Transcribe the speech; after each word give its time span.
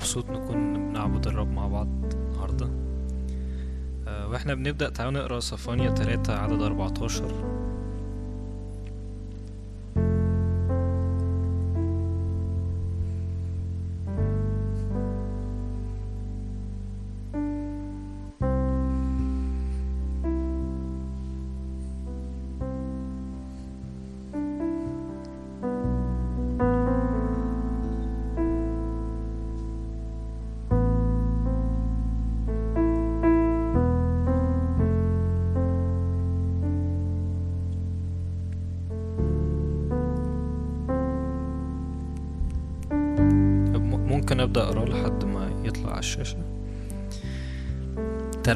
مبسوط 0.00 0.30
نكون 0.30 0.88
بنعبد 0.88 1.26
الرب 1.26 1.52
مع 1.52 1.68
بعض 1.68 1.88
النهارده. 2.14 2.70
آه، 4.08 4.28
وإحنا 4.28 4.54
بنبدأ 4.54 4.88
تعالوا 4.90 5.12
نقرا 5.12 5.40
صفانيا 5.40 5.90
3 5.90 6.38
عدد 6.38 6.62
14 6.62 7.49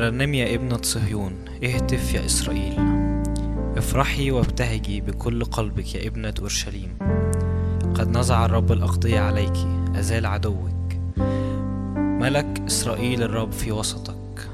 ترنم 0.04 0.34
يا 0.34 0.54
ابنة 0.54 0.78
صهيون 0.82 1.32
اهتف 1.64 2.14
يا 2.14 2.26
إسرائيل. 2.26 2.74
افرحي 3.76 4.30
وابتهجي 4.30 5.00
بكل 5.00 5.44
قلبك 5.44 5.94
يا 5.94 6.08
ابنة 6.08 6.34
أورشليم. 6.40 6.98
قد 7.94 8.18
نزع 8.18 8.44
الرب 8.44 8.72
الأقضية 8.72 9.20
عليك 9.20 9.56
أزال 9.96 10.26
عدوك. 10.26 10.92
ملك 11.96 12.62
إسرائيل 12.66 13.22
الرب 13.22 13.52
في 13.52 13.72
وسطك. 13.72 14.48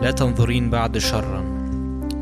لا 0.00 0.10
تنظرين 0.10 0.70
بعد 0.70 0.98
شرا. 0.98 1.44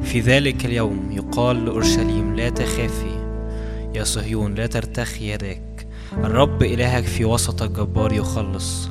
في 0.03 0.21
ذلك 0.21 0.65
اليوم 0.67 1.09
يقال 1.11 1.65
لأورشليم 1.65 2.37
لا 2.37 2.49
تخافي 2.49 3.43
يا 3.95 4.05
صهيون 4.05 4.55
لا 4.55 4.67
ترتخي 4.67 5.33
يداك 5.33 5.87
الرب 6.15 6.63
إلهك 6.63 7.05
في 7.05 7.25
وسطك 7.25 7.71
جبار 7.71 8.13
يخلص. 8.13 8.91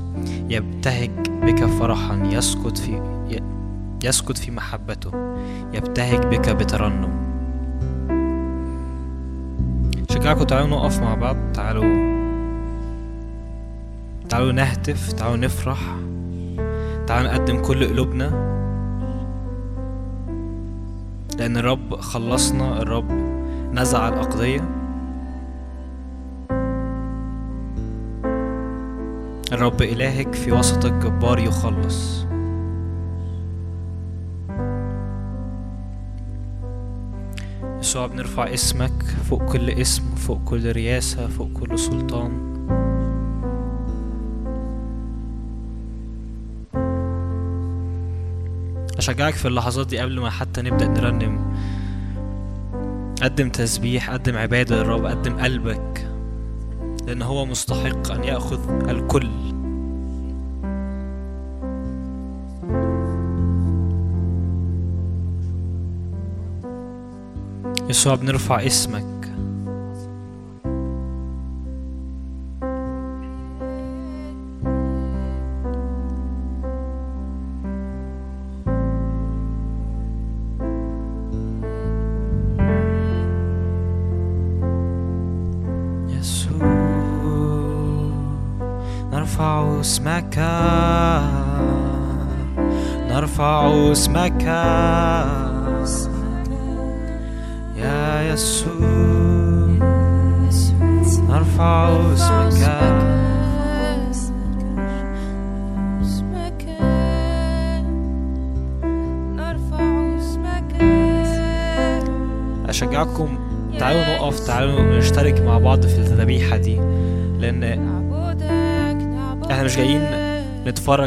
يبتهج 0.50 1.12
بك 1.28 1.66
فرحا 1.66 2.30
يسكت 2.32 2.78
في 2.78 3.21
يسكت 4.04 4.38
في 4.38 4.52
محبته 4.52 5.12
يبتهج 5.74 6.26
بك 6.26 6.50
بترنم. 6.50 7.32
شجعكم 10.10 10.44
تعالوا 10.44 10.68
نقف 10.68 11.02
مع 11.02 11.16
بعض. 11.16 11.36
تعالوا. 11.54 12.12
تعالوا 14.30 14.52
نهتف. 14.52 15.14
تعالوا 15.14 15.38
نفرح. 15.38 15.80
تعالوا 17.08 17.32
نقدم 17.32 17.62
كل 17.62 17.88
قلوبنا. 17.88 18.52
لأن 21.38 21.58
الرب 21.58 21.96
خلصنا. 21.96 22.82
الرب 22.82 23.12
نزع 23.74 24.08
الأقضية. 24.08 24.62
الرب 29.52 29.82
إلهك 29.82 30.34
في 30.34 30.52
وسطك 30.52 30.94
جبار 30.94 31.40
يخلص. 31.40 32.31
يسوع 37.92 38.08
بنرفع 38.08 38.54
اسمك 38.54 39.04
فوق 39.30 39.52
كل 39.52 39.70
اسم 39.70 40.04
فوق 40.16 40.44
كل 40.46 40.72
رياسة 40.72 41.28
فوق 41.28 41.48
كل 41.54 41.80
سلطان. 41.80 42.32
أشجعك 48.98 49.34
في 49.34 49.48
اللحظات 49.48 49.88
دي 49.88 50.00
قبل 50.00 50.20
ما 50.20 50.30
حتى 50.30 50.62
نبدأ 50.62 50.88
نرنم. 50.88 51.56
قدم 53.22 53.50
تسبيح 53.50 54.10
قدم 54.10 54.38
عبادة 54.38 54.76
للرب 54.76 55.06
قدم 55.06 55.40
قلبك 55.40 56.08
لأن 57.08 57.22
هو 57.22 57.46
مستحق 57.46 58.12
أن 58.12 58.24
يأخذ 58.24 58.90
الكل. 58.90 59.30
يسوع 67.92 68.16
بنرفع 68.16 68.66
اسمك. 68.66 69.11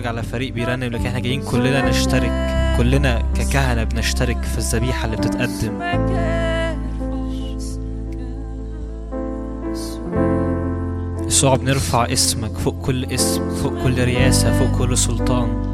نتفرج 0.04 0.16
على 0.16 0.22
فريق 0.22 0.53
بيرنم 0.53 0.84
لكن 0.84 1.06
إحنا 1.06 1.19
جايين 1.19 1.42
كلنا 1.42 1.88
نشترك. 1.88 2.32
كلنا 2.76 3.22
ككهنة 3.34 3.84
بنشترك 3.84 4.42
في 4.42 4.59
الذبيحة 4.59 5.04
اللي 5.04 5.16
بتتقدم. 5.16 5.82
يسوع 11.26 11.56
بنرفع 11.56 12.12
اسمك 12.12 12.50
فوق 12.50 12.75
كل 12.82 13.04
اسم 13.04 13.50
فوق 13.50 13.82
كل 13.82 14.04
رياسة 14.04 14.59
فوق 14.59 14.78
كل 14.78 14.98
سلطان. 14.98 15.74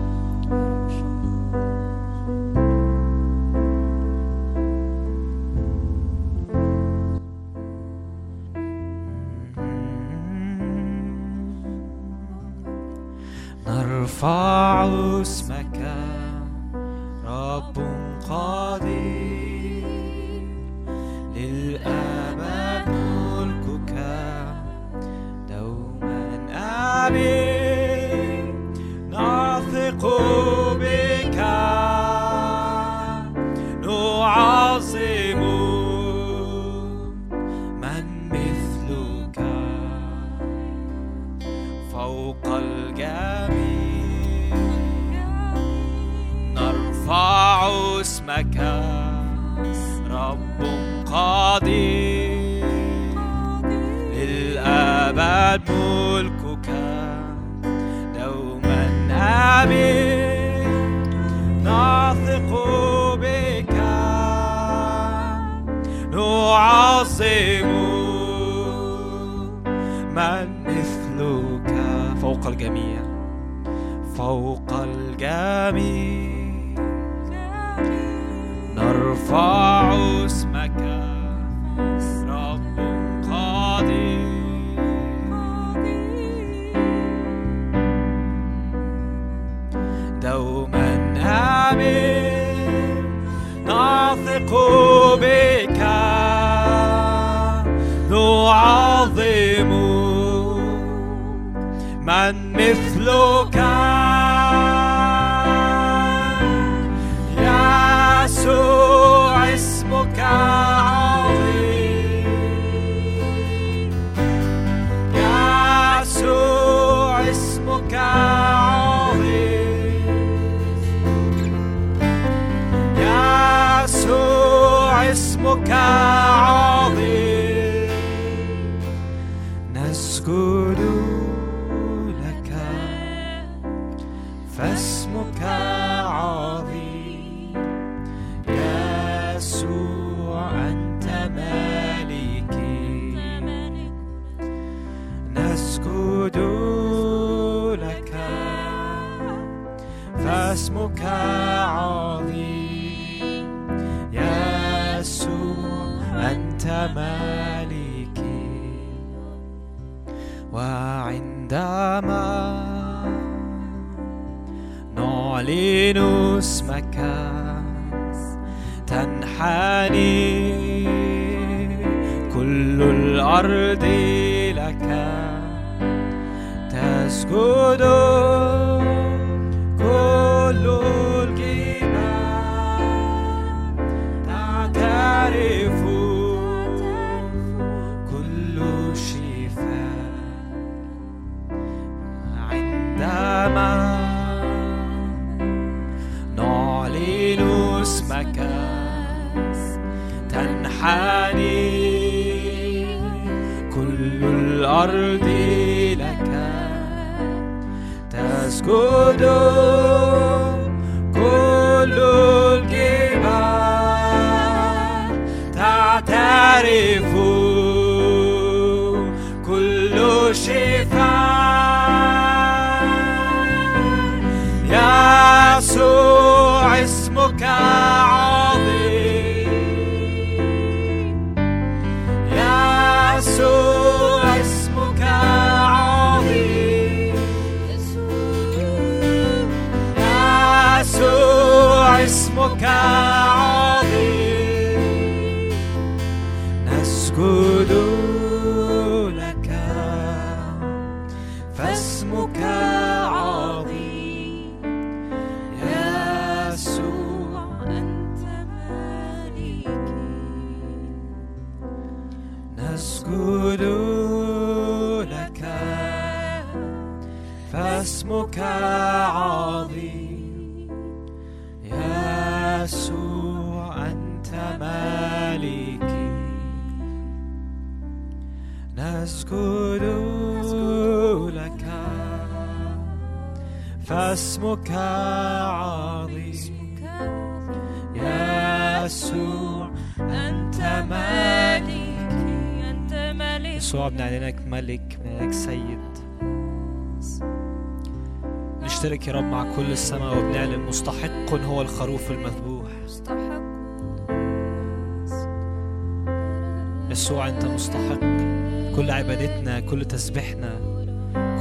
عبادتنا 309.21 309.61
كل 309.61 309.85
تسبيحنا 309.85 310.59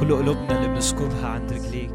كل 0.00 0.14
قلوبنا 0.16 0.58
اللي 0.58 0.68
بنسكبها 0.68 1.28
عند 1.28 1.52
رجليك. 1.52 1.90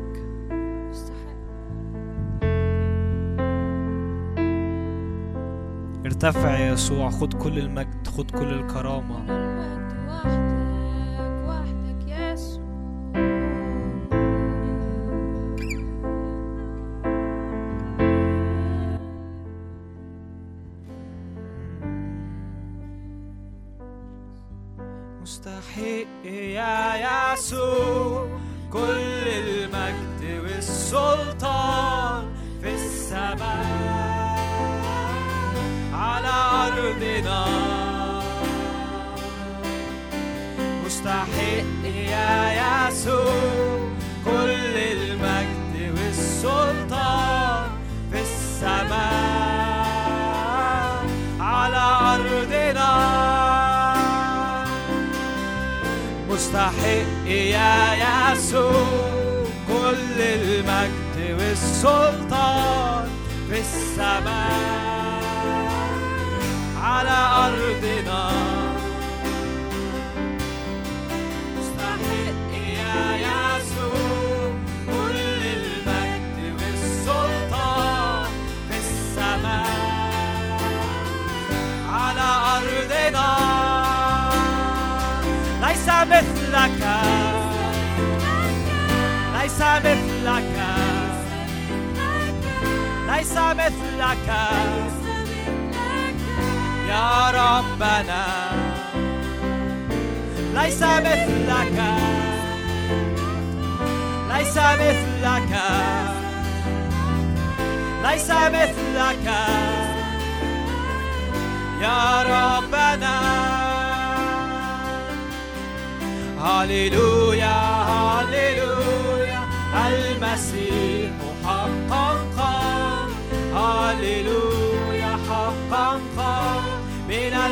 ارتفع 6.05 6.57
يا 6.57 6.73
يسوع 6.73 7.09
خد 7.09 7.33
كل 7.33 7.59
المجد 7.59 8.07
خد 8.07 8.31
كل 8.31 8.53
الكرامة. 8.53 9.25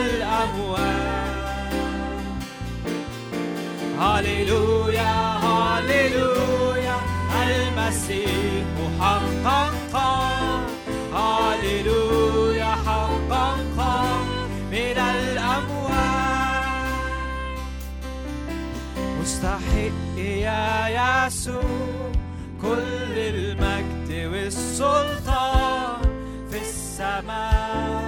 الأموات 0.06 1.74
هللويا 4.00 5.14
هللويا 5.46 6.98
المسيح 7.44 8.66
حقا 9.00 9.62
قام 9.94 10.62
هللويا 11.14 12.72
حقا 12.86 13.48
قام 13.78 14.28
من 14.72 14.98
الأموات 14.98 15.84
مستحق 19.22 20.18
يا 20.18 20.66
يسوع 21.00 22.12
كل 22.62 23.16
المجد 23.18 24.10
والسلطان 24.32 26.02
في 26.52 26.58
السماء. 26.62 28.03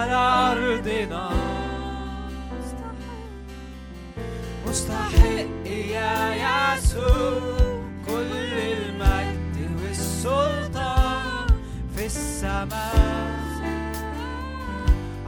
على 0.00 0.16
أرضنا 0.52 1.30
مستحق 4.66 5.66
يا 5.66 6.14
يسوع 6.74 7.82
كل 8.06 8.32
المجد 8.32 9.56
والسلطان 9.82 11.46
في 11.96 12.06
السماء 12.06 13.60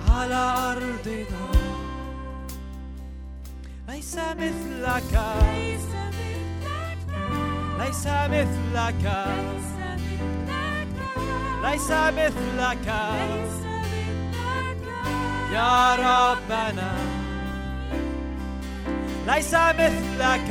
على 0.08 0.42
أرضنا. 0.72 1.48
ليس 3.88 4.16
مثلك. 4.16 5.14
ليس 7.78 8.06
مثلك. 8.06 9.04
ليس 11.62 11.90
مثلك. 11.90 12.88
يا 15.52 15.94
ربنا 15.94 16.92
ليس 19.26 19.54
مثلك. 19.54 20.50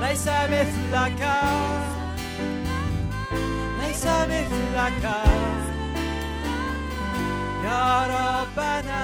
ليس 0.00 0.28
مثلك. 0.28 1.22
ليس 3.80 4.06
مثلك. 4.06 5.04
يا 7.64 8.06
ربنا. 8.16 9.02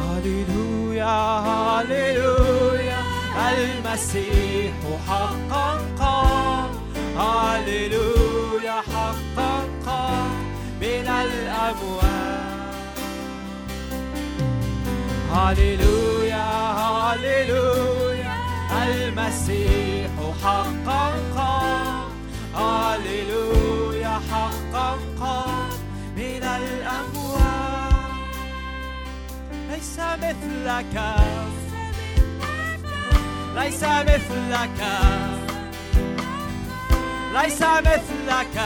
هللويا 0.00 1.16
هللويا 1.48 3.00
المسيح 3.52 4.74
حقا 5.08 5.80
قام. 5.98 6.70
هللويا 7.18 8.33
هللويا 15.34 16.46
هللويا 16.72 18.36
المسيح 18.86 20.10
حقا 20.44 21.12
قام 21.36 22.08
هللويا 22.54 24.20
حقا 24.30 24.98
قام 25.20 25.68
من 26.16 26.42
الأموات 26.42 27.94
ليس 29.70 29.98
مثلك. 29.98 30.94
ليس 33.56 33.82
مثلك. 33.82 35.43
ليس 37.34 37.62
مثلك. 37.62 38.56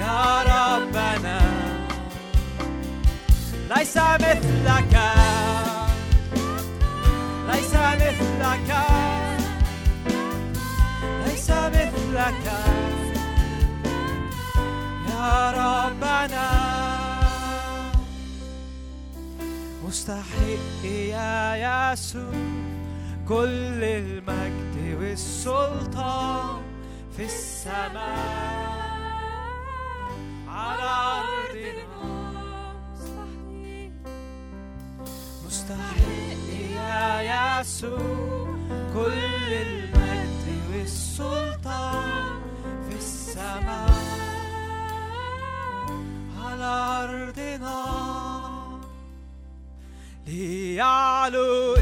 يا 0.00 0.42
ربنا. 0.42 1.40
ليس 3.76 3.96
مثلك. 3.96 4.94
ليس 7.48 7.74
مثلك. 7.74 8.70
ليس 11.26 11.50
مثلك. 11.50 12.46
يا 15.10 15.50
ربنا. 15.50 16.48
مستحق 19.84 20.84
يا 20.84 21.92
يسوع. 21.92 22.61
كل 23.28 23.84
المجد 23.84 24.98
والسلطان 25.00 26.62
في 27.16 27.24
السماء 27.24 28.82
على 30.48 31.22
أرضنا 31.22 32.02
مستحق 35.46 36.48
يا 36.74 37.60
يسوع. 37.60 38.42
كل 38.94 39.52
المجد 39.52 40.46
والسلطان 40.70 42.40
في 42.88 42.96
السماء 42.96 43.94
على 46.42 46.72
أرضنا. 47.04 47.82
ليعلو 50.26 51.76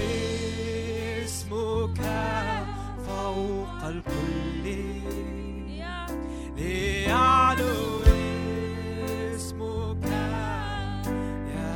اسمك 1.50 2.00
فوق 3.06 3.82
الكل. 3.84 4.64
ليعلو 6.56 8.00
اسمك 9.34 10.06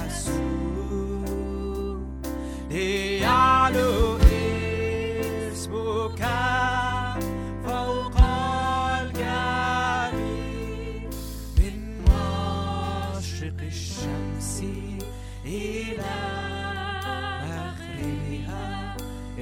يسوع 0.07 1.27
ليعلو 2.71 4.24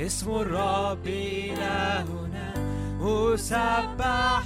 اسم 0.06 0.30
الرب 0.30 1.06
إلهنا 1.06 2.54
مسبح 3.00 4.42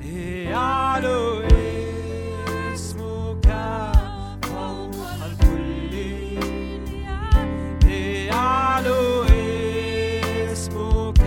ليعلو 0.00 1.42
اسمك 2.74 3.48
فوق 4.42 4.96
الكل. 5.26 5.94
ليعلو 7.84 9.24
اسمك 10.52 11.22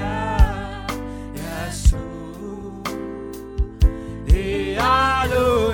يسوع. 1.35 2.83
ليعلو 4.27 5.70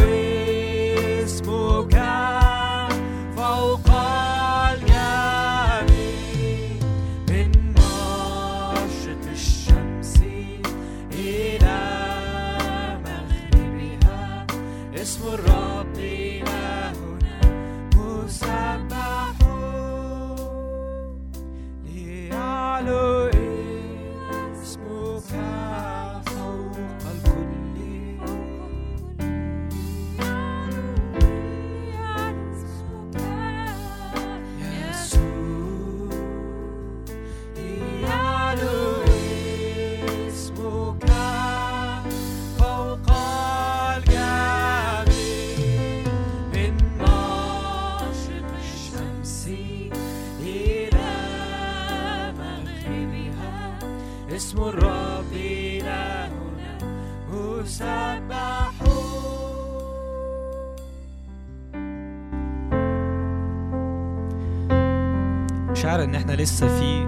إن 66.07 66.15
إحنا 66.15 66.31
لسه 66.31 66.67
في 66.67 67.07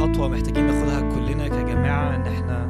خطوة 0.00 0.28
محتاجين 0.28 0.66
ناخدها 0.66 1.00
كلنا 1.00 1.48
كجماعة 1.48 2.16
إن 2.16 2.22
إحنا 2.22 2.68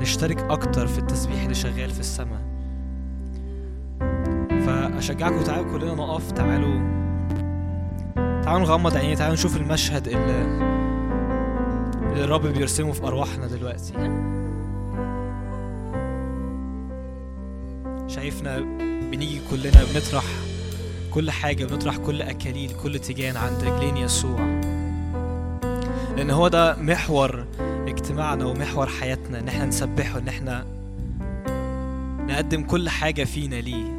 نشترك 0.00 0.38
أكتر 0.38 0.86
في 0.86 0.98
التسبيح 0.98 1.42
اللي 1.42 1.54
شغال 1.54 1.90
في 1.90 2.00
السماء. 2.00 2.40
فأشجعكم 4.66 5.42
تعالوا 5.42 5.72
كلنا 5.72 5.94
نقف 5.94 6.30
تعالوا 6.32 6.96
تعالوا 8.42 8.60
نغمض 8.60 8.96
عينينا 8.96 9.14
تعالوا 9.14 9.34
نشوف 9.34 9.56
المشهد 9.56 10.08
اللي 10.08 10.66
اللي 12.12 12.24
الرب 12.24 12.46
بيرسمه 12.46 12.92
في 12.92 13.06
أرواحنا 13.06 13.46
دلوقتي. 13.46 13.92
شايفنا 18.06 18.58
بنيجي 19.10 19.40
كلنا 19.50 19.84
بنطرح 19.94 20.24
كل 21.16 21.30
حاجة 21.30 21.64
بنطرح 21.64 21.96
كل 21.96 22.22
أكاليل 22.22 22.70
كل 22.82 22.98
تيجان 22.98 23.36
عند 23.36 23.64
رجلين 23.64 23.96
يسوع. 23.96 24.40
لأن 26.16 26.30
هو 26.30 26.48
ده 26.48 26.76
محور 26.76 27.46
اجتماعنا 27.60 28.44
ومحور 28.44 28.86
حياتنا 28.86 29.38
إن 29.38 29.48
إحنا 29.48 29.64
نسبحه 29.64 30.18
إن 30.18 30.28
إحنا 30.28 30.66
نقدم 32.28 32.62
كل 32.62 32.88
حاجة 32.88 33.24
فينا 33.24 33.54
ليه. 33.54 33.96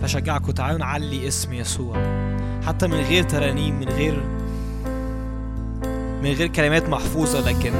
فشجعكم 0.00 0.52
تعالوا 0.52 0.78
نعلي 0.78 1.28
اسم 1.28 1.52
يسوع. 1.52 2.26
حتى 2.66 2.86
من 2.86 3.00
غير 3.00 3.22
ترانيم 3.22 3.80
من 3.80 3.88
غير 3.88 4.35
من 6.22 6.32
غير 6.32 6.46
كلمات 6.46 6.88
محفوظة 6.88 7.40
لكن 7.40 7.72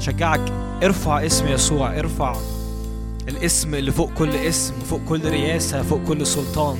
شجعك 0.00 0.52
ارفع 0.82 1.26
اسم 1.26 1.48
يسوع 1.48 1.98
ارفع 1.98 2.36
الاسم 3.28 3.74
اللي 3.74 3.92
فوق 3.92 4.10
كل 4.12 4.30
اسم 4.30 4.74
فوق 4.74 5.00
كل 5.08 5.30
رياسة 5.30 5.82
فوق 5.82 6.00
كل 6.04 6.26
سلطان. 6.26 6.76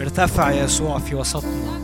ارتفع 0.00 0.50
يسوع 0.50 0.98
في 0.98 1.14
وسطنا. 1.14 1.80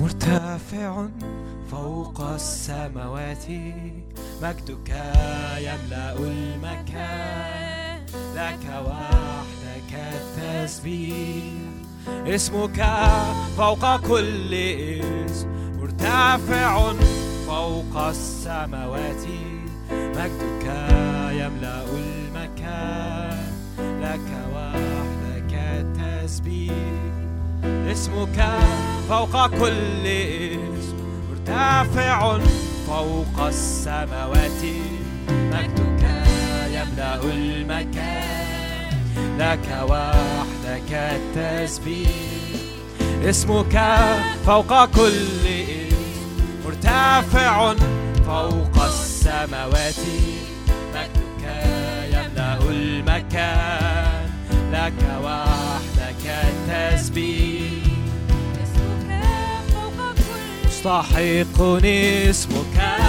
مرتفع 0.00 1.06
فوق 1.70 2.20
السماوات 2.20 3.44
مجدك 4.42 4.90
يملأ 5.58 6.16
المكان. 6.18 8.00
لك 8.34 8.66
وحدك 9.88 9.94
التسبيح 9.94 11.52
اسمك 12.26 12.86
فوق 13.56 13.96
كل 13.96 14.54
اسم 14.54 15.48
مرتفع 15.80 16.92
فوق 17.46 17.96
السماوات. 17.96 19.24
مجدك 19.90 20.66
يملأ 21.30 21.84
المكان 21.96 23.52
لك 23.78 24.28
وحدك 24.54 25.52
التسبيح. 25.54 26.72
اسمك 27.64 28.48
فوق 29.08 29.46
كل 29.46 30.06
اسم 30.06 30.96
مرتفع 31.30 32.38
فوق 32.86 33.46
السماوات. 33.46 34.62
مجدك 35.28 36.02
يملأ 36.72 37.22
المكان. 37.24 38.27
لك 39.38 39.86
وحدك 39.88 40.92
التسبيح. 40.92 42.10
اسمك 43.24 43.82
فوق 44.46 44.84
كل 44.84 45.46
اسم 45.46 45.96
مرتفع 46.64 47.74
فوق 48.26 48.84
السماوات. 48.84 49.94
مجدك 50.94 51.44
يملأ 52.12 52.58
المكان 52.70 54.30
لك 54.72 55.00
وحدك 55.24 56.24
التسبيح. 56.26 57.82
اسمك 58.62 59.22
فوق 59.72 60.14
كل 60.14 60.68
مستحق 60.68 61.78
اسمك. 62.30 63.07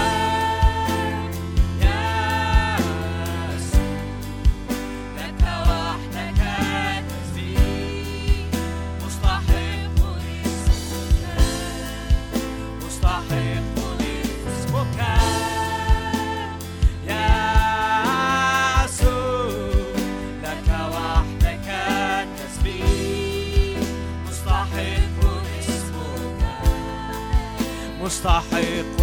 مستحق. 28.10 28.99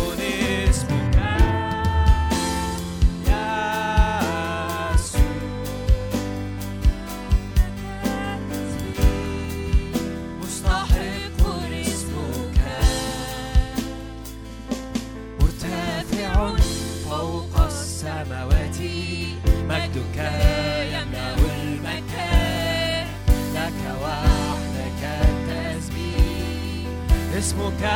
اسمك 27.37 27.89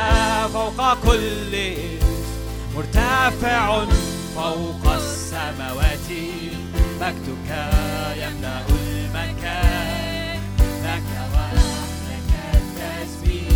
فوق 0.52 0.94
كل 0.94 1.54
اسم 1.54 2.06
مرتفع 2.76 3.84
فوق 4.34 4.92
السماوات. 4.94 6.08
مجدك 7.00 7.50
يملأ 8.16 8.62
المكان 8.70 10.40
لك 10.84 11.08
وحدك 11.34 12.30
التسبيح. 12.54 13.46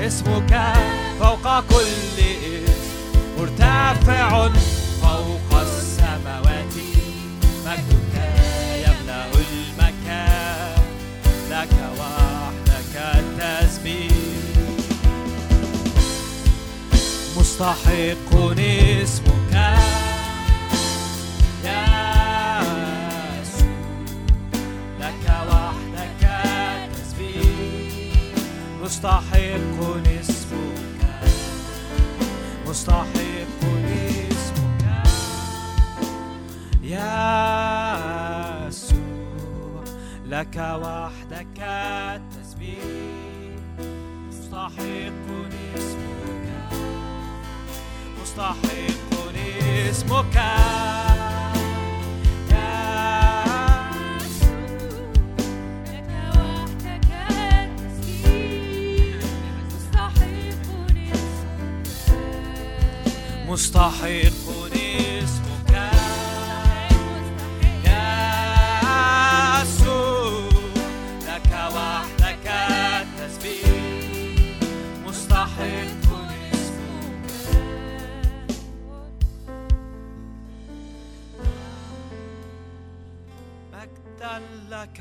اسمك 0.00 0.52
فوق 1.20 1.60
كل 1.60 2.18
اسم 2.18 2.72
مرتفع 3.38 4.48
فوق 5.02 5.60
السماوات. 5.60 6.74
مجدك 7.66 7.97
مستحق 17.62 18.30
اسمك 18.58 19.52
يا 21.64 21.80
يسوع 23.40 23.68
لك 25.00 25.24
وحدك 25.50 26.22
التسبيح 26.22 28.14
مستحق 28.82 29.80
اسمك. 30.20 31.00
مستحق 32.68 33.62
اسمك 34.30 34.82
يا 36.82 37.18
يسوع 38.68 39.84
لك 40.26 40.56
وحدك 40.82 41.58
التسبيح 41.58 42.84
مستحق 44.28 44.78
اسمك 44.78 45.57
مستحق 48.38 49.90
اسمك 49.90 50.38
مستحق 63.48 64.77
مجدا 84.78 84.94
لك. 84.94 85.00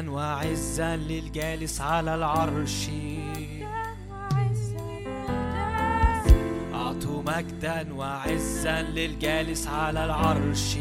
مجدا 0.00 0.10
وعزا 0.10 0.96
للجالس 0.96 1.80
على 1.80 2.14
العرش. 2.14 2.88
أعطوا 6.74 7.22
مجدا 7.22 7.94
وعزا 7.94 8.82
للجالس 8.82 9.66
على 9.66 10.04
العرش. 10.04 10.76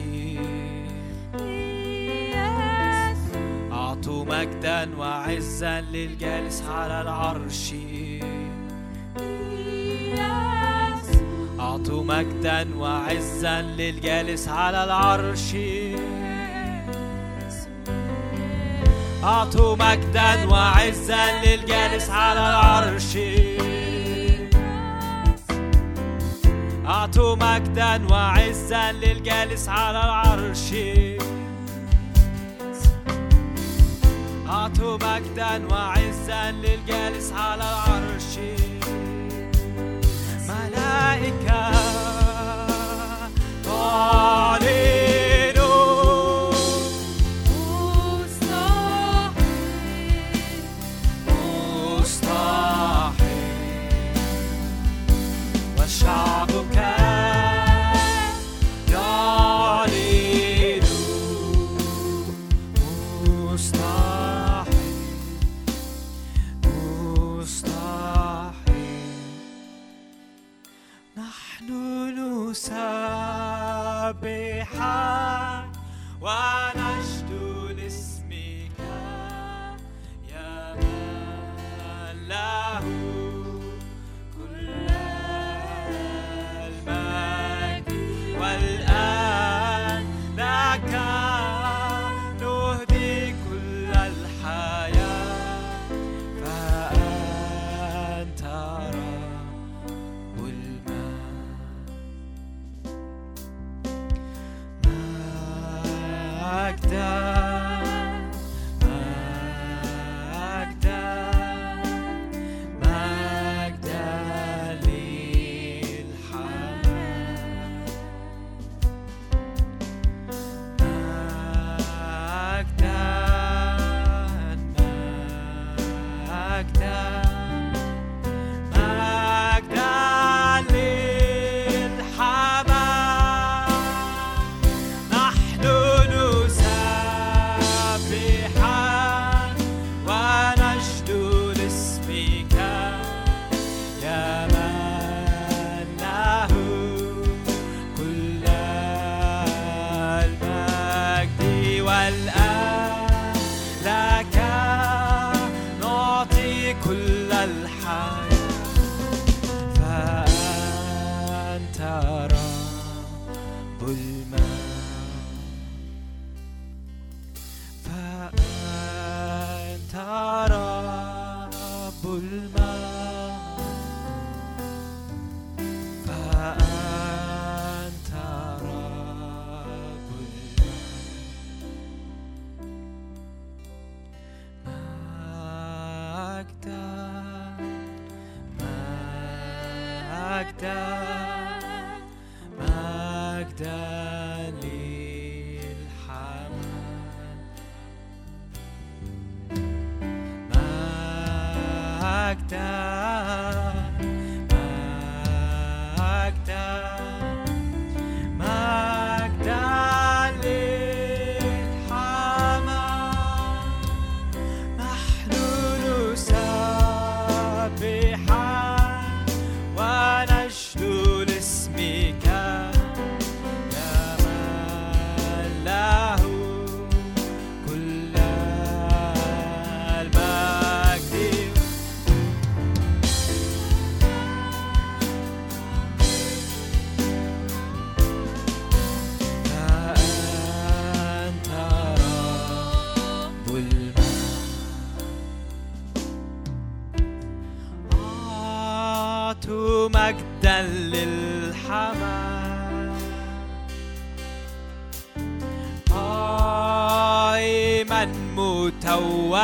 أعطوا 3.71 4.25
مجدا 4.25 4.97
وعزا 4.97 5.81
للجالس 5.81 6.63
على 6.69 7.01
العرش. 7.01 7.73
أعطوا 11.59 12.03
مجدا 12.03 12.77
وعزا 12.77 13.61
للجالس 13.61 14.47
على 14.47 14.83
العرش. 14.83 15.55
أعطوا 19.39 19.75
مجدا 19.75 20.49
وعزا 20.51 21.41
للجالس 21.43 22.09
على 22.09 22.39
العرش. 22.39 23.17
أعطوا 26.85 27.35
مجدا 27.35 28.07
وعزا 28.11 28.91
للجالس 28.91 29.69
على 29.69 30.03
العرش. 30.03 30.73
أعطوا 34.49 34.97
مجدا 34.97 35.67
وعزا 35.71 36.51
للجالس 36.51 37.31
على 37.31 37.63
العرش. 37.63 38.39
ملائكة 40.49 41.71
تعلن 43.63 44.98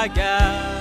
I 0.06 0.08
got. 0.08 0.75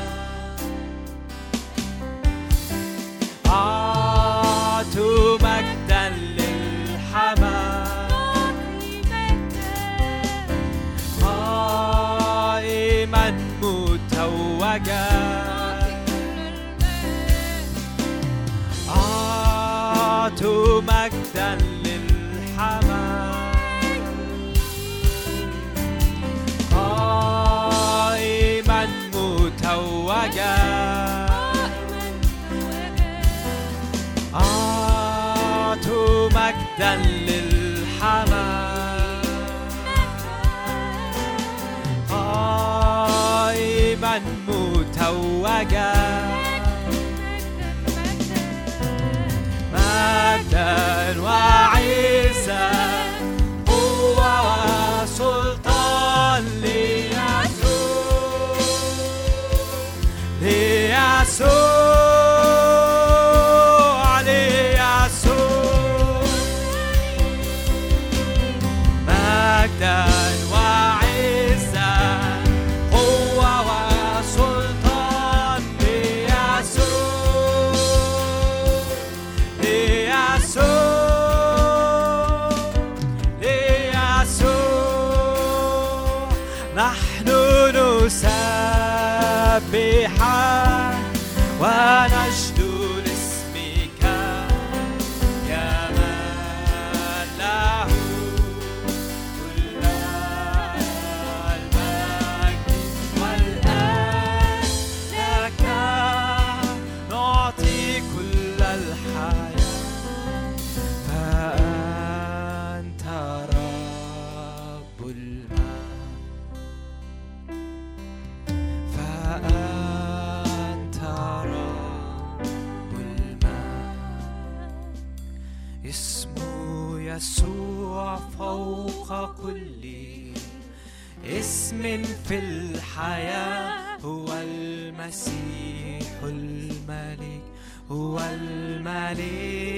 هو 137.91 138.21
المليك 138.21 139.75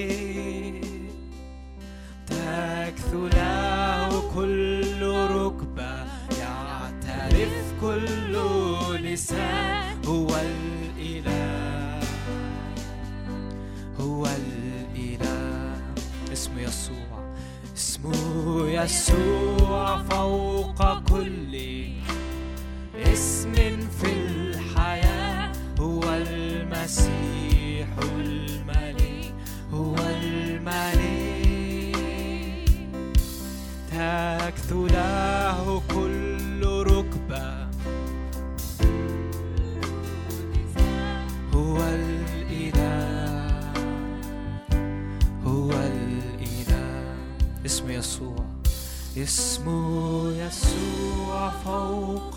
تكثو 2.27 3.27
له 3.27 4.33
كل 4.35 5.03
ركبة 5.31 6.05
يعترف 6.40 7.75
كل 7.81 8.37
لسان 9.03 10.05
هو 10.07 10.29
الإله. 10.29 12.01
هو 14.01 14.27
الإله. 14.27 15.77
اسمه 16.33 16.61
يسوع. 16.61 17.35
اسمه 17.77 18.69
يسوع 18.69 20.03
فوق 20.03 20.76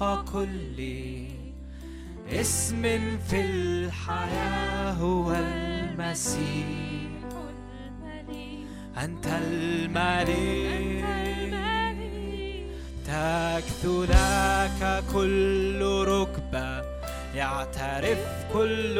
كل 0.03 0.79
اسم 2.31 2.81
في 3.29 3.41
الحياة 3.41 4.91
هو 4.93 5.33
المسيح. 5.33 6.65
أنت 8.97 9.27
الملك 9.27 11.05
تكثو 13.05 14.03
لك 14.03 15.03
كل 15.13 15.81
ركبة 16.07 16.83
يعترف 17.35 18.45
كل 18.53 18.95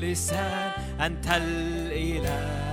لسان. 0.00 0.72
أنت 1.00 1.26
الإله. 1.30 2.63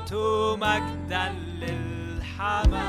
الصلوات 0.00 0.58
مجدا 0.58 1.28
للحمام. 1.60 2.80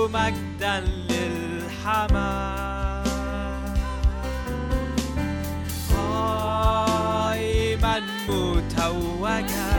مجدا 0.08 0.80
للحمام. 1.10 2.64
قائما 6.74 7.96
متوجا 8.28 9.74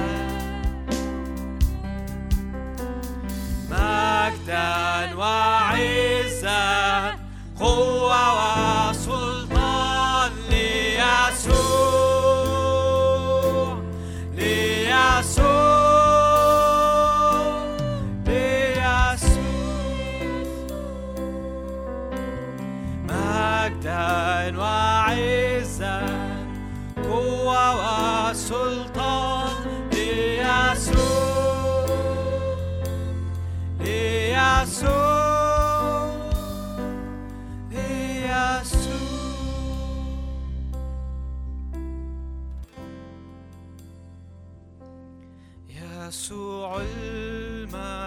مجدا 3.70 5.16
وعزا 5.16 6.66
قوة 7.60 8.95
وعزا 24.54 26.00
قوة 27.10 27.66
وسلطان. 28.30 29.56
ليسوع 29.94 31.06
ليسوع 33.80 34.86
ليسوع. 37.72 38.96
يسوع 45.70 46.82
المسيح. 46.82 48.05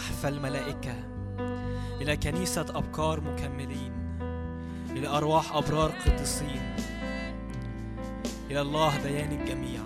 محفى 0.00 0.28
الملائكة. 0.28 0.94
إلى 2.00 2.16
كنيسة 2.16 2.66
أبكار 2.74 3.20
مكملين. 3.20 3.92
إلى 4.90 5.08
أرواح 5.08 5.52
أبرار 5.56 5.92
قديسين. 6.06 6.76
إلى 8.50 8.60
الله 8.60 8.96
ديان 8.96 9.32
الجميع. 9.32 9.80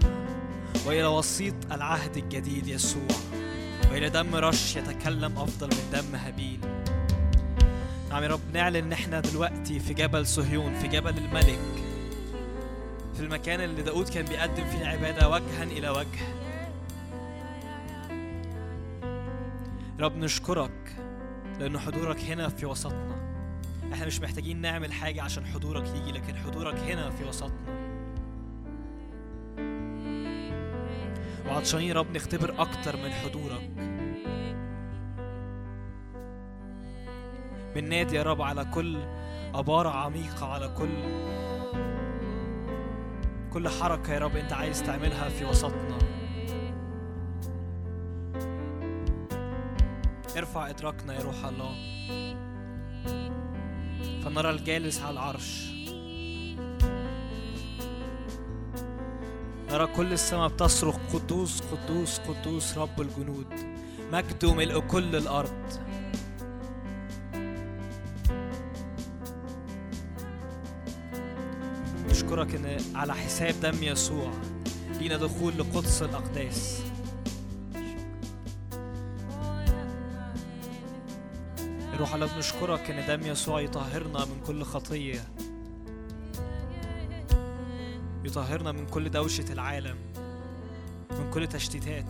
وإلى 0.86 1.06
وسيط 1.06 1.54
العهد 1.72 2.16
الجديد 2.16 2.66
يسوع. 2.66 3.08
وإلى 3.90 4.10
دم 4.10 4.34
رش 4.34 4.76
يتكلم 4.76 5.38
أفضل 5.38 5.66
من 5.66 5.90
دم 5.92 6.14
هابيل. 6.16 6.60
نعم 8.10 8.22
يا 8.22 8.28
رب 8.28 8.40
نعلن 8.52 8.76
إن 8.76 8.92
إحنا 8.92 9.20
دلوقتي 9.20 9.80
في 9.80 9.94
جبل 9.94 10.26
صهيون 10.26 10.74
في 10.74 10.88
جبل 10.88 11.18
الملك. 11.18 11.84
في 13.14 13.20
المكان 13.20 13.60
اللي 13.60 13.82
داود 13.82 14.08
كان 14.08 14.24
بيقدم 14.24 14.64
فيه 14.64 14.82
العبادة 14.82 15.28
وجها 15.28 15.62
إلى 15.62 15.88
وجه. 15.88 16.43
رب 20.04 20.16
نشكرك 20.16 20.96
لأن 21.58 21.78
حضورك 21.78 22.20
هنا 22.20 22.48
في 22.48 22.66
وسطنا. 22.66 23.16
إحنا 23.92 24.06
مش 24.06 24.20
محتاجين 24.20 24.60
نعمل 24.60 24.92
حاجة 24.92 25.22
عشان 25.22 25.46
حضورك 25.46 25.88
يجي 25.88 26.12
لكن 26.12 26.36
حضورك 26.36 26.76
هنا 26.78 27.10
في 27.10 27.24
وسطنا. 27.24 27.74
وعطشانين 31.48 31.88
يا 31.88 31.94
رب 31.94 32.16
نختبر 32.16 32.54
أكتر 32.58 32.96
من 32.96 33.10
حضورك. 33.12 33.70
بننادي 37.74 38.16
يا 38.16 38.22
رب 38.22 38.42
على 38.42 38.64
كل 38.64 38.98
عبارة 39.54 39.88
عميقة 39.88 40.46
على 40.46 40.68
كل 40.68 40.94
كل 43.52 43.68
حركة 43.68 44.12
يا 44.12 44.18
رب 44.18 44.36
أنت 44.36 44.52
عايز 44.52 44.82
تعملها 44.82 45.28
في 45.28 45.44
وسطنا. 45.44 45.98
ارفع 50.36 50.70
إدراكنا 50.70 51.14
يا 51.14 51.20
روح 51.20 51.44
الله. 51.44 51.74
فنرى 54.24 54.50
الجالس 54.50 55.00
على 55.00 55.10
العرش. 55.10 55.64
نرى 59.70 59.86
كل 59.86 60.12
السماء 60.12 60.48
بتصرخ 60.48 60.96
قدوس 61.12 61.60
قدوس 61.60 62.18
قدوس 62.18 62.78
رب 62.78 63.00
الجنود. 63.00 63.46
مجده 64.12 64.54
ملء 64.54 64.80
كل 64.80 65.16
الأرض. 65.16 65.64
نشكرك 72.10 72.54
إن 72.54 72.76
على 72.94 73.14
حساب 73.14 73.54
دم 73.60 73.82
يسوع 73.82 74.30
لينا 74.98 75.16
دخول 75.16 75.58
لقدس 75.58 76.02
الأقداس. 76.02 76.83
روح 82.04 82.14
الله 82.14 82.34
بنشكرك 82.34 82.90
إن 82.90 83.06
دم 83.06 83.26
يسوع 83.26 83.60
يطهرنا 83.60 84.24
من 84.24 84.42
كل 84.46 84.62
خطية. 84.62 85.20
يطهرنا 88.24 88.72
من 88.72 88.86
كل 88.86 89.10
دوشة 89.10 89.52
العالم 89.52 89.96
من 91.10 91.30
كل 91.34 91.46
تشتيتات. 91.46 92.04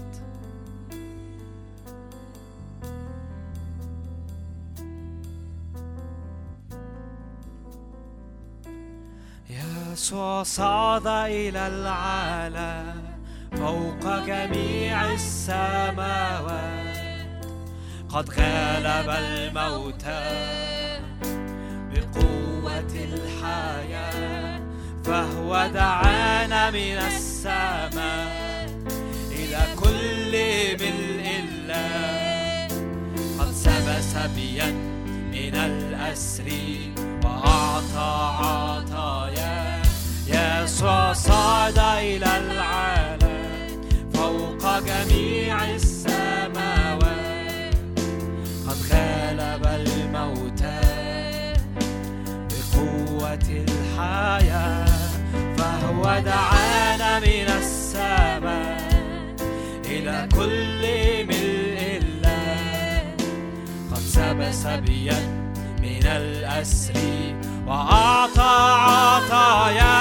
يسوع 9.50 10.42
صعد 10.42 11.06
إلى 11.06 11.66
العالم 11.66 13.02
فوق 13.52 14.26
جميع 14.26 15.12
السماوات. 15.12 16.83
قد 18.14 18.30
غلب 18.30 19.10
الموتى 19.10 20.22
بقوة 21.92 22.94
الحياة 22.94 24.60
فهو 25.04 25.70
دعانا 25.74 26.70
من 26.70 26.98
السماء 27.06 28.70
إلى 29.30 29.58
كل 29.76 30.32
ملء 30.84 31.26
الله 31.42 32.68
قد 33.38 33.52
سبى 33.52 34.02
سبيا 34.02 34.70
من 35.32 35.54
الأسر 35.54 36.48
وأعطى 37.24 38.34
عطايا. 38.44 39.82
يسوع 40.26 41.12
صعد 41.12 41.78
إلى 41.78 42.38
العالم 42.38 43.80
فوق 44.14 44.78
جميع 44.78 45.64
الحياة 54.24 54.86
فهو 55.56 56.02
دعانا 56.24 57.18
من 57.20 57.48
السماء 57.58 58.80
إلى 59.84 60.28
كل 60.36 60.82
ملء 61.26 62.00
الله. 62.02 63.16
قد 63.92 63.98
سبى 63.98 64.52
سبيا 64.52 65.18
من 65.82 66.06
الأسر 66.06 66.94
وأعطى 67.66 68.56
عطايا. 68.88 69.96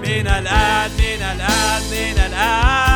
من 0.00 0.26
الآن 0.26 0.90
من 0.90 1.22
الآن 1.22 1.82
من 1.90 2.18
الآن. 2.26 2.87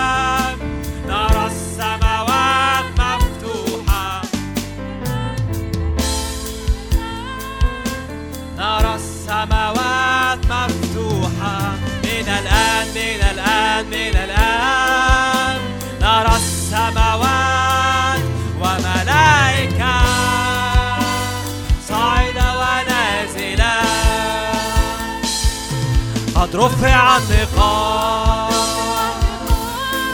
رفع 26.63 27.17
النقاب. 27.17 28.53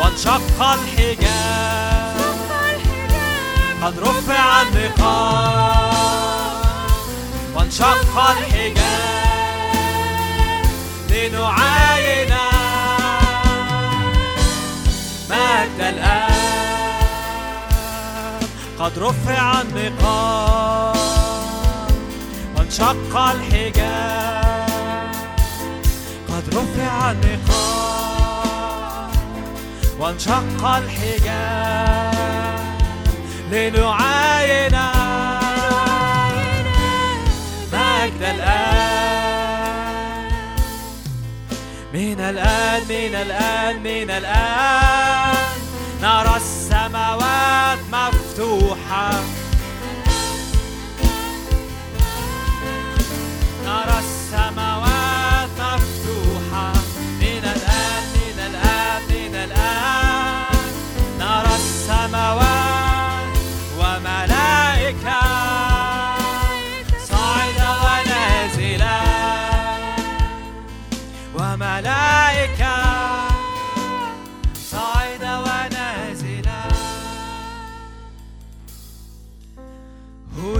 وانشق 0.00 0.62
الحجاب. 0.62 2.16
قد 3.82 3.98
رفع 3.98 4.62
النقاب. 4.62 5.82
وانشق 7.54 8.18
الحجاب. 8.18 9.28
لنعاين 11.10 12.34
مجد 15.30 15.80
الآب. 15.80 16.38
قد 18.80 18.98
رفع 18.98 19.60
النقاب. 19.60 20.96
وانشق 22.56 23.16
الحجاب. 23.16 24.47
رفع 26.58 27.10
النقاب 27.10 29.10
وانشق 29.98 30.64
الحجاب 30.64 32.14
لنعاين 33.52 34.76
مجد 37.72 38.22
الآن. 38.22 38.98
من 41.94 42.20
الآن 42.20 42.82
من 42.88 43.14
الآن 43.14 43.82
من 43.82 44.10
الآن. 44.10 45.36
نرى 46.02 46.36
السماوات 46.36 47.78
مفتوحة. 47.92 49.10
نرى 53.64 53.98
السماوات 53.98 54.87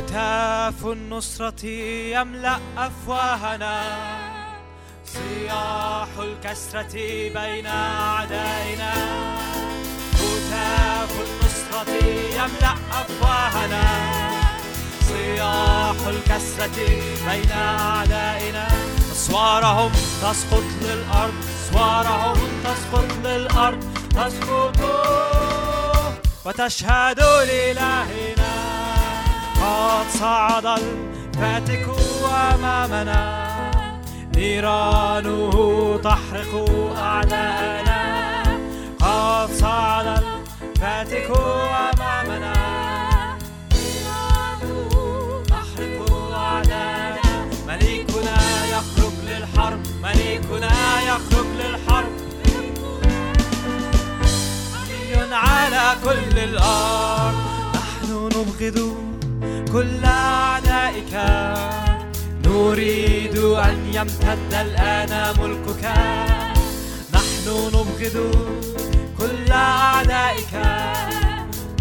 هتاف 0.09 0.86
النصرة 0.86 1.66
يملأ 2.16 2.59
أفواهنا؟ 2.78 3.82
صياح 5.06 6.09
الكسرة 6.18 6.92
بين 7.34 7.66
أعدائنا. 7.66 8.92
هتاف 10.14 11.12
النصرة 11.26 11.94
يملأ 12.32 12.74
أفواهنا؟ 12.92 13.84
صياح 15.09 16.06
الكسرة 16.06 16.78
بين 17.28 17.52
أعدائنا. 17.52 18.68
أسوارهم 19.12 19.92
تسقط 20.22 20.64
للأرض 20.82 21.34
أسوارهم 21.70 22.48
تسقط 22.64 23.12
للأرض. 23.24 23.84
تسقط 24.11 24.76
وتشهد 26.44 27.20
لإلهنا. 27.20 28.57
قد 29.68 30.06
صعد 30.20 30.66
الفاتك 30.66 31.86
أمامنا. 32.54 33.48
نيرانه 34.36 35.52
تحرق 36.04 36.52
أعداءنا. 36.98 38.00
قد 39.00 39.48
صعد 39.60 40.06
الفاتك 40.06 41.30
أمامنا. 41.30 42.54
تحرق 45.48 45.98
أعداءنا. 46.32 47.46
مليكنا 47.66 48.38
يخرج 48.74 49.14
للحرب. 49.26 49.80
مليكنا 50.02 51.02
يخرج 51.02 51.46
للحرب. 51.60 52.12
على 55.32 55.96
كل 56.04 56.38
الأرض. 56.38 57.34
نحن 57.74 58.10
نبغض 58.12 59.07
كل 59.72 60.05
أعدائك. 60.05 61.14
نريد 62.47 63.36
أن 63.39 63.76
يمتد 63.93 64.53
الآن 64.53 65.12
ملكك. 65.41 65.84
نحن 67.14 67.47
نبغض 67.74 68.16
كل 69.18 69.53
أعدائك. 69.53 70.55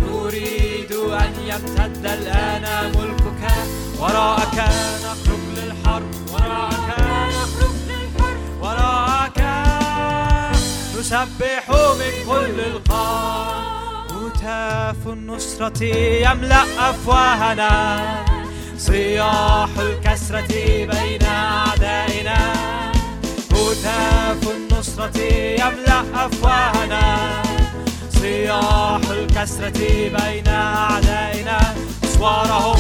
نريد 0.02 0.92
أن 0.92 1.34
يمتد 1.48 2.06
الآن 2.06 2.92
ملكك. 2.98 3.44
وراءك 4.00 4.58
نخرج 5.06 5.44
للحرب. 5.58 6.12
وراءك 6.34 6.90
نخرج 7.38 7.76
للحرب. 7.90 8.40
وراءك 8.62 9.40
نسبح 11.00 11.70
من 12.00 12.14
كل 12.28 12.60
القاع. 12.60 13.77
هتاف 14.28 15.08
النصرة 15.08 15.84
يملأ 15.84 16.64
أفواهنا؟ 16.90 18.06
صياح 18.78 19.70
الكسرة 19.80 20.48
بين 20.92 21.24
أعدائنا. 21.24 22.54
هتاف 23.52 24.52
النصرة 24.56 25.18
يملأ 25.62 26.04
أفواهنا؟ 26.26 27.18
صياح 28.10 29.02
الكسرة 29.12 29.80
بين 30.18 30.48
أعدائنا. 30.48 31.60
أسوارهم 32.04 32.80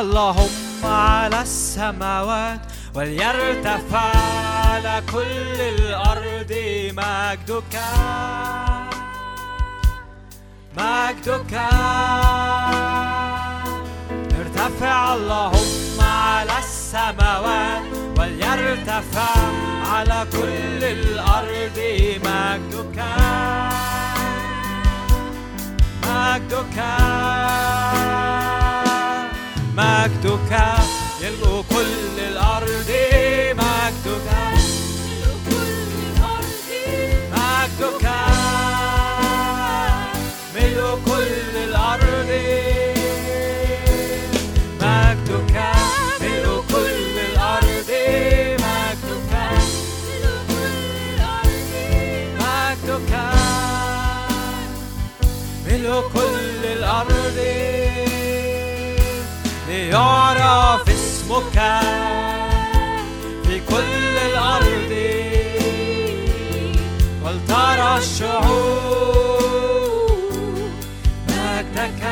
اللهم 0.00 0.84
على 0.84 1.42
السماوات 1.42 2.60
وليرتفع 2.94 4.12
على 4.64 5.02
كل 5.12 5.60
الأرض 5.60 6.52
مجدك. 6.96 7.76
مجدك. 10.76 11.54
ارتفع 14.40 15.14
اللهم 15.14 16.00
على 16.00 16.58
السماوات 16.58 17.82
وليرتفع 18.18 19.34
على 19.92 20.26
كل 20.32 20.84
الأرض 20.84 21.78
مجدك. 22.24 22.98
مجدك. 26.02 26.78
مجدك 29.76 30.52
يلقوا 31.20 31.62
كل 31.70 32.18
الأرض 32.18 32.90
مجدك. 33.54 34.52
كل 40.54 40.96
كل 55.68 56.02
كل 56.14 56.64
الأرض. 56.64 57.81
ليعرف 59.92 60.88
اسمك 60.88 61.56
في 63.44 63.60
كل 63.68 64.16
الأرض. 64.32 64.92
ولترى 67.24 67.98
الشعوب 67.98 69.12
مجدك. 71.28 72.02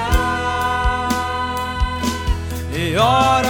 ليعرف 2.73 3.50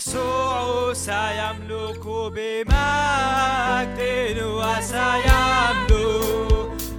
يسوع 0.00 0.92
سيملك 0.92 2.06
بمجد 2.06 3.98
وسيملك 4.42 5.90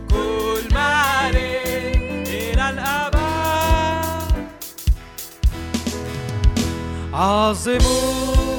كل 0.10 0.64
مالك 0.74 2.28
إلى 2.28 2.70
الأبد 2.70 3.16
عظموا 7.14 8.51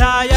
وسبحوا 0.00 0.27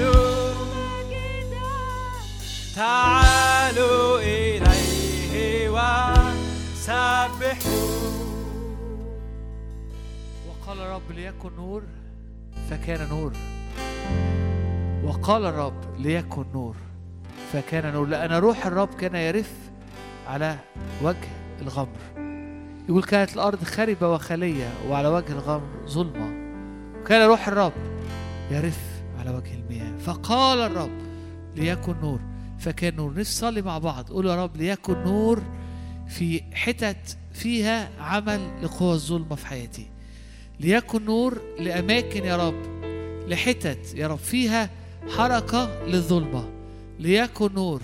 مجدوا 0.00 0.50
تعالوا 2.76 4.18
إليه 4.20 5.68
وسبحوا 5.68 7.00
وقال 10.48 10.80
الرب 10.80 11.10
ليكن 11.10 11.50
نور 11.56 11.82
فكان 12.70 13.08
نور. 13.08 13.32
وقال 15.04 15.46
الرب 15.46 15.96
ليكن 15.98 16.44
نور 16.54 16.76
فكان 17.52 17.92
نور. 17.92 18.06
لأن 18.06 18.32
روح 18.32 18.66
الرب 18.66 18.94
كان 18.94 19.14
يرف 19.14 19.52
على 20.28 20.56
وجه 21.02 21.28
الغمر. 21.62 21.98
يقول 22.88 23.02
كانت 23.02 23.34
الأرض 23.34 23.64
خربة 23.64 24.08
وخالية 24.08 24.70
وعلى 24.88 25.08
وجه 25.08 25.32
الغمر 25.32 25.86
ظلمة. 25.86 26.40
وكان 27.00 27.28
روح 27.28 27.48
الرب 27.48 27.72
يرف 28.50 28.78
على 29.18 29.30
وجه 29.30 29.54
المياه. 29.54 29.89
فقال 30.04 30.58
الرب 30.58 30.98
ليكن 31.56 31.94
نور. 32.02 32.20
فكان 32.58 32.96
نور. 32.96 33.20
نصلي 33.20 33.62
مع 33.62 33.78
بعض. 33.78 34.10
قول 34.10 34.26
يا 34.26 34.44
رب 34.44 34.56
ليكن 34.56 35.04
نور 35.04 35.42
في 36.08 36.42
حتت 36.52 37.16
فيها 37.32 37.90
عمل 38.00 38.50
لقوى 38.62 38.92
الظلمة 38.92 39.34
في 39.34 39.46
حياتي. 39.46 39.86
ليكن 40.60 41.04
نور 41.04 41.42
لأماكن 41.58 42.24
يا 42.24 42.36
رب 42.48 42.62
لحتت 43.28 43.94
يا 43.94 44.06
رب 44.06 44.18
فيها 44.18 44.70
حركة 45.16 45.84
للظلمة. 45.84 46.48
ليكن 46.98 47.54
نور. 47.54 47.82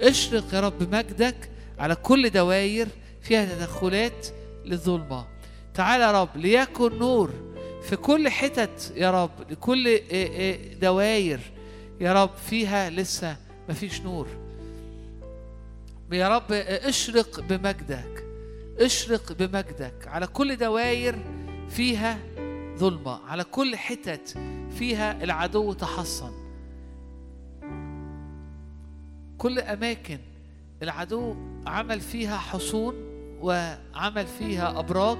اشرق 0.00 0.54
يا 0.54 0.60
رب 0.60 0.94
مجدك 0.94 1.50
على 1.78 1.94
كل 1.94 2.30
دواير 2.30 2.88
فيها 3.22 3.44
تدخلات 3.44 4.26
للظلمة. 4.64 5.26
تعال 5.74 6.00
يا 6.00 6.22
رب 6.22 6.36
ليكن 6.36 6.98
نور 6.98 7.30
في 7.82 7.96
كل 7.96 8.28
حتت 8.28 8.92
يا 8.96 9.10
رب 9.10 9.30
لكل 9.50 10.00
دواير 10.80 11.40
يا 12.02 12.12
رب 12.22 12.30
فيها 12.36 12.90
لسه 12.90 13.36
مفيش 13.68 14.00
نور. 14.00 14.26
يا 16.12 16.28
رب 16.28 16.52
اشرق 16.52 17.40
بمجدك 17.40 18.24
اشرق 18.80 19.32
بمجدك. 19.32 20.08
على 20.08 20.26
كل 20.26 20.56
دواير 20.56 21.18
فيها 21.68 22.18
ظلمة 22.76 23.20
على 23.28 23.44
كل 23.44 23.76
حتت 23.76 24.38
فيها 24.78 25.24
العدو 25.24 25.72
تحصن. 25.72 26.32
كل 29.38 29.58
أماكن 29.58 30.18
العدو 30.82 31.36
عمل 31.66 32.00
فيها 32.00 32.36
حصون 32.36 32.94
وعمل 33.40 34.26
فيها 34.26 34.78
أبراج 34.78 35.18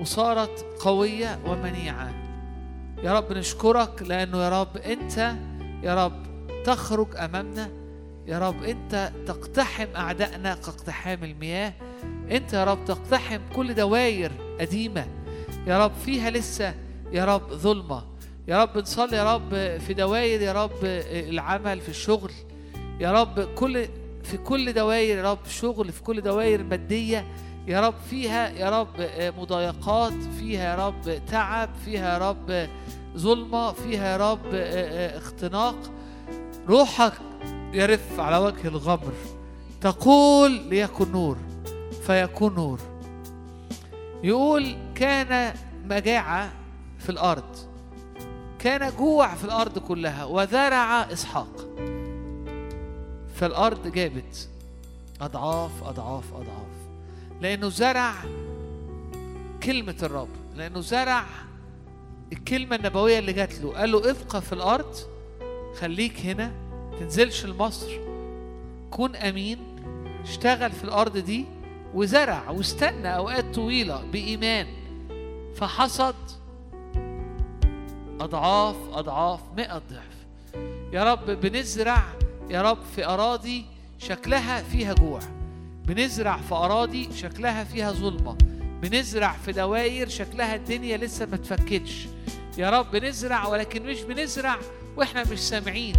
وصارت 0.00 0.66
قوية 0.80 1.38
ومنيعة. 1.46 2.14
يا 3.02 3.12
رب 3.18 3.32
نشكرك 3.32 4.02
لأنه 4.02 4.42
يا 4.42 4.60
رب 4.60 4.76
أنت 4.76 5.34
يا 5.82 6.04
رب 6.04 6.22
تخرج 6.64 7.16
أمامنا 7.16 7.70
يا 8.26 8.38
رب 8.38 8.62
أنت 8.62 9.12
تقتحم 9.26 9.86
أعدائنا 9.96 10.54
كاقتحام 10.54 11.24
المياه 11.24 11.72
أنت 12.30 12.52
يا 12.52 12.64
رب 12.64 12.84
تقتحم 12.84 13.40
كل 13.56 13.74
دواير 13.74 14.32
قديمة 14.60 15.06
يا 15.66 15.84
رب 15.84 15.92
فيها 16.04 16.30
لسه 16.30 16.74
يا 17.12 17.24
رب 17.24 17.52
ظلمة 17.52 18.02
يا 18.48 18.62
رب 18.62 18.78
نصلي 18.78 19.16
يا 19.16 19.34
رب 19.34 19.78
في 19.80 19.94
دواير 19.94 20.40
يا 20.42 20.52
رب 20.52 20.84
العمل 21.12 21.80
في 21.80 21.88
الشغل 21.88 22.32
يا 23.00 23.12
رب 23.12 23.40
كل 23.54 23.86
في 24.22 24.36
كل 24.36 24.72
دواير 24.72 25.18
يا 25.18 25.30
رب 25.32 25.38
شغل 25.48 25.92
في 25.92 26.02
كل 26.02 26.20
دواير 26.20 26.64
مادية 26.64 27.24
يا 27.66 27.80
رب 27.80 27.94
فيها 28.10 28.48
يا 28.48 28.80
رب 28.80 28.88
مضايقات 29.38 30.12
فيها 30.38 30.64
يا 30.76 30.86
رب 30.86 31.20
تعب 31.26 31.70
فيها 31.84 32.12
يا 32.12 32.18
رب 32.30 32.68
ظلمة 33.16 33.72
فيها 33.72 34.08
يا 34.12 34.16
رب 34.16 34.54
اختناق. 35.16 35.76
روحك 36.68 37.12
يرف 37.72 38.20
على 38.20 38.36
وجه 38.36 38.68
الغمر. 38.68 39.12
تقول 39.80 40.50
ليكن 40.50 41.12
نور 41.12 41.36
فيكون 42.06 42.54
نور. 42.54 42.80
يقول 44.22 44.76
كان 44.94 45.54
مجاعة 45.84 46.52
في 46.98 47.10
الأرض 47.10 47.56
كان 48.58 48.92
جوع 48.96 49.34
في 49.34 49.44
الأرض 49.44 49.78
كلها 49.78 50.24
وزرع 50.24 51.12
إسحاق. 51.12 51.68
فالأرض 53.34 53.88
جابت 53.88 54.48
أضعاف 55.20 55.84
أضعاف 55.84 56.34
أضعاف. 56.34 56.76
لأنه 57.40 57.68
زرع 57.68 58.12
كلمة 59.62 59.96
الرب 60.02 60.28
لأنه 60.54 60.80
زرع 60.80 61.24
الكلمة 62.32 62.76
النبوية 62.76 63.18
اللي 63.18 63.32
جات 63.32 63.60
له 63.60 63.72
قال 63.72 63.92
له 63.92 64.10
ابقى 64.10 64.42
في 64.42 64.52
الأرض 64.52 64.94
خليك 65.80 66.20
هنا 66.20 66.52
تنزلش 67.00 67.46
لمصر 67.46 67.90
كون 68.90 69.16
أمين 69.16 69.58
اشتغل 70.22 70.72
في 70.72 70.84
الأرض 70.84 71.18
دي 71.18 71.44
وزرع 71.94 72.50
واستنى 72.50 73.16
أوقات 73.16 73.54
طويلة 73.54 74.04
بإيمان. 74.12 74.66
فحصد 75.56 76.14
أضعاف 78.20 78.76
أضعاف 78.92 79.40
مئة 79.56 79.82
ضعف. 79.90 80.26
يا 80.92 81.12
رب 81.12 81.30
بنزرع 81.30 82.02
يا 82.50 82.62
رب 82.62 82.78
في 82.96 83.06
أراضي 83.06 83.64
شكلها 83.98 84.62
فيها 84.62 84.92
جوع. 84.94 85.20
بنزرع 85.86 86.36
في 86.36 86.54
أراضي 86.54 87.08
شكلها 87.12 87.64
فيها 87.64 87.92
ظلمة. 87.92 88.36
بنزرع 88.86 89.32
في 89.44 89.52
دواير 89.52 90.08
شكلها 90.08 90.54
الدنيا 90.54 90.96
لسه 90.96 91.26
ما 91.26 91.34
اتفكتش 91.34 92.08
يا 92.58 92.70
رب 92.70 92.90
بنزرع 92.90 93.46
ولكن 93.46 93.82
مش 93.82 94.00
بنزرع 94.02 94.56
وإحنا 94.96 95.24
مش 95.24 95.38
سامعين. 95.38 95.94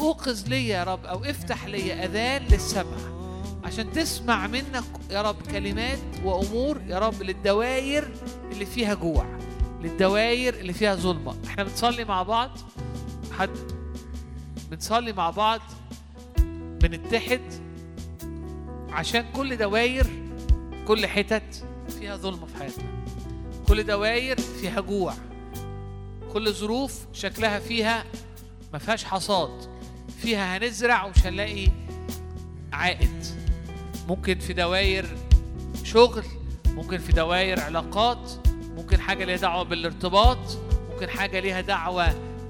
أوقظ 0.00 0.48
لي 0.48 0.68
يا 0.68 0.84
رب 0.84 1.06
أو 1.06 1.24
افتح 1.24 1.66
لي 1.66 1.92
أذان 1.92 2.42
للسمع 2.42 2.96
عشان 3.64 3.92
تسمع 3.92 4.46
منك 4.46 4.84
يا 5.10 5.22
رب 5.22 5.36
كلمات 5.50 5.98
وأمور 6.24 6.80
يا 6.86 6.98
رب 6.98 7.22
للدواير 7.22 8.10
اللي 8.52 8.66
فيها 8.66 8.94
جوع 8.94 9.26
للدواير 9.82 10.54
اللي 10.54 10.72
فيها 10.72 10.94
ظلمة. 10.94 11.36
إحنا 11.46 11.64
بنصلي 11.64 12.04
مع 12.04 12.22
بعض؟ 12.22 12.50
حد؟ 13.38 13.50
بنصلي 14.70 15.12
مع 15.12 15.30
بعض؟ 15.30 15.60
بنتحد؟ 16.82 17.52
عشان 18.88 19.24
كل 19.32 19.56
دواير 19.56 20.06
كل 20.88 21.06
حتت؟ 21.06 21.64
فيها 21.90 22.16
ظلمه 22.16 22.46
في 22.46 22.56
حياتنا. 22.56 22.84
كل 23.68 23.84
دواير 23.84 24.40
فيها 24.40 24.80
جوع. 24.80 25.14
كل 26.32 26.52
ظروف 26.52 26.98
شكلها 27.12 27.58
فيها 27.58 28.04
ما 28.72 28.78
فيهاش 28.78 29.04
حصاد. 29.04 29.68
فيها 30.18 30.56
هنزرع 30.56 31.04
ومش 31.04 31.26
هنلاقي 31.26 31.68
عائد. 32.72 33.26
ممكن 34.08 34.38
في 34.38 34.52
دواير 34.52 35.16
شغل 35.84 36.24
ممكن 36.66 36.98
في 36.98 37.12
دواير 37.12 37.60
علاقات 37.60 38.30
ممكن 38.76 39.00
حاجة 39.00 39.24
ليها 39.24 39.36
دعوة 39.36 39.62
بالارتباط 39.62 40.38
ممكن 40.92 41.08
حاجة 41.08 41.40
ليها 41.40 41.60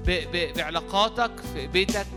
ب 0.07 0.23
بعلاقاتك 0.57 1.31
في 1.53 1.67
بيتك 1.67 2.07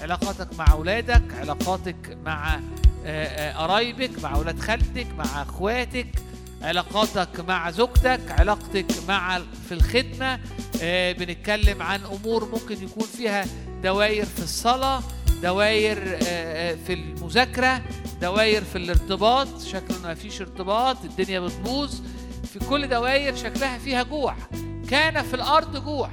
علاقاتك 0.00 0.58
مع 0.58 0.72
أولادك 0.72 1.22
علاقاتك 1.34 2.18
مع 2.24 2.54
آه، 2.54 2.60
آه، 3.06 3.52
قرايبك 3.56 4.10
مع 4.22 4.34
أولاد 4.34 4.58
خالتك 4.60 5.06
مع 5.18 5.42
أخواتك. 5.42 6.06
علاقاتك 6.62 7.40
مع 7.40 7.70
زوجتك 7.70 8.20
علاقتك 8.30 8.86
مع 9.08 9.38
في 9.68 9.74
الخدمة. 9.74 10.40
آه، 10.82 11.12
بنتكلم 11.12 11.82
عن 11.82 12.00
أمور 12.04 12.48
ممكن 12.52 12.84
يكون 12.84 13.06
فيها 13.16 13.44
دواير 13.82 14.24
في 14.24 14.42
الصلاة 14.42 15.02
دواير 15.42 15.98
آه، 16.14 16.18
آه، 16.22 16.76
في 16.86 16.92
المذاكرة 16.92 17.82
دواير 18.22 18.64
في 18.64 18.78
الارتباط. 18.78 19.62
شكله 19.62 19.98
ما 20.02 20.14
فيش 20.14 20.40
ارتباط 20.40 20.96
الدنيا 21.04 21.40
بتبوظ. 21.40 22.00
في 22.52 22.58
كل 22.58 22.88
دواير 22.88 23.36
شكلها 23.36 23.78
فيها 23.78 24.02
جوع. 24.02 24.36
كان 24.90 25.22
في 25.22 25.34
الأرض 25.34 25.84
جوع. 25.84 26.10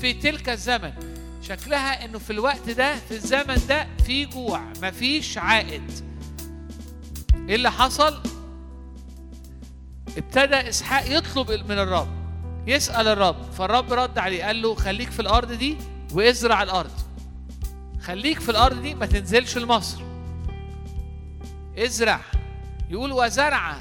في 0.00 0.12
تلك 0.12 0.48
الزمن 0.48 0.92
شكلها 1.42 2.04
إنه 2.04 2.18
في 2.18 2.30
الوقت 2.30 2.70
ده 2.70 2.96
في 2.96 3.10
الزمن 3.14 3.60
ده 3.68 3.86
في 4.06 4.24
جوع. 4.24 4.60
مفيش 4.82 5.38
عائد. 5.38 5.82
إيه 7.48 7.54
اللي 7.54 7.70
حصل؟ 7.70 8.22
ابتدى 10.18 10.68
إسحاق 10.68 11.18
يطلب 11.18 11.50
من 11.50 11.78
الرب 11.78 12.08
يسأل 12.66 13.08
الرب 13.08 13.36
فالرب 13.58 13.92
رد 13.92 14.18
عليه 14.18 14.44
قال 14.44 14.62
له 14.62 14.74
خليك 14.74 15.10
في 15.10 15.20
الأرض 15.20 15.52
دي 15.52 15.76
وإزرع 16.12 16.62
الأرض. 16.62 16.90
خليك 18.02 18.40
في 18.40 18.48
الأرض 18.48 18.82
دي 18.82 18.94
ما 18.94 19.06
تنزلش 19.06 19.58
لمصر. 19.58 20.02
إزرع. 21.78 22.20
يقول 22.90 23.12
وزرع. 23.12 23.76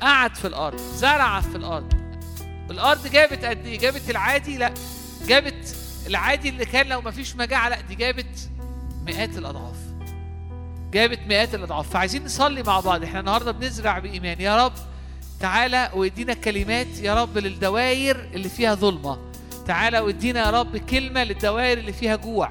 قعد 0.00 0.34
في 0.34 0.46
الأرض 0.46 0.80
زرع 0.94 1.40
في 1.40 1.56
الأرض. 1.56 1.92
الأرض 2.70 3.06
جابت 3.06 3.44
قد 3.44 3.66
إيه؟ 3.66 3.78
جابت 3.78 4.10
العادي 4.10 4.58
لا 4.58 4.74
جابت 5.26 5.76
العادي 6.06 6.48
اللي 6.48 6.64
كان 6.64 6.86
لو 6.86 7.00
ما 7.00 7.10
فيش 7.10 7.36
مجاعة 7.36 7.68
لا 7.68 7.80
دي 7.80 7.94
جابت 7.94 8.50
مئات 9.06 9.38
الأضعاف. 9.38 9.76
جابت 10.92 11.20
مئات 11.26 11.54
الأضعاف. 11.54 11.90
فعايزين 11.90 12.24
نصلي 12.24 12.62
مع 12.62 12.80
بعض 12.80 13.02
إحنا 13.04 13.20
النهارده 13.20 13.52
بنزرع 13.52 13.98
بإيمان. 13.98 14.40
يا 14.40 14.64
رب 14.64 14.72
تعالى 15.40 15.90
وادينا 15.94 16.34
كلمات 16.34 16.98
يا 16.98 17.22
رب 17.22 17.38
للدوائر 17.38 18.28
اللي 18.34 18.48
فيها 18.48 18.74
ظلمة. 18.74 19.18
تعالى 19.66 20.00
وادينا 20.00 20.40
يا 20.40 20.50
رب 20.50 20.76
كلمة 20.76 21.24
للدوائر 21.24 21.78
اللي 21.78 21.92
فيها 21.92 22.16
جوع. 22.16 22.50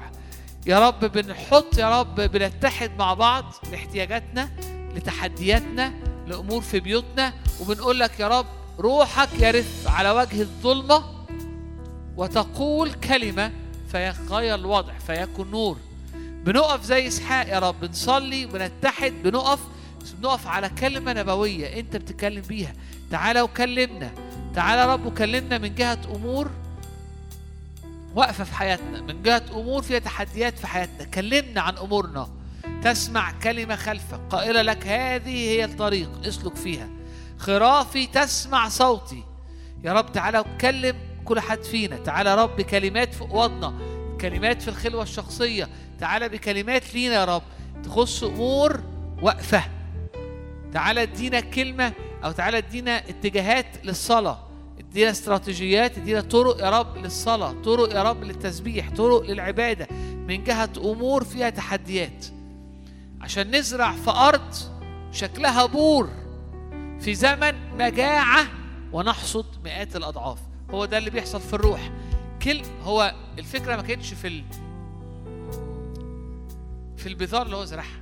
يا 0.66 0.88
رب 0.88 1.00
بنحط 1.00 1.78
يا 1.78 2.00
رب 2.00 2.20
بنتحد 2.20 2.90
مع 2.98 3.14
بعض 3.14 3.44
لاحتياجاتنا 3.70 4.48
لتحدياتنا 4.94 5.92
لأمور 6.26 6.62
في 6.62 6.80
بيوتنا. 6.80 7.32
وبنقول 7.60 8.00
لك 8.00 8.20
يا 8.20 8.28
رب 8.28 8.46
روحك 8.78 9.28
يرف 9.40 9.88
على 9.88 10.10
وجه 10.10 10.40
الظلمة 10.40 11.04
وتقول 12.16 12.92
كلمة 12.92 13.52
فيغير 13.92 14.54
الوضع 14.54 14.92
فيكون 15.06 15.50
نور. 15.50 15.76
بنقف 16.14 16.84
زي 16.84 17.06
إسحاق 17.06 17.48
يا 17.48 17.58
رب 17.58 17.80
بنصلي 17.80 18.46
بنتحد 18.46 19.12
بنقف 19.24 19.58
بس 20.02 20.10
بنقف 20.10 20.46
على 20.46 20.68
كلمة 20.68 21.12
نبوية 21.12 21.80
انت 21.80 21.96
بتتكلم 21.96 22.42
بيها. 22.42 22.72
تعالى 23.10 23.40
وكلمنا. 23.40 24.10
تعالى 24.54 24.92
رب 24.92 25.06
وكلمنا 25.06 25.58
من 25.58 25.74
جهة 25.74 25.98
أمور 26.14 26.50
واقفة 28.14 28.44
في 28.44 28.54
حياتنا 28.54 29.00
من 29.00 29.22
جهة 29.22 29.42
أمور 29.52 29.82
فيها 29.82 29.98
تحديات 29.98 30.58
في 30.58 30.66
حياتنا. 30.66 31.04
كلمنا 31.04 31.60
عن 31.60 31.76
أمورنا. 31.76 32.28
تسمع 32.82 33.32
كلمة 33.32 33.76
خلفك. 33.76 34.20
قائلة 34.30 34.62
لك 34.62 34.86
هذه 34.86 35.30
هي 35.30 35.64
الطريق 35.64 36.10
اسلك 36.26 36.56
فيها. 36.56 36.88
خرافي 37.38 38.06
تسمع 38.06 38.68
صوتي. 38.68 39.24
يا 39.84 39.92
رب 39.92 40.12
تعالى 40.12 40.38
وكلم 40.38 40.96
كل 41.24 41.40
حد 41.40 41.62
فينا. 41.62 41.96
تعالى 41.96 42.34
رب 42.34 42.56
بكلمات 42.56 43.14
في 43.14 43.20
أوضنا 43.20 43.74
كلمات 44.20 44.62
في 44.62 44.68
الخلوة 44.68 45.02
الشخصية. 45.02 45.68
تعالى 46.00 46.28
بكلمات 46.28 46.94
لينا 46.94 47.14
يا 47.14 47.24
رب 47.24 47.42
تخص 47.84 48.22
أمور 48.22 48.80
واقفة. 49.22 49.79
تعالى 50.72 51.02
ادينا 51.02 51.40
كلمة 51.40 51.92
أو 52.24 52.32
تعالى 52.32 52.58
ادينا 52.58 53.08
اتجاهات 53.08 53.66
للصلاة. 53.84 54.46
ادينا 54.78 55.10
استراتيجيات 55.10 55.98
ادينا 55.98 56.20
طرق 56.20 56.60
يا 56.60 56.80
رب 56.80 56.96
للصلاة 56.96 57.52
طرق 57.52 57.94
يا 57.94 58.02
رب 58.02 58.24
للتسبيح 58.24 58.90
طرق 58.90 59.22
للعبادة. 59.22 59.88
من 60.28 60.44
جهة 60.44 60.70
أمور 60.78 61.24
فيها 61.24 61.50
تحديات. 61.50 62.26
عشان 63.20 63.56
نزرع 63.56 63.92
في 63.92 64.10
أرض 64.10 64.54
شكلها 65.12 65.66
بور. 65.66 66.08
في 67.00 67.14
زمن 67.14 67.76
مجاعة 67.78 68.46
ونحصد 68.92 69.46
مئات 69.64 69.96
الأضعاف. 69.96 70.38
هو 70.70 70.84
ده 70.84 70.98
اللي 70.98 71.10
بيحصل 71.10 71.40
في 71.40 71.52
الروح. 71.54 71.90
كل 72.42 72.62
هو 72.82 73.14
الفكرة 73.38 73.76
ما 73.76 73.82
كانتش 73.82 74.14
في 74.14 74.28
ال... 74.28 74.44
في 76.96 77.06
البذار 77.06 77.42
اللي 77.42 77.56
هو 77.56 77.64
زرعها. 77.64 78.00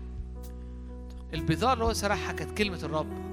البذار 1.34 1.72
اللي 1.72 1.84
هو 1.84 1.92
زرعها 1.92 2.32
كانت 2.32 2.58
كلمة 2.58 2.78
الرب. 2.82 3.28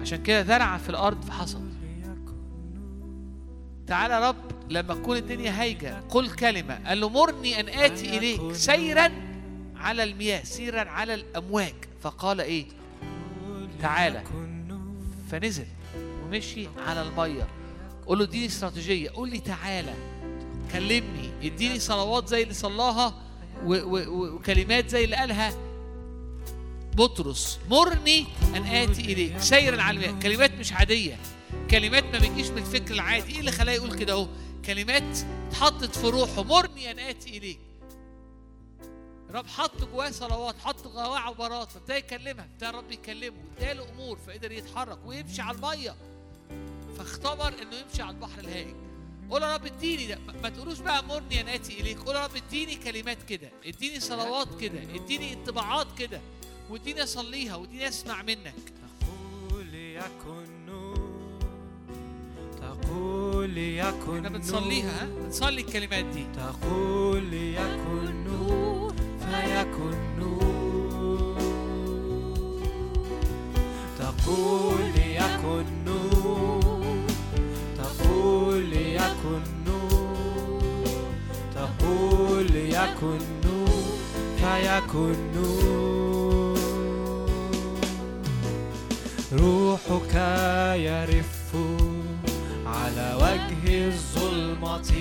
عشان 0.00 0.22
كده 0.22 0.42
زرع 0.42 0.76
في 0.76 0.88
الأرض 0.88 1.24
فحصد 1.24 1.76
تعالى 3.86 4.14
يا 4.14 4.28
رب 4.28 4.36
لما 4.70 4.94
تكون 4.94 5.16
الدنيا 5.16 5.60
هايجة 5.60 6.00
قل 6.08 6.30
كلمة. 6.30 6.88
قال 6.88 7.00
له 7.00 7.08
مرني 7.08 7.60
أن 7.60 7.68
آتي 7.68 8.18
إليك 8.18 8.52
سيرا 8.52 9.10
على 9.76 10.02
المياه 10.02 10.44
سيرا 10.44 10.80
على 10.90 11.14
الأمواج. 11.14 11.74
فقال 12.02 12.40
إيه؟ 12.40 12.66
تعالى 13.82 14.22
فنزل 15.30 15.66
ومشي 16.24 16.68
على 16.86 17.02
المية. 17.02 17.46
قول 18.06 18.18
له 18.18 18.24
اديني 18.24 18.46
استراتيجية. 18.46 19.10
قول 19.10 19.30
لي 19.30 19.38
تعالى 19.38 19.94
كلمني. 20.72 21.30
اديني 21.42 21.78
صلوات 21.78 22.28
زي 22.28 22.42
اللي 22.42 22.54
صلاها 22.54 23.14
وكلمات 23.64 24.88
زي 24.88 25.04
اللي 25.04 25.16
قالها. 25.16 25.52
بطرس 26.96 27.58
مرني 27.70 28.26
أن 28.56 28.64
آتي 28.64 29.00
إليك. 29.00 29.38
سيرا 29.38 29.82
على 29.82 29.96
المياه 29.96 30.20
كلمات 30.22 30.50
مش 30.52 30.72
عادية. 30.72 31.18
كلمات 31.70 32.04
ما 32.04 32.18
بتجيش 32.18 32.46
من 32.48 32.58
الفكر 32.58 32.94
العادي. 32.94 33.32
إيه 33.32 33.40
اللي 33.40 33.52
خلاه 33.52 33.72
يقول 33.72 33.98
كده 33.98 34.12
أهو؟ 34.12 34.28
كلمات 34.64 35.18
اتحطت 35.48 35.98
في 35.98 36.06
روحه. 36.06 36.42
مرني 36.42 36.90
أن 36.90 36.98
آتي 36.98 37.38
إليك. 37.38 37.58
الرب 39.30 39.46
حط 39.46 39.84
جواه 39.84 40.10
صلوات 40.10 40.58
حط 40.58 40.88
جواه 40.88 41.18
عبارات 41.18 41.72
فابتدى 41.72 41.94
يكلمها 41.94 42.44
ابتدى 42.44 42.68
الرب 42.70 42.92
يكلمه 42.92 43.36
اداله 43.58 43.86
أمور 43.90 44.18
فقدر 44.26 44.52
يتحرك 44.52 44.98
ويمشي 45.06 45.42
على 45.42 45.56
المية. 45.56 45.94
فاختبر 46.98 47.48
إنه 47.48 47.76
يمشي 47.76 48.02
على 48.02 48.10
البحر 48.10 48.40
الهائج 48.40 48.74
قول 49.30 49.42
يا 49.42 49.54
رب 49.54 49.66
اديني 49.66 50.06
ده. 50.06 50.18
ما 50.42 50.48
تقولوش 50.48 50.78
بقى 50.78 51.04
مرني 51.04 51.40
أنا 51.40 51.54
آتي 51.54 51.80
إليك. 51.80 51.98
قول 51.98 52.16
يا 52.16 52.24
رب 52.24 52.36
اديني 52.36 52.74
كلمات 52.76 53.18
كده 53.28 53.50
اديني 53.66 54.00
صلوات 54.00 54.60
كده 54.60 54.78
اديني 54.94 55.32
انطباعات 55.32 55.86
كده. 55.98 56.20
واديني 56.70 57.02
أصليها 57.02 57.56
واديني 57.56 57.88
أسمع 57.88 58.22
منك. 58.22 58.54
تقول 59.00 59.74
يكن 59.74 60.66
نور 60.66 60.96
تقول 62.60 63.58
يكن 63.58 64.16
إحنا 64.16 64.28
بنصليها 64.28 65.02
ها؟ 65.02 65.06
بنصلي 65.06 65.60
الكلمات 65.60 66.04
دي. 66.04 66.26
تقول 66.36 67.32
يكن 67.34 68.24
نور 68.24 68.94
فيكن 69.20 70.18
نور 70.18 71.36
تقول 73.98 74.96
يكن 74.96 75.66
نور 75.84 77.06
تقول 77.78 78.72
يكن 78.72 79.42
نور 79.66 80.60
تقول 81.54 82.56
يكن 82.56 83.20
نور 83.44 83.82
فيكن 84.36 85.32
نور 85.34 86.25
روحك 89.32 90.14
يرف 90.76 91.56
على 92.66 93.18
وجه 93.22 93.86
الظلمة. 93.86 94.92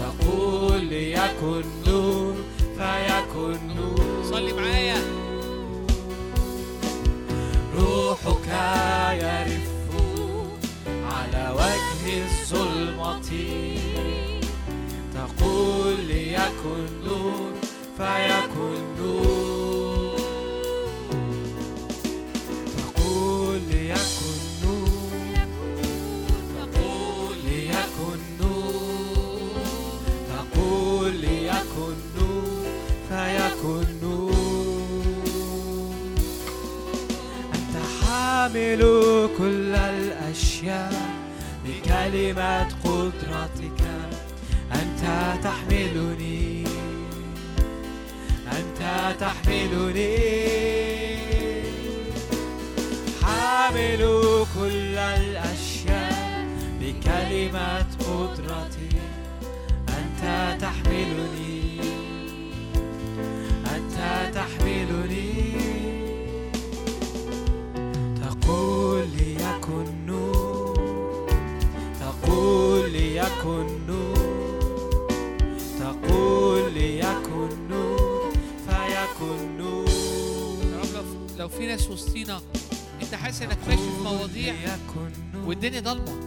تقول 0.00 0.84
ليكن 0.84 1.64
نور 1.86 2.34
فيكن 2.78 3.58
نور. 3.76 4.24
صلي 4.30 4.52
معايا. 4.52 5.02
روحك 7.78 8.48
يرف 9.12 9.70
على 10.86 11.54
وجه 11.54 12.24
الظلمة. 12.24 13.30
تقول 15.14 15.96
ليكن 16.08 16.86
نور 17.04 17.52
فيكن 17.98 18.82
نور. 18.98 19.35
حامل 38.46 38.82
كل 39.38 39.74
الأشياء 39.74 41.10
بكلمة 41.64 42.62
قدرتك. 42.84 43.80
أنت 44.72 45.34
تحملني. 45.44 46.64
أنت 48.52 49.14
تحملني. 49.20 50.18
حامل 53.22 54.02
كل 54.54 54.96
الأشياء 54.98 56.46
بكلمة 56.80 57.86
قدرتي. 57.98 58.98
أنت 59.88 60.22
تحملني. 60.62 61.80
أنت 63.74 63.98
تحملني. 64.34 65.45
تقول 68.56 69.08
ليكن 69.16 70.06
نور 70.06 70.74
تقول 72.00 72.90
ليكن 72.90 73.66
نور 73.86 74.16
تقول 75.78 76.72
ليكن 76.72 77.68
نور 77.70 78.32
فيكن 78.68 79.58
نور. 79.58 79.88
يا 80.72 80.80
رب 80.80 81.06
لو- 81.38 81.48
في 81.48 81.66
ناس 81.66 81.90
وسطينا 81.90 82.40
انت 83.02 83.14
حاسس 83.14 83.42
انك 83.42 83.58
ماشي 83.68 83.82
في 83.82 84.02
مواضيع 84.04 84.54
والدنيا 85.46 85.80
ضلمة. 85.80 86.20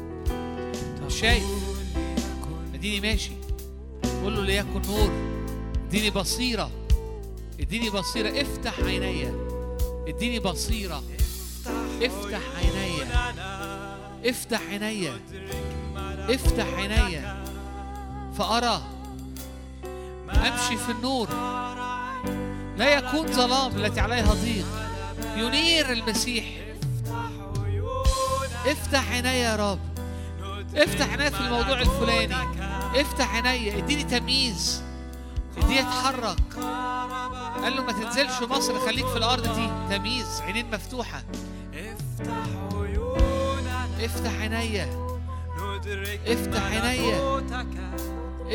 شايف؟ 1.08 1.44
اديني 2.74 3.00
ماشي. 3.00 3.32
قول 4.24 4.36
له 4.36 4.42
ليكن 4.46 4.82
نور. 4.88 5.10
اديني 5.88 6.10
بصيرة. 6.10 6.72
اديني 7.60 7.90
بصيرة. 7.90 8.42
افتح 8.42 8.80
عينيا. 8.80 9.34
اديني 10.08 10.40
بصيرة. 10.40 11.04
افتح 12.02 12.40
عينيا. 12.58 13.34
افتح 14.26 14.62
عينيا. 14.70 15.20
افتح 16.30 16.66
عينيا. 16.74 17.44
فأرى 18.38 18.82
أمشي 20.30 20.78
في 20.78 20.92
النور. 20.92 21.30
لا 22.78 22.90
يكون 22.98 23.28
ظلام 23.34 23.76
التي 23.76 24.00
عليها 24.00 24.34
ضيق. 24.34 24.66
ينير 25.36 25.92
المسيح. 25.92 26.46
افتح 28.66 29.12
عينيا 29.12 29.32
يا 29.32 29.56
رب. 29.56 29.80
افتح 30.76 31.10
عينيا 31.10 31.30
في 31.30 31.40
الموضوع 31.40 31.82
الفلاني. 31.82 32.36
افتح 32.96 33.36
عينيا. 33.36 33.78
اديني 33.78 34.04
تمييز. 34.04 34.84
اديني 35.58 35.80
اتحرك. 35.80 36.56
قال 37.64 37.76
له 37.76 37.84
ما 37.84 37.92
تنزلش 37.92 38.42
مصر 38.42 38.80
خليك 38.80 39.08
في 39.08 39.18
الأرض. 39.18 39.44
دي 39.44 39.96
تمييز. 39.98 40.42
عينين 40.42 40.72
مفتوحة. 40.72 41.24
افتح 42.20 42.48
عيوننا 42.74 43.88
افتح 44.06 44.32
عينيا 44.42 44.86
ندرك 45.58 46.20
افتح 46.28 46.64
عينيا. 46.64 47.40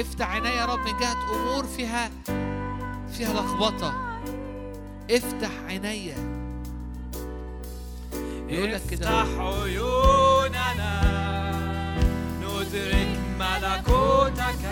افتح 0.00 0.30
عينيا 0.30 0.50
يا 0.50 0.64
رب 0.64 0.78
من 0.78 0.98
جهه 1.00 1.34
أمور 1.34 1.64
فيها 1.64 2.10
فيها 3.12 3.32
لخبطة. 3.34 3.94
افتح 5.10 5.50
عينيا 5.66 6.16
يقول 8.48 8.72
لك 8.72 8.82
كده. 8.90 9.22
افتح 9.22 9.40
عيوننا. 9.40 10.94
ندرك 12.40 13.18
ملكوتك. 13.38 14.64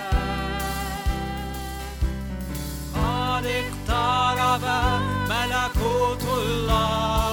قد 2.94 3.46
اقترب 3.46 4.64
ملكوت 5.28 6.22
الله. 6.38 7.31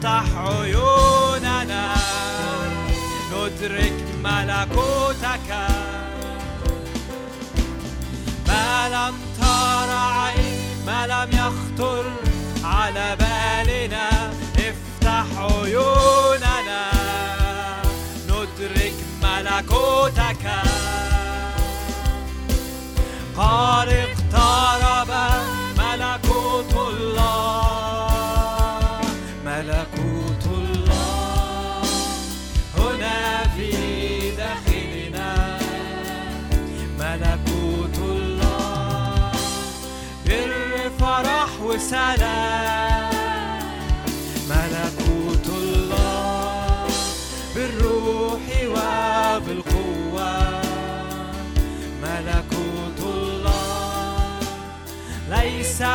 افتح 0.00 0.36
عيوننا 0.36 1.94
ندرك 3.32 4.04
ملكوتك. 4.24 5.50
ما 8.48 8.88
لم 8.88 9.14
تر 9.40 9.90
عين 9.92 10.84
ما 10.86 11.06
لم 11.06 11.30
يخطر 11.32 12.04
على 12.64 13.16
بالنا. 13.20 14.32
افتح 14.58 15.26
عيوننا 15.38 16.90
ندرك 18.28 18.94
ملكوتك. 19.22 20.44
قد 23.36 24.09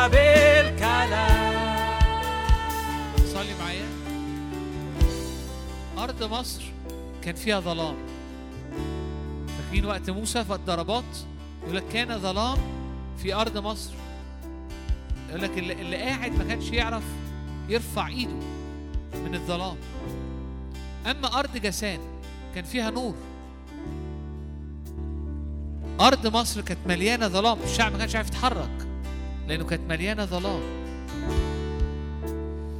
بالكلام. 0.08 1.56
صلي 3.34 3.54
معايا. 3.60 3.88
أرض 5.98 6.24
مصر 6.24 6.62
كان 7.22 7.34
فيها 7.34 7.60
ظلام. 7.60 7.96
فاكرين 9.58 9.86
وقت 9.86 10.10
موسى 10.10 10.44
في 10.44 10.54
الضربات 10.54 11.04
يقول 11.62 11.76
لك 11.76 11.84
كان 11.92 12.18
ظلام 12.18 12.58
في 13.22 13.34
أرض 13.34 13.58
مصر. 13.58 14.05
يقول 15.28 15.42
لك 15.42 15.58
اللي, 15.58 15.96
قاعد 15.96 16.32
ما 16.32 16.44
كانش 16.44 16.70
يعرف 16.70 17.04
يرفع 17.68 18.06
إيده 18.06 18.36
من 19.14 19.34
الظلام 19.34 19.76
أما 21.06 21.38
أرض 21.38 21.56
جسان 21.56 21.98
كان 22.54 22.64
فيها 22.64 22.90
نور 22.90 23.14
أرض 26.00 26.36
مصر 26.36 26.60
كانت 26.60 26.80
مليانة 26.86 27.28
ظلام 27.28 27.58
الشعب 27.64 27.92
ما 27.92 27.98
كانش 27.98 28.16
عارف 28.16 28.28
يتحرك 28.28 28.86
لأنه 29.48 29.64
كانت 29.64 29.82
مليانة 29.90 30.24
ظلام 30.24 30.60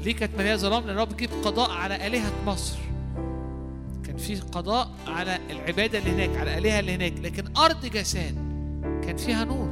ليه 0.06 0.16
كانت 0.16 0.38
مليانة 0.38 0.56
ظلام؟ 0.56 0.86
لأن 0.86 0.96
الرب 0.96 1.16
جيب 1.16 1.30
قضاء 1.44 1.70
على 1.70 2.06
آلهة 2.06 2.32
مصر. 2.46 2.76
كان 4.04 4.16
في 4.16 4.36
قضاء 4.40 4.90
على 5.06 5.38
العبادة 5.50 5.98
اللي 5.98 6.10
هناك، 6.10 6.36
على 6.36 6.58
الآلهة 6.58 6.80
اللي 6.80 6.94
هناك، 6.94 7.12
لكن 7.22 7.44
أرض 7.56 7.86
جسان 7.86 8.34
كان 9.04 9.16
فيها 9.16 9.44
نور. 9.44 9.68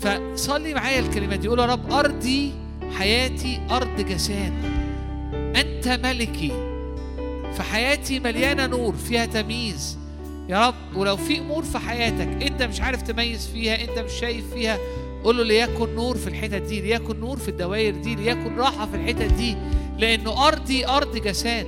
فصلي 0.00 0.74
معايا 0.74 1.00
الكلمات 1.00 1.38
دي، 1.38 1.48
قول 1.48 1.58
يا 1.58 1.66
رب 1.66 1.92
أرضي 1.92 2.52
حياتي 2.98 3.60
أرض 3.70 4.00
جسان. 4.00 4.52
أنت 5.56 5.88
ملكي. 5.88 6.52
فحياتي 7.54 8.20
مليانة 8.20 8.66
نور 8.66 8.94
فيها 8.94 9.26
تمييز. 9.26 9.98
يا 10.48 10.66
رب 10.66 10.96
ولو 10.96 11.16
في 11.16 11.38
أمور 11.38 11.62
في 11.64 11.78
حياتك 11.78 12.42
أنت 12.42 12.62
مش 12.62 12.80
عارف 12.80 13.02
تميز 13.02 13.46
فيها، 13.46 13.84
أنت 13.84 13.98
مش 13.98 14.12
شايف 14.12 14.44
فيها، 14.54 14.78
قول 15.24 15.36
له 15.36 15.44
ليكن 15.44 15.94
نور 15.94 16.16
في 16.16 16.26
الحتت 16.26 16.62
دي 16.62 16.80
ليكن 16.80 17.20
نور 17.20 17.36
في 17.36 17.48
الدوائر 17.48 17.94
دي 17.94 18.14
ليكن 18.14 18.56
راحة 18.56 18.86
في 18.86 18.96
الحتت 18.96 19.32
دي 19.32 19.56
لأنه 19.98 20.48
أرضي 20.48 20.86
أرض 20.86 21.16
جسان 21.16 21.66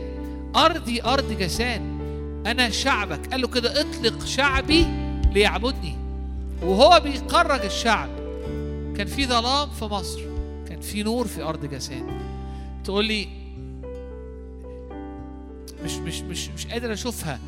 أرضي 0.56 1.02
أرض 1.02 1.32
جسان 1.38 1.82
أنا 2.46 2.70
شعبك 2.70 3.26
قال 3.30 3.40
له 3.40 3.48
كده 3.48 3.80
اطلق 3.80 4.24
شعبي 4.24 4.86
ليعبدني 5.32 5.96
وهو 6.62 7.00
بيخرج 7.00 7.64
الشعب 7.64 8.08
كان 8.96 9.06
في 9.06 9.26
ظلام 9.26 9.70
في 9.70 9.84
مصر 9.84 10.20
كان 10.68 10.80
في 10.80 11.02
نور 11.02 11.26
في 11.26 11.42
أرض 11.42 11.66
جسان 11.66 12.20
تقول 12.84 13.04
لي 13.04 13.28
مش 15.84 15.92
مش 15.96 16.20
مش 16.20 16.48
مش 16.48 16.66
قادر 16.66 16.92
أشوفها. 16.92 17.40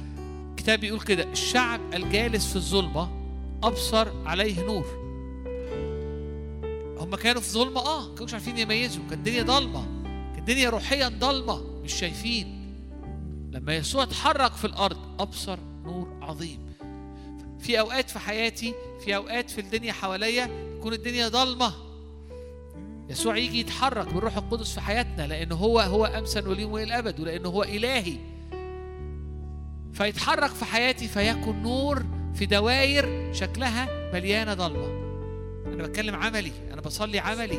كتاب 0.56 0.80
بيقول 0.80 1.00
كده 1.00 1.32
الشعب 1.32 1.80
الجالس 1.94 2.46
في 2.50 2.56
الظلمة 2.56 3.08
أبصر 3.62 4.08
عليه 4.26 4.64
نور. 4.64 4.84
هم 6.98 7.14
كانوا 7.16 7.40
في 7.40 7.50
ظلمة 7.50 7.80
آه 7.80 8.08
ما 8.08 8.14
كانوش 8.14 8.32
عارفين 8.34 8.58
يميزوا. 8.58 9.02
كانت 9.10 9.12
الدنيا 9.12 9.42
ضلمة 9.42 9.84
كانت 10.34 10.38
الدنيا 10.38 10.70
روحيا 10.70 11.08
ضلمة 11.08 11.62
مش 11.84 11.92
شايفين. 11.92 12.74
لما 13.52 13.76
يسوع 13.76 14.02
اتحرك 14.02 14.52
في 14.52 14.64
الأرض 14.64 14.98
أبصر 15.20 15.58
نور 15.84 16.08
عظيم. 16.22 16.58
في 17.58 17.80
أوقات 17.80 18.10
في 18.10 18.18
حياتي 18.18 18.74
في 19.04 19.16
أوقات 19.16 19.50
في 19.50 19.60
الدنيا 19.60 19.92
حواليا 19.92 20.50
تكون 20.84 20.94
الدنيا 20.94 21.28
ضلمة. 21.28 21.72
يسوع 23.08 23.36
يجي 23.36 23.60
يتحرك 23.60 24.14
بالروح 24.14 24.36
القدس 24.36 24.74
في 24.74 24.80
حياتنا 24.80 25.26
لأنه 25.26 25.54
هو 25.54 25.80
هو 25.80 26.04
أمسا 26.04 26.48
واليوم 26.48 26.72
وإلى 26.72 26.84
الأبد 26.84 27.20
ولأنه 27.20 27.48
هو 27.48 27.62
إلهي. 27.62 28.16
فيتحرك 29.92 30.50
في 30.50 30.64
حياتي 30.64 31.08
فيكون 31.08 31.62
نور 31.62 32.04
في 32.34 32.46
دوائر 32.46 33.32
شكلها 33.32 34.12
مليانة 34.12 34.54
ضلمة. 34.54 34.86
أنا 35.66 35.82
بتكلم 35.82 36.14
عملي 36.14 36.52
أنا 36.72 36.80
بصلي 36.80 37.18
عملي. 37.18 37.58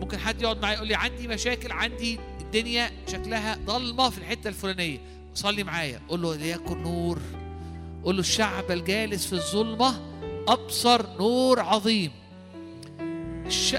ممكن 0.00 0.18
حد 0.18 0.42
يقعد 0.42 0.62
معايا 0.62 0.76
يقول 0.76 0.88
لي 0.88 0.94
عندي 0.94 1.28
مشاكل 1.28 1.72
عندي 1.72 2.18
الدنيا 2.40 2.90
شكلها 3.06 3.58
ضلمة 3.66 4.10
في 4.10 4.18
الحتة 4.18 4.48
الفلانية. 4.48 4.98
صلي 5.34 5.64
معايا 5.64 6.00
قول 6.08 6.22
له 6.22 6.36
ليكن 6.36 6.82
نور. 6.82 7.18
قول 8.04 8.14
له 8.14 8.20
الشعب 8.20 8.70
الجالس 8.70 9.26
في 9.26 9.32
الظلمة 9.32 10.10
أبصر 10.48 11.06
نور 11.18 11.60
عظيم. 11.60 12.10
الش... 13.46 13.76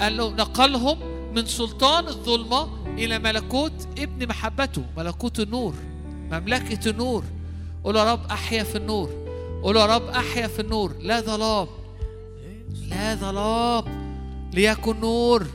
قال 0.00 0.16
له 0.16 0.30
نقلهم 0.30 0.98
من 1.34 1.46
سلطان 1.46 2.08
الظلمة 2.08 2.68
إلى 2.98 3.18
ملكوت 3.18 3.88
ابن 3.98 4.28
محبته 4.28 4.82
ملكوت 4.96 5.40
النور 5.40 5.74
مملكة 6.30 6.90
النور. 6.90 7.24
قول 7.84 7.96
يا 7.96 8.12
رب 8.12 8.26
أحيا 8.30 8.62
في 8.62 8.78
النور. 8.78 9.10
قول 9.62 9.76
يا 9.76 9.86
رب 9.86 10.08
أحيا 10.08 10.46
في 10.46 10.60
النور. 10.60 10.92
لا 11.00 11.20
ظلام 11.20 11.66
لا 12.88 13.14
ظلام. 13.14 13.84
ليكن 14.54 15.00
نور 15.00 15.46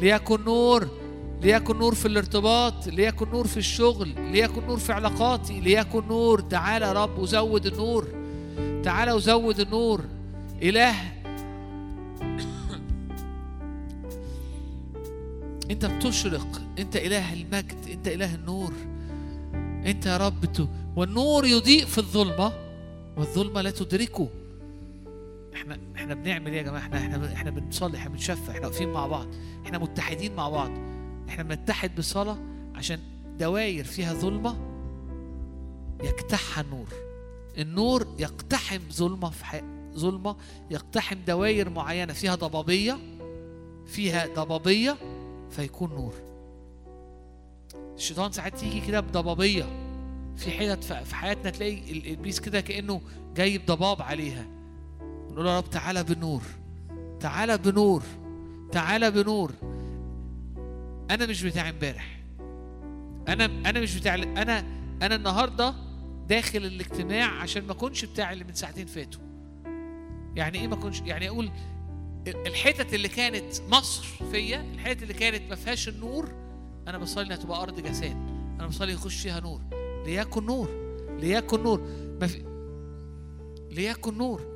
ليكن 0.00 0.44
نور 0.44 0.88
ليكن 1.42 1.78
نور 1.78 1.94
في 1.94 2.08
الارتباط 2.08 2.86
ليكن 2.86 3.28
نور 3.28 3.46
في 3.46 3.56
الشغل 3.56 4.08
ليكن 4.32 4.66
نور 4.66 4.78
في 4.78 4.92
علاقاتي 4.92 5.60
ليكن 5.60 6.08
نور. 6.08 6.40
تعالى 6.40 6.86
يا 6.86 6.92
رب 6.92 7.18
وزود 7.18 7.66
النور. 7.66 8.23
تعالى 8.82 9.12
وزود 9.12 9.60
النور. 9.60 10.04
إله. 10.62 10.94
أنت 15.70 15.86
بتشرق. 15.86 16.62
أنت 16.78 16.96
إله 16.96 17.32
المجد. 17.32 17.88
أنت 17.92 18.08
إله 18.08 18.34
النور. 18.34 18.72
أنت 19.86 20.06
يا 20.06 20.16
رب 20.16 20.68
والنور 20.96 21.46
يضيء 21.46 21.84
في 21.86 21.98
الظلمة. 21.98 22.52
والظلمة 23.16 23.60
لا 23.62 23.70
تدركه. 23.70 24.28
إحنا 25.54 25.78
إحنا 25.96 26.14
بنعمل 26.14 26.50
إيه 26.50 26.58
يا 26.58 26.62
جماعة؟ 26.62 26.80
إحنا 26.80 26.98
إحنا 26.98 27.32
إحنا 27.32 27.50
بنصلي 27.50 27.96
إحنا 27.96 28.10
بنشفع 28.10 28.52
إحنا 28.52 28.66
واقفين 28.66 28.92
مع 28.92 29.06
بعض. 29.06 29.26
إحنا 29.66 29.78
متحدين 29.78 30.36
مع 30.36 30.48
بعض. 30.48 30.70
إحنا 31.28 31.42
بنتحد 31.42 31.96
بصلاة 31.96 32.38
عشان 32.74 32.98
دواير 33.38 33.84
فيها 33.84 34.14
ظلمة 34.14 34.56
يجتاحها 36.04 36.64
النور. 36.64 37.03
النور 37.58 38.06
يقتحم 38.18 38.80
ظلمة 38.92 39.30
في 39.30 39.44
حي... 39.44 39.62
ظلمة 39.94 40.36
يقتحم 40.70 41.16
دواير 41.26 41.70
معينة 41.70 42.12
فيها 42.12 42.34
ضبابية 42.34 42.98
فيها 43.86 44.26
ضبابية 44.26 44.96
فيكون 45.50 45.90
نور. 45.90 46.14
الشيطان 47.96 48.32
ساعات 48.32 48.62
يجي 48.62 48.80
كده 48.80 49.00
بضبابية. 49.00 49.64
في 50.36 50.50
حتت 50.50 50.84
في 50.84 51.14
حياتنا 51.14 51.50
تلاقي 51.50 51.92
الإبليس 51.92 52.40
كده 52.40 52.60
كأنه 52.60 53.00
جايب 53.36 53.66
ضباب 53.66 54.02
عليها. 54.02 54.46
نقول 55.02 55.46
يا 55.46 55.58
رب 55.58 55.70
تعالى 55.70 56.04
بنور 56.04 56.42
تعالى 57.20 57.58
بنور 57.58 58.02
تعالى 58.72 59.10
بنور. 59.10 59.52
أنا 61.10 61.26
مش 61.26 61.42
بتاع 61.42 61.68
امبارح. 61.68 62.20
أنا 63.28 63.44
أنا 63.44 63.80
مش 63.80 63.96
بتاع 63.96 64.14
أنا 64.14 64.64
أنا 65.02 65.14
النهارده 65.14 65.74
داخل 66.28 66.58
الاجتماع 66.64 67.40
عشان 67.40 67.66
ما 67.66 67.72
اكونش 67.72 68.04
بتاع 68.04 68.32
اللي 68.32 68.44
من 68.44 68.54
ساعتين 68.54 68.86
فاتوا. 68.86 69.20
يعني 70.36 70.60
إيه 70.60 70.68
ما 70.68 70.74
اكونش 70.74 71.00
يعني 71.00 71.28
أقول 71.28 71.50
الحتت 72.26 72.94
اللي 72.94 73.08
كانت 73.08 73.60
مصر 73.68 74.04
فيا 74.30 74.60
الحتت 74.74 75.02
اللي 75.02 75.14
كانت 75.14 75.42
ما 75.50 75.56
فيهاش 75.56 75.88
النور 75.88 76.32
أنا 76.88 76.98
بصلي 76.98 77.26
إنها 77.26 77.36
تبقى 77.36 77.62
أرض 77.62 77.80
جساد. 77.80 78.16
أنا 78.60 78.66
بصلي 78.66 78.92
يخش 78.92 79.22
فيها 79.22 79.40
نور. 79.40 79.60
ليكن 80.06 80.46
نور. 80.46 80.68
ليكن 81.20 81.62
نور. 81.62 81.80
ما 82.20 82.26
في 82.26 82.44
ليكن 83.70 84.18
نور. 84.18 84.54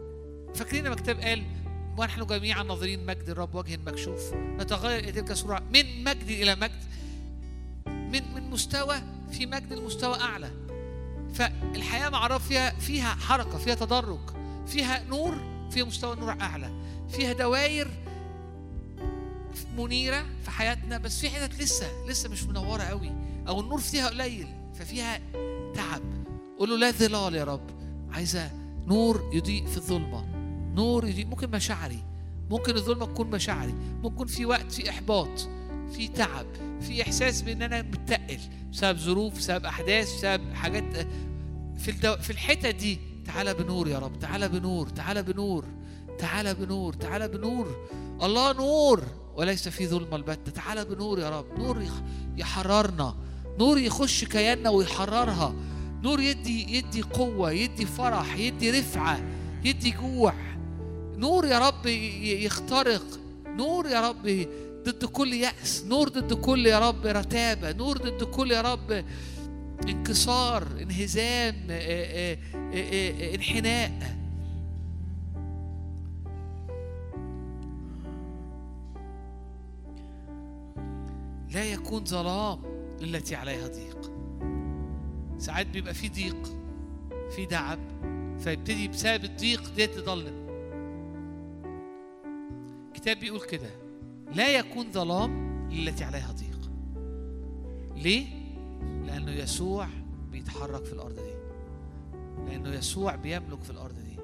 فاكرين 0.55 0.85
لما 0.85 0.95
الكتاب 0.95 1.21
قال 1.21 1.45
ونحن 1.99 2.27
جميعا 2.27 2.63
ناظرين 2.63 3.07
مجد 3.07 3.29
الرب 3.29 3.55
وجه 3.55 3.77
مكشوف؟ 3.87 4.35
نتغير 4.35 4.99
إلى 4.99 5.13
تلك 5.13 5.31
الصورة. 5.31 5.63
من 5.75 6.05
مجد 6.05 6.29
إلى 6.29 6.55
مجد. 6.55 6.85
من 7.87 8.35
من 8.35 8.51
مستوى 8.51 8.97
في 9.31 9.47
مجد 9.47 9.73
المستوى 9.73 10.21
أعلى. 10.21 10.51
فالحياة 11.35 12.09
مع 12.09 12.27
الرب 12.27 12.41
فيها 12.41 12.71
فيها 12.71 13.15
حركة 13.15 13.59
فيها 13.59 13.75
تدرج 13.75 14.21
فيها 14.67 15.05
نور 15.05 15.37
فيها 15.71 15.85
مستوى 15.85 16.17
نور 16.17 16.31
أعلى 16.41 16.71
فيها 17.09 17.33
دواير 17.33 17.91
منيرة 19.77 20.27
في 20.45 20.51
حياتنا 20.51 20.99
بس 20.99 21.21
في 21.21 21.31
حتت 21.31 21.61
لسه 21.61 21.87
لسه 22.07 22.29
مش 22.29 22.43
منورة 22.45 22.83
قوي 22.83 23.11
أو 23.49 23.61
النور 23.61 23.81
فيها 23.81 24.09
قليل 24.09 24.47
ففيها 24.75 25.21
تعب. 25.75 26.03
قول 26.59 26.71
له 26.71 26.77
لا 26.77 26.91
ظلال 26.91 27.35
يا 27.35 27.45
رب. 27.45 27.71
عايزة 28.13 28.51
نور 28.87 29.31
يضيء 29.33 29.67
في 29.67 29.77
الظلمة 29.77 30.25
نور 30.75 31.07
يضيء 31.09 31.27
ممكن 31.27 31.51
مشاعري 31.51 32.05
ممكن 32.51 32.77
الظلمة 32.77 33.07
تكون 33.07 33.31
مشاعري 33.31 33.75
ممكن 34.03 34.27
في 34.27 34.47
وقت 34.47 34.73
في 34.73 34.91
إحباط 34.91 35.49
في 35.93 36.09
تعب 36.09 36.47
في 36.81 37.03
إحساس 37.03 37.43
بإن 37.43 37.63
أنا 37.63 37.83
متقل. 37.83 38.39
بسبب 38.73 38.99
ظروف 38.99 39.39
بسبب 39.39 39.65
أحداث 39.65 40.15
بسبب 40.17 40.55
حاجات 40.55 41.07
في 41.79 41.91
الدو... 41.91 42.17
في 42.17 42.31
الحتة 42.31 42.71
دي 42.71 42.99
تعالى 43.25 43.55
بنور 43.55 43.89
يا 43.89 43.99
رب 43.99 44.19
تعالى 44.19 44.49
بنور 44.49 44.89
تعالى 44.89 45.23
بنور 45.23 45.65
تعالى 46.19 46.55
بنور 46.55 46.93
تعالى 46.93 47.29
بنور. 47.29 47.87
الله 48.23 48.53
نور 48.53 49.03
وليس 49.37 49.69
في 49.69 49.87
ظلمه 49.87 50.17
البتة 50.17 50.53
تعالى 50.53 50.85
بنور 50.85 51.19
يا 51.19 51.39
رب 51.39 51.59
نور 51.59 51.85
يحررنا 52.37 53.17
نور 53.59 53.79
يخش 53.79 54.25
كياننا 54.25 54.71
ويحررها. 54.71 55.55
نور 56.03 56.21
يدي 56.21 56.77
يدي 56.77 57.03
قوة 57.03 57.53
يدي 57.53 57.87
فرح 57.87 58.37
يدي 58.37 58.71
رفعة 58.71 59.21
يدي 59.65 59.91
جوع. 59.91 60.35
نور 61.17 61.47
يا 61.47 61.59
رب 61.69 61.87
يخترق. 61.87 63.05
نور 63.47 63.87
يا 63.87 64.09
رب 64.09 64.47
ضد 64.91 65.05
كل 65.05 65.33
يأس 65.33 65.85
نور 65.85 66.09
ضد 66.09 66.33
كل 66.33 66.67
يا 66.67 66.89
رب 66.89 67.07
رتابة 67.07 67.73
نور 67.73 67.99
ضد 67.99 68.25
كل 68.25 68.51
يا 68.51 68.61
رب 68.61 69.05
انكسار 69.89 70.67
انهزام 70.83 71.55
آه، 71.71 72.33
آه، 72.33 72.39
آه، 72.75 73.35
انحناء. 73.35 74.19
لا 81.51 81.65
يكون 81.65 82.05
ظلام 82.05 82.59
للتي 83.01 83.35
عليها 83.37 83.69
ضيق. 83.69 84.13
ساعات 85.39 85.67
بيبقى 85.67 85.95
في 85.95 86.09
ضيق 86.09 86.37
في 87.37 87.47
تعب 87.47 87.79
فيبتدي 88.39 88.89
بسبب 88.89 89.25
الضيق 89.25 89.75
دي 89.77 89.87
تضلم 89.87 90.49
الكتاب 92.89 93.17
بيقول 93.21 93.41
كده. 93.41 93.71
لا 94.33 94.59
يكون 94.59 94.93
ظلام 94.93 95.49
للتي 95.71 96.05
عليها 96.05 96.33
ضيق. 96.33 96.71
ليه؟ 97.97 98.27
لأنه 99.07 99.31
يسوع 99.31 99.89
بيتحرك 100.33 100.85
في 100.85 100.93
الأرض 100.93 101.15
دي. 101.15 101.39
لأنه 102.47 102.75
يسوع 102.75 103.15
بيملك 103.15 103.63
في 103.63 103.71
الأرض 103.71 103.95
دي. 103.95 104.19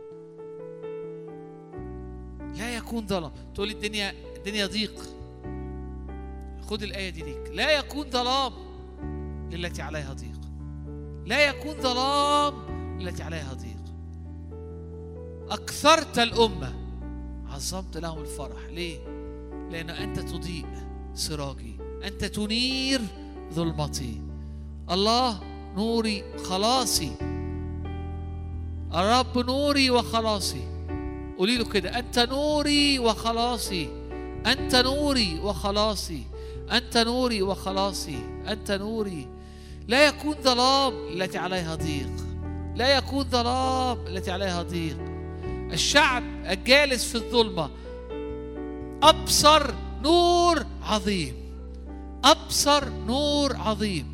لا 2.59 2.77
يكون 2.77 3.07
ظلام. 3.07 3.33
تقول 3.55 3.71
الدنيا 3.71 4.15
الدنيا 4.37 4.67
ضيق. 4.67 5.03
خد 6.67 6.83
الآية 6.83 7.11
دي 7.11 7.23
ليك. 7.23 7.51
لا 7.53 7.79
يكون 7.79 8.11
ظلام 8.11 8.53
للتي 9.51 9.83
عليها 9.83 10.13
ضيق. 10.13 10.41
لا 11.27 11.49
يكون 11.49 11.81
ظلام 11.81 12.55
للتي 13.01 13.23
عليها 13.23 13.53
ضيق. 13.55 13.85
أكثرت 15.51 16.19
الأمة 16.19 16.75
عظمت 17.51 17.97
لهم 17.97 18.21
الفرح. 18.21 18.65
ليه؟ 18.71 19.24
لأن 19.71 19.91
أنت 19.91 20.21
تضيء 20.21 20.67
سراجي 21.15 21.77
أنت 22.05 22.25
تنير 22.25 23.01
ظلمتي. 23.53 24.21
الله 24.91 25.41
نوري 25.77 26.25
خلاصي. 26.45 27.13
الرب 28.95 29.39
نوري 29.39 29.91
وخلاصي. 29.91 30.63
قولي 31.39 31.57
له 31.57 31.65
كده 31.65 31.99
أنت 31.99 32.19
نوري 32.19 32.99
وخلاصي. 32.99 33.89
أنت 34.47 34.75
نوري 34.75 35.41
وخلاصي. 35.41 36.23
أنت 36.73 36.99
نوري 36.99 37.43
وخلاصي. 37.43 38.19
أنت 38.49 38.71
نوري. 38.71 39.29
لا 39.89 40.07
يكون 40.07 40.35
ظلام 40.43 40.93
التي 41.13 41.39
عليها 41.39 41.75
ضيق. 41.75 42.13
لا 42.77 42.97
يكون 42.99 43.25
ظلام 43.25 44.07
التي 44.07 44.31
عليها 44.31 44.63
ضيق. 44.63 44.99
الشعب 45.73 46.23
الجالس 46.51 47.05
في 47.05 47.15
الظلمة 47.15 47.71
أبصر 49.05 49.75
نور 50.03 50.67
عظيم. 50.83 51.35
أبصر 52.25 52.89
نور 52.89 53.57
عظيم. 53.57 54.07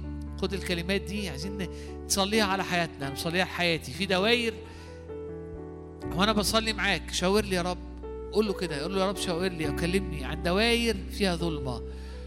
خد 0.43 0.53
الكلمات 0.53 1.01
دي 1.01 1.29
عايزين 1.29 1.69
نصليها 2.07 2.45
على 2.45 2.65
حياتنا. 2.65 3.11
نصليها 3.11 3.43
على 3.45 3.51
حياتي. 3.51 3.93
في 3.93 4.07
دواير 4.07 4.55
وأنا 6.15 6.33
بصلي 6.33 6.73
معاك. 6.73 7.13
شاور 7.13 7.45
لي 7.45 7.57
يا 7.57 7.63
رب. 7.63 7.79
قول 8.33 8.47
له 8.47 8.53
كده. 8.53 8.83
قول 8.83 8.95
له 8.95 9.01
يا 9.01 9.09
رب 9.09 9.17
شاور 9.17 9.49
لي 9.49 9.69
أو 9.69 9.77
كلمني 9.77 10.25
عن 10.25 10.43
دواير 10.43 10.97
فيها 11.11 11.37
ظلمة. 11.37 11.83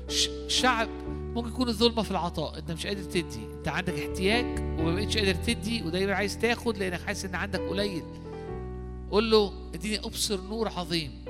ش- 0.09 0.30
شعب 0.47 0.89
ممكن 1.09 1.49
يكون 1.49 1.68
الظلمة 1.70 2.01
في 2.03 2.11
العطاء. 2.11 2.57
أنت 2.57 2.72
مش 2.72 2.88
قادر 2.88 3.03
تدي. 3.03 3.45
أنت 3.57 3.68
عندك 3.68 3.93
احتياج 3.93 4.45
وما 4.59 4.95
بقتش 4.95 5.18
قادر 5.18 5.34
تدي 5.34 5.84
ودايما 5.84 6.14
عايز 6.14 6.38
تاخد 6.38 6.78
لأنك 6.78 7.01
حاسس 7.01 7.26
إن 7.26 7.36
عندك 7.36 7.59
قليل. 7.59 8.03
قول 9.11 9.32
له 9.32 9.53
اديني 9.74 9.99
أبصر 9.99 10.41
نور 10.41 10.68
عظيم. 10.70 11.22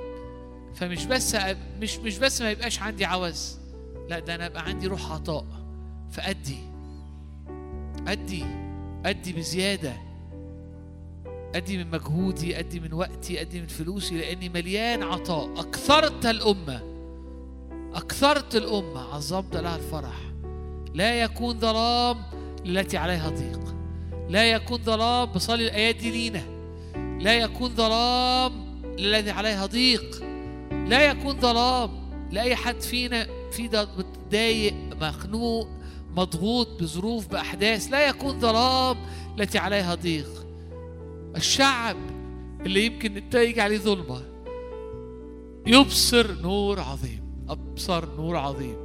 فمش 0.74 1.04
بس 1.06 1.36
مش 1.80 1.96
مش 1.96 2.18
بس 2.18 2.42
ما 2.42 2.50
يبقاش 2.50 2.80
عندي 2.82 3.04
عوز 3.04 3.58
لا 4.08 4.18
ده 4.18 4.34
أنا 4.34 4.46
يبقى 4.46 4.62
عندي 4.62 4.86
روح 4.86 5.12
عطاء. 5.12 5.44
فأدي 6.10 6.58
أدي 8.06 8.44
أدي 9.04 9.32
بزيادة. 9.32 9.92
أدي 11.54 11.78
من 11.78 11.90
مجهودي 11.90 12.58
أدي 12.58 12.80
من 12.80 12.92
وقتي 12.92 13.40
أدي 13.40 13.60
من 13.60 13.66
فلوسي 13.66 14.18
لأني 14.18 14.48
مليان 14.48 15.02
عطاء. 15.02 15.60
أكثرت 15.60 16.26
الأمة 16.26 16.82
أكثرت 17.94 18.56
الأمة 18.56 19.14
عظمت 19.14 19.56
لها 19.56 19.76
الفرح. 19.76 20.20
لا 20.94 21.14
يكون 21.14 21.60
ظلام 21.60 22.22
التي 22.66 22.96
عليها 22.96 23.28
ضيق. 23.28 23.74
لا 24.28 24.50
يكون 24.50 24.82
ظلام 24.82 25.32
بصلي 25.32 25.64
الايات 25.64 25.96
دي 25.96 26.10
لينا. 26.10 26.42
لا 27.20 27.34
يكون 27.34 27.74
ظلام 27.74 28.52
للذي 28.98 29.30
عليها 29.30 29.66
ضيق. 29.66 30.33
لا 30.86 31.10
يكون 31.10 31.40
ظلام 31.40 31.90
لأي 32.30 32.56
حد 32.56 32.80
فينا 32.80 33.26
في 33.50 33.88
متضايق 33.98 34.74
مخنوق 35.00 35.68
مضغوط 36.16 36.82
بظروف 36.82 37.28
بأحداث 37.28 37.90
لا 37.90 38.08
يكون 38.08 38.40
ظلام 38.40 38.96
التي 39.38 39.58
عليها 39.58 39.94
ضيق. 39.94 40.46
الشعب 41.36 41.96
اللي 42.60 42.86
يمكن 42.86 43.14
نتائج 43.14 43.58
عليه 43.58 43.78
ظلمة 43.78 44.22
يبصر 45.66 46.40
نور 46.40 46.80
عظيم 46.80 47.46
أبصر 47.48 48.16
نور 48.16 48.36
عظيم. 48.36 48.76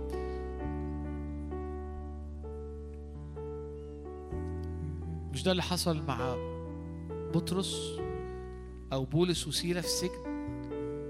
مش 5.33 5.43
ده 5.43 5.51
اللي 5.51 5.63
حصل 5.63 6.01
مع 6.07 6.35
بطرس 7.33 7.99
أو 8.93 9.05
بولس 9.05 9.47
وسيلة 9.47 9.81
في 9.81 9.87
السجن؟ 9.87 10.28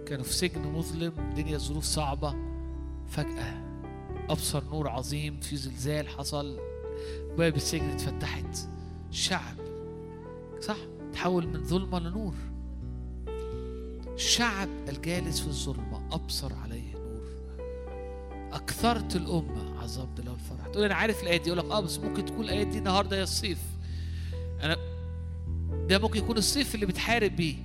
كانوا 0.09 0.23
في 0.23 0.33
سجن 0.33 0.61
مظلم 0.61 1.13
الدنيا 1.19 1.57
ظروف 1.57 1.83
صعبة. 1.83 2.35
فجأة 3.09 3.61
أبصر 4.29 4.63
نور 4.63 4.87
عظيم 4.87 5.39
في 5.39 5.55
زلزال 5.55 6.07
حصل. 6.09 6.59
باب 7.37 7.55
السجن 7.55 7.89
اتفتحت. 7.89 8.57
الشعب 9.09 9.55
صح؟ 10.61 10.77
تحول 11.13 11.47
من 11.47 11.63
ظلمة 11.63 11.99
لنور. 11.99 12.33
الشعب 14.15 14.69
الجالس 14.89 15.39
في 15.39 15.47
الظلمة 15.47 16.07
أبصر 16.11 16.53
عليه 16.53 16.93
نور. 16.93 17.23
أكثرت 18.51 19.15
الأمة 19.15 19.79
عظمت 19.81 20.19
له 20.19 20.33
الفرح. 20.33 20.67
تقول 20.67 20.85
أنا 20.85 20.95
عارف 20.95 21.23
الايه 21.23 21.37
دي. 21.37 21.49
يقول 21.49 21.59
لك 21.59 21.71
آه 21.71 21.79
بس 21.79 21.97
ممكن 21.99 22.25
تكون 22.25 22.45
الايه 22.45 22.63
دي 22.63 22.77
النهارده 22.77 23.17
هي 23.17 23.23
الصيف. 23.23 23.59
أنا 24.61 24.77
ده 25.87 25.99
ممكن 25.99 26.19
يكون 26.19 26.37
السيف 26.37 26.75
اللي 26.75 26.85
بتحارب 26.85 27.35
بيه. 27.35 27.55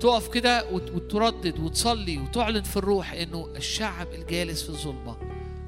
تقف 0.00 0.28
كده 0.28 0.70
وت- 0.72 0.90
وتردد 0.90 1.60
وتصلي 1.60 2.18
وتعلن 2.18 2.62
في 2.62 2.76
الروح 2.76 3.12
إنه 3.12 3.48
الشعب 3.56 4.06
الجالس 4.12 4.62
في 4.62 4.68
الظلمة. 4.68 5.16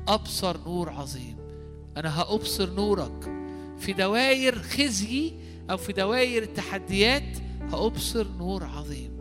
أبصر 0.09 0.57
نور 0.67 0.91
عظيم. 0.91 1.37
أنا 1.97 2.21
هأبصر 2.21 2.71
نورك. 2.71 3.33
في 3.79 3.93
دواير 3.93 4.59
خزي 4.63 5.33
أو 5.71 5.77
في 5.77 5.93
دواير 5.93 6.43
التحديات 6.43 7.39
هأبصر 7.61 8.27
نور 8.39 8.65
عظيم. 8.65 9.18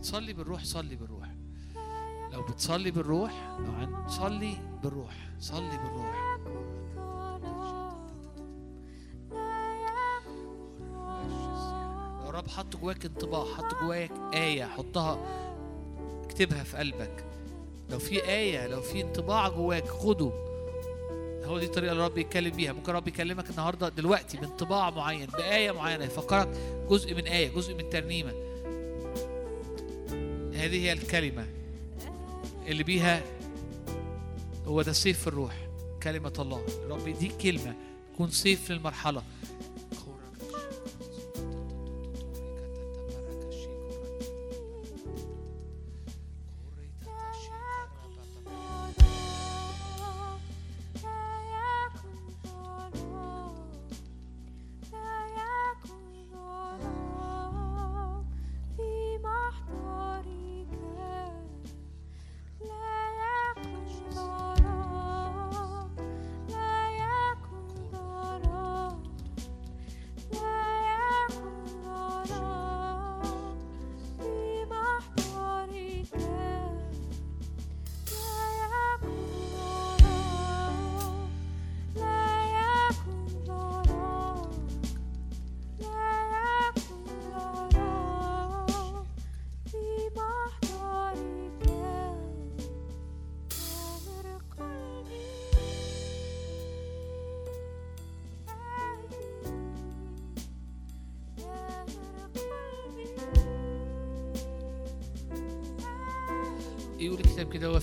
بتصلي 0.00 0.32
بالروح 0.32 0.64
صلي 0.64 0.96
بالروح. 0.96 1.28
لو 2.32 2.42
بتصلي 2.42 2.90
بالروح 2.90 3.32
لو 3.58 3.72
عن 3.72 4.08
صلي 4.08 4.56
بالروح 4.82 5.14
صلي 5.38 5.78
بالروح. 5.78 6.38
الرب 12.28 12.48
حط 12.48 12.76
جواك 12.76 13.04
انطباع 13.04 13.44
حط 13.44 13.74
جواك 13.82 14.12
آية 14.34 14.64
حطها 14.64 15.18
اكتبها 16.24 16.62
في 16.64 16.76
قلبك. 16.76 17.24
لو 17.90 17.98
في 17.98 18.24
آية 18.24 18.66
لو 18.66 18.80
في 18.80 19.02
انطباع 19.02 19.48
جواك 19.48 19.88
خده. 19.88 20.32
هو 21.44 21.58
دي 21.58 21.66
الطريقة 21.66 21.92
اللي 21.92 22.06
الرب 22.06 22.18
يتكلم 22.18 22.56
بيها. 22.56 22.72
ممكن 22.72 22.90
الرب 22.90 23.08
يكلمك 23.08 23.50
النهاردة 23.50 23.88
دلوقتي 23.88 24.36
بانطباع 24.36 24.90
معين 24.90 25.26
بآية 25.26 25.70
معينة 25.70 26.04
يفكرك 26.04 26.48
جزء 26.88 27.14
من 27.14 27.26
آية 27.26 27.54
جزء 27.54 27.74
من 27.74 27.90
ترنيمة. 27.90 28.50
هذه 30.60 30.84
هي 30.84 30.92
الكلمة 30.92 31.46
اللي 32.66 32.82
بيها 32.82 33.22
هو 34.66 34.82
ده 34.82 34.92
سيف 34.92 35.28
الروح 35.28 35.54
كلمة 36.02 36.32
الله. 36.38 36.66
الرب 36.84 37.08
يديك 37.08 37.32
كلمة 37.36 37.74
تكون 38.14 38.30
سيف 38.30 38.72
للمرحلة. 38.72 39.22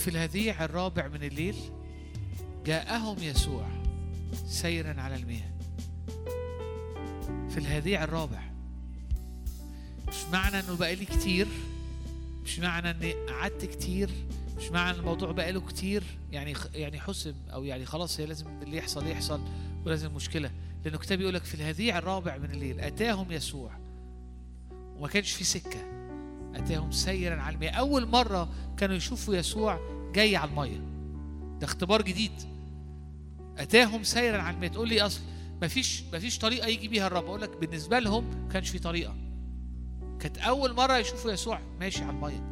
وفي 0.07 0.15
الهذيع 0.15 0.65
الرابع 0.65 1.07
من 1.07 1.23
الليل 1.23 1.55
جاءهم 2.65 3.17
يسوع 3.19 3.67
سيرا 4.45 5.01
على 5.01 5.15
المياه. 5.15 5.51
في 7.49 7.57
الهذيع 7.57 8.03
الرابع 8.03 8.39
مش 10.07 10.15
معنى 10.33 10.59
إنه 10.59 10.75
بقى 10.77 10.95
لي 10.95 11.05
كتير 11.05 11.47
مش 12.43 12.59
معنى 12.59 12.91
إني 12.91 13.13
قعدت 13.13 13.65
كتير 13.65 14.09
مش 14.57 14.69
معنى 14.69 14.97
الموضوع 14.97 15.31
بقى 15.31 15.51
له 15.51 15.61
كتير 15.61 16.03
يعني 16.31 16.53
يعني 16.73 16.99
حسم 16.99 17.33
أو 17.53 17.63
يعني 17.63 17.85
خلاص 17.85 18.19
هي 18.19 18.25
لازم 18.25 18.47
اللي 18.61 18.77
يحصل 18.77 19.07
يحصل 19.07 19.41
ولازم 19.85 20.13
مشكلة. 20.13 20.51
لأنه 20.85 20.95
الكتاب 20.95 21.21
يقول 21.21 21.33
لك 21.33 21.43
في 21.43 21.55
الهذيع 21.55 21.97
الرابع 21.97 22.37
من 22.37 22.51
الليل 22.51 22.79
أتاهم 22.79 23.31
يسوع. 23.31 23.71
وما 24.71 25.07
كانش 25.07 25.31
في 25.31 25.43
سكة 25.43 25.79
أتاهم 26.55 26.91
سيرا 26.91 27.41
على 27.41 27.55
المياه. 27.55 27.71
أول 27.71 28.05
مرة 28.05 28.49
كانوا 28.77 28.95
يشوفوا 28.95 29.35
يسوع 29.35 29.96
جاي 30.13 30.35
على 30.35 30.49
المية. 30.49 30.77
ده 31.59 31.65
اختبار 31.65 32.01
جديد. 32.01 32.31
أتاهم 33.57 34.03
سيرا 34.03 34.41
على 34.41 34.55
المياه 34.55 34.69
تقول 34.69 34.89
لي 34.89 35.01
أصل 35.01 35.21
مفيش 35.61 36.03
مفيش 36.13 36.39
طريقة 36.39 36.67
يجي 36.67 36.87
بيها 36.87 37.07
الرب. 37.07 37.25
أقول 37.25 37.41
لك 37.41 37.57
بالنسبة 37.57 37.99
لهم 37.99 38.23
ما 38.43 38.49
كانش 38.53 38.69
في 38.69 38.79
طريقة. 38.79 39.15
كانت 40.19 40.37
أول 40.37 40.73
مرة 40.73 40.97
يشوفوا 40.97 41.31
يسوع 41.31 41.59
ماشي 41.79 42.03
على 42.03 42.11
المية. 42.11 42.43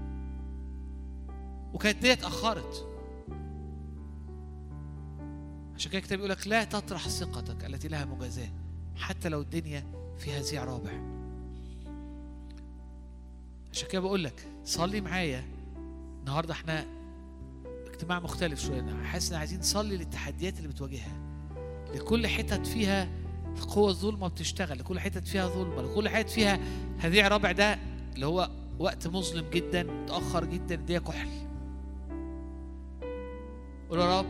وكانت 1.73 2.01
دي 2.01 2.13
اتاخرت 2.13 2.87
عشان 5.75 5.91
كده 5.91 5.99
الكتاب 5.99 6.19
يقول 6.19 6.31
لك 6.31 6.47
لا 6.47 6.63
تطرح 6.63 7.07
ثقتك 7.09 7.65
التي 7.65 7.87
لها 7.87 8.05
مجازاة 8.05 8.49
حتى 8.95 9.29
لو 9.29 9.41
الدنيا 9.41 9.83
في 10.17 10.39
هزيع 10.39 10.63
رابع. 10.63 10.91
عشان 13.71 13.87
كده 13.89 14.01
بقول 14.01 14.23
لك 14.23 14.47
صلي 14.63 15.01
معايا. 15.01 15.43
النهارده 16.19 16.53
إحنا 16.53 16.85
اجتماع 17.95 18.19
مختلف 18.19 18.59
شوية. 18.59 18.79
أنا 18.79 19.03
حاسس 19.03 19.31
إن 19.31 19.37
عايزين 19.37 19.59
نصلي 19.59 19.97
للتحديات 19.97 20.57
اللي 20.57 20.67
بتواجهها. 20.67 21.17
لكل 21.95 22.27
حتت 22.27 22.67
فيها 22.67 23.09
قوة 23.69 23.89
الظلمة 23.89 24.27
بتشتغل 24.27 24.79
لكل 24.79 24.99
حتت 24.99 25.27
فيها 25.27 25.47
ظلمة 25.47 25.81
لكل 25.81 26.09
حتت 26.09 26.29
فيها 26.29 26.59
هذيع 26.99 27.27
رابع 27.27 27.51
ده 27.51 27.79
اللي 28.15 28.25
هو 28.25 28.49
وقت 28.79 29.07
مظلم 29.07 29.49
جدا 29.49 29.83
متأخر 29.83 30.45
جدا 30.45 30.75
دي 30.75 30.99
كحل. 30.99 31.29
قول 33.89 33.99
يا 33.99 34.19
رب 34.19 34.25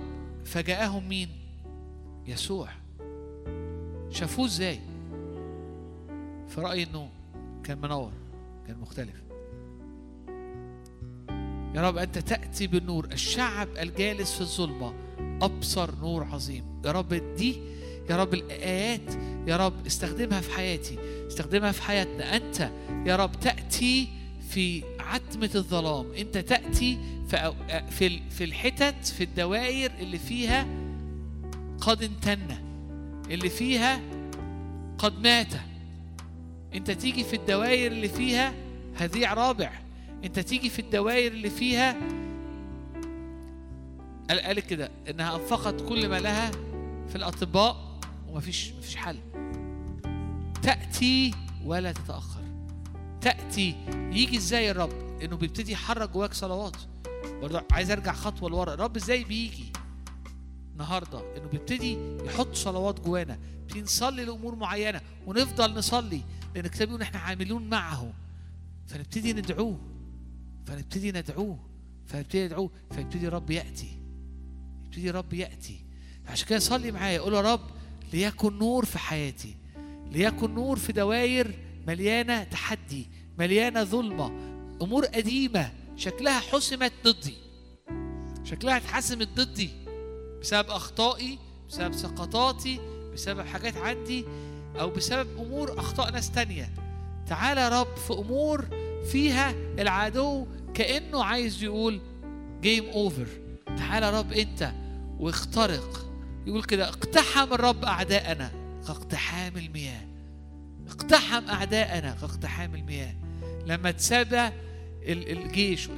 فجاءهم 0.45 1.09
مين؟ 1.09 1.29
يسوع. 2.27 2.69
شافوه 4.09 4.45
إزاي؟ 4.45 4.79
في 6.47 6.61
رأيي 6.61 6.83
إنه 6.83 7.09
كان 7.63 7.81
منور 7.81 8.11
كان 8.67 8.77
مختلف. 8.77 9.24
يا 11.75 11.81
رب 11.81 11.97
أنت 11.97 12.17
تأتي 12.17 12.67
بالنور. 12.67 13.05
الشعب 13.05 13.67
الجالس 13.79 14.33
في 14.33 14.41
الظلمة 14.41 14.93
أبصر 15.41 15.95
نور 16.01 16.23
عظيم. 16.23 16.63
يا 16.85 16.91
رب 16.91 17.13
دي 17.37 17.57
يا 18.09 18.17
رب 18.17 18.33
الآيات 18.33 19.13
يا 19.47 19.57
رب 19.57 19.85
استخدمها 19.85 20.41
في 20.41 20.51
حياتي 20.53 20.97
استخدمها 21.27 21.71
في 21.71 21.81
حياتنا. 21.81 22.35
أنت 22.35 22.69
يا 23.05 23.15
رب 23.15 23.39
تأتي 23.39 24.07
في 24.49 24.83
عتمة 24.99 25.49
الظلام. 25.55 26.05
أنت 26.17 26.37
تأتي 26.37 26.97
في 27.27 27.53
في 27.89 28.07
ال- 28.07 28.21
في 28.29 28.43
الحتت 28.43 29.05
في 29.05 29.23
الدوائر 29.23 29.91
اللي 29.99 30.17
فيها 30.17 30.67
قد 31.81 32.03
انتنى 32.03 32.57
اللي 33.31 33.49
فيها 33.49 34.01
قد 34.97 35.19
مات. 35.19 35.53
أنت 36.73 36.91
تيجي 36.91 37.23
في 37.23 37.35
الدوائر 37.35 37.91
اللي 37.91 38.09
فيها 38.09 38.53
هذيع 38.95 39.33
رابع 39.33 39.71
انت 40.25 40.39
تيجي 40.39 40.69
في 40.69 40.79
الدوائر 40.79 41.31
اللي 41.31 41.49
فيها 41.49 41.93
قال 44.29 44.39
قال 44.39 44.59
كده 44.59 44.91
انها 45.09 45.35
انفقت 45.35 45.81
كل 45.89 46.09
ما 46.09 46.19
لها 46.19 46.51
في 47.07 47.15
الأطباء 47.15 47.99
ومفيش 48.29 48.71
مفيش 48.71 48.95
حل. 48.95 49.19
تأتي 50.63 51.33
ولا 51.65 51.91
تتأخر. 51.91 52.41
تأتي. 53.21 53.75
يجي 53.91 54.37
إزاي 54.37 54.71
الرب 54.71 55.21
انه 55.23 55.37
بيبتدي 55.37 55.71
يحرك 55.71 56.09
جواك 56.09 56.33
صلوات. 56.33 56.75
برضه 57.41 57.63
عايز 57.71 57.91
ارجع 57.91 58.13
خطوة 58.13 58.49
لورا. 58.49 58.73
الرب 58.73 58.95
إزاي 58.95 59.23
بيجي 59.23 59.71
النهارده؟ 60.73 61.19
انه 61.37 61.47
بيبتدي 61.47 61.97
يحط 62.25 62.55
صلوات 62.55 62.99
جوانا. 62.99 63.39
بنبتدي 63.59 63.81
نصلي 63.81 64.25
لأمور 64.25 64.55
معينة 64.55 65.01
ونفضل 65.25 65.73
نصلي 65.73 66.21
لأن 66.55 66.65
الكتاب 66.65 66.87
بيقول 66.87 67.01
إحنا 67.01 67.19
عاملون 67.19 67.69
معه. 67.69 68.13
فنبتدي 68.87 69.33
ندعوه. 69.33 69.94
فنبتدي 70.65 71.11
ندعوه 71.11 71.59
فنبتدي 72.05 72.45
ندعوه 72.45 72.69
فيبتدي 72.91 73.27
الرب 73.27 73.51
يأتي. 73.51 73.99
يبتدي 74.85 75.09
الرب 75.09 75.33
يأتي. 75.33 75.79
عشان 76.27 76.47
كده 76.47 76.59
صلي 76.59 76.91
معايا 76.91 77.19
قول 77.19 77.33
يا 77.33 77.41
رب 77.41 77.69
ليكن 78.13 78.59
نور 78.59 78.85
في 78.85 78.99
حياتي 78.99 79.55
ليكن 80.11 80.55
نور 80.55 80.79
في 80.79 80.93
دوائر 80.93 81.53
مليانة 81.87 82.43
تحدي 82.43 83.07
مليانة 83.39 83.83
ظلمة 83.83 84.25
أمور 84.81 85.05
قديمة 85.05 85.71
شكلها 85.95 86.39
حسمت 86.39 86.91
ضدي 87.03 87.33
شكلها 88.43 88.77
اتحسمت 88.77 89.27
ضدي 89.35 89.69
بسبب 90.41 90.69
أخطائي 90.69 91.39
بسبب 91.69 91.93
سقطاتي 91.93 92.79
بسبب 93.13 93.41
حاجات 93.45 93.77
عندي 93.77 94.25
أو 94.79 94.89
بسبب 94.89 95.27
أمور 95.39 95.79
أخطاء 95.79 96.11
ناس 96.11 96.31
تانية. 96.31 96.69
تعالى 97.27 97.61
يا 97.61 97.81
رب 97.81 97.95
في 97.95 98.13
أمور 98.13 98.65
فيها 99.11 99.51
العدو 99.79 100.47
كأنه 100.75 101.23
عايز 101.23 101.63
يقول 101.63 101.99
game 102.61 102.85
over 102.85 103.27
تعالى 103.77 104.05
يا 104.05 104.19
رب 104.19 104.33
أنت 104.33 104.71
واخترق. 105.19 106.11
يقول 106.47 106.63
كده 106.63 106.87
اقتحم 106.87 107.53
الرب 107.53 107.85
أعداءنا. 107.85 108.51
كاقتحام 108.87 109.57
المياه. 109.57 110.07
اقتحم 110.87 111.47
أعداءنا. 111.47 112.17
كاقتحام 112.21 112.75
المياه. 112.75 113.15
لما 113.65 113.89
اتساب 113.89 114.33
ال- 114.33 115.31
الجيش 115.37 115.89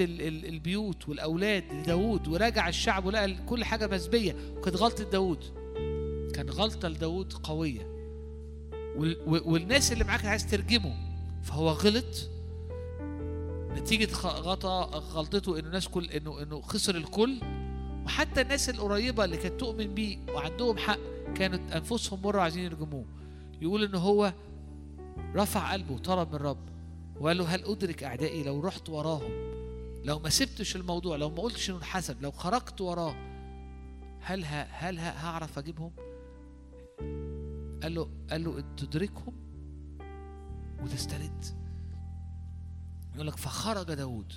ال- 0.00 0.22
ال- 0.22 0.46
البيوت 0.46 1.08
والأولاد 1.08 1.64
لداود 1.72 2.28
ورجع 2.28 2.68
الشعب 2.68 3.04
ولقى 3.04 3.36
كل 3.46 3.64
حاجة 3.64 3.86
مسبيه 3.86 4.36
وكانت 4.56 4.76
غلطة 4.76 5.04
داود 5.04 5.44
كان 6.34 6.50
غلطة 6.50 6.88
لداود 6.88 7.32
قوية. 7.32 7.96
والناس 9.26 9.92
اللي 9.92 10.04
معاك 10.04 10.24
عايز 10.24 10.46
ترجمه 10.46 10.94
فهو 11.42 11.68
غلط. 11.70 12.30
نتيجة 13.76 14.12
خ- 14.12 14.26
غطا 14.26 14.82
غلطته 14.98 15.58
إنه 15.58 15.66
الناس 15.66 15.88
كل 15.88 16.04
انه 16.10 16.42
إنه 16.42 16.60
خسر 16.60 16.96
الكل. 16.96 17.40
وحتى 18.06 18.40
الناس 18.40 18.70
القريبة 18.70 19.24
اللي 19.24 19.36
كانت 19.36 19.60
تؤمن 19.60 19.94
بيه 19.94 20.18
وعندهم 20.34 20.78
حق 20.78 20.98
كانت 21.34 21.72
أنفسهم 21.72 22.22
مرة 22.22 22.40
عايزين 22.40 22.64
يرجموه. 22.64 23.04
يقول 23.62 23.84
ان 23.84 23.94
هو 23.94 24.32
رفع 25.34 25.72
قلبه 25.72 25.94
وطلب 25.94 26.28
من 26.28 26.34
الرب 26.34 26.58
وقال 27.20 27.38
له 27.38 27.44
هل 27.54 27.64
أدرك 27.64 28.02
أعدائي 28.02 28.42
لو 28.42 28.60
رحت 28.60 28.88
وراهم؟ 28.88 29.30
لو 30.04 30.18
ما 30.18 30.28
سبتش 30.30 30.76
الموضوع 30.76 31.16
لو 31.16 31.30
ما 31.30 31.42
قلتش 31.42 31.70
إنه 31.70 31.78
انحسب 31.78 32.22
لو 32.22 32.30
خرجت 32.30 32.80
وراه 32.80 33.14
هل 34.20 34.44
ه... 34.44 34.62
هل 34.70 34.98
ه... 34.98 35.02
هعرف 35.10 35.58
أجيبهم؟ 35.58 35.90
قال 37.82 37.94
له 37.94 38.08
قال 38.30 38.44
له 38.44 38.60
تدركهم 38.76 39.34
وتسترد. 40.82 41.44
يقول 43.16 43.26
لك 43.26 43.36
فخرج 43.36 43.94
داود 43.94 44.32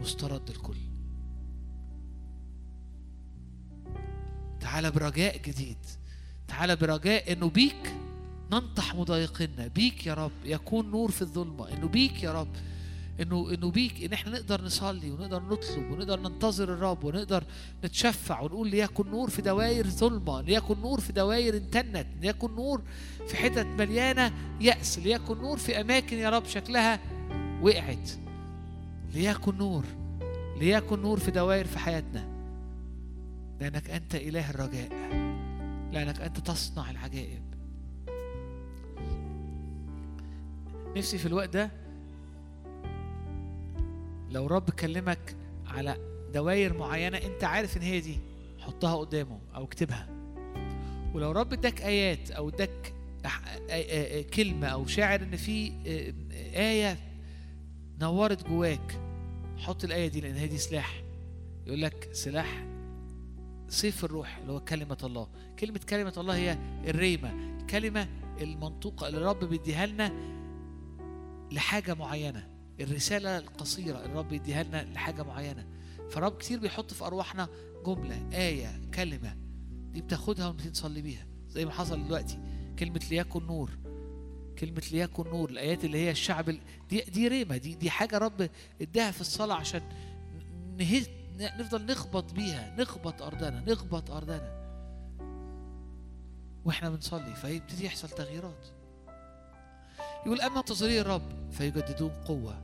واسترد 0.00 0.50
الكل. 0.50 0.76
تعالى 4.60 4.90
برجاء 4.90 5.38
جديد. 5.38 5.78
تعالى 6.48 6.76
برجاء 6.76 7.32
إنه 7.32 7.48
بيك 7.48 7.94
ننطح 8.52 8.94
مضايقنا 8.94 9.66
بيك 9.66 10.06
يا 10.06 10.14
رب 10.14 10.32
يكون 10.44 10.90
نور 10.90 11.10
في 11.10 11.22
الظلمة. 11.22 11.72
إنه 11.72 11.88
بيك 11.88 12.22
يا 12.22 12.32
رب 12.32 12.48
إنه 13.20 13.54
إنه 13.54 13.70
بيك 13.70 14.04
إن 14.04 14.12
إحنا 14.12 14.32
نقدر 14.32 14.64
نصلي 14.64 15.10
ونقدر 15.10 15.42
نطلب 15.42 15.90
ونقدر 15.90 16.20
ننتظر 16.20 16.72
الرب 16.72 17.04
ونقدر 17.04 17.44
نتشفع 17.84 18.40
ونقول 18.40 18.68
ليكن 18.68 19.10
نور 19.10 19.30
في 19.30 19.42
دوائر 19.42 19.86
ظلمة 19.86 20.40
ليكن 20.40 20.80
نور 20.80 21.00
في 21.00 21.12
دوائر 21.12 21.56
انتنت 21.56 22.06
ليكن 22.20 22.54
نور 22.54 22.82
في 23.28 23.36
حتت 23.36 23.66
مليانة 23.66 24.32
يأس 24.60 24.98
ليكن 24.98 25.38
نور 25.38 25.56
في 25.56 25.80
أماكن 25.80 26.16
يا 26.16 26.30
رب 26.30 26.46
شكلها 26.46 27.00
وقعت. 27.66 28.10
ليكن 29.14 29.58
نور 29.58 29.84
ليكن 30.60 31.02
نور 31.02 31.18
في 31.18 31.30
دوائر 31.30 31.64
في 31.66 31.78
حياتنا. 31.78 32.24
لأنك 33.60 33.90
أنت 33.90 34.14
إله 34.14 34.50
الرجاء. 34.50 34.88
لأنك 35.92 36.20
أنت 36.20 36.38
تصنع 36.40 36.90
العجائب. 36.90 37.42
نفسي 40.96 41.18
في 41.18 41.26
الوقت 41.26 41.48
ده 41.48 41.70
لو 44.30 44.46
رب 44.46 44.70
كلمك 44.70 45.36
على 45.66 45.96
دوائر 46.34 46.78
معينة 46.78 47.18
أنت 47.18 47.44
عارف 47.44 47.76
إن 47.76 47.82
هي 47.82 48.00
دي 48.00 48.18
حطها 48.58 48.96
قدامه 48.96 49.38
أو 49.54 49.64
اكتبها. 49.64 50.08
ولو 51.14 51.30
رب 51.32 51.52
اداك 51.52 51.82
آيات 51.82 52.30
أو 52.30 52.48
اداك 52.48 52.92
كلمة 54.34 54.66
أو 54.66 54.86
شاعر 54.86 55.22
إن 55.22 55.36
في 55.36 55.70
آ- 55.70 56.56
آية 56.56 56.98
نورت 58.00 58.48
جواك. 58.48 59.00
حط 59.56 59.84
الآية 59.84 60.08
دي 60.08 60.20
لأن 60.20 60.34
هي 60.34 60.46
دي 60.46 60.58
سلاح. 60.58 61.02
يقول 61.66 61.82
لك 61.82 62.08
سلاح 62.12 62.66
سيف 63.68 64.04
الروح 64.04 64.38
اللي 64.38 64.52
هو 64.52 64.60
كلمة 64.60 64.98
الله. 65.02 65.28
كلمة 65.58 65.80
كلمة 65.88 66.12
الله 66.16 66.36
هي 66.36 66.58
الريمة 66.86 67.58
الكلمة 67.60 68.08
المنطوقة 68.40 69.08
اللي 69.08 69.18
الرب 69.18 69.44
بيديها 69.44 69.86
لنا 69.86 70.12
لحاجة 71.52 71.94
معينة. 71.94 72.48
الرسالة 72.80 73.38
القصيرة 73.38 74.04
الرب 74.04 74.32
يديها 74.32 74.62
لنا 74.62 74.84
لحاجة 74.84 75.22
معينة. 75.22 75.66
فالرب 76.10 76.36
كتير 76.36 76.58
بيحط 76.58 76.92
في 76.92 77.04
أرواحنا 77.04 77.48
جملة 77.86 78.28
آية 78.32 78.90
كلمة 78.94 79.36
دي 79.92 80.00
بتاخدها 80.00 80.48
ونبتدي 80.48 80.70
نصلي 80.70 81.02
بيها. 81.02 81.26
زي 81.48 81.64
ما 81.64 81.70
حصل 81.70 82.04
دلوقتي 82.04 82.38
كلمة 82.78 83.00
ليكن 83.10 83.46
نور. 83.46 83.70
كلمة 84.58 84.82
ليكن 84.92 85.24
نور 85.30 85.50
الآيات 85.50 85.84
اللي 85.84 85.98
هي 85.98 86.10
الشعب 86.10 86.48
ال- 86.48 86.60
دي 86.90 87.00
دي 87.00 87.28
ريمة 87.28 87.56
دي 87.56 87.74
دي 87.74 87.90
حاجة 87.90 88.18
رب 88.18 88.50
اداها 88.82 89.10
في 89.10 89.20
الصلاة 89.20 89.54
عشان 89.54 89.82
نهز 90.78 91.08
نفضل 91.38 91.86
نخبط 91.86 92.32
بيها 92.32 92.76
نخبط 92.78 93.22
أرضنا 93.22 93.64
نخبط 93.68 94.10
أرضنا. 94.10 94.56
وإحنا 96.64 96.90
بنصلي 96.90 97.34
فيبتدي 97.34 97.84
يحصل 97.84 98.08
تغييرات. 98.08 98.66
يقول 100.26 100.40
أما 100.40 100.56
منتظري 100.56 101.00
الرب 101.00 101.50
فيجددون 101.50 102.10
قوة. 102.10 102.62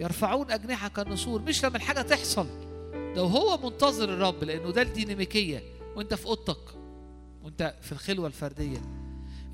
يرفعون 0.00 0.50
أجنحة 0.50 0.88
كالنسور 0.88 1.42
مش 1.42 1.64
لما 1.64 1.76
الحاجة 1.76 2.02
تحصل. 2.02 2.46
ده 3.14 3.22
هو 3.22 3.58
منتظر 3.70 4.04
الرب 4.14 4.44
لأنه 4.44 4.70
ده 4.70 4.82
الديناميكية. 4.82 5.62
وأنت 5.96 6.14
في 6.14 6.26
أوضتك. 6.26 6.74
وأنت 7.42 7.74
في 7.82 7.92
الخلوة 7.92 8.26
الفردية. 8.26 8.80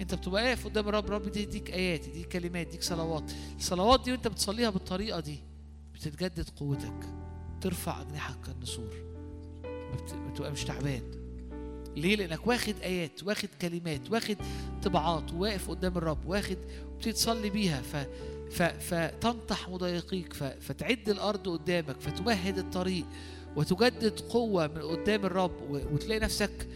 انت 0.03 0.15
بتبقى 0.15 0.45
واقف 0.45 0.65
قدام 0.65 0.89
الرب 0.89 1.05
الرب 1.05 1.29
دي 1.29 1.43
يديك 1.43 1.70
آيات 1.70 2.09
يديك 2.09 2.29
كلمات 2.29 2.66
يديك 2.69 2.83
صلوات 2.83 3.33
الصلوات 3.59 4.05
دي 4.05 4.12
وانت 4.12 4.29
بتصليها 4.29 4.70
بالطريقة 4.70 5.20
دي 5.20 5.39
بتتجدد 5.95 6.49
قوتك 6.57 7.09
ترفع 7.61 8.01
أجنحك 8.03 8.41
كالنسور 8.47 8.91
بت- 9.65 10.15
بتبقى 10.33 10.53
مش 10.53 10.65
تعبان 10.65 11.03
ليه؟ 11.97 12.16
لأنك 12.16 12.47
واخد 12.47 12.74
آيات، 12.83 13.23
واخد 13.23 13.49
كلمات، 13.62 14.11
واخد 14.11 14.37
طبعات، 14.83 15.33
وواقف 15.33 15.70
قدام 15.70 15.97
الرب، 15.99 16.27
واخد 16.27 16.57
وبتبتدي 16.87 17.12
تصلي 17.12 17.51
بيها 17.51 17.83
ف 17.83 18.62
فتنطح 18.62 19.69
مضايقيك. 19.69 20.33
فتعد 20.61 21.09
الأرض 21.09 21.49
قدامك 21.49 22.01
فتمهد 22.01 22.59
الطريق 22.59 23.05
وتجدد 23.57 24.20
قوة 24.20 24.66
من 24.66 24.83
قدام 24.83 25.24
الرب. 25.27 25.53
وتلاقي 25.93 26.20
نفسك 26.20 26.69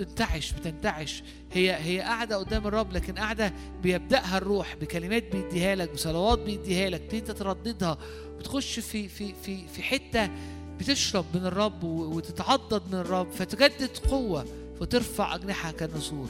بتنتعش 0.00 0.52
بتنتعش. 0.52 1.22
هي 1.52 1.76
هي 1.84 2.00
قاعدة 2.00 2.36
قدام 2.36 2.66
الرب 2.66 2.92
لكن 2.92 3.14
قاعدة 3.18 3.52
بيبدأها 3.82 4.38
الروح 4.38 4.74
بكلمات 4.80 5.32
بيديها 5.36 5.74
لك 5.74 5.92
بصلوات 5.92 6.38
بيديها 6.38 6.90
لك 6.90 7.00
تبتدي 7.00 7.20
ترددها 7.32 7.98
بتخش 8.38 8.78
في 8.80 9.08
في 9.08 9.34
في 9.42 9.68
في 9.68 9.82
حتة 9.82 10.30
بتشرب 10.78 11.24
من 11.34 11.46
الرب 11.46 11.84
وتتعضد 11.84 12.82
من 12.88 12.94
الرب 13.00 13.30
فتجدد 13.30 13.96
قوة 14.10 14.44
فترفع 14.80 15.34
أجنحة 15.34 15.72
كالنسور. 15.72 16.28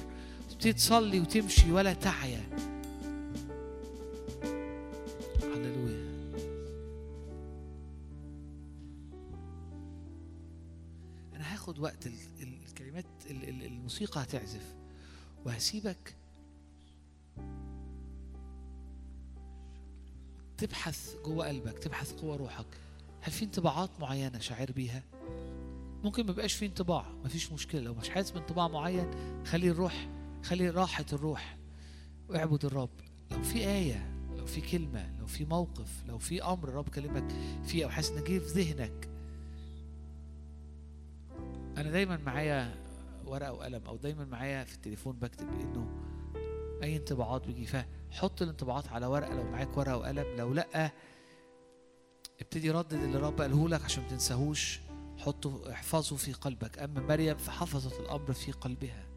تبتدي 0.50 0.72
تصلي 0.72 1.20
وتمشي 1.20 1.72
ولا 1.72 1.92
تعيا. 1.92 2.40
هللويا. 5.42 6.02
أنا 11.36 11.52
هاخد 11.54 11.78
وقت 11.78 12.06
ال- 12.06 12.12
الموسيقى 13.40 14.22
هتعزف. 14.22 14.74
وهسيبك 15.44 16.14
تبحث 20.58 21.16
جوه 21.24 21.48
قلبك 21.48 21.78
تبحث 21.78 22.20
جوه 22.20 22.36
روحك. 22.36 22.66
هل 23.20 23.32
في 23.32 23.44
انطباعات 23.44 23.90
معينة 24.00 24.38
شاعر 24.38 24.72
بيها؟ 24.72 25.02
ممكن 26.04 26.26
ما 26.26 26.32
يبقاش 26.32 26.54
في 26.54 26.66
انطباع 26.66 27.06
مفيش 27.24 27.52
مشكلة. 27.52 27.80
لو 27.80 27.94
مش 27.94 28.08
حاسس 28.08 28.30
بانطباع 28.30 28.68
معين 28.68 29.10
خلي 29.44 29.70
الروح 29.70 30.08
خلي 30.42 30.70
راحة 30.70 31.06
الروح. 31.12 31.56
واعبد 32.28 32.64
الرب. 32.64 32.90
لو 33.30 33.42
في 33.42 33.58
آية 33.58 34.12
لو 34.36 34.46
في 34.46 34.60
كلمة 34.60 35.18
لو 35.20 35.26
في 35.26 35.44
موقف 35.44 36.04
لو 36.08 36.18
في 36.18 36.42
أمر 36.42 36.68
الرب 36.68 36.88
كلمك 36.88 37.32
فيه 37.64 37.84
أو 37.84 37.90
حاسس 37.90 38.10
ان 38.10 38.24
جه 38.24 38.38
في 38.38 38.62
ذهنك. 38.62 39.08
أنا 41.76 41.90
دايما 41.90 42.16
معايا 42.16 42.81
ورقة 43.32 43.52
وقلم 43.52 43.86
أو 43.86 43.96
دايما 43.96 44.24
معايا 44.24 44.64
في 44.64 44.74
التليفون 44.74 45.16
بكتب 45.16 45.48
إنه 45.60 45.86
أي 46.82 46.96
انطباعات 46.96 47.46
بيجي. 47.46 47.66
فيها 47.66 47.86
حط 48.10 48.42
الانطباعات 48.42 48.88
على 48.88 49.06
ورقة 49.06 49.34
لو 49.34 49.44
معاك 49.44 49.76
ورقة 49.76 49.96
وقلم. 49.96 50.36
لو 50.36 50.52
لأ 50.52 50.90
ابتدي 52.40 52.70
ردد 52.70 52.92
اللي 52.92 53.16
الرب 53.16 53.40
قاله 53.40 53.68
لك 53.68 53.84
عشان 53.84 54.02
ما 54.02 54.08
تنساهوش. 54.08 54.80
حطه 55.18 55.72
احفظه 55.72 56.16
في 56.16 56.32
قلبك. 56.32 56.78
أما 56.78 57.00
مريم 57.00 57.36
فحفظت 57.36 58.00
الأمر 58.00 58.32
في 58.32 58.52
قلبها. 58.52 59.11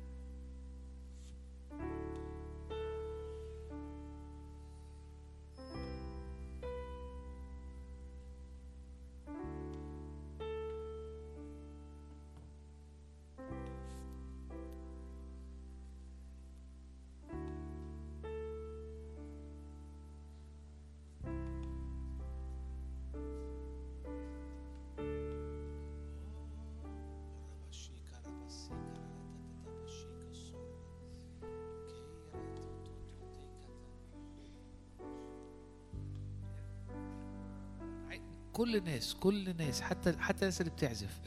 كل 38.76 38.81
الناس 38.81 39.14
كل 39.14 39.49
الناس 39.49 39.81
حتى 39.81 40.18
حتى 40.19 40.39
الناس 40.39 40.61
اللي 40.61 40.72
بتعزف. 40.72 41.19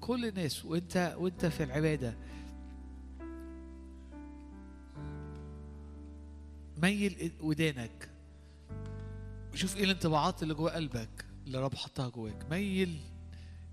كل 0.00 0.24
الناس 0.24 0.64
وانت 0.64 1.14
وانت 1.18 1.46
في 1.46 1.62
العبادة. 1.62 2.16
ميل 6.76 7.32
ودانك. 7.40 8.10
شوف 9.54 9.76
إيه 9.76 9.84
الانطباعات 9.84 10.42
اللي 10.42 10.54
جوه 10.54 10.74
قلبك 10.74 11.24
اللي 11.46 11.58
رب 11.58 11.74
حطها 11.74 12.08
جواك. 12.08 12.50
ميل 12.50 13.00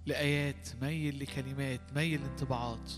لآيات 0.06 0.70
ميل 0.82 1.20
لكلمات 1.20 1.94
ميل 1.96 2.22
لانطباعات. 2.22 2.92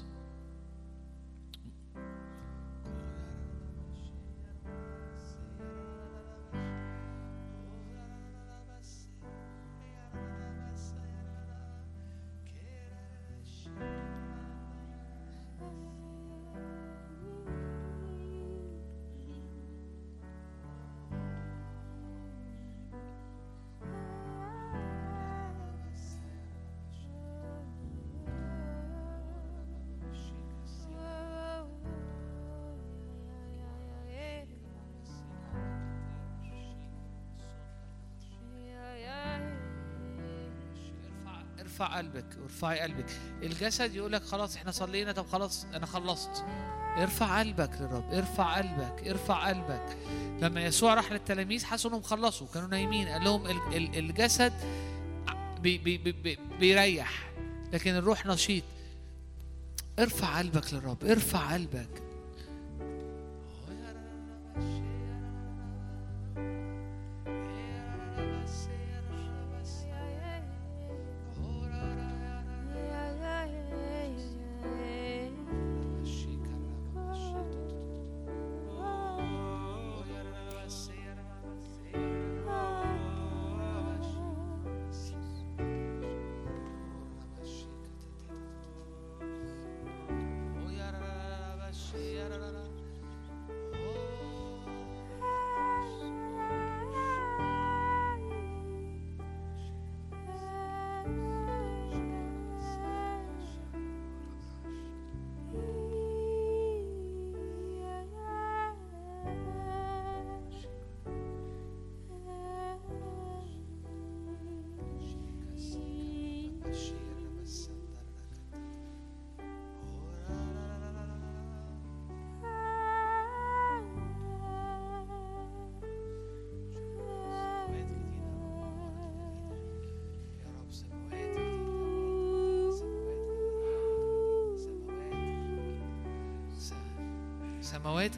قلبك 41.98 42.26
وارفعي 42.42 42.80
قلبك. 42.80 43.06
الجسد 43.44 43.96
يقول 43.96 44.12
لك 44.12 44.24
خلاص 44.24 44.56
إحنا 44.56 44.72
صلينا 44.72 45.12
طب 45.12 45.28
خلاص 45.28 45.66
أنا 45.74 45.86
خلصت. 45.86 46.46
ارفع 46.98 47.40
قلبك 47.40 47.70
للرب 47.80 48.14
ارفع 48.14 48.56
قلبك 48.58 49.08
ارفع 49.08 49.48
قلبك. 49.48 49.98
لما 50.42 50.66
يسوع 50.66 50.94
راح 50.94 51.12
للتلاميذ 51.12 51.66
حسوا 51.66 51.90
إنهم 51.90 52.02
خلصوا 52.02 52.48
كانوا 52.54 52.68
نايمين. 52.68 53.08
قال 53.08 53.24
لهم 53.24 53.46
ال- 53.46 53.76
ال- 53.76 53.98
الجسد 53.98 54.54
بي 55.62 55.78
بي 55.78 55.98
بي 55.98 56.38
بيريح 56.60 57.32
لكن 57.74 57.96
الروح 57.96 58.26
نشيط. 58.26 58.64
ارفع 60.00 60.38
قلبك 60.38 60.74
للرب 60.74 61.04
ارفع 61.06 61.54
قلبك. 61.54 62.05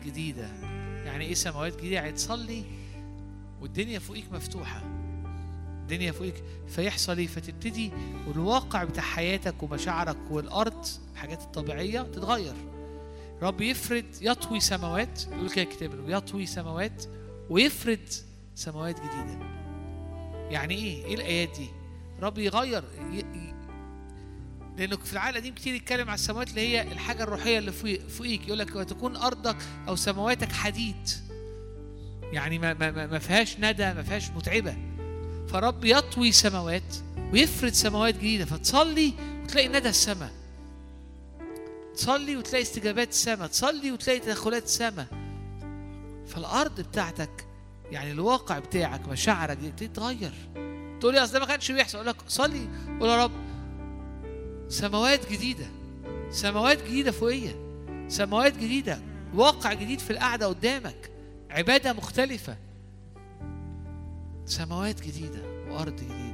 جديدة. 0.07 0.47
يعني 1.05 1.25
إيه 1.25 1.33
سماوات 1.33 1.77
جديدة؟ 1.77 1.95
يعني 1.95 2.11
تصلي 2.11 2.63
والدنيا 3.61 3.99
فوقيك 3.99 4.25
مفتوحة. 4.31 4.81
الدنيا 5.81 6.11
فوقيك. 6.11 6.43
فيحصل 6.67 7.17
إيه؟ 7.17 7.27
فتبتدي 7.27 7.91
والواقع 8.27 8.83
بتاع 8.83 9.03
حياتك 9.03 9.63
ومشاعرك 9.63 10.17
والأرض 10.29 10.85
الحاجات 11.13 11.41
الطبيعية 11.41 12.01
تتغير. 12.01 12.53
رب 13.41 13.61
يفرد 13.61 14.05
يطوي 14.21 14.59
سماوات. 14.59 15.27
يقول 15.27 15.49
كده 15.49 15.63
الكتاب 15.63 16.09
يطوي 16.09 16.45
سماوات 16.45 17.05
ويفرد 17.49 18.09
سماوات 18.55 18.95
جديدة. 18.95 19.39
يعني 20.49 20.75
إيه؟ 20.75 21.05
إيه 21.05 21.15
الآيات 21.15 21.49
دي؟ 21.57 21.67
رب 22.21 22.37
يغير 22.37 22.83
لأنه 24.77 24.97
في 24.97 25.13
العهد 25.13 25.33
القديم 25.35 25.53
كتير 25.55 25.75
يتكلم 25.75 26.07
على 26.07 26.15
السماوات 26.15 26.49
اللي 26.49 26.61
هي 26.61 26.81
الحاجة 26.81 27.23
الروحية 27.23 27.57
اللي 27.57 27.71
فوق- 27.71 28.07
فوقيك. 28.09 28.47
يقول 28.47 28.59
لك 28.59 28.75
وتكون 28.75 29.15
أرضك 29.15 29.57
أو 29.87 29.95
سماواتك 29.95 30.51
حديد. 30.51 31.09
يعني 32.33 32.59
ما 32.59 32.73
ما 32.73 32.91
ما- 33.07 33.19
فيهاش 33.19 33.59
ندى 33.59 33.83
ما 33.93 34.03
فيهاش 34.03 34.29
متعبة. 34.29 34.77
فرب 35.49 35.85
يطوي 35.85 36.31
سماوات 36.31 36.95
ويفرد 37.33 37.73
سماوات 37.73 38.15
جديدة. 38.15 38.45
فتصلي 38.45 39.13
وتلاقي 39.43 39.67
ندى 39.67 39.89
السماء. 39.89 40.31
تصلي 41.95 42.35
وتلاقي 42.37 42.61
استجابات 42.61 43.09
السماء. 43.09 43.47
تصلي 43.47 43.91
وتلاقي 43.91 44.19
تدخلات 44.19 44.63
السماء. 44.63 45.07
فالأرض 46.27 46.81
بتاعتك 46.81 47.45
يعني 47.91 48.11
الواقع 48.11 48.59
بتاعك 48.59 49.07
مشاعرك 49.09 49.57
دي 49.57 49.87
تتغير 49.87 50.31
تقول 50.99 51.13
لي 51.13 51.23
أصل 51.23 51.33
ده 51.33 51.39
ما 51.39 51.45
كانش 51.45 51.71
بيحصل. 51.71 51.97
أقول 51.97 52.07
لك 52.07 52.15
صلي. 52.27 52.67
قول 52.99 53.09
يا 53.09 53.23
رب 53.23 53.46
سماوات 54.69 55.31
جديدة. 55.31 55.65
سماوات 56.29 56.83
جديدة 56.83 57.11
فوقية. 57.11 57.55
سماوات 58.07 58.57
جديدة. 58.57 58.99
واقع 59.33 59.73
جديد 59.73 59.99
في 59.99 60.11
القعدة 60.11 60.47
قدامك. 60.47 61.11
عبادة 61.49 61.93
مختلفة. 61.93 62.57
سماوات 64.45 65.01
جديدة. 65.01 65.41
وأرض 65.69 65.95
جديدة. 65.95 66.26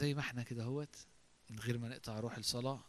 زي 0.00 0.14
ما 0.14 0.20
إحنا 0.20 0.42
كده 0.42 0.62
اهوت 0.62 0.96
من 1.50 1.58
غير 1.58 1.78
ما 1.78 1.88
نقطع 1.88 2.20
روح 2.20 2.36
الصلاة. 2.36 2.80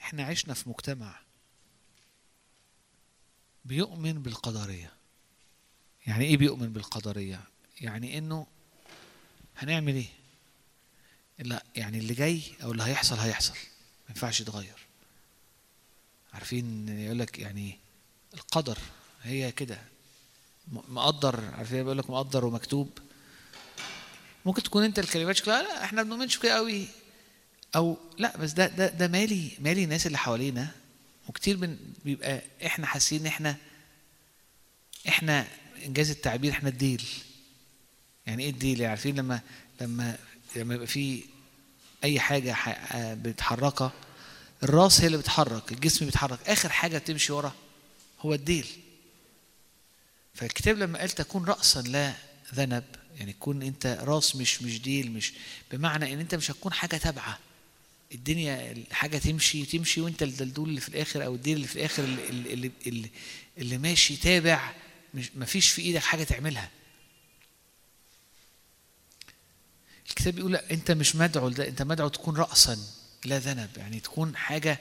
إحنا 0.00 0.24
عشنا 0.24 0.54
في 0.54 0.68
مجتمع 0.68 1.20
بيؤمن 3.64 4.22
بالقدرية. 4.22 4.92
يعني 6.06 6.24
إيه 6.24 6.36
بيؤمن 6.36 6.72
بالقدرية؟ 6.72 7.44
يعني 7.80 8.18
انه 8.18 8.46
هنعمل 9.56 9.94
إيه؟ 9.94 10.08
لا 11.38 11.64
يعني 11.76 11.98
اللي 11.98 12.14
جاي 12.14 12.42
أو 12.62 12.72
اللي 12.72 12.82
هيحصل 12.82 13.16
هيحصل. 13.18 13.54
ما 13.54 14.08
ينفعش 14.10 14.40
يتغير. 14.40 14.86
عارفين 16.32 16.88
يقول 16.88 17.18
لك 17.18 17.38
يعني 17.38 17.78
القدر 18.34 18.78
هي 19.22 19.52
كده. 19.52 19.99
مقدر 20.72 21.44
عارفين 21.58 21.82
بيقول 21.82 21.98
لك 21.98 22.10
مقدر 22.10 22.44
ومكتوب. 22.44 22.98
ممكن 24.46 24.62
تكون 24.62 24.84
انت 24.84 24.98
الكلمات 24.98 25.36
شكلها 25.36 25.62
لا 25.62 25.84
إحنا 25.84 26.02
ما 26.02 26.08
بنؤمنش 26.08 26.38
كده 26.38 26.54
قوي. 26.54 26.86
أو 27.76 27.96
لا 28.18 28.36
بس 28.36 28.52
ده 28.52 28.66
ده 28.66 28.88
ده 28.88 29.08
مالي 29.08 29.50
مالي 29.60 29.84
الناس 29.84 30.06
اللي 30.06 30.18
حوالينا. 30.18 30.68
وكتير 31.28 31.56
من 31.56 31.76
بيبقى 32.04 32.42
إحنا 32.66 32.86
حاسين 32.86 33.26
إحنا 33.26 33.56
إحنا 35.08 35.46
انجاز 35.86 36.10
التعبير 36.10 36.52
إحنا 36.52 36.68
الديل. 36.68 37.04
يعني 38.26 38.42
إيه 38.44 38.50
الديل؟ 38.50 38.80
يعني 38.80 38.90
عارفين 38.90 39.16
لما 39.16 39.40
لما 39.80 40.18
لما 40.56 40.74
يبقى 40.74 40.86
في 40.86 41.22
اي 42.04 42.20
حاجة 42.20 42.56
بتحركها 43.14 43.92
الراس 44.62 45.00
هي 45.00 45.06
اللي 45.06 45.18
بتحرك 45.18 45.72
الجسم 45.72 46.04
بيتحرك. 46.06 46.48
اخر 46.48 46.68
حاجة 46.68 46.98
بتمشي 46.98 47.32
ورا 47.32 47.52
هو 48.20 48.34
الديل. 48.34 48.66
فالكتاب 50.34 50.78
لما 50.78 50.98
قال 50.98 51.10
تكون 51.10 51.44
راسا 51.44 51.80
لا 51.80 52.14
ذنب 52.54 52.84
يعني 53.18 53.32
تكون 53.32 53.62
أنت 53.62 53.86
راس 53.86 54.36
مش 54.36 54.62
مش 54.62 54.80
ديل 54.80 55.12
مش 55.12 55.32
بمعنى 55.72 56.14
إن 56.14 56.20
أنت 56.20 56.34
مش 56.34 56.50
هتكون 56.50 56.72
حاجة 56.72 56.96
تابعة. 56.96 57.38
الدنيا 58.14 58.84
حاجة 58.92 59.18
تمشي 59.18 59.64
تمشي 59.66 60.00
وأنت 60.00 60.22
الدلدول 60.22 60.68
اللي 60.68 60.80
في 60.80 60.88
الآخر 60.88 61.24
أو 61.24 61.34
الديل 61.34 61.56
اللي 61.56 61.66
في 61.66 61.76
الآخر 61.76 62.04
اللي, 62.04 62.28
اللي, 62.28 62.70
اللي, 62.86 63.10
اللي 63.58 63.78
ماشي 63.78 64.16
تابع 64.16 64.72
مش 65.14 65.30
مفيش 65.34 65.70
في 65.70 65.82
إيدك 65.82 66.02
حاجة 66.02 66.24
تعملها. 66.24 66.70
الكتاب 70.08 70.34
بيقول 70.34 70.52
لا 70.52 70.70
أنت 70.70 70.90
مش 70.90 71.16
مدعو 71.16 71.48
لده 71.48 71.68
أنت 71.68 71.82
مدعو 71.82 72.08
تكون 72.08 72.36
راسا 72.36 72.78
لا 73.24 73.38
ذنب 73.38 73.70
يعني 73.76 74.00
تكون 74.00 74.36
حاجة 74.36 74.78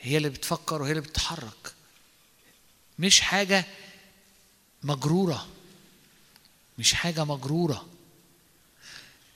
هي 0.00 0.16
اللي 0.16 0.28
بتفكر 0.28 0.82
وهي 0.82 0.90
اللي 0.90 1.02
بتتحرك. 1.02 1.72
مش 2.98 3.20
حاجة 3.20 3.64
مجرورة. 4.84 5.48
مش 6.78 6.94
حاجة 6.94 7.24
مجرورة. 7.24 7.86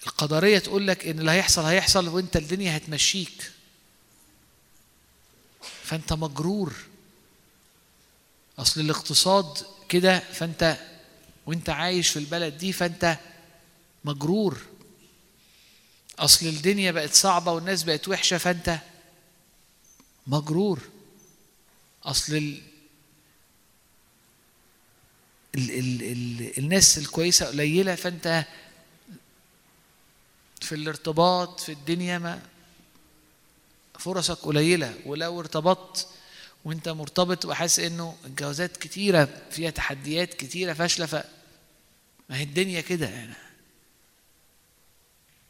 القدرية 0.07 0.59
تقول 0.59 0.87
لك 0.87 1.07
إن 1.07 1.19
اللي 1.21 1.31
هيحصل 1.31 1.65
هيحصل 1.65 2.09
وأنت 2.09 2.37
الدنيا 2.37 2.77
هتمشيك. 2.77 3.53
فأنت 5.83 6.13
مجرور. 6.13 6.75
أصل 8.59 8.81
الاقتصاد 8.81 9.67
كده 9.89 10.19
فأنت 10.19 10.77
وأنت 11.47 11.71
عايش 11.71 12.09
في 12.09 12.19
البلد 12.19 12.59
دي 12.59 12.73
فأنت 12.73 13.19
مجرور. 14.05 14.59
أصل 16.19 16.47
الدنيا 16.47 16.91
بقت 16.91 17.15
صعبة 17.15 17.53
والناس 17.53 17.83
بقت 17.83 18.09
وحشة 18.09 18.39
فأنت 18.39 18.79
مجرور. 20.27 20.81
أصل 22.05 22.61
ال... 25.57 25.71
ال... 25.71 26.03
ال... 26.03 26.03
ال... 26.03 26.59
الناس 26.59 26.99
الكويسة 26.99 27.47
قليلة 27.47 27.95
فأنت 27.95 28.45
في 30.61 30.75
الارتباط 30.75 31.61
في 31.61 31.73
الدنيا 31.73 32.19
ما 32.19 32.43
فرصك 33.99 34.37
قليلة. 34.37 34.95
ولو 35.07 35.41
ارتبطت 35.41 36.09
وأنت 36.65 36.89
مرتبط 36.89 37.45
وحاسس 37.45 37.79
إنه 37.81 38.17
الجوازات 38.25 38.77
كتيرة 38.77 39.29
فيها 39.51 39.71
تحديات 39.71 40.35
كتيرة 40.35 40.73
فاشلة 40.73 41.07
ف 41.07 41.15
ما 42.29 42.37
هي 42.39 42.43
الدنيا 42.43 42.81
كده 42.81 43.09
يعني. 43.09 43.35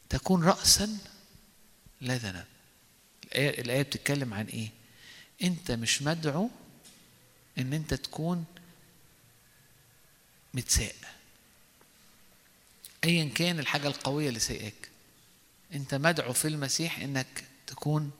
تكون 0.08 0.44
رأسا 0.44 0.98
لا 2.00 2.16
ذنب. 2.16 2.44
الآية, 3.24 3.60
الآية 3.60 3.82
بتتكلم 3.82 4.34
عن 4.34 4.46
إيه؟ 4.46 4.68
أنت 5.42 5.70
مش 5.70 6.02
مدعو 6.02 6.50
إن 7.58 7.72
أنت 7.72 7.94
تكون 7.94 8.44
متساء. 10.56 10.94
أيا 13.04 13.28
كان 13.34 13.58
الحاجة 13.58 13.86
القوية 13.88 14.28
اللي 14.28 14.40
سايقاك 14.40 14.90
أنت 15.72 15.94
مدعو 15.94 16.32
في 16.32 16.48
المسيح 16.48 16.98
إنك 16.98 17.44
تكون 17.66 18.10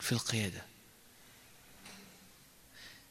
في 0.00 0.12
القيادة. 0.12 0.62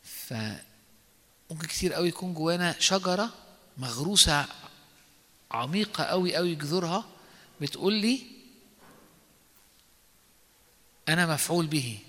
فممكن 0.03 1.67
كتير 1.67 1.93
قوي 1.93 2.07
يكون 2.07 2.33
جوانا 2.33 2.79
شجرة 2.79 3.33
مغروسة 3.77 4.45
عميقة 5.51 6.03
قوي 6.03 6.35
قوي 6.35 6.55
جذورها 6.55 7.05
بتقول 7.61 7.93
لي 7.93 8.21
أنا 11.09 11.33
مفعول 11.33 11.67
به. 11.67 11.99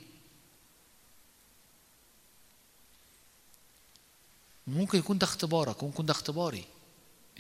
ممكن 4.69 4.99
يكون 4.99 5.19
ده 5.19 5.25
اختبارك 5.25 5.83
وممكن 5.83 6.07
ده 6.07 6.13
اختباري. 6.13 6.65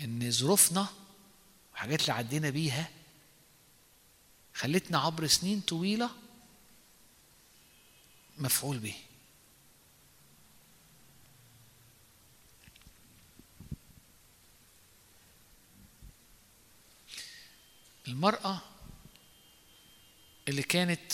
إن 0.00 0.30
ظروفنا 0.30 0.86
وحاجات 1.74 2.00
اللي 2.00 2.12
عدينا 2.12 2.50
بيها 2.50 2.90
خلتنا 4.55 4.98
عبر 4.98 5.26
سنين 5.26 5.60
طويلة 5.60 6.10
مفعول 8.38 8.78
به 8.78 8.94
المرأة 18.09 18.60
اللي 20.48 20.62
كانت 20.62 21.12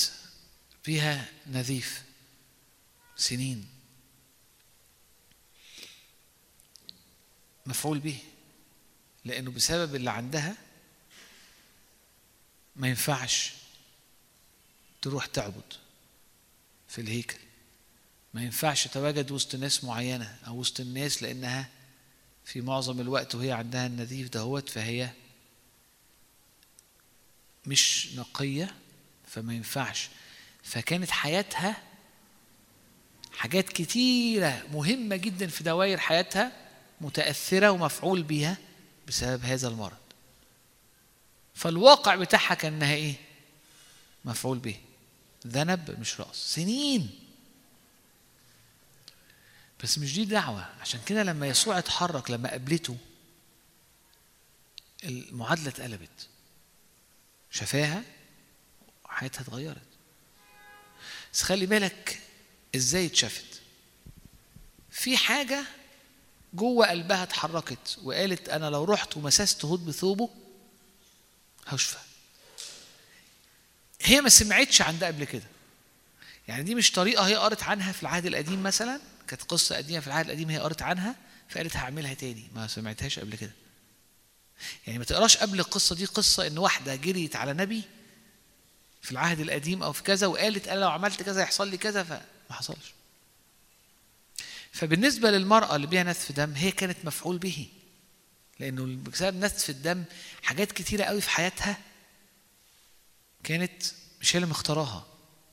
فيها 0.83 1.29
نزيف 1.47 2.05
سنين 3.17 3.74
مفعول 7.67 7.99
به 7.99 8.19
لأنه 9.25 9.51
بسبب 9.51 9.95
اللي 9.95 10.11
عندها 10.11 10.57
ما 12.77 12.89
ينفعش 12.89 13.53
تروح 15.03 15.27
تعبد 15.27 15.73
في 16.89 17.01
الهيكل. 17.01 17.39
ما 18.35 18.43
ينفعش 18.43 18.89
تواجد 18.89 19.31
وسط 19.31 19.55
ناس 19.55 19.85
معينة 19.85 20.39
أو 20.47 20.57
وسط 20.59 20.81
الناس 20.81 21.23
لأنها 21.23 21.69
في 22.45 22.61
معظم 22.61 23.01
الوقت 23.01 23.35
وهي 23.35 23.53
عندها 23.53 23.87
النزيف 23.87 24.29
دهوت 24.29 24.69
فهي 24.69 25.11
مش 27.67 28.09
نقية 28.17 28.75
فما 29.27 29.55
ينفعش. 29.55 30.09
فكانت 30.63 31.11
حياتها 31.11 31.83
حاجات 33.33 33.69
كتيرة 33.69 34.67
مهمة 34.73 35.17
جدا 35.17 35.47
في 35.47 35.65
دوائر 35.65 35.99
حياتها 35.99 36.64
متأثرة 37.01 37.71
ومفعول 37.71 38.23
بيها 38.23 38.57
بسبب 39.09 39.45
هذا 39.45 39.69
المرض. 39.69 39.97
فالواقع 41.55 42.15
بتاعها 42.15 42.55
كان 42.55 42.73
انها 42.75 42.95
إيه؟ 42.95 43.15
مفعول 44.25 44.59
به. 44.59 44.77
ذنب 45.47 46.01
مش 46.01 46.21
رأس. 46.21 46.37
سنين. 46.37 47.21
بس 49.83 49.99
مش 49.99 50.15
دي 50.15 50.25
دعوة 50.25 50.69
عشان 50.81 51.01
كده 51.07 51.23
لما 51.23 51.47
يسوع 51.47 51.79
اتحرك 51.79 52.31
لما 52.31 52.51
قابلته 52.51 52.97
المعادلة 55.05 55.69
اتقلبت. 55.69 56.29
شفاها 57.51 58.03
وحياتها 59.05 59.41
اتغيرت. 59.41 59.83
بس 61.33 61.43
خلي 61.43 61.67
بالك 61.67 62.21
إزاي 62.77 63.07
اتشافت؟ 63.07 63.61
في 64.91 65.17
حاجة 65.17 65.65
جوه 66.55 66.87
قلبها 66.87 67.23
اتحركت 67.23 67.99
وقالت 68.03 68.49
أنا 68.49 68.71
لو 68.71 68.85
رحت 68.85 69.17
ومسست 69.17 69.65
هود 69.65 69.87
بثوبه 69.87 70.31
هشفى. 71.67 71.97
هي 74.03 74.21
ما 74.21 74.29
سمعتش 74.29 74.83
عن 74.83 74.99
ده 74.99 75.07
قبل 75.07 75.25
كده. 75.25 75.45
يعني 76.49 76.63
دي 76.63 76.75
مش 76.75 76.93
طريقة 76.93 77.27
هي 77.27 77.35
قرت 77.35 77.63
عنها 77.63 77.93
في 77.93 78.03
العهد 78.03 78.27
القديم 78.27 78.63
مثلا؟ 78.63 79.01
كانت 79.29 79.43
قصة 79.43 79.77
قديمة 79.77 80.01
في 80.01 80.07
العهد 80.07 80.25
القديم 80.25 80.51
هي 80.51 80.59
قرت 80.59 80.83
عنها؟ 80.83 81.15
فقالت 81.49 81.77
هعملها 81.77 82.15
تاني. 82.15 82.51
ما 82.55 82.67
سمعتهاش 82.67 83.19
قبل 83.19 83.37
كده. 83.37 83.53
يعني 84.87 84.99
ما 84.99 85.05
تقراش 85.05 85.37
قبل 85.37 85.61
القصة 85.61 85.97
دي 85.97 86.05
قصة 86.05 86.47
إن 86.47 86.59
واحدة 86.59 86.97
جريت 86.97 87.37
على 87.37 87.53
نبي 87.53 87.83
في 89.03 89.13
العهد 89.13 89.41
القديم 89.41 89.83
أو 89.83 89.93
في 89.93 90.03
كذا 90.03 90.27
وقالت 90.27 90.69
أنا 90.69 90.81
لو 90.81 90.91
عملت 90.91 91.23
كذا 91.23 91.43
يحصل 91.43 91.69
لي 91.69 91.77
كذا 91.77 92.03
فما 92.03 92.21
حصلش. 92.51 92.95
فبالنسبة 94.75 95.31
للمرأة 95.31 95.77
اللي 95.77 95.87
بيها 95.87 96.03
نتف 96.03 96.33
دم 96.33 96.53
هي 96.53 96.71
كانت 96.71 97.05
مفعول 97.05 97.39
به. 97.39 97.69
لأنه 98.61 99.11
بسبب 99.11 99.45
نتف 99.45 99.71
الدم 99.71 100.05
حاجات 100.43 100.73
كتيرة 100.73 101.05
قوي 101.05 101.21
في 101.21 101.31
حياتها 101.31 101.79
كانت 103.45 103.83
مش 104.21 104.37
هي 104.37 104.39
اللي 104.39 104.51
مختاراها. 104.51 105.07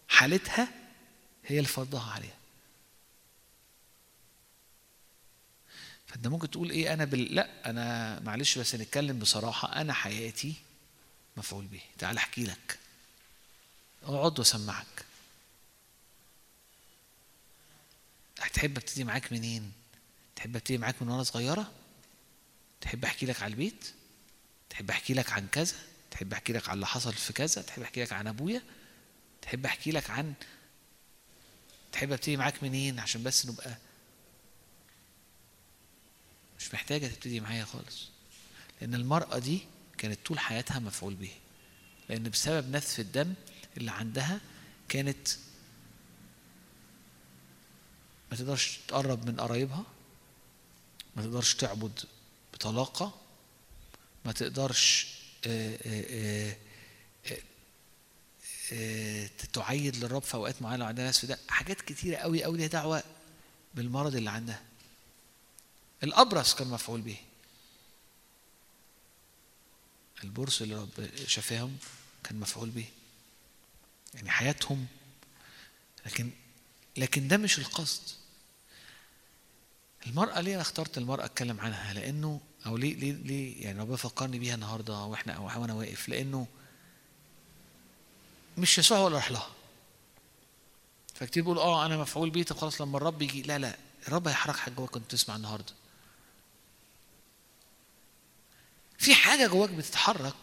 حالتها 0.07 0.67
هي 1.45 1.57
اللي 1.57 1.67
فرضها 1.67 2.11
عليها. 2.11 2.37
فأنت 6.07 6.27
ممكن 6.27 6.51
تقول 6.51 6.69
إيه 6.69 6.93
أنا 6.93 7.05
بال... 7.05 7.35
لأ 7.35 7.69
أنا 7.69 8.19
معلش 8.19 8.57
بس 8.57 8.75
نتكلم 8.75 9.19
بصراحة 9.19 9.81
أنا 9.81 9.93
حياتي 9.93 10.53
مفعول 11.37 11.65
به. 11.65 11.81
تعال 11.97 12.17
أحكي 12.17 12.43
لك. 12.43 12.79
أقعد 14.03 14.39
وأسمعك. 14.39 15.05
هتحب 18.41 18.77
ابتدي 18.77 19.03
معاك 19.03 19.33
منين؟ 19.33 19.71
تحب 20.35 20.55
ابتدي 20.55 20.77
معاك 20.77 21.01
من 21.01 21.09
وأنا 21.09 21.23
صغيرة؟ 21.23 21.71
تحب 22.81 23.05
أحكي 23.05 23.25
لك 23.25 23.41
على 23.41 23.51
البيت؟ 23.51 23.93
تحب 24.69 24.89
أحكي 24.91 25.13
لك 25.13 25.31
عن 25.31 25.47
كذا؟ 25.47 25.75
تحب 26.11 26.33
أحكي 26.33 26.53
لك 26.53 26.69
عن 26.69 26.75
اللي 26.75 26.85
حصل 26.87 27.13
في 27.13 27.33
كذا؟ 27.33 27.61
تحب 27.61 27.81
أحكي 27.81 28.01
لك 28.03 28.13
عن 28.13 28.27
أبويا؟ 28.27 28.61
تحب 29.41 29.65
أحكي 29.65 29.91
لك 29.91 30.09
عن 30.09 30.33
تحب 31.91 32.11
ابتدي 32.11 32.37
معاك 32.37 32.63
منين؟ 32.63 32.99
عشان 32.99 33.23
بس 33.23 33.45
نبقى 33.45 33.77
مش 36.59 36.73
محتاجة 36.73 37.07
تبتدي 37.07 37.39
معايا 37.39 37.65
خالص. 37.65 38.09
لأن 38.81 38.95
المرأة 38.95 39.39
دي 39.39 39.61
كانت 39.97 40.19
طول 40.25 40.39
حياتها 40.39 40.79
مفعول 40.79 41.15
به 41.15 41.31
لأن 42.09 42.23
بسبب 42.29 42.75
نثف 42.75 42.99
الدم 42.99 43.33
اللي 43.77 43.91
عندها 43.91 44.41
كانت 44.89 45.27
ما 48.31 48.37
تقدرش 48.37 48.79
تقرب 48.87 49.25
من 49.29 49.39
قرايبها 49.39 49.83
ما 51.15 51.23
تقدرش 51.23 51.55
تعبد 51.55 51.99
بطلاقة 52.53 53.21
ما 54.25 54.31
تقدرش 54.31 55.07
آه، 55.47 55.77
آه، 55.85 56.55
آه، 58.73 59.29
تعيد 59.53 59.95
للرب 59.95 60.21
في 60.21 60.33
أوقات 60.33 60.61
معينة 60.61 60.77
لو 60.77 60.85
عندها 60.85 61.05
ناس 61.05 61.19
في 61.19 61.27
ده. 61.27 61.39
حاجات 61.49 61.81
كتيرة 61.81 62.17
قوي 62.17 62.43
قوي 62.43 62.57
ليها 62.57 62.67
دعوة 62.67 63.03
بالمرض 63.75 64.15
اللي 64.15 64.29
عندها. 64.29 64.63
الأبرص 66.03 66.55
كان 66.55 66.67
مفعول 66.67 67.01
به. 67.01 67.17
البرص 70.23 70.61
اللي 70.61 70.75
رب 70.75 71.09
شفاهم 71.27 71.77
كان 72.23 72.39
مفعول 72.39 72.69
به. 72.69 72.85
يعني 74.13 74.29
حياتهم. 74.29 74.87
لكن 76.05 76.31
لكن 76.97 77.27
ده 77.27 77.37
مش 77.37 77.59
القصد. 77.59 78.20
المرأة 80.07 80.41
ليه 80.41 80.53
أنا 80.53 80.61
اخترت 80.61 80.97
المرأة 80.97 81.25
أتكلم 81.25 81.59
عنها؟ 81.61 81.93
لأنه 81.93 82.41
أو 82.65 82.77
ليه 82.77 82.95
ليه 82.95 83.11
ليه 83.13 83.63
يعني 83.63 83.79
ربنا 83.81 83.95
فكرني 83.97 84.39
بيها 84.39 84.55
النهاردة 84.55 85.03
وإحنا 85.03 85.33
أو 85.33 85.61
وأنا 85.61 85.73
واقف؟ 85.73 86.09
لأنه 86.09 86.47
مش 88.57 88.77
يسوع 88.77 88.97
هو 88.97 89.07
اللي 89.07 89.17
راح 89.17 89.31
لها. 89.31 89.49
فكتير 91.15 91.43
بيقول 91.43 91.57
آه 91.57 91.85
أنا 91.85 91.97
مفعول 91.97 92.29
بيه 92.29 92.43
طب 92.43 92.57
خلاص 92.57 92.81
لما 92.81 92.97
الرب 92.97 93.21
يجي 93.21 93.41
لا 93.41 93.57
لا 93.57 93.77
الرب 94.07 94.27
هيحرك 94.27 94.55
حاجة 94.55 94.73
جواك 94.73 94.89
كنت 94.89 95.11
تسمع 95.11 95.35
النهارده. 95.35 95.73
في 98.97 99.15
حاجة 99.15 99.47
جواك 99.47 99.69
بتتحرك 99.69 100.35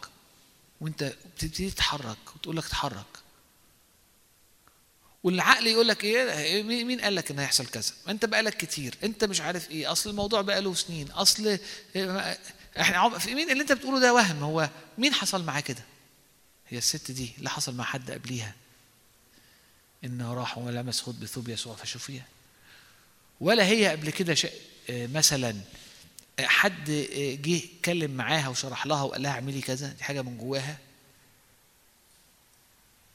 وأنت 0.80 1.02
بتبتدي 1.36 1.70
تتحرك 1.70 2.18
وتقول 2.36 2.56
لك 2.56 2.64
اتحرك 2.64 3.17
والعقل 5.28 5.66
يقول 5.66 5.88
لك 5.88 6.04
إيه؟ 6.04 6.62
مين 6.62 7.00
قال 7.00 7.14
لك 7.14 7.30
ان 7.30 7.38
هيحصل 7.38 7.66
كذا؟ 7.66 7.92
ما 8.06 8.12
أنت 8.12 8.24
بقالك 8.24 8.56
كتير. 8.56 8.94
أنت 9.04 9.24
مش 9.24 9.40
عارف 9.40 9.70
إيه. 9.70 9.92
أصل 9.92 10.10
الموضوع 10.10 10.40
بقى 10.40 10.60
له 10.62 10.74
سنين. 10.74 11.10
أصل 11.10 11.58
إحنا 12.80 13.18
في 13.18 13.34
مين 13.34 13.50
اللي 13.50 13.62
أنت 13.62 13.72
بتقوله 13.72 14.00
ده 14.00 14.14
وهم؟ 14.14 14.42
هو 14.42 14.70
مين 14.98 15.14
حصل 15.14 15.44
معاه 15.44 15.60
كده؟ 15.60 15.82
هي 16.68 16.78
الست 16.78 17.10
دي 17.10 17.30
اللي 17.38 17.50
حصل 17.50 17.74
مع 17.74 17.84
حد 17.84 18.10
قبليها. 18.10 18.54
إنه 20.04 20.34
راح 20.34 20.58
ولمس 20.58 21.00
خد 21.00 21.20
بثوب 21.20 21.48
يسوع. 21.48 21.74
فشفيها 21.74 22.24
ولا 23.40 23.66
هي 23.66 23.88
قبل 23.88 24.10
كده 24.10 24.36
مثلا 24.90 25.56
حد 26.40 26.90
جه 27.42 27.60
اتكلم 27.64 28.10
معاها 28.10 28.48
وشرح 28.48 28.86
لها 28.86 29.02
وقال 29.02 29.22
لها 29.22 29.30
اعملي 29.30 29.60
كذا؟ 29.60 29.88
دي 29.92 30.04
حاجة 30.04 30.22
من 30.22 30.38
جواها. 30.38 30.78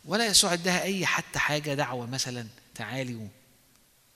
ولا 0.05 0.25
يسوع 0.25 0.53
اداها 0.53 0.81
أي 0.81 1.05
حتى 1.05 1.39
حاجة 1.39 1.73
دعوة 1.73 2.05
مثلا 2.05 2.47
تعالي. 2.75 3.30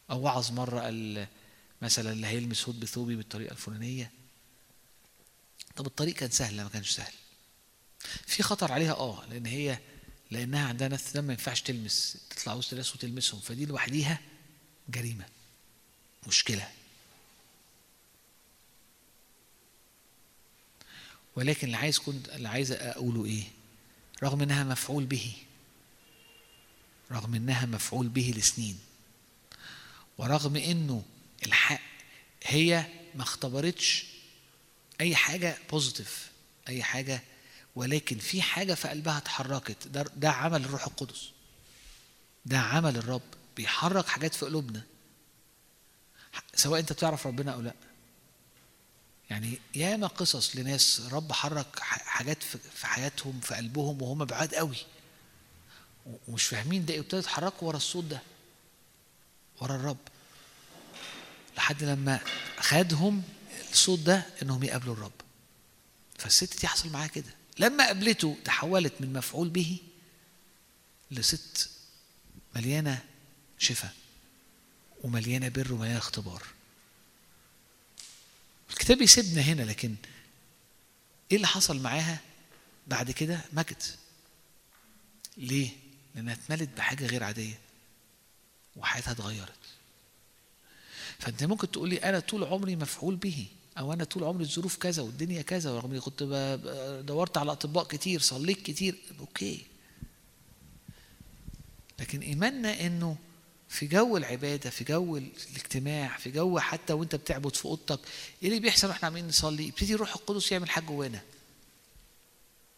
أو 0.09 0.22
وعظ 0.22 0.51
مرة 0.51 0.81
قال 0.81 1.27
مثلا 1.81 2.11
اللي 2.11 2.27
هيلمس 2.27 2.65
هود 2.65 2.80
بثوبي 2.80 3.15
بالطريقة 3.15 3.51
الفلانية. 3.51 4.11
طب 5.76 5.85
الطريق 5.85 6.15
كان 6.15 6.30
سهل 6.30 6.64
ما 6.64 6.69
كانش 6.69 6.89
سهل. 6.89 7.14
في 8.26 8.43
خطر 8.43 8.72
عليها 8.72 8.93
آه 8.93 9.26
لأن 9.26 9.45
هي 9.45 9.80
لأنها 10.31 10.68
عندها 10.68 10.88
دم 10.88 11.23
ما 11.23 11.34
ينفعش 11.34 11.61
تلمس 11.61 12.18
تطلع 12.30 12.53
وسط 12.53 12.72
الناس 12.72 12.95
وتلمسهم. 12.95 13.39
فدي 13.39 13.65
لوحديها 13.65 14.22
جريمة 14.89 15.26
مشكلة. 16.27 16.69
ولكن 21.35 21.68
اللي 21.68 21.77
عايز 21.77 21.99
كنت 21.99 22.30
اللي 22.30 22.49
عايز 22.49 22.72
أقوله 22.72 23.26
إيه؟ 23.26 23.43
رغم 24.23 24.41
إنها 24.41 24.64
مفعول 24.64 25.05
به. 25.05 25.35
رغم 27.11 27.35
إنها 27.35 27.65
مفعول 27.65 28.07
به 28.07 28.34
لسنين. 28.38 28.79
ورغم 30.17 30.55
إنه 30.55 31.03
الحق 31.45 31.81
هي 32.43 32.85
ما 33.15 33.23
اختبرتش 33.23 34.05
أي 35.01 35.15
حاجة 35.15 35.57
بوزيتيف 35.69 36.31
أي 36.67 36.84
حاجة 36.84 37.23
ولكن 37.75 38.17
في 38.17 38.41
حاجة 38.41 38.73
في 38.73 38.88
قلبها 38.88 39.17
اتحركت. 39.17 39.88
ده, 39.88 40.05
ده 40.15 40.29
عمل 40.29 40.65
الروح 40.65 40.88
القدس. 40.88 41.29
ده 42.45 42.59
عمل 42.59 42.97
الرب. 42.97 43.21
بيحرك 43.57 44.07
حاجات 44.07 44.34
في 44.35 44.45
قلوبنا. 44.45 44.84
سواء 46.55 46.79
أنت 46.79 46.93
بتعرف 46.93 47.27
ربنا 47.27 47.53
أو 47.53 47.61
لأ. 47.61 47.73
يعني 49.29 49.59
ياما 49.75 50.07
قصص 50.07 50.55
لناس 50.55 51.01
رب 51.11 51.31
حرك 51.31 51.79
حاجات 51.79 52.43
في 52.43 52.88
حياتهم 52.88 53.39
في 53.39 53.55
قلبهم 53.55 54.01
وهم 54.01 54.25
بعاد 54.25 54.55
قوي. 54.55 54.77
ومش 56.27 56.43
فاهمين 56.43 56.85
ده 56.85 56.93
إيه، 56.93 56.99
وابتدوا 56.99 57.19
يتحركوا 57.19 57.67
ورا 57.67 57.77
الصوت 57.77 58.03
ده 58.03 58.21
ورا 59.61 59.75
الرب. 59.75 59.97
لحد 61.57 61.84
لما 61.84 62.19
خدهم 62.59 63.23
الصوت 63.71 63.99
ده 63.99 64.25
إنهم 64.41 64.63
يقابلوا 64.63 64.93
الرب. 64.93 65.11
فالست 66.17 66.61
دي 66.61 66.67
حصل 66.67 66.89
معاها 66.89 67.07
كده. 67.07 67.35
لما 67.59 67.85
قابلته 67.85 68.38
تحولت 68.45 68.93
من 68.99 69.13
مفعول 69.13 69.49
به 69.49 69.77
لست 71.11 71.69
مليانة 72.55 73.03
شفاء 73.59 73.93
ومليانة 75.03 75.47
بر 75.47 75.73
ومليانة 75.73 75.97
اختبار. 75.97 76.43
الكتاب 78.69 79.01
يسيبنا 79.01 79.41
هنا 79.41 79.61
لكن 79.61 79.95
إيه 81.31 81.38
اللي 81.38 81.47
حصل 81.47 81.79
معاها 81.79 82.19
بعد 82.88 83.11
كده؟ 83.11 83.41
مجد. 83.53 83.84
ليه؟ 85.38 85.69
لانها 86.18 86.34
اتملت 86.34 86.69
بحاجة 86.77 87.06
غير 87.06 87.23
عادية 87.23 87.60
وحياتها 88.76 89.11
اتغيرت. 89.11 89.53
فانت 91.19 91.44
ممكن 91.44 91.72
تقولي 91.72 91.98
أنا 91.98 92.19
طول 92.19 92.44
عمري 92.44 92.76
مفعول 92.76 93.15
به 93.15 93.45
أو 93.77 93.94
أنا 93.94 94.03
طول 94.03 94.23
عمري 94.23 94.44
الظروف 94.44 94.77
كذا 94.77 95.02
والدنيا 95.03 95.41
كذا 95.41 95.72
ورغم 95.72 95.91
إني 95.91 95.99
كنت 95.99 96.23
دورت 97.07 97.38
على 97.38 97.52
أطباء 97.52 97.84
كتير 97.84 98.19
صليت 98.22 98.61
كتير 98.61 98.95
okay. 99.19 99.65
لكن 101.99 102.19
إيماننا 102.19 102.81
إنه 102.85 103.18
في 103.69 103.88
جو 103.88 104.18
العبادة 104.18 104.69
في 104.69 104.84
جو 104.84 105.18
الاجتماع 105.18 106.18
في 106.18 106.31
جو 106.31 106.60
حتى 106.60 106.94
وأنت 106.94 107.15
بتعبد 107.15 107.56
في 107.56 107.65
أوضتك 107.65 107.99
إيه 108.44 108.49
اللي 108.49 108.60
بيحصل 108.60 108.88
وإحنا 108.88 109.07
عمالين 109.07 109.27
نصلي؟ 109.27 109.68
يبتدي 109.68 109.94
الروح 109.94 110.14
القدس 110.15 110.52
يعمل 110.52 110.69
حاجة 110.69 110.85
جوانا. 110.85 111.22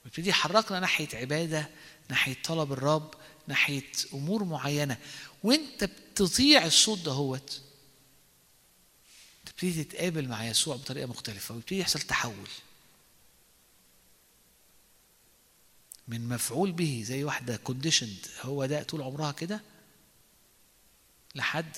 ويبتدي 0.05 0.29
يحركنا 0.29 0.79
ناحية 0.79 1.17
عبادة 1.17 1.69
ناحية 2.09 2.35
طلب 2.43 2.73
الرب 2.73 3.13
ناحية 3.49 3.91
أمور 4.13 4.43
معينة. 4.43 4.97
وأنت 5.43 5.83
بتطيع 5.83 6.65
الصوت 6.65 6.99
دهوت 6.99 7.61
تبتدي 9.45 9.83
تتقابل 9.83 10.27
مع 10.27 10.45
يسوع 10.45 10.75
بطريقة 10.75 11.07
مختلفة 11.07 11.55
ويبتدي 11.55 11.79
يحصل 11.79 11.99
تحول. 11.99 12.47
من 16.07 16.29
مفعول 16.29 16.71
به 16.71 17.01
زي 17.05 17.23
واحدة 17.23 17.57
كونديشند 17.57 18.17
هو 18.41 18.65
ده 18.65 18.83
طول 18.83 19.01
عمرها 19.01 19.31
كده 19.31 19.61
لحد 21.35 21.77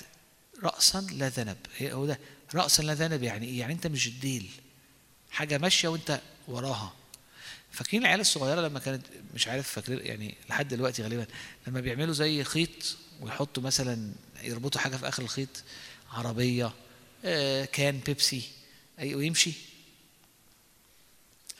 رأسا 0.62 0.98
لا 1.12 1.28
ذنب. 1.28 1.58
هي- 1.76 1.92
هو 1.92 2.06
ده؟ 2.06 2.18
رأسا 2.54 2.82
لا 2.82 2.94
ذنب 2.94 3.22
يعني 3.22 3.46
إيه؟ 3.46 3.60
يعني 3.60 3.72
أنت 3.72 3.86
مش 3.86 4.06
الديل. 4.06 4.50
حاجة 5.30 5.58
ماشية 5.58 5.88
وأنت 5.88 6.20
وراها. 6.48 6.92
فاكرين 7.72 8.02
العيال 8.02 8.20
الصغيرة 8.20 8.60
لما 8.60 8.78
كانت 8.80 9.06
مش 9.34 9.48
عارف 9.48 9.68
فاكرين 9.68 10.06
يعني 10.06 10.34
لحد 10.50 10.68
دلوقتي 10.68 11.02
غالبا 11.02 11.26
لما 11.66 11.80
بيعملوا 11.80 12.14
زي 12.14 12.44
خيط 12.44 12.96
ويحطوا 13.20 13.62
مثلا 13.62 14.12
يربطوا 14.42 14.80
حاجة 14.80 14.96
في 14.96 15.08
آخر 15.08 15.22
الخيط 15.22 15.48
عربية 16.12 16.72
آه، 17.24 17.64
كان 17.64 17.98
بيبسي 17.98 18.42
أي 18.98 19.14
ويمشي. 19.14 19.52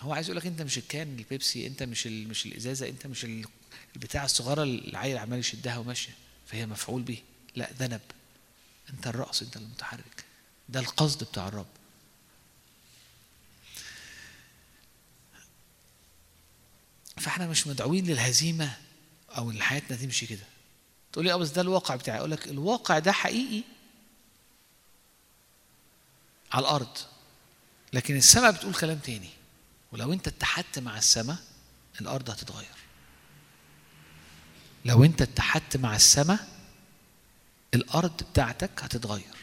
هو 0.00 0.12
عايز 0.12 0.26
يقول 0.26 0.36
لك 0.36 0.46
أنت 0.46 0.62
مش 0.62 0.78
الكان 0.78 1.18
البيبسي 1.18 1.66
أنت 1.66 1.82
مش 1.82 2.06
مش 2.06 2.46
الإزازة 2.46 2.88
أنت 2.88 3.06
مش 3.06 3.24
ال- 3.24 3.44
البتاع 3.96 4.24
الصغيرة 4.24 4.62
اللي 4.62 4.88
العيل 4.88 5.18
عمال 5.18 5.38
يشدها 5.38 5.78
وماشية 5.78 6.12
فهي 6.46 6.66
مفعول 6.66 7.02
به 7.02 7.18
لا 7.56 7.70
ذنب. 7.78 8.00
أنت 8.90 9.06
الرأس 9.06 9.42
أنت 9.42 9.56
المتحرك. 9.56 10.24
ده 10.68 10.80
القصد 10.80 11.24
بتاع 11.24 11.48
الرب. 11.48 11.66
فاحنا 17.22 17.46
مش 17.46 17.66
مدعوين 17.66 18.06
للهزيمة 18.06 18.76
أو 19.36 19.50
إن 19.50 19.62
حياتنا 19.62 19.96
تمشي 19.96 20.26
كده. 20.26 20.44
تقول 21.12 21.24
لي 21.24 21.32
آه 21.32 21.36
بس 21.36 21.50
ده 21.50 21.60
الواقع 21.62 21.96
بتاعي. 21.96 22.18
أقول 22.18 22.30
لك 22.30 22.48
الواقع 22.48 22.98
ده 22.98 23.12
حقيقي 23.12 23.64
على 26.52 26.62
الأرض. 26.62 26.98
لكن 27.92 28.16
السماء 28.16 28.50
بتقول 28.50 28.74
كلام 28.74 28.98
تاني. 28.98 29.30
ولو 29.92 30.12
أنت 30.12 30.28
اتحدت 30.28 30.78
مع 30.78 30.98
السماء 30.98 31.36
الأرض 32.00 32.30
هتتغير. 32.30 32.76
لو 34.84 35.04
أنت 35.04 35.22
اتحدت 35.22 35.76
مع 35.76 35.96
السماء 35.96 36.48
الأرض 37.74 38.22
بتاعتك 38.22 38.70
هتتغير. 38.82 39.36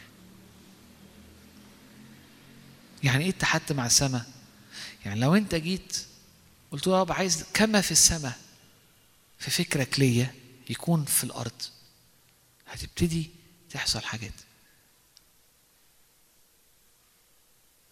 يعني 3.04 3.24
إيه 3.24 3.30
اتحدت 3.30 3.72
مع 3.72 3.86
السماء؟ 3.86 4.26
يعني 5.06 5.20
لو 5.20 5.36
أنت 5.36 5.56
جيت 5.56 6.09
قلت 6.72 6.88
له 6.88 6.94
يا 6.94 7.02
رب 7.02 7.12
عايز 7.12 7.46
كما 7.54 7.82
في 7.82 7.92
السماء. 7.92 8.40
في 9.40 9.52
فكرك 9.52 10.00
ليا 10.00 10.36
يكون 10.70 11.06
في 11.06 11.24
الأرض. 11.24 11.62
هتبتدي 12.68 13.30
تحصل 13.70 14.02
حاجات. 14.02 14.34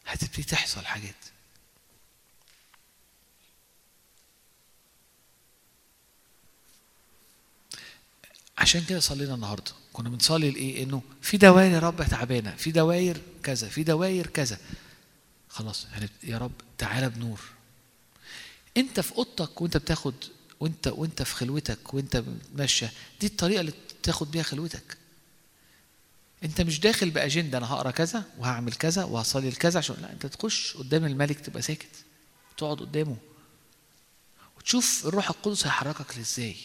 هتبتدي 0.06 0.44
تحصل 0.44 0.86
حاجات. 0.86 1.16
عشان 8.58 8.86
كده 8.86 9.00
صلينا 9.00 9.34
النهارده. 9.34 9.72
كنا 9.94 10.10
بنصلي 10.10 10.52
لإيه؟ 10.52 10.84
إنه 10.84 11.02
في 11.22 11.38
دوائر 11.38 11.72
يا 11.72 11.80
رب 11.80 12.04
تعبانة. 12.04 12.56
في 12.56 12.72
دوائر 12.72 13.22
كذا 13.44 13.70
في 13.70 13.84
دوائر 13.84 14.28
كذا. 14.28 14.58
خلاص 15.50 15.86
هنبت... 15.86 16.12
يا 16.24 16.38
رب 16.38 16.52
تعالى 16.78 17.10
بنور. 17.10 17.57
انت 18.78 19.00
في 19.00 19.16
اوضتك 19.16 19.62
وانت 19.62 19.78
بتاخد 19.78 20.14
وانت 20.60 20.88
وانت 20.88 21.22
في 21.24 21.36
خلوتك 21.36 21.94
وانت 21.94 22.24
ماشية 22.56 22.92
دي 23.22 23.28
الطريقة 23.28 23.60
اللي 23.62 23.74
تاخد 24.04 24.32
بيها 24.32 24.44
خلوتك. 24.44 24.98
انت 26.44 26.62
مش 26.62 26.80
داخل 26.80 27.10
بأجندة 27.10 27.58
أنا 27.58 27.74
هقرأ 27.74 27.92
كذا 27.92 28.24
وهعمل 28.38 28.74
كذا 28.74 29.04
وهصلي 29.04 29.50
لكذا 29.50 29.78
عشان 29.80 29.96
لا 30.02 30.12
انت 30.14 30.26
تخش 30.26 30.78
قدام 30.78 31.06
الملك 31.06 31.40
تبقى 31.40 31.62
ساكت. 31.62 31.90
تقعد 32.58 32.80
قدامه. 32.80 33.18
وتشوف 34.58 35.06
الروح 35.06 35.30
القدس 35.30 35.66
هيحركك 35.66 36.18
إزاي 36.18 36.56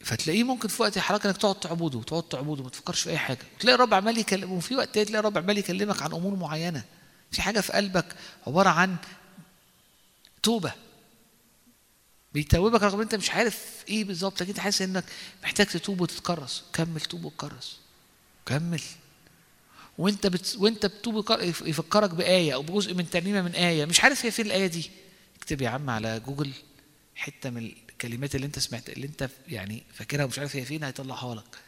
فتلاقيه 0.00 0.44
ممكن 0.44 0.68
في 0.68 0.82
وقت 0.82 0.96
يحركك 0.96 1.26
انك 1.26 1.36
تقعد 1.36 1.60
تعبده 1.60 1.98
وتقعد 1.98 2.22
تعبده 2.22 2.62
ما 2.62 2.68
تفكرش 2.68 3.00
في 3.00 3.10
أي 3.10 3.18
حاجة. 3.18 3.38
وتلاقي 3.56 3.74
الرب 3.74 3.94
عمال 3.94 4.18
يكلم 4.18 4.52
وفي 4.52 4.76
وقت 4.76 4.94
تاني 4.94 5.04
تلاقي 5.06 5.20
الرب 5.20 5.38
عمال 5.38 5.58
يكلمك 5.58 6.02
عن 6.02 6.12
أمور 6.12 6.36
معينة. 6.36 6.84
في 7.32 7.42
حاجة 7.42 7.60
في 7.60 7.72
قلبك 7.72 8.16
عبارة 8.46 8.68
عن 8.68 8.96
توبة. 10.42 10.72
بيتوبك 12.32 12.82
رغم 12.82 12.94
إن 12.96 13.02
أنت 13.02 13.14
مش 13.14 13.30
عارف 13.30 13.84
إيه 13.88 14.04
بالظبط 14.04 14.40
لكن 14.42 14.50
أنت 14.50 14.60
حاسس 14.60 14.82
إنك 14.82 15.04
محتاج 15.42 15.66
تتوب 15.66 16.00
وتتكرس. 16.00 16.64
كمل 16.72 17.00
توب 17.00 17.24
وتكرس. 17.24 17.78
كمل. 18.46 18.82
وأنت 19.98 20.26
بت... 20.26 20.56
وأنت 20.58 20.86
بتوب 20.86 21.24
يفكرك 21.62 22.10
بآية 22.10 22.54
أو 22.54 22.62
بجزء 22.62 22.94
من 22.94 23.10
ترنيمة 23.10 23.42
من 23.42 23.54
آية. 23.54 23.84
مش 23.84 24.00
عارف 24.00 24.24
هي 24.24 24.30
فين 24.30 24.46
الآية 24.46 24.66
دي. 24.66 24.90
اكتب 25.36 25.62
يا 25.62 25.68
عم 25.68 25.90
على 25.90 26.20
جوجل 26.20 26.52
حتة 27.14 27.50
من 27.50 27.66
الكلمات 27.66 28.34
اللي 28.34 28.46
أنت 28.46 28.58
سمعت 28.58 28.88
اللي 28.90 29.06
أنت 29.06 29.28
يعني 29.48 29.82
فاكرها 29.94 30.24
ومش 30.24 30.38
عارف 30.38 30.56
هي 30.56 30.64
فين 30.64 30.84
هيطلعها 30.84 31.34
لك. 31.34 31.58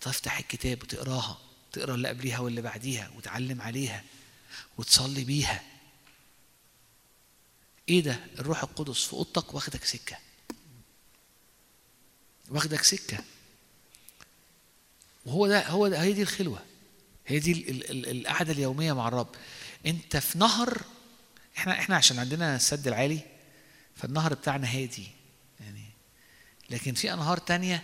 تفتح 0.00 0.38
الكتاب 0.38 0.82
وتقراها 0.82 1.38
تقرأ 1.72 1.94
اللي 1.94 2.08
قبليها 2.08 2.38
واللي 2.38 2.62
بعديها 2.62 3.10
وتعلم 3.16 3.62
عليها. 3.62 4.04
وتصلي 4.78 5.24
بيها. 5.24 5.62
إيه 7.88 8.00
ده؟ 8.02 8.20
الروح 8.38 8.62
القدس 8.62 9.04
في 9.04 9.12
اوضتك 9.12 9.54
واخدك 9.54 9.84
سكة. 9.84 10.16
واخدك 12.50 12.82
سكة. 12.82 13.18
وهو 15.26 15.46
ده 15.46 15.68
هو 15.68 15.88
ده 15.88 16.02
هي 16.02 16.12
دي 16.12 16.22
الخلوة. 16.22 16.62
هي 17.26 17.38
دي 17.38 17.52
ال- 17.52 17.70
ال- 17.70 17.90
ال- 17.90 18.20
القعدة 18.20 18.52
اليومية 18.52 18.92
مع 18.92 19.08
الرب. 19.08 19.34
أنت 19.86 20.16
في 20.16 20.38
نهر 20.38 20.82
إحنا 21.58 21.72
إحنا 21.72 21.96
عشان 21.96 22.18
عندنا 22.18 22.56
السد 22.56 22.86
العالي 22.88 23.20
فالنهر 23.96 24.34
بتاعنا 24.34 24.66
هادي 24.66 25.06
يعني. 25.60 25.84
لكن 26.70 26.94
في 26.94 27.12
أنهار 27.12 27.38
تانية 27.38 27.82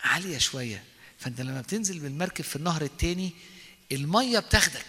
عالية 0.00 0.38
شوية. 0.38 0.84
فأنت 1.18 1.40
لما 1.40 1.60
بتنزل 1.60 1.98
بالمركب 1.98 2.44
في 2.44 2.56
النهر 2.56 2.82
التاني 2.82 3.32
المية 3.92 4.38
بتاخدك. 4.38 4.86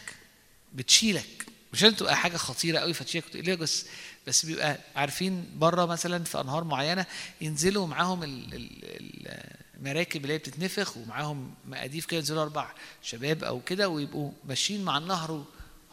بتشيلك. 0.74 1.46
مش 1.74 1.84
لازم 1.84 1.96
تبقى 1.96 2.18
حاجة 2.18 2.38
خطيرة 2.38 2.80
قوي 2.80 2.94
فتشيلك. 2.94 3.26
وتقلقك 3.26 3.58
بس 3.58 3.86
بس 4.28 4.46
بيبقى 4.46 4.78
عارفين 4.96 5.46
بره 5.56 5.86
مثلا 5.86 6.24
في 6.24 6.42
أنهار 6.42 6.64
معينة 6.64 7.06
ينزلوا 7.42 7.88
معاهم 7.88 8.24
ال- 8.24 8.54
ال- 8.54 9.54
المراكب 9.78 10.22
اللي 10.22 10.34
هي 10.34 10.38
بتتنفخ 10.38 10.98
ومعاهم 10.98 11.54
مقاديف 11.68 12.06
كده 12.06 12.18
ينزلوا 12.20 12.44
أربع 12.44 12.72
شباب 13.04 13.44
أو 13.44 13.62
كده 13.62 13.90
ويبقوا 13.90 14.32
ماشيين 14.46 14.84
مع 14.86 14.98
النهر 14.98 15.44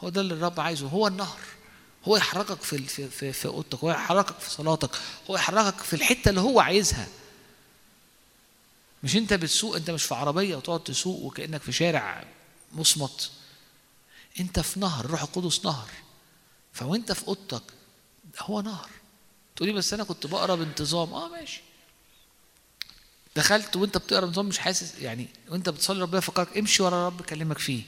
هو 0.01 0.09
ده 0.09 0.21
اللي 0.21 0.35
الرب 0.35 0.61
عايزه. 0.61 0.87
هو 0.89 1.07
النهر. 1.07 1.39
هو 2.05 2.17
يحركك 2.17 2.63
في 2.63 2.79
في, 3.11 3.33
في 3.33 3.49
أوضتك 3.49 3.79
هو 3.79 3.91
يحركك 3.91 4.39
في 4.39 4.51
صلاتك 4.51 4.91
هو 5.31 5.35
يحركك 5.35 5.79
في 5.79 5.95
الحتة 5.95 6.29
اللي 6.29 6.41
هو 6.41 6.61
عايزها. 6.61 7.09
مش 9.03 9.17
أنت 9.17 9.33
بتسوق 9.33 9.77
أنت 9.77 9.91
مش 9.91 10.05
في 10.05 10.15
عربية 10.15 10.57
وتقعد 10.57 10.85
تسوق 10.85 11.21
وكأنك 11.23 11.63
في 11.63 11.73
شارع 11.73 12.25
مصمت. 12.73 13.31
انت 14.41 14.61
في 14.61 14.81
نهر 14.81 15.05
الروح 15.05 15.23
القدس 15.23 15.65
نهر. 15.65 15.89
فوانت 16.73 17.13
في 17.13 17.29
اوضتك 17.29 17.63
هو 18.39 18.61
نهر. 18.61 18.91
تقولي 19.57 19.73
بس 19.73 19.93
أنا 19.93 20.05
كنت 20.05 20.27
بقرا 20.27 20.55
بانتظام. 20.55 21.15
آه 21.15 21.29
ماشي. 21.29 21.61
دخلت 23.37 23.77
وانت 23.77 23.99
بتقرا 23.99 24.21
بانتظام 24.21 24.47
مش 24.47 24.59
حاسس 24.59 24.99
يعني 24.99 25.29
وانت 25.49 25.69
بتصلي 25.69 26.03
ربنا 26.03 26.19
يفكرك 26.19 26.59
امشي 26.59 26.83
ورا 26.83 26.97
الرب 27.09 27.23
كلمك 27.23 27.59
فيه. 27.59 27.83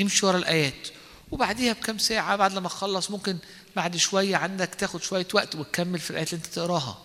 امشي 0.00 0.26
ورا 0.26 0.38
الآيات. 0.38 0.88
وبعديها 1.30 1.72
بكام 1.72 1.98
ساعة 1.98 2.36
بعد 2.36 2.52
لما 2.52 2.68
تخلص 2.68 3.10
ممكن 3.10 3.38
بعد 3.76 3.96
شوية 3.96 4.36
عندك 4.36 4.74
تاخد 4.74 5.02
شوية 5.02 5.28
وقت 5.34 5.54
وتكمل 5.54 5.98
في 5.98 6.10
الآيات 6.10 6.32
اللي 6.32 6.44
انت 6.44 6.54
تقراها. 6.54 6.98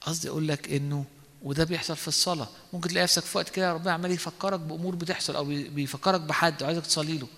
قصدي 0.00 0.28
أقول 0.28 0.48
لك 0.48 0.68
إنه 0.72 1.04
وده 1.42 1.64
بيحصل 1.64 1.96
في 1.96 2.08
الصلاة. 2.08 2.48
ممكن 2.72 2.88
تلاقي 2.88 3.04
نفسك 3.04 3.22
في 3.22 3.38
وقت 3.38 3.48
كده 3.48 3.72
ربنا 3.72 3.92
عمال 3.92 4.10
يفكرك 4.10 4.60
بأمور 4.60 4.94
بتحصل 4.94 5.36
أو 5.36 5.44
بي- 5.44 5.68
بيفكرك 5.68 6.20
بحد 6.20 6.62
وعايزك 6.62 6.86
تصلي 6.86 7.18
له. 7.18 7.28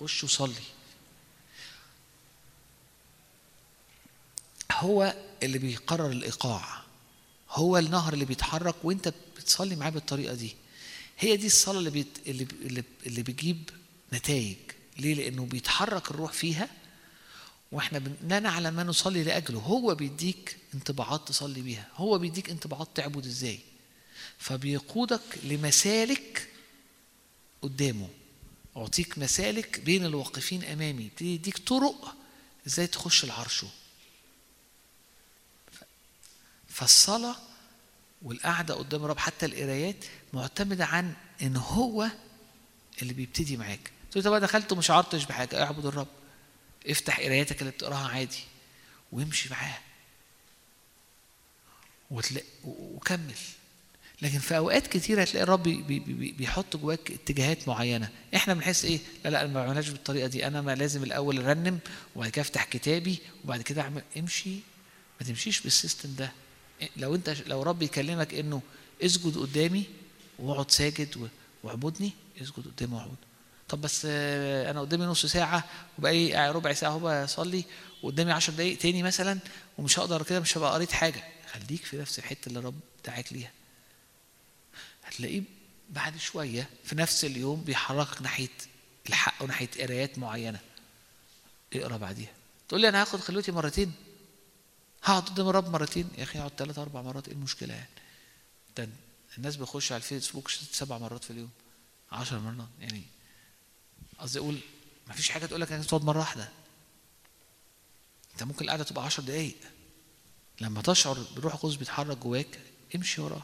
خش 0.00 0.24
وصلي. 0.24 0.54
هو 4.72 5.14
اللي 5.42 5.58
بيقرر 5.58 6.10
الإيقاع. 6.10 6.82
هو 7.50 7.78
النهر 7.78 8.12
اللي 8.12 8.24
بيتحرك 8.24 8.74
وانت 8.84 9.12
بتصلي 9.36 9.76
معاه 9.76 9.90
بالطريقة 9.90 10.34
دي. 10.34 10.56
هي 11.18 11.36
دي 11.36 11.46
الصلاة 11.46 11.78
اللي 11.78 11.90
بيت... 11.90 12.18
اللي, 12.26 12.46
اللي 13.06 13.22
بتجيب 13.22 13.70
نتائج. 14.12 14.56
ليه؟ 14.98 15.14
لأنه 15.14 15.44
بيتحرك 15.46 16.10
الروح 16.10 16.32
فيها 16.32 16.68
وإحنا. 17.74 18.02
لا 18.28 18.40
نعلم 18.40 18.74
ما 18.74 18.84
نصلي 18.84 19.24
لأجله. 19.24 19.58
هو 19.58 19.94
بيديك 19.94 20.56
انطباعات 20.74 21.28
تصلي 21.28 21.62
بيها. 21.62 21.88
هو 21.96 22.18
بيديك 22.18 22.50
انطباعات 22.50 22.88
تعبد 22.94 23.26
إزاي. 23.26 23.60
فبيقودك 24.38 25.38
لمسالك 25.44 26.48
قدامه. 27.62 28.08
أعطيك 28.76 29.18
مسالك 29.18 29.80
بين 29.80 30.04
الواقفين 30.04 30.64
أمامي. 30.64 31.04
يبتدي 31.04 31.34
يديك 31.34 31.58
طرق 31.58 32.14
إزاي 32.66 32.86
تخش 32.86 33.24
لعرشه 33.24 33.68
فالصلاة 36.68 37.36
والقعدة 38.22 38.74
قدام 38.74 39.04
الرب 39.04 39.18
حتى 39.18 39.46
القرايات 39.46 40.04
معتمدة 40.32 40.84
عن 40.84 41.14
إن 41.42 41.56
هو 41.56 42.10
اللي 43.02 43.12
بيبتدي 43.12 43.56
معاك. 43.56 43.90
تقول 44.10 44.24
طب 44.24 44.34
دخلت 44.34 44.72
ومش 44.72 44.90
عرضتش 44.90 45.24
بحاجة. 45.24 45.62
اعبد 45.62 45.86
الرب. 45.86 46.08
افتح 46.86 47.20
قراياتك 47.20 47.60
اللي 47.60 47.72
بتقراها 47.72 48.08
عادي 48.08 48.40
وامشي 49.12 49.48
معاه 49.50 49.78
وكمل. 52.64 53.34
لكن 54.22 54.38
في 54.38 54.56
أوقات 54.56 54.86
كتيرة 54.86 55.22
هتلاقي 55.22 55.44
الرب 55.44 55.62
بي 55.62 55.82
بي 55.82 55.98
بي 55.98 56.32
بيحط 56.32 56.76
جواك 56.76 57.10
اتجاهات 57.10 57.68
معينة. 57.68 58.08
إحنا 58.34 58.54
بنحس 58.54 58.84
إيه؟ 58.84 59.00
لا 59.24 59.30
لا 59.30 59.46
ما 59.46 59.52
بعملهاش 59.64 59.88
بالطريقة 59.88 60.26
دي. 60.26 60.46
أنا 60.46 60.60
ما 60.60 60.74
لازم 60.74 61.02
الأول 61.02 61.38
أرنم 61.38 61.78
وبعد 62.16 62.30
كده 62.30 62.42
أفتح 62.42 62.64
كتابي 62.64 63.18
وبعد 63.44 63.62
كده 63.62 63.82
أعمل. 63.82 64.02
امشي. 64.18 64.54
ما 65.20 65.26
تمشيش 65.26 65.60
بال 65.60 65.73
system 65.73 66.14
ده. 66.14 66.32
لو 66.96 67.14
أنت 67.14 67.30
لو 67.46 67.62
رب 67.62 67.82
يكلمك 67.82 68.34
إنه 68.34 68.62
اسجد 69.02 69.38
قدامي 69.38 69.84
واقعد 70.38 70.70
ساجد 70.70 71.30
واعبدني 71.62 72.12
اسجد 72.42 72.64
قدامي 72.76 72.94
واعبد. 72.94 73.16
طب 73.68 73.80
بس 73.80 74.06
آه، 74.10 74.70
أنا 74.70 74.80
قدامي 74.80 75.04
نص 75.04 75.26
ساعة 75.26 75.64
وبقى 75.98 76.52
ربع 76.52 76.72
ساعة 76.72 76.90
أهو 76.90 77.24
بصلي 77.24 77.64
وقدامي 78.02 78.32
عشر 78.32 78.52
دقايق 78.52 78.78
تاني 78.78 79.02
مثلا 79.02 79.38
ومش 79.78 79.98
هقدر 79.98 80.22
كده 80.22 80.40
مش 80.40 80.58
هبقى 80.58 80.72
قريت 80.72 80.92
حاجة. 80.92 81.24
خليك 81.52 81.84
في 81.84 81.96
نفس 81.96 82.18
الحتة 82.18 82.48
اللي 82.48 82.58
الرب 82.58 82.80
دعاك 83.06 83.32
ليها. 83.32 83.50
هتلاقيه 85.04 85.42
بعد 85.90 86.16
شوية 86.16 86.68
في 86.84 86.94
نفس 86.94 87.24
اليوم 87.24 87.64
بيحركك 87.64 88.22
ناحية 88.22 88.48
الحق 89.08 89.42
وناحية 89.42 89.68
قرايات 89.80 90.18
معينة. 90.18 90.60
اقرأ 91.72 91.96
بعديها. 91.96 92.32
تقول 92.68 92.80
لي 92.80 92.88
أنا 92.88 93.02
هاخد 93.02 93.20
خلوتي 93.20 93.52
مرتين. 93.52 93.92
هقعد 95.02 95.22
قدام 95.22 95.48
الرب 95.48 95.68
مرتين. 95.68 96.08
يا 96.18 96.22
أخي 96.22 96.38
اقعد 96.38 96.52
ثلاث 96.58 96.78
أربع 96.78 97.02
مرات 97.02 97.28
إيه 97.28 97.34
المشكلة 97.34 97.74
يعني؟ 97.74 97.88
ده 98.76 98.88
الناس 99.38 99.56
بيخش 99.56 99.92
على 99.92 99.98
الفيسبوك 99.98 100.48
سبع 100.50 100.98
مرات 100.98 101.24
في 101.24 101.30
اليوم. 101.30 101.50
عشر 102.12 102.38
مرات 102.38 102.68
يعني 102.80 103.02
قصدي 104.18 104.38
أقول 104.38 104.58
ما 105.08 105.14
فيش 105.14 105.30
حاجة 105.30 105.46
تقول 105.46 105.60
لك 105.60 105.72
إنك 105.72 105.84
تقعد 105.84 106.04
مرة 106.04 106.18
واحدة. 106.18 106.48
أنت 108.32 108.42
ممكن 108.42 108.64
القعدة 108.64 108.84
تبقى 108.84 109.04
عشر 109.04 109.22
دقايق. 109.22 109.56
لما 110.60 110.82
تشعر 110.82 111.26
بروح 111.36 111.54
القدس 111.54 111.74
بيتحرك 111.74 112.16
جواك 112.16 112.58
امشي 112.94 113.20
وراه. 113.20 113.42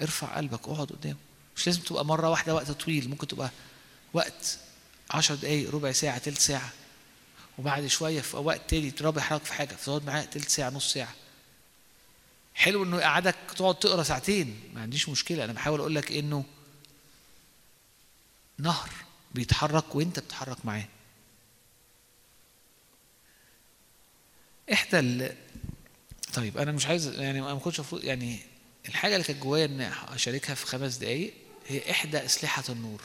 ارفع 0.00 0.36
قلبك 0.36 0.68
اقعد 0.68 0.86
قدامه. 0.86 1.16
مش 1.56 1.66
لازم 1.66 1.80
تبقى 1.80 2.04
مرة 2.04 2.30
واحدة 2.30 2.54
وقت 2.54 2.70
طويل 2.70 3.08
ممكن 3.08 3.26
تبقى 3.26 3.50
وقت 4.12 4.58
عشر 5.10 5.34
دقايق 5.34 5.70
ربع 5.70 5.92
ساعة 5.92 6.18
تلت 6.18 6.38
ساعة. 6.38 6.72
وبعد 7.58 7.86
شوية 7.86 8.20
في 8.20 8.36
وقت 8.36 8.70
تاني 8.70 8.90
ترابي 8.90 9.18
يحرك 9.20 9.44
في 9.44 9.52
حاجة 9.52 9.74
فتقعد 9.74 10.04
معاه 10.04 10.24
تلت 10.24 10.48
ساعة 10.48 10.70
نص 10.70 10.92
ساعة. 10.92 11.14
حلو 12.54 12.84
إنه 12.84 12.96
يقعدك 12.98 13.36
تقعد 13.56 13.74
تقرأ 13.78 14.02
ساعتين. 14.02 14.70
ما 14.74 14.82
عنديش 14.82 15.08
مشكلة. 15.08 15.44
أنا 15.44 15.52
بحاول 15.52 15.80
أقول 15.80 15.94
لك 15.94 16.12
إنه 16.12 16.44
نهر. 18.58 18.90
بيتحرك 19.34 19.94
وانت 19.94 20.18
بتتحرك 20.18 20.66
معاه. 20.66 20.88
احدى 24.72 24.98
ال... 24.98 25.36
طيب 26.34 26.58
أنا 26.58 26.72
مش 26.72 26.86
عايز 26.86 27.06
يعني 27.06 27.40
ما 27.40 27.54
كنتش 27.54 27.82
يعني 27.92 28.38
الحاجة 28.88 29.14
اللي 29.14 29.26
كانت 29.26 29.42
جوايا 29.42 29.64
إن 29.64 29.80
أشاركها 30.08 30.54
في 30.54 30.66
خمس 30.66 30.96
دقائق 30.96 31.34
هي 31.66 31.90
إحدى 31.90 32.24
أسلحة 32.24 32.64
النور. 32.68 33.02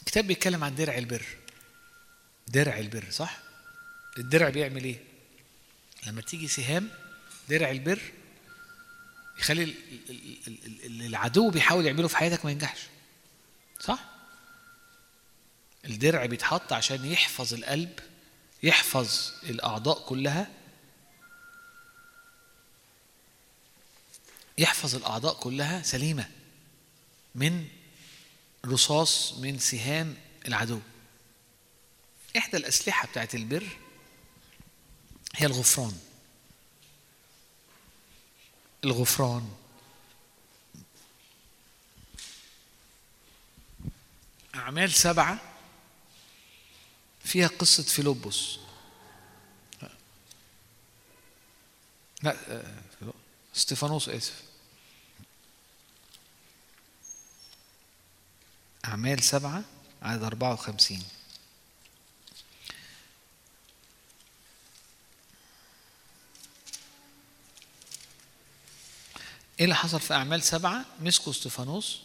الكتاب 0.00 0.26
بيتكلم 0.26 0.64
عن 0.64 0.74
درع 0.74 0.98
البر. 0.98 1.26
درع 2.48 2.78
البر 2.78 3.10
صح؟ 3.10 3.38
الدرع 4.18 4.48
بيعمل 4.48 4.84
إيه؟ 4.84 5.04
لما 6.06 6.20
تيجي 6.20 6.48
سهام 6.48 6.88
درع 7.48 7.70
البر 7.70 8.00
يخلي 9.38 9.62
ال- 9.62 9.74
ال- 10.10 10.38
ال- 10.46 10.66
ال- 10.66 10.84
اللي 10.84 11.06
العدو 11.06 11.50
بيحاول 11.50 11.86
يعمله 11.86 12.08
في 12.08 12.16
حياتك 12.16 12.44
ما 12.44 12.50
ينجحش. 12.50 12.80
صح؟ 13.80 14.04
الدرع 15.84 16.26
بيتحط 16.26 16.72
عشان 16.72 17.04
يحفظ 17.04 17.54
القلب 17.54 18.00
يحفظ 18.62 19.32
الأعضاء 19.42 20.06
كلها. 20.06 20.50
يحفظ 24.58 24.94
الأعضاء 24.94 25.34
كلها 25.34 25.82
سليمة 25.82 26.30
من 27.34 27.68
رصاص 28.66 29.32
من 29.32 29.58
سهام 29.58 30.16
العدو. 30.48 30.80
إحدى 32.36 32.56
الأسلحة 32.56 33.08
بتاعت 33.08 33.34
البر 33.34 33.68
هي 35.36 35.46
الغفران. 35.46 35.98
الغفران. 38.84 39.54
أعمال 44.54 44.92
سبعة 44.92 45.38
فيها 47.24 47.46
قصة 47.46 47.82
فيلبس. 47.82 48.58
لا 52.22 52.62
استيفانوس 53.56 54.08
آسف. 54.08 54.42
أعمال 58.84 59.22
سبعة 59.22 59.64
عدد 60.02 60.22
54 60.22 61.04
إيه 69.58 69.64
اللي 69.64 69.76
حصل 69.76 70.00
في 70.00 70.14
أعمال 70.14 70.42
سبعة؟ 70.42 70.84
مسكوا 71.00 71.32
استفانوس 71.32 72.00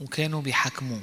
وكانوا 0.00 0.42
بيحاكموه. 0.42 1.00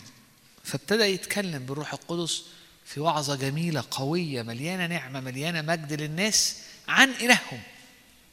فابتدى 0.63 1.03
يتكلم 1.03 1.65
بالروح 1.65 1.93
القدس 1.93 2.43
في 2.85 2.99
وعظة 2.99 3.35
جميلة 3.35 3.83
قوية 3.91 4.41
مليانة 4.41 4.85
نعمة 4.85 5.19
مليانة 5.19 5.61
مجد 5.61 5.93
للناس 6.01 6.57
عن 6.87 7.09
إلههم 7.09 7.61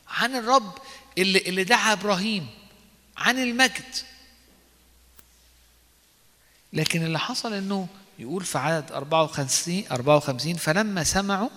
عن 0.08 0.36
الرب 0.36 0.78
اللي, 1.18 1.38
اللي 1.38 1.64
دعا 1.64 1.92
إبراهيم 1.92 2.50
عن 3.16 3.38
المجد. 3.38 3.94
لكن 6.72 7.04
اللي 7.04 7.18
حصل 7.18 7.52
إنه 7.52 7.88
يقول 8.18 8.44
في 8.44 8.58
عدد 8.58 8.92
54 8.92 9.84
54 9.90 10.54
فلما 10.54 11.04
سمعوا 11.04 11.48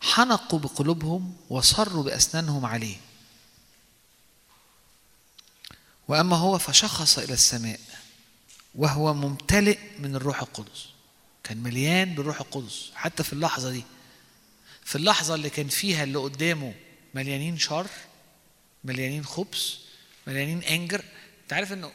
حنقوا 0.00 0.58
بقلوبهم 0.58 1.36
وصروا 1.50 2.02
بأسنانهم 2.02 2.66
عليه. 2.66 2.96
وأما 6.08 6.36
هو 6.36 6.58
فشخص 6.58 7.18
إلى 7.18 7.32
السماء 7.32 7.80
وهو 8.74 9.14
ممتلئ 9.14 9.78
من 9.98 10.16
الروح 10.16 10.40
القدس. 10.40 10.86
كان 11.44 11.58
مليان 11.58 12.14
بالروح 12.14 12.40
القدس 12.40 12.90
حتى 12.94 13.22
في 13.22 13.32
اللحظة 13.32 13.70
دي. 13.70 13.84
في 14.84 14.96
اللحظة 14.96 15.34
اللي 15.34 15.50
كان 15.50 15.68
فيها 15.68 16.04
اللي 16.04 16.18
قدامه 16.18 16.74
مليانين 17.14 17.58
شر 17.58 17.86
مليانين 18.84 19.24
خبث 19.24 19.74
مليانين 20.26 20.62
أنجر. 20.62 21.04
أنت 21.42 21.52
عارف 21.52 21.72
انه 21.72 21.92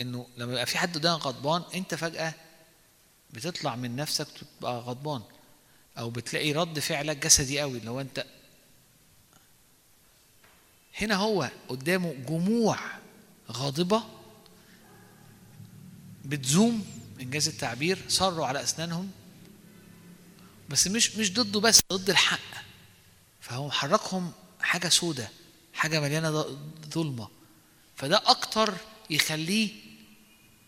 إنه 0.00 0.26
لما 0.36 0.52
يبقى 0.52 0.66
في 0.66 0.78
حد 0.78 0.94
قدامك 0.94 1.22
غضبان 1.22 1.62
أنت 1.74 1.94
فجأة 1.94 2.34
بتطلع 3.30 3.76
من 3.76 3.96
نفسك 3.96 4.26
تبقى 4.60 4.78
غضبان. 4.80 5.22
أو 5.98 6.10
بتلاقي 6.10 6.52
رد 6.52 6.78
فعلك 6.78 7.16
جسدي 7.16 7.60
قوي 7.60 7.78
اللي 7.78 7.90
هو 7.90 8.00
انت 8.00 8.26
هنا 11.00 11.14
هو 11.14 11.50
قدامه 11.68 12.12
جموع 12.28 12.78
غاضبة 13.50 14.02
بتزوم 16.24 16.86
إنجاز 17.20 17.48
التعبير 17.48 17.98
صروا 18.08 18.46
على 18.46 18.62
أسنانهم 18.62 19.10
بس 20.68 20.86
مش 20.86 21.16
مش 21.16 21.32
ضده 21.32 21.60
بس 21.60 21.80
ضد 21.92 22.10
الحق. 22.10 22.38
فهو 23.40 23.66
محركهم 23.66 24.32
حاجة 24.60 24.88
سودة 24.88 25.30
حاجة 25.74 26.00
مليانة 26.00 26.46
ظلمة. 26.94 27.28
فده 27.96 28.22
أكتر 28.26 28.74
يخليه 29.10 29.70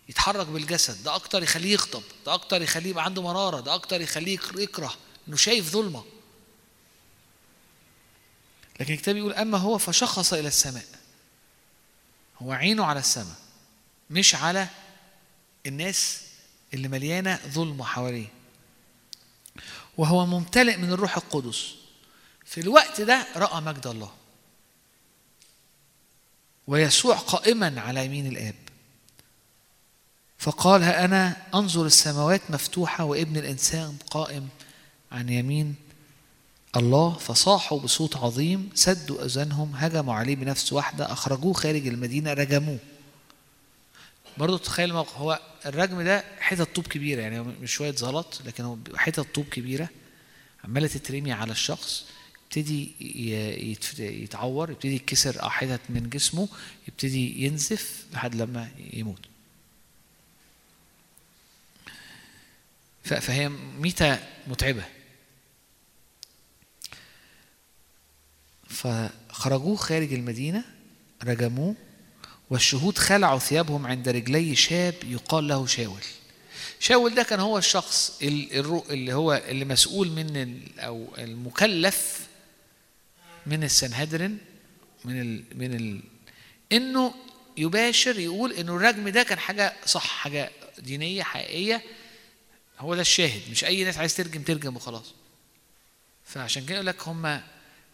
يتحرك 0.09 0.47
بالجسد 0.47 1.03
ده 1.05 1.15
أكتر 1.15 1.43
يخليه 1.43 1.73
يغضب 1.73 2.03
ده 2.27 2.35
أكتر 2.35 2.63
يخليه 2.63 2.91
يبقى 2.91 3.05
عنده 3.05 3.23
مرارة 3.23 3.61
ده 3.61 3.75
أكتر 3.75 4.01
يخليه 4.01 4.35
يكر- 4.35 4.61
يكره 4.61 4.95
إنه 5.29 5.37
شايف 5.37 5.71
ظلمة. 5.73 6.05
لكن 8.81 8.95
الكتاب 8.95 9.17
يقول 9.17 9.33
أما 9.33 9.59
هو 9.59 9.79
فشخص 9.79 10.33
إلى 10.33 10.49
السماء. 10.49 10.85
هو 12.43 12.53
عينه 12.53 12.85
على 12.85 13.01
السماء 13.01 13.37
مش 14.11 14.35
على 14.35 14.69
الناس 15.67 16.23
اللي 16.75 16.89
مليانة 16.89 17.39
ظلمه 17.49 17.85
حواليه. 17.85 18.29
وهو 19.97 20.27
ممتلئ 20.27 20.77
من 20.77 20.93
الروح 20.93 21.17
القدس. 21.17 21.75
في 22.45 22.61
الوقت 22.61 23.01
ده 23.01 23.27
رأى 23.37 23.61
مجد 23.61 23.87
الله. 23.87 24.13
ويسوع 26.67 27.17
قائما 27.17 27.81
على 27.81 28.05
يمين 28.05 28.27
الآب. 28.27 28.55
فقال 30.39 30.83
ها 30.83 31.05
أنا 31.05 31.37
أنظر 31.55 31.87
السماوات 31.87 32.51
مفتوحة 32.51 33.05
وابن 33.05 33.37
الإنسان 33.37 33.97
قائم 34.11 34.49
عن 35.13 35.29
يمين 35.29 35.75
الله 36.77 37.19
فصاحوا 37.19 37.81
بصوت 37.81 38.17
عظيم 38.17 38.71
سدوا 38.75 39.25
أذانهم 39.25 39.73
هجموا 39.77 40.15
عليه 40.15 40.37
بنفس 40.37 40.73
واحدة 40.73 41.13
أخرجوه 41.13 41.53
خارج 41.53 41.87
المدينة 41.87 42.33
رجموه. 42.33 42.79
برضه 44.39 44.59
تخيل 44.59 44.91
الموقف 44.91 45.17
هو 45.17 45.41
الرجم 45.67 46.03
ده 46.03 46.25
حتت 46.41 46.75
طوب 46.77 46.87
كبيرة 46.87 47.21
يعني 47.21 47.41
مش 47.41 47.73
شوية 47.73 47.93
زلط 47.95 48.43
لكن 48.47 48.65
هو 48.65 48.77
حتت 48.97 49.21
طوب 49.35 49.45
كبيرة 49.45 49.89
عمالة 50.65 50.87
تترمي 50.87 51.33
على 51.33 51.53
الشخص 51.53 52.05
يبتدي 52.45 52.93
يتعور 53.99 54.71
يبتدي 54.71 54.95
يتكسر 54.95 55.49
حتت 55.51 55.81
من 55.89 56.09
جسمه 56.11 56.49
يبتدي 56.89 57.45
ينزف 57.45 58.07
لحد 58.13 58.35
لما 58.35 58.69
يموت. 58.93 59.21
فهي 63.05 63.49
ميتة 63.79 64.19
متعبة. 64.47 64.85
فخرجوه 68.73 69.77
خارج 69.77 70.13
المدينة 70.13 70.65
رجموه 71.25 71.75
والشهود 72.51 72.99
خلعوا 72.99 73.39
ثيابهم 73.39 73.87
عند 73.87 74.09
رجلي 74.09 74.57
شاب 74.57 74.95
يقال 75.05 75.49
له 75.49 75.67
شاول. 75.67 76.03
شاول 76.81 77.15
ده 77.15 77.23
كان 77.23 77.41
هو 77.41 77.59
الشخص 77.59 78.19
اللي 78.23 79.13
هو 79.15 79.43
اللي 79.49 79.65
مسؤول 79.65 80.11
من 80.11 80.61
أو 80.79 81.09
المكلف 81.19 82.27
من 83.47 83.65
السنهدرين 83.65 84.39
من 85.05 85.21
ال 85.21 85.45
من 85.55 85.75
ال 85.75 86.01
إنه 86.73 87.15
يباشر 87.57 88.19
يقول 88.19 88.53
إنه 88.53 88.77
الرجم 88.77 89.09
ده 89.09 89.23
كان 89.23 89.39
حاجة 89.39 89.73
صح 89.87 90.07
حاجة 90.07 90.51
دينية 90.79 91.23
حقيقية. 91.23 91.83
هو 92.79 92.95
ده 92.95 93.01
الشاهد 93.01 93.41
مش 93.51 93.65
أي 93.65 93.85
ناس 93.85 93.99
عايز 93.99 94.17
ترجم 94.17 94.43
ترجم 94.43 94.77
وخلاص. 94.77 95.15
فعشان 96.25 96.65
كده 96.65 96.75
يقول 96.75 96.87
لك 96.87 97.09
هم 97.09 97.41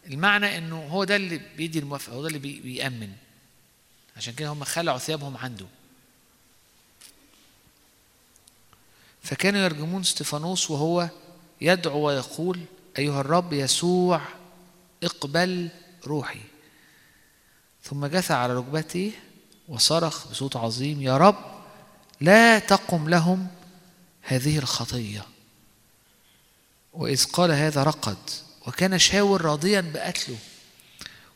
المعنى 0.07 0.57
إنه 0.57 0.87
هو 0.87 1.03
ده 1.03 1.15
اللي 1.15 1.41
بيدي 1.57 1.79
الموافقة 1.79 2.13
هو 2.15 2.21
ده 2.21 2.27
اللي 2.27 2.39
بي- 2.39 2.59
بيأمن. 2.59 3.11
عشان 4.17 4.33
كده 4.33 4.49
هم 4.49 4.63
خلعوا 4.63 4.97
ثيابهم 4.97 5.37
عنده. 5.37 5.65
فكانوا 9.23 9.59
يرجمون 9.61 10.01
استفانوس 10.01 10.71
وهو 10.71 11.09
يدعو 11.61 11.99
ويقول 12.07 12.59
أيها 12.97 13.21
الرب 13.21 13.53
يسوع 13.53 14.21
اقبل 15.03 15.69
روحي. 16.07 16.41
ثم 17.83 18.05
جثى 18.05 18.33
على 18.33 18.53
ركبته 18.55 19.11
وصرخ 19.67 20.27
بصوت 20.27 20.55
عظيم 20.55 21.01
يا 21.01 21.17
رب 21.17 21.59
لا 22.21 22.59
تقم 22.59 23.09
لهم 23.09 23.47
هذه 24.21 24.57
الخطية. 24.59 25.25
وإذ 26.93 27.25
قال 27.25 27.51
هذا 27.51 27.83
رقد. 27.83 28.17
وكان 28.67 28.99
شاور 28.99 29.41
راضيا 29.41 29.81
بقتله. 29.81 30.37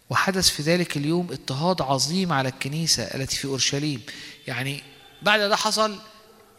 وحدث 0.09 0.49
في 0.49 0.63
ذلك 0.63 0.97
اليوم 0.97 1.31
اضطهاد 1.31 1.81
عظيم 1.81 2.33
على 2.33 2.49
الكنيسة 2.49 3.03
التي 3.03 3.35
في 3.35 3.45
أورشليم. 3.45 4.01
يعني 4.47 4.83
بعد 5.21 5.39
ده 5.39 5.55
حصل 5.55 5.99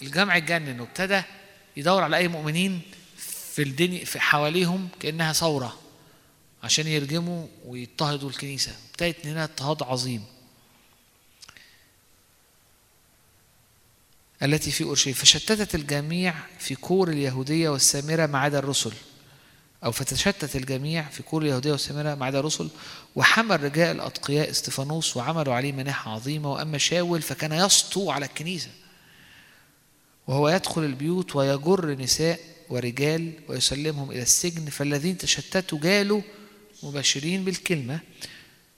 الجمع 0.02 0.36
اتجنن 0.36 0.80
وابتدى 0.80 1.22
يدور 1.76 2.02
على 2.02 2.16
أي 2.16 2.28
مؤمنين 2.28 2.80
في 3.52 3.62
الدنيا 3.62 4.04
في 4.04 4.20
حواليهم 4.20 4.88
كأنها 5.00 5.32
ثورة 5.32 5.78
عشان 6.62 6.86
يرجموا 6.86 7.46
ويضطهدوا 7.64 8.30
الكنيسة. 8.30 8.72
ابتدت 8.90 9.26
هنا 9.26 9.44
اضطهاد 9.44 9.82
عظيم. 9.82 10.24
التي 14.42 14.70
في 14.70 14.84
أورشليم 14.84 15.14
فشتتت 15.14 15.74
الجميع 15.74 16.34
في 16.58 16.74
كور 16.74 17.08
اليهودية 17.08 17.68
والسامرة 17.68 18.26
ما 18.26 18.38
عدا 18.38 18.58
الرسل. 18.58 18.92
أو 19.84 19.92
فتشتت 19.92 20.56
الجميع 20.56 21.08
في 21.08 21.22
كل 21.22 21.42
اليهودية 21.42 21.72
والسامرة 21.72 22.14
ما 22.14 22.26
عدا 22.26 22.38
الرسل 22.40 22.68
وحمى 23.16 23.54
الرجال 23.54 23.96
الأتقياء 23.96 24.50
استفانوس 24.50 25.16
وعملوا 25.16 25.54
عليه 25.54 25.72
مناحة 25.72 26.10
عظيمة 26.10 26.52
وأما 26.52 26.78
شاول 26.78 27.22
فكان 27.22 27.52
يسطو 27.52 28.10
على 28.10 28.26
الكنيسة. 28.26 28.68
وهو 30.26 30.48
يدخل 30.48 30.84
البيوت 30.84 31.36
ويجر 31.36 31.90
نساء 31.90 32.40
ورجال 32.68 33.32
ويسلمهم 33.48 34.10
إلى 34.10 34.22
السجن 34.22 34.64
فالذين 34.64 35.18
تشتتوا 35.18 35.78
جالوا 35.78 36.22
مباشرين 36.82 37.44
بالكلمة. 37.44 38.00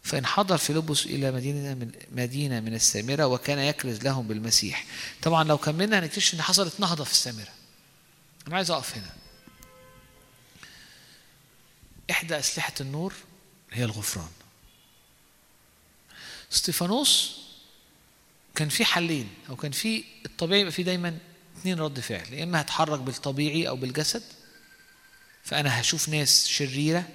فانحدر 0.03 0.57
فيلبس 0.57 1.07
إلى 1.07 1.33
مدينة 1.33 1.75
من 1.75 1.91
مدينة 2.13 2.61
من 2.61 2.75
السامرة 2.75 3.27
وكان 3.27 3.59
يكرز 3.59 4.03
لهم 4.03 4.29
بالمسيح. 4.29 4.87
طبعا 5.23 5.45
لو 5.45 5.59
كملنا 5.59 5.99
هنكتشف 5.99 6.35
إن 6.35 6.43
حصلت 6.43 6.81
نهضة 6.81 7.05
في 7.05 7.13
السامرة. 7.13 7.49
أنا 8.49 8.57
عايز 8.57 8.71
أقف 8.71 8.97
هنا. 8.97 9.26
إحدى 12.11 12.39
أسلحة 12.39 12.73
النور 12.81 13.13
هي 13.73 13.85
الغفران. 13.85 14.29
استيفانوس 16.53 17.37
كان 18.55 18.69
في 18.69 18.85
حلين 18.85 19.29
أو 19.51 19.57
كان 19.57 19.73
في 19.73 20.05
الطبيعي 20.27 20.61
يبقى 20.61 20.73
في 20.73 20.83
دايما 20.83 21.19
اثنين 21.59 21.81
رد 21.81 22.01
فعل 22.01 22.33
يا 22.35 22.45
إما 22.45 22.61
هتحرك 22.61 22.99
بالطبيعي 23.01 23.69
أو 23.69 23.77
بالجسد 23.77 24.23
فأنا 25.45 25.81
هشوف 25.81 26.09
ناس 26.09 26.47
شريرة 26.49 27.09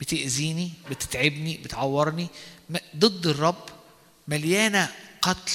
بتأذيني 0.00 0.72
بتتعبني 0.90 1.56
بتعورني 1.56 2.28
ضد 2.96 3.26
الرب 3.26 3.68
مليانة 4.28 4.92
قتل 5.22 5.52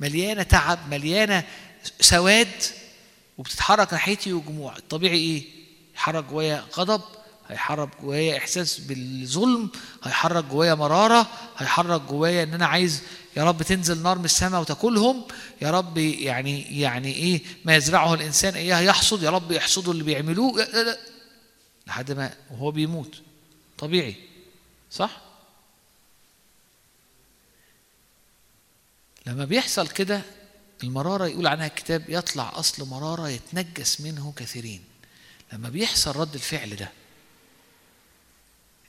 مليانة 0.00 0.42
تعب 0.42 0.88
مليانة 0.88 1.44
سواد 2.00 2.62
وبتتحرك 3.38 3.92
ناحيتي 3.92 4.32
وجموع. 4.32 4.76
الطبيعي 4.76 5.16
إيه؟ 5.18 5.44
يحرك 5.94 6.24
جوايا 6.24 6.66
غضب 6.74 7.02
هيحرك 7.52 7.88
جوايا 8.02 8.38
إحساس 8.38 8.78
بالظلم 8.80 9.70
هيحرك 10.02 10.44
جوايا 10.44 10.74
مرارة 10.74 11.26
هيحرك 11.56 12.00
جوايا 12.00 12.42
إن 12.42 12.54
أنا 12.54 12.66
عايز 12.66 13.02
يا 13.36 13.44
رب 13.44 13.62
تنزل 13.62 14.02
نار 14.02 14.18
من 14.18 14.24
السماء 14.24 14.60
وتاكلهم 14.60 15.24
يا 15.62 15.70
رب 15.70 15.98
يعني 15.98 16.80
يعني 16.80 17.14
إيه 17.14 17.42
ما 17.64 17.76
يزرعه 17.76 18.14
الإنسان 18.14 18.54
اياه 18.54 18.80
يحصد 18.80 19.22
يا 19.22 19.30
رب 19.30 19.52
يحصدوا 19.52 19.92
اللي 19.92 20.04
بيعملوه. 20.04 20.66
لحد 21.86 22.12
ما 22.12 22.34
وهو 22.50 22.70
بيموت. 22.70 23.20
طبيعي. 23.78 24.16
صح؟ 24.90 25.20
لما 29.26 29.44
بيحصل 29.44 29.88
كده 29.88 30.22
المرارة 30.84 31.26
يقول 31.26 31.46
عنها 31.46 31.66
الكتاب 31.66 32.04
يطلع 32.08 32.52
أصل 32.54 32.88
مرارة 32.88 33.28
يتنجس 33.28 34.00
منه 34.00 34.32
كثيرين. 34.36 34.84
لما 35.52 35.68
بيحصل 35.68 36.16
رد 36.16 36.34
الفعل 36.34 36.76
ده 36.76 37.01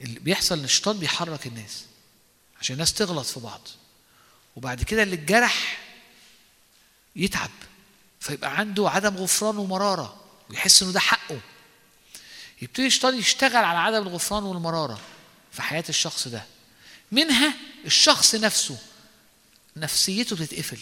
اللي 0.03 0.19
بيحصل 0.19 0.59
إن 0.59 0.63
الشيطان 0.65 0.97
بيحرك 0.99 1.47
الناس 1.47 1.83
عشان 2.61 2.73
الناس 2.73 2.93
تغلط 2.93 3.25
في 3.25 3.39
بعض. 3.39 3.61
وبعد 4.55 4.83
كده 4.83 5.03
اللي 5.03 5.15
اتجرح 5.15 5.79
يتعب 7.15 7.49
فيبقى 8.19 8.57
عنده 8.57 8.89
عدم 8.89 9.17
غفران 9.17 9.57
ومرارة 9.57 10.21
ويحس 10.49 10.83
إنه 10.83 10.91
ده 10.91 10.99
حقه. 10.99 11.39
يبتدي 12.61 12.87
الشيطان 12.87 13.17
يشتغل 13.17 13.63
على 13.63 13.79
عدم 13.79 14.07
الغفران 14.07 14.43
والمرارة 14.43 14.99
في 15.51 15.61
حياة 15.61 15.83
الشخص 15.89 16.27
ده. 16.27 16.45
منها 17.11 17.53
الشخص 17.85 18.35
نفسه 18.35 18.77
نفسيته 19.75 20.35
بتتقفل 20.35 20.79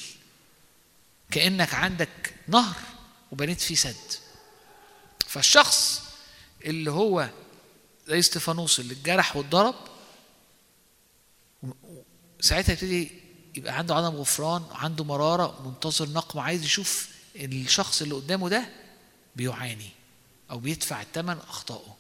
كأنك 1.32 1.74
عندك 1.74 2.36
نهر 2.48 2.76
وبنيت 3.32 3.62
فيه 3.62 3.76
سد. 3.76 4.12
فالشخص 5.28 6.02
اللي 6.66 6.92
هو 6.92 7.30
زي 8.08 8.20
استفانوس 8.20 8.80
اللي 8.80 8.94
اتجرح 8.94 9.36
واتضرب 9.36 9.76
ساعتها 12.40 12.74
يبتدي 12.74 13.12
يبقى 13.56 13.78
عنده 13.78 13.96
عدم 13.96 14.16
غفران 14.16 14.64
عنده 14.72 15.04
مرارة 15.04 15.62
منتظر 15.68 16.10
نقم 16.10 16.40
عايز 16.40 16.64
يشوف 16.64 17.10
الشخص 17.36 18.02
اللي 18.02 18.16
قدامه 18.16 18.50
ده 18.50 18.70
بيعاني 19.36 19.90
أو 20.52 20.60
بيدفع 20.60 21.02
الثمن 21.02 21.38
أخطائه. 21.38 21.96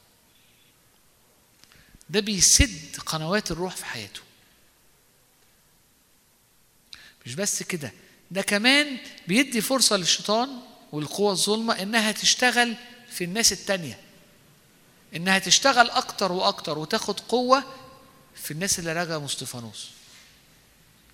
ده 2.10 2.19
بيسد 2.19 2.95
قنوات 3.06 3.52
الروح 3.52 3.76
في 3.76 3.86
حياته. 3.86 4.22
مش 7.26 7.36
بس 7.36 7.64
كده 7.64 7.91
ده 8.32 8.41
كمان 8.41 8.98
بيدي 9.28 9.61
فرصة 9.61 9.98
للشيطان 9.98 10.49
والقوى 10.91 11.32
الظلمة 11.32 11.82
إنها 11.82 12.11
تشتغل 12.11 12.76
في 13.10 13.23
الناس 13.23 13.52
التانية. 13.53 13.99
إنها 15.16 15.40
تشتغل 15.40 15.90
أكتر 15.90 16.32
وأكتر 16.32 16.78
وتاخد 16.78 17.20
قوة 17.20 17.64
في 18.36 18.52
الناس 18.52 18.80
اللي 18.80 18.94
رجموا 18.94 19.26
استفانوس 19.26 19.90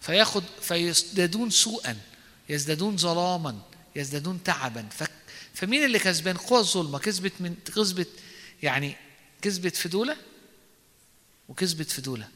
فياخد 0.01 0.43
فيزدادون 0.61 1.49
سوءا 1.49 1.97
يزدادون 2.49 2.97
ظلاما 2.97 3.59
يزدادون 3.95 4.43
تعبا. 4.43 4.87
ف... 4.91 5.03
فمين 5.53 5.85
اللي 5.85 5.99
كسبان؟ 5.99 6.37
قوى 6.37 6.59
الظلمة. 6.59 6.99
كسبت 6.99 7.33
من 7.39 7.55
كسبت 7.75 8.07
يعني 8.63 8.95
كسبت 9.41 9.75
في 9.75 9.89
دولة 9.89 10.17
وكسبت 11.49 11.91
في 11.91 12.01
دولة. 12.01 12.27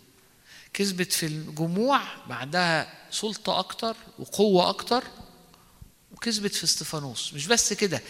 كسبت 0.74 1.14
في 1.14 1.26
الجموع 1.26 2.02
بعدها 2.28 2.94
سلطة 3.12 3.60
أكتر 3.60 3.96
وقوة 4.20 4.70
أكتر 4.70 5.04
وكسبت 6.12 6.56
في 6.56 6.64
استفانوس 6.64 7.34
مش 7.34 7.48
بس 7.48 7.74
كده 7.74 8.02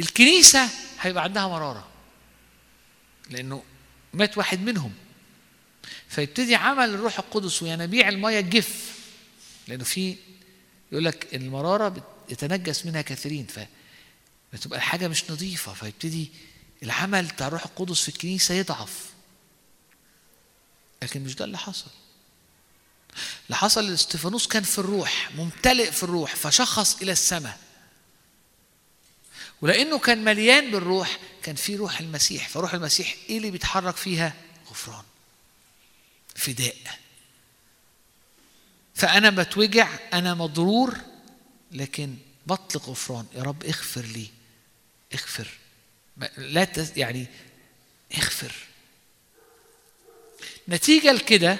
الكنيسة 0.00 0.68
هيبقى 1.00 1.24
عندها 1.24 1.48
مرارة. 1.48 1.88
لأنه 3.30 3.62
مات 4.14 4.38
واحد 4.38 4.60
منهم. 4.60 4.92
فيبتدي 6.08 6.54
عمل 6.54 6.94
الروح 6.94 7.18
القدس 7.18 7.62
وينابيع 7.62 8.08
المية 8.08 8.40
تجف 8.40 8.98
لأنه 9.68 9.84
في 9.84 10.16
يقول 10.92 11.04
لك 11.04 11.34
المرارة 11.34 12.06
يتنجس 12.28 12.86
منها 12.86 13.02
كثيرين 13.02 13.46
فبتبقى 14.52 14.78
الحاجة 14.78 15.08
مش 15.08 15.30
نظيفة. 15.30 15.72
فيبتدي 15.74 16.30
العمل 16.82 17.26
بتاع 17.26 17.46
الروح 17.46 17.64
القدس 17.64 18.00
في 18.00 18.08
الكنيسة 18.08 18.54
يضعف. 18.54 19.06
لكن 21.02 21.24
مش 21.24 21.34
ده 21.34 21.44
اللي 21.44 21.58
حصل. 21.58 21.90
اللي 23.46 23.56
حصل 23.56 23.92
استفانوس 23.94 24.46
كان 24.48 24.62
في 24.62 24.78
الروح 24.78 25.30
ممتلئ 25.36 25.90
في 25.90 26.02
الروح 26.02 26.36
فشخص 26.36 26.96
إلى 27.02 27.12
السماء. 27.12 27.58
ولأنه 29.62 29.98
كان 29.98 30.24
مليان 30.24 30.70
بالروح 30.70 31.18
كان 31.42 31.54
في 31.54 31.76
روح 31.76 32.00
المسيح 32.00 32.48
فروح 32.48 32.74
المسيح 32.74 33.16
إيه 33.28 33.36
اللي 33.36 33.50
بيتحرك 33.50 33.96
فيها؟ 33.96 34.34
غفران 34.70 35.04
فداء. 36.34 36.76
فأنا 38.94 39.30
بتوجع 39.30 39.88
أنا 40.12 40.34
مضرور 40.34 40.96
لكن 41.72 42.16
بطلق 42.46 42.88
غفران. 42.88 43.26
يا 43.34 43.42
رب 43.42 43.64
اغفر 43.64 44.00
لي 44.04 44.26
اغفر. 45.14 45.48
لا 46.36 46.64
تز... 46.64 46.98
يعني 46.98 47.26
اغفر. 48.18 48.52
نتيجة 50.68 51.12
لكده 51.12 51.58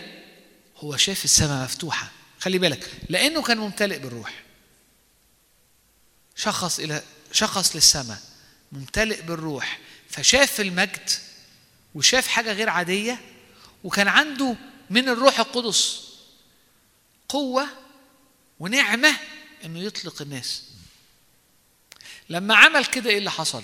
هو 0.76 0.96
شاف 0.96 1.24
السماء 1.24 1.64
مفتوحة. 1.64 2.10
خلي 2.40 2.58
بالك 2.58 2.90
لأنه 3.08 3.42
كان 3.42 3.58
ممتلئ 3.58 3.98
بالروح. 3.98 4.42
شخص 6.36 6.78
إلى 6.78 7.02
شخص 7.36 7.76
للسماء 7.76 8.22
ممتلئ 8.72 9.22
بالروح 9.22 9.78
فشاف 10.10 10.60
المجد 10.60 11.10
وشاف 11.94 12.26
حاجة 12.26 12.52
غير 12.52 12.68
عادية 12.68 13.20
وكان 13.84 14.08
عنده 14.08 14.56
من 14.90 15.08
الروح 15.08 15.40
القدس 15.40 16.02
قوة 17.28 17.68
ونعمة 18.60 19.16
إنه 19.64 19.80
يطلق 19.80 20.22
الناس. 20.22 20.62
لما 22.30 22.54
عمل 22.54 22.84
كده 22.84 23.10
إيه 23.10 23.18
اللي 23.18 23.30
حصل؟ 23.30 23.62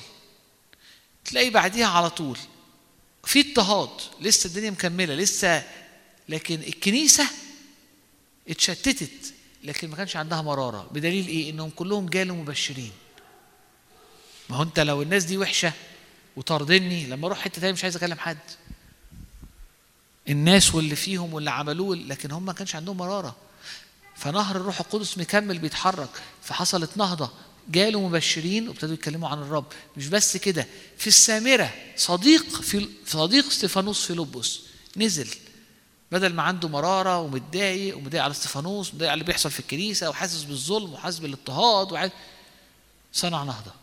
تلاقي 1.24 1.50
بعديها 1.50 1.86
على 1.86 2.10
طول 2.10 2.38
في 3.24 3.40
اضطهاد 3.40 3.90
لسه 4.20 4.46
الدنيا 4.46 4.70
مكملة 4.70 5.14
لسه 5.14 5.64
لكن 6.28 6.54
الكنيسة 6.54 7.28
اتشتتت 8.48 9.34
لكن 9.64 9.88
ما 9.90 9.96
كانش 9.96 10.16
عندها 10.16 10.42
مرارة. 10.42 10.88
بدليل 10.92 11.28
إيه؟ 11.28 11.50
إنهم 11.50 11.70
كلهم 11.70 12.08
جالوا 12.08 12.36
مبشرين. 12.36 12.92
ما 14.52 14.58
هو 14.58 14.62
انت 14.62 14.80
لو 14.80 15.02
الناس 15.02 15.24
دي 15.24 15.38
وحشة 15.38 15.72
وطاردني 16.36 17.06
لما 17.06 17.26
أروح 17.26 17.38
حتة 17.38 17.60
تانية 17.60 17.72
مش 17.72 17.84
عايز 17.84 17.96
اكلم 17.96 18.18
حد. 18.18 18.38
الناس 20.28 20.74
واللي 20.74 20.96
فيهم 20.96 21.34
واللي 21.34 21.50
عملوه 21.50 21.96
لكن 21.96 22.30
هم 22.30 22.44
ما 22.44 22.52
كانش 22.52 22.76
عندهم 22.76 22.96
مرارة. 22.96 23.36
فنهر 24.16 24.56
الروح 24.56 24.80
القدس 24.80 25.18
مكمل 25.18 25.58
بيتحرك. 25.58 26.08
فحصلت 26.42 26.96
نهضة. 26.96 27.30
جالوا 27.68 28.08
مبشرين 28.08 28.68
وابتدوا 28.68 28.94
يتكلموا 28.94 29.28
عن 29.28 29.38
الرب. 29.38 29.64
مش 29.96 30.06
بس 30.08 30.36
كده. 30.36 30.66
في 30.98 31.06
السامرة 31.06 31.74
صديق 31.96 32.60
في 32.62 32.88
صديق 33.06 33.46
استفانوس 33.46 34.06
فيلبس 34.06 34.60
نزل. 34.96 35.28
بدل 36.10 36.34
ما 36.34 36.42
عنده 36.42 36.68
مرارة 36.68 37.18
ومتضايق 37.18 37.96
ومتضايق 37.96 38.24
على 38.24 38.30
استفانوس 38.30 38.88
ومتضايق 38.90 39.10
على 39.10 39.20
اللي 39.20 39.32
بيحصل 39.32 39.50
في 39.50 39.60
الكنيسة 39.60 40.10
وحاسس 40.10 40.42
بالظلم 40.42 40.92
وحاسس 40.92 41.18
بالإضطهاد 41.18 41.92
وعايز 41.92 42.10
صنع 43.12 43.44
نهضة. 43.44 43.81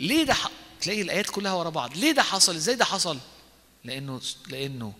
ليه 0.00 0.24
ده. 0.24 0.36
تلاقي 0.80 1.02
الآيات 1.02 1.30
كلها 1.30 1.52
ورا 1.52 1.70
بعض. 1.70 1.96
ليه 1.96 2.12
ده 2.12 2.22
حصل؟ 2.22 2.54
إزاي 2.54 2.74
ده 2.74 2.84
حصل؟ 2.84 3.18
لأنه 3.84 4.20
لأنه 4.48 4.92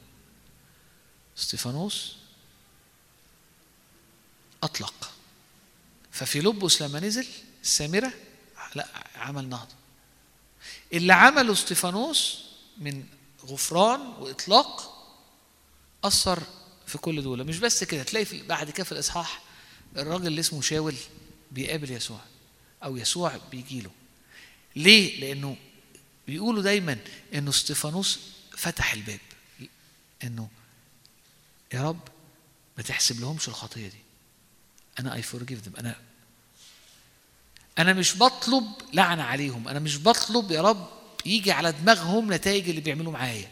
استفانوس 1.39 2.17
أطلق. 4.63 5.11
ففيلبس 6.11 6.83
لما 6.83 7.01
نزل 7.01 7.27
السامرة 7.63 8.13
لا 8.75 8.87
عمل 9.17 9.49
نهضة. 9.49 9.75
اللي 10.93 11.13
عمله 11.13 11.53
استفانوس 11.53 12.45
من 12.79 13.05
غفران 13.47 14.01
وإطلاق 14.01 14.97
أثر 16.05 16.43
في 16.87 16.99
كل 16.99 17.23
دول. 17.23 17.45
مش 17.45 17.59
بس 17.59 17.85
كده 17.85 18.03
تلاقي 18.03 18.25
في 18.25 18.43
بعد 18.43 18.71
كده 18.71 18.85
في 18.85 18.93
الإصحاح 18.93 19.43
الراجل 19.97 20.27
اللي 20.27 20.41
اسمه 20.41 20.61
شاول 20.61 20.95
بيقابل 21.51 21.91
يسوع 21.91 22.21
أو 22.85 22.97
يسوع 22.97 23.33
بيجي 23.51 23.81
له 23.81 23.91
ليه؟ 24.77 25.21
لأنه 25.21 25.57
بيقولوا 26.27 26.63
دايما 26.63 26.99
إنه 27.35 27.51
استفانوس 27.51 28.21
فتح 28.57 28.93
الباب. 28.93 29.21
إنه 30.25 30.49
يا 31.75 31.83
رب 31.83 32.01
ما 32.77 32.83
تحسب 32.83 33.21
لهمش 33.21 33.49
الخطية 33.49 33.89
دي. 33.89 33.99
أنا 34.99 35.15
اي 35.15 35.23
فورجيف 35.23 35.69
ذم 35.69 35.77
أنا 35.77 35.97
أنا 37.79 37.93
مش 37.93 38.17
بطلب 38.17 38.65
لعنه 38.93 39.23
عليهم. 39.23 39.69
أنا 39.69 39.79
مش 39.79 39.99
بطلب 39.99 40.51
يا 40.51 40.63
رب 40.63 40.89
يجي 41.27 41.53
على 41.53 41.73
دماغهم 41.73 42.33
نتائج 42.33 42.69
اللي 42.69 42.81
بيعملوا 42.81 43.13
معايا. 43.13 43.51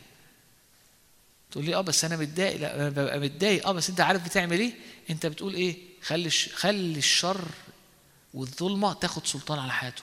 تقول 1.50 1.64
لي 1.64 1.74
آه 1.74 1.80
بس 1.80 2.04
أنا 2.04 2.16
متضايق. 2.16 2.56
لا 2.56 2.74
أنا 2.74 2.88
ببقى 2.88 3.20
متضايق. 3.20 3.66
آه 3.66 3.72
بس 3.72 3.90
أنت 3.90 4.00
عارف 4.00 4.24
بتعمل 4.24 4.60
إيه؟ 4.60 4.72
أنت 5.10 5.26
بتقول 5.26 5.54
إيه؟ 5.54 5.76
خلي 6.02 6.30
خلي 6.30 6.98
الشر 6.98 7.44
والظلمة 8.34 8.92
تاخد 8.92 9.26
سلطان 9.26 9.58
على 9.58 9.72
حياته 9.72 10.02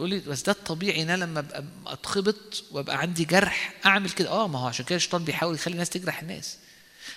تقول 0.00 0.10
لي 0.10 0.18
بس 0.18 0.42
ده 0.42 0.52
الطبيعي 0.52 1.02
إن 1.02 1.10
أنا 1.10 1.24
لما 1.24 1.40
أبقى 1.40 1.64
أتخبط 1.86 2.64
وأبقى 2.70 2.98
عندي 2.98 3.24
جرح 3.24 3.72
أعمل 3.86 4.10
كده. 4.10 4.28
آه 4.30 4.48
ما 4.48 4.58
هو 4.58 4.66
عشان 4.66 4.84
كده 4.84 4.96
الشيطان 4.96 5.24
بيحاول 5.24 5.54
يخلي 5.54 5.72
الناس 5.72 5.90
تجرح 5.90 6.20
الناس. 6.20 6.56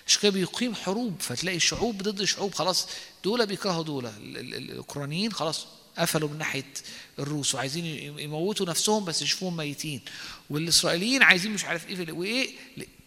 عشان 0.08 0.22
كده 0.22 0.32
بيقيم 0.32 0.76
حروب 0.76 1.16
فتلاقي 1.20 1.60
شعوب 1.60 2.04
ضد 2.04 2.24
شعوب 2.24 2.54
خلاص 2.54 2.88
دول 3.24 3.46
بيكرهوا 3.46 3.84
دول. 3.84 4.06
الأوكرانيين 4.26 5.34
خلاص 5.34 5.68
قفلوا 5.98 6.30
من 6.30 6.38
ناحية 6.38 6.74
الروس 7.20 7.56
وعايزين 7.56 7.86
يموتوا 8.20 8.66
نفسهم 8.66 9.06
بس 9.06 9.22
يشوفوهم 9.22 9.58
ميتين. 9.58 10.02
والإسرائيليين 10.50 11.24
عايزين 11.24 11.52
مش 11.54 11.66
عارف 11.66 11.88
إيه 11.88 12.12
وإيه 12.12 12.50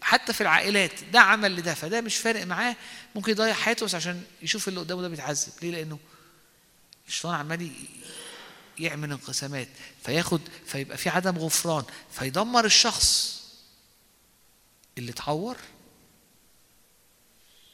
حتى 0.00 0.32
في 0.32 0.40
العائلات 0.40 0.92
ده 1.12 1.20
عمل 1.20 1.56
لده 1.56 1.74
فده 1.74 2.00
مش 2.00 2.16
فارق 2.16 2.46
معاه. 2.46 2.76
ممكن 3.14 3.32
يضيع 3.32 3.52
حياته 3.54 3.86
بس 3.86 3.94
عشان 3.94 4.22
يشوف 4.42 4.68
اللي 4.68 4.80
قدامه 4.80 5.02
ده 5.02 5.08
بيتعذب. 5.08 5.52
ليه؟ 5.62 5.70
لأنه 5.70 5.98
الشيطان 7.08 7.34
عمال 7.34 7.70
يعمل 8.78 9.12
انقسامات 9.12 9.68
فياخد 10.02 10.40
فيبقى 10.66 10.96
في 10.96 11.08
عدم 11.08 11.38
غفران 11.38 11.84
فيدمر 12.12 12.64
الشخص 12.64 13.36
اللي 14.98 15.10
اتعور. 15.12 15.56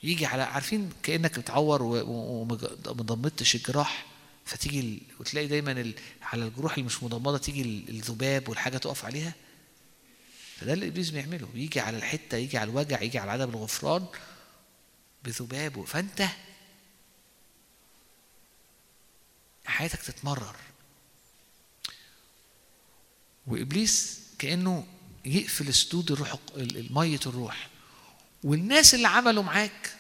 يجي 0.03 0.27
على 0.27 0.43
عارفين 0.43 0.93
كأنك 1.03 1.39
بتعور 1.39 1.83
وما 1.83 2.55
ضمتش 3.03 3.55
الجراح 3.55 4.07
فتيجي 4.45 5.03
وتلاقي 5.21 5.47
دايما. 5.47 5.93
على 6.23 6.45
الجروح 6.45 6.73
اللي 6.73 6.85
مش 6.87 7.03
مضمده 7.03 7.39
تيجي 7.39 7.63
الذباب 7.63 8.49
والحاجة 8.49 8.79
تقف 8.79 9.05
عليها. 9.05 9.35
فده 10.57 10.73
اللي 10.73 10.89
إبليس 10.89 11.11
بيعمله 11.11 11.49
يجي 11.55 11.81
على 11.81 11.97
الحتة 11.97 12.37
يجي 12.37 12.59
على 12.59 12.71
الوجع 12.71 13.03
يجي 13.03 13.19
على 13.19 13.31
عدم 13.31 13.51
الغفران 13.51 14.07
بذبابه. 15.25 15.85
فأنت 15.85 16.25
حياتك 19.65 20.03
تتمرر. 20.03 20.57
وإبليس 23.47 24.21
كأنه 24.39 24.87
يقفل 25.25 25.75
سدود 25.75 26.11
الروح 26.13 26.35
الميه 26.57 27.21
الروح. 27.27 27.69
والناس 28.45 28.95
اللي 28.95 29.09
عملوا 29.09 29.43
معاك 29.43 29.97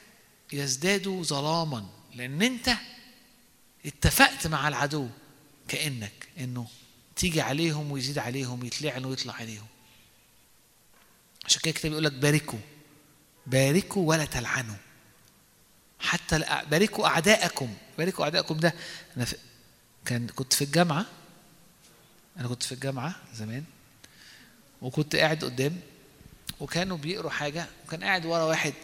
يزدادوا 0.53 1.23
ظلاما 1.23 1.87
لأن 2.15 2.43
أنت 2.43 2.71
اتفقت 3.87 4.47
مع 4.47 4.69
العدو 4.69 5.09
كأنك 5.69 6.29
إنه 6.39 6.67
تيجي 7.17 7.41
عليهم 7.41 7.93
ويزيد 7.93 8.19
عليهم 8.19 8.65
يتلعنوا 8.65 9.11
ويطلع 9.11 9.35
عليهم. 9.35 9.67
عشان 11.45 11.61
كده 11.61 11.71
الكتاب 11.71 11.93
يقول 11.93 12.05
لك 12.05 12.13
باركوا 12.13 12.59
باركوا 13.47 14.09
ولا 14.09 14.25
تلعنوا. 14.25 14.77
حتى 16.01 16.63
باركوا 16.71 17.07
أعداءكم. 17.07 17.75
باركوا 17.99 18.25
أعداءكم 18.25 18.57
ده 18.57 18.75
أنا 19.17 19.27
كان 20.05 20.27
كنت 20.27 20.53
في 20.53 20.65
الجامعة 20.65 21.07
أنا 22.39 22.49
كنت 22.49 22.63
في 22.63 22.73
الجامعة 22.73 23.15
زمان 23.35 23.65
وكنت 24.83 25.17
قاعد 25.17 25.45
قدام 25.45 25.81
وكانوا 26.61 26.97
بيقروا 26.97 27.31
حاجة 27.31 27.67
وكان 27.87 28.05
قاعد 28.05 28.27
ورا 28.27 28.43
واحد 28.43 28.75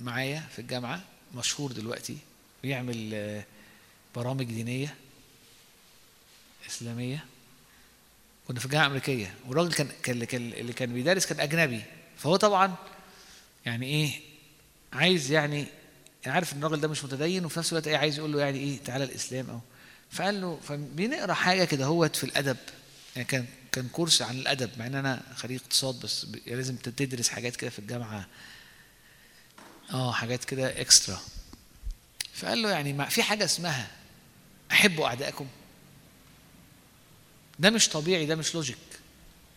معايا 0.00 0.40
في 0.40 0.58
الجامعة 0.58 1.00
مشهور 1.34 1.72
دلوقتي 1.72 2.16
بيعمل 2.62 3.10
آه، 3.14 3.44
برامج 4.14 4.44
دينية 4.44 4.94
إسلامية. 6.68 7.24
كنا 8.48 8.58
في 8.60 8.64
الجامعة 8.66 8.84
الأمريكية 8.84 9.34
والراجل 9.46 9.72
كان 9.72 9.88
كان 10.02 10.22
اللي 10.52 10.72
كان 10.72 10.92
بيدرس 10.94 11.26
كان 11.26 11.40
أجنبي. 11.40 11.82
فهو 12.18 12.36
طبعا 12.36 12.74
يعني 13.66 13.86
إيه 13.86 14.20
عايز 14.92 15.32
يعني 15.32 15.66
يعني 16.24 16.34
عارف 16.34 16.52
إن 16.52 16.58
الراجل 16.64 16.80
ده 16.80 16.88
مش 16.88 17.04
متدين 17.04 17.44
وفي 17.44 17.58
نفس 17.58 17.72
الوقت 17.72 17.88
إيه 17.88 17.96
عايز 17.96 18.18
يقول 18.18 18.32
له 18.32 18.40
يعني 18.40 18.58
إيه 18.58 18.78
تعالى 18.84 19.04
الإسلام 19.04 19.50
أو 19.50 19.60
فقال 20.14 20.40
له 20.40 20.60
فبنقرأ 20.68 21.32
حاجة 21.34 21.64
كده 21.64 21.84
هوت 21.84 22.16
في 22.16 22.24
الأدب. 22.24 22.56
يعني 23.16 23.28
كان 23.28 23.46
كان 23.72 23.88
كورس 23.88 24.22
عن 24.22 24.38
الأدب 24.38 24.70
مع 24.78 24.86
إن 24.86 24.94
أنا 24.94 25.22
خريج 25.36 25.60
اقتصاد 25.60 26.00
بس 26.00 26.26
لازم 26.46 26.76
تدرس 26.76 27.28
حاجات 27.28 27.56
كده 27.56 27.70
في 27.70 27.78
الجامعة. 27.78 28.26
آه 29.90 30.12
حاجات 30.12 30.44
كده 30.44 30.80
اكسترا 30.80 31.20
فقال 32.34 32.62
له 32.62 32.70
يعني 32.70 32.92
ما 32.92 33.04
في 33.04 33.22
حاجة 33.22 33.44
اسمها 33.44 33.90
أحبوا 34.72 35.06
أعدائكم. 35.06 35.46
ده 37.58 37.70
مش 37.70 37.88
طبيعي 37.88 38.26
ده 38.26 38.36
مش 38.36 38.54
لوجيك 38.54 38.76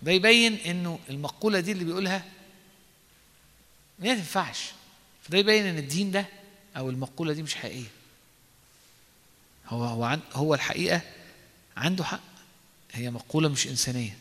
ده 0.02 0.12
يبين 0.12 0.54
إنه 0.54 1.00
المقولة 1.10 1.60
دي 1.60 1.72
اللي 1.72 1.84
بيقولها 1.84 2.26
ما 4.00 4.16
تنفعش 4.16 4.60
فده 5.24 5.38
يبين 5.38 5.66
إن 5.66 5.78
الدين 5.78 6.12
ده 6.12 6.26
أو 6.78 6.90
المقولة 6.90 7.34
دي 7.34 7.44
مش 7.44 7.56
حقيقية. 7.56 7.97
هو 9.68 9.84
هو 9.84 10.20
هو 10.34 10.54
الحقيقة 10.54 11.02
عنده 11.78 12.04
حق. 12.04 12.20
هي 12.92 13.10
مقولة 13.12 13.50
مش 13.50 13.68
إنسانية. 13.68 14.18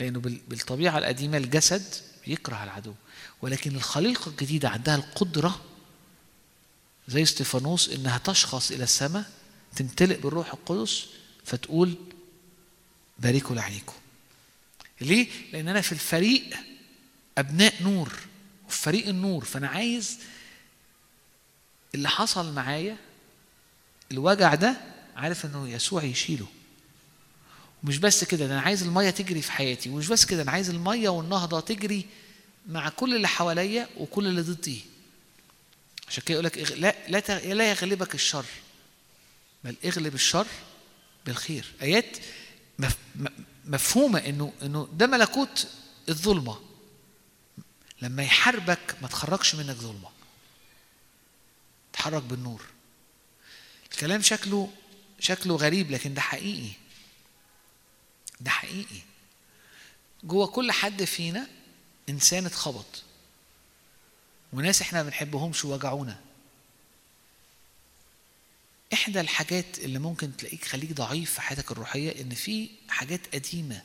لأنه 0.00 0.20
بال- 0.20 0.40
بالطبيعة 0.48 0.98
القديمة 0.98 1.36
الجسد 1.36 1.94
بيكره 2.26 2.64
العدو. 2.64 2.94
ولكن 3.42 3.76
الخليقة 3.76 4.28
الجديدة 4.28 4.68
عندها 4.68 4.96
القدرة 4.96 5.60
زي 7.08 7.22
استيفانوس 7.22 7.88
إنها 7.88 8.18
تشخص 8.18 8.70
إلى 8.70 8.84
السماء 8.84 9.30
تمتلئ 9.76 10.20
بالروح 10.20 10.52
القدس 10.52 11.06
فتقول 11.44 11.94
باركوا 13.18 13.56
لعينيكم. 13.56 13.94
ليه؟ 15.00 15.28
لأن 15.52 15.68
أنا 15.68 15.80
في 15.80 15.92
الفريق 15.92 16.56
أبناء 17.38 17.82
نور. 17.82 18.12
وفي 18.68 18.78
فريق 18.82 19.08
النور. 19.08 19.44
فأنا 19.44 19.68
عايز 19.68 20.18
اللي 21.94 22.08
حصل 22.08 22.52
معايا 22.54 22.96
الوجع 24.12 24.54
ده 24.54 24.76
عارف 25.16 25.46
إنه 25.46 25.68
يسوع 25.68 26.02
يشيله. 26.02 26.46
ومش 27.84 27.98
بس 27.98 28.24
كده 28.24 28.46
ده 28.46 28.52
أنا 28.52 28.62
عايز 28.62 28.82
المية 28.82 29.10
تجري 29.10 29.42
في 29.42 29.52
حياتي 29.52 29.90
ومش 29.90 30.08
بس 30.08 30.24
كده 30.24 30.42
أنا 30.42 30.50
عايز 30.50 30.70
المية 30.70 31.08
والنهضة 31.08 31.60
تجري 31.60 32.06
مع 32.68 32.88
كل 32.88 33.16
اللي 33.16 33.28
حواليا 33.28 33.88
وكل 33.96 34.26
اللي 34.26 34.42
ضدي. 34.42 34.84
عشان 36.08 36.22
كده 36.26 36.34
يقول 36.34 36.44
لك 36.44 36.58
لا 36.58 36.94
لا 37.08 37.54
لا 37.54 37.70
يغلبك 37.70 38.14
الشر 38.14 38.44
بل 39.64 39.76
اغلب 39.84 40.14
الشر 40.14 40.46
بالخير. 41.26 41.72
آيات 41.82 42.16
مفهومة 43.64 44.18
إنه 44.18 44.52
إنه 44.62 44.88
ده 44.92 45.06
ملكوت 45.06 45.68
الظلمة. 46.08 46.58
لما 48.02 48.22
يحاربك 48.22 48.96
ما 49.02 49.08
تخرجش 49.08 49.54
منك 49.54 49.76
ظلمة. 49.76 50.08
تحرك 51.92 52.22
بالنور. 52.22 52.62
الكلام 53.92 54.22
شكله 54.22 54.70
شكله 55.20 55.56
غريب 55.56 55.90
لكن 55.90 56.14
ده 56.14 56.20
حقيقي. 56.20 56.70
ده 58.40 58.50
حقيقي. 58.50 59.00
جوه 60.24 60.46
كل 60.46 60.72
حد 60.72 61.04
فينا 61.04 61.46
إنسان 62.08 62.46
اتخبط. 62.46 63.02
وناس 64.52 64.82
إحنا 64.82 65.02
ما 65.02 65.08
بنحبهمش 65.08 65.64
وجعونا 65.64 66.20
إحدى 68.92 69.20
الحاجات 69.20 69.78
اللي 69.78 69.98
ممكن 69.98 70.36
تلاقيك 70.36 70.64
خليك 70.64 70.92
ضعيف 70.92 71.32
في 71.32 71.40
حياتك 71.40 71.70
الروحية 71.72 72.20
إن 72.22 72.34
في 72.34 72.70
حاجات 72.88 73.34
قديمة. 73.34 73.82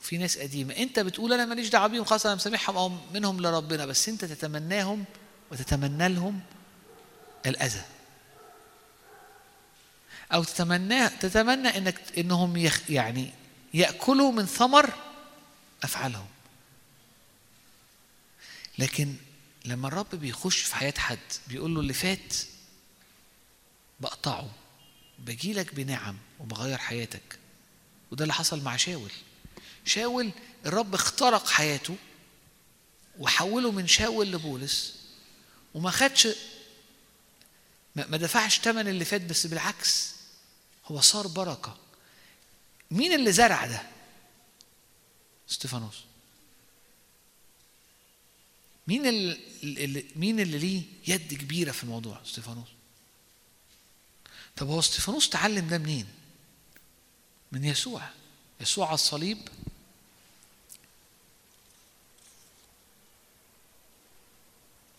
في 0.00 0.18
ناس 0.18 0.38
قديمة. 0.38 0.76
أنت 0.76 0.98
بتقول 0.98 1.32
أنا 1.32 1.44
ماليش 1.44 1.68
دعوة 1.68 1.86
بيهم 1.86 2.04
خلاص 2.04 2.26
أنا 2.26 2.34
مسامحهم 2.34 2.76
أو 2.76 2.88
منهم 2.88 3.40
لربنا 3.40 3.86
بس 3.86 4.08
أنت 4.08 4.24
تتمناهم 4.24 5.04
وتتمنى 5.52 6.08
لهم 6.08 6.40
الأذى. 7.46 7.84
أو 10.32 10.44
تتمنى 10.44 11.08
تتمنى 11.08 11.68
إنك 11.68 12.18
إنهم 12.18 12.56
يخ 12.56 12.90
يعني 12.90 13.32
يأكلوا 13.74 14.32
من 14.32 14.46
ثمر 14.46 14.94
أفعالهم. 15.82 16.26
لكن 18.78 19.14
لما 19.64 19.88
الرب 19.88 20.14
بيخش 20.14 20.58
في 20.58 20.74
حياة 20.74 20.94
حد 20.98 21.18
بيقول 21.48 21.74
له 21.74 21.80
اللي 21.80 21.92
فات 21.92 22.34
بقطعه 24.00 24.50
بجيلك 25.18 25.74
بنعم 25.74 26.16
وبغير 26.40 26.78
حياتك. 26.78 27.38
وده 28.10 28.24
اللي 28.24 28.34
حصل 28.34 28.62
مع 28.62 28.76
شاول. 28.76 29.10
شاول 29.84 30.30
الرب 30.66 30.94
اخترق 30.94 31.48
حياته 31.48 31.96
وحوله 33.18 33.72
من 33.72 33.86
شاول 33.86 34.32
لبولس 34.32 34.94
وما 35.74 35.90
خدش 35.90 36.28
ما 37.96 38.16
دفعش 38.16 38.58
ثمن 38.60 38.88
اللي 38.88 39.04
فات 39.04 39.20
بس 39.20 39.46
بالعكس. 39.46 40.17
هو 40.90 41.00
صار 41.00 41.26
بركة. 41.26 41.76
مين 42.90 43.12
اللي 43.12 43.32
زرع 43.32 43.66
ده؟ 43.66 43.82
استفانوس 45.50 45.96
مين 48.86 49.06
اللي, 49.06 50.04
مين 50.16 50.40
اللي 50.40 50.58
ليه 50.58 50.82
يد 51.06 51.34
كبيرة 51.34 51.72
في 51.72 51.84
الموضوع؟ 51.84 52.22
استفانوس 52.22 52.68
طب 54.56 54.66
هو 54.68 54.78
استفانوس 54.78 55.28
تعلم 55.28 55.68
ده 55.68 55.78
منين؟ 55.78 56.06
من 57.52 57.64
يسوع. 57.64 58.02
يسوع 58.60 58.86
على 58.86 58.94
الصليب. 58.94 59.38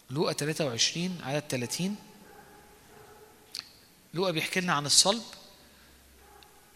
لوقا 0.09 0.33
23 0.33 1.21
عدد 1.23 1.43
30 1.49 1.95
لوقا 4.13 4.31
بيحكي 4.31 4.59
لنا 4.61 4.73
عن 4.73 4.85
الصلب. 4.85 5.23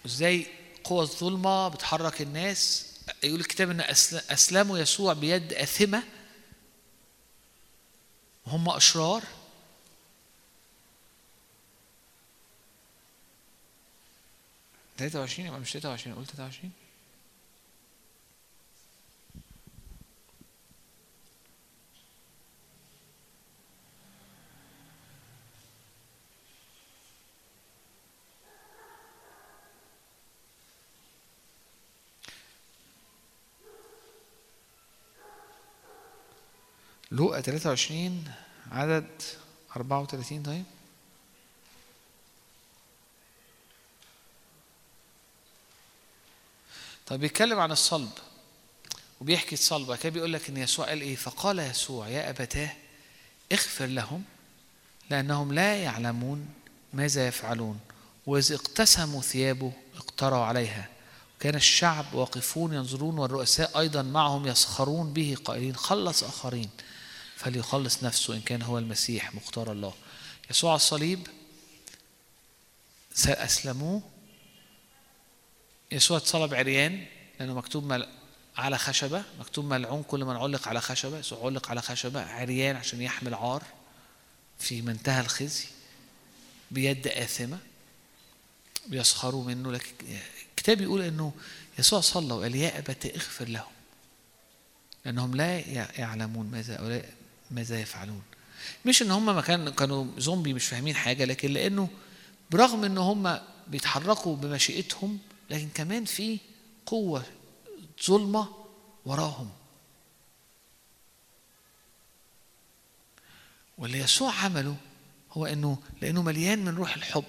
وازاي 0.03 0.47
قوى 0.83 1.01
الظلمة 1.01 1.67
بتحرك 1.67 2.21
الناس؟ 2.21 2.87
يقول 3.23 3.39
الكتاب 3.39 3.69
إن 3.69 3.81
أسلموا 4.29 4.77
يسوع 4.77 5.13
بيد 5.13 5.53
آثمة. 5.53 6.03
وهم 8.47 8.69
أشرار. 8.69 9.23
تلاتة 14.97 15.19
وعشرين 15.19 15.47
يبقى 15.47 15.59
مش 15.59 15.71
تلاتة 15.71 15.89
وعشرين 15.89 16.15
قلت 16.15 16.27
تلاتة 16.27 16.43
وعشرين. 16.43 16.71
لوقا 37.13 37.41
23 37.41 38.23
عدد 38.71 39.07
34 39.75 40.43
طيب. 40.43 40.63
طب 47.07 47.19
بيتكلم 47.19 47.59
عن 47.59 47.71
الصلب 47.71 48.09
وبيحكي 49.21 49.53
الصلب. 49.53 49.87
بعد 49.87 49.97
كده 49.97 50.09
بيقول 50.09 50.33
لك 50.33 50.49
إن 50.49 50.57
يسوع 50.57 50.85
قال 50.85 51.01
إيه؟ 51.01 51.15
فقال 51.15 51.59
يسوع 51.59 52.07
يا 52.07 52.29
أبتاه 52.29 52.69
اغفر 53.51 53.85
لهم 53.85 54.23
لأنهم 55.09 55.53
لا 55.53 55.75
يعلمون 55.75 56.49
ماذا 56.93 57.27
يفعلون 57.27 57.79
وإذ 58.25 58.53
اقتسموا 58.53 59.21
ثيابه 59.21 59.71
اقتروا 59.95 60.45
عليها. 60.45 60.89
وكان 61.37 61.55
الشعب 61.55 62.13
واقفون 62.13 62.73
ينظرون 62.73 63.17
والرؤساء 63.17 63.79
أيضا 63.79 64.01
معهم 64.01 64.47
يسخرون 64.47 65.13
به 65.13 65.37
قائلين 65.45 65.75
خلص 65.75 66.23
آخرين. 66.23 66.69
فليخلص 67.43 68.03
نفسه 68.03 68.33
إن 68.33 68.41
كان 68.41 68.61
هو 68.61 68.77
المسيح 68.77 69.35
مختار 69.35 69.71
الله. 69.71 69.93
يسوع 70.49 70.69
على 70.71 70.75
الصليب 70.77 71.27
اسلموه 73.25 74.01
يسوع 75.91 76.17
اتصلب 76.17 76.53
عريان 76.53 77.05
لأنه 77.39 77.53
مكتوب 77.53 77.83
مل... 77.83 78.07
على 78.57 78.77
خشبة 78.77 79.23
مكتوب 79.39 79.65
ملعون 79.65 80.03
كل 80.03 80.25
من 80.25 80.35
علق 80.35 80.67
على 80.67 80.81
خشبة. 80.81 81.19
يسوع 81.19 81.45
علق 81.45 81.69
على 81.69 81.81
خشبة 81.81 82.21
عريان 82.21 82.75
عشان 82.75 83.01
يحمل 83.01 83.33
عار 83.33 83.63
في 84.59 84.81
منتهى 84.81 85.21
الخزي 85.21 85.65
بيد 86.71 87.07
آثمة 87.07 87.57
بيسخروا 88.87 89.43
منه. 89.43 89.71
لكن 89.71 89.93
الكتاب 90.51 90.81
يقول 90.81 91.01
إنه 91.01 91.33
يسوع 91.79 92.01
صلى 92.01 92.33
وقال 92.33 92.55
يا 92.55 92.79
أبت 92.79 93.05
اغفر 93.05 93.47
لهم 93.49 93.71
لأنهم 95.05 95.35
لا 95.35 95.59
يعلمون 95.99 96.51
ماذا 96.51 97.03
ماذا 97.51 97.79
يفعلون؟ 97.81 98.21
مش 98.85 99.01
إن 99.01 99.11
هم 99.11 99.39
كانوا 99.69 100.05
زومبي 100.17 100.53
مش 100.53 100.65
فاهمين 100.65 100.95
حاجة 100.95 101.25
لكن 101.25 101.53
لأنه 101.53 101.89
برغم 102.51 102.83
إن 102.83 102.97
هم 102.97 103.39
بيتحركوا 103.67 104.35
بمشيئتهم 104.35 105.19
لكن 105.49 105.69
كمان 105.73 106.05
في 106.05 106.39
قوة 106.85 107.23
ظلمة 108.05 108.47
وراهم. 109.05 109.49
واللي 113.77 113.99
يسوع 113.99 114.33
عمله 114.33 114.75
هو 115.31 115.45
إنه 115.45 115.77
لأنه 116.01 116.21
مليان 116.21 116.65
من 116.65 116.75
روح 116.75 116.95
الحب 116.95 117.23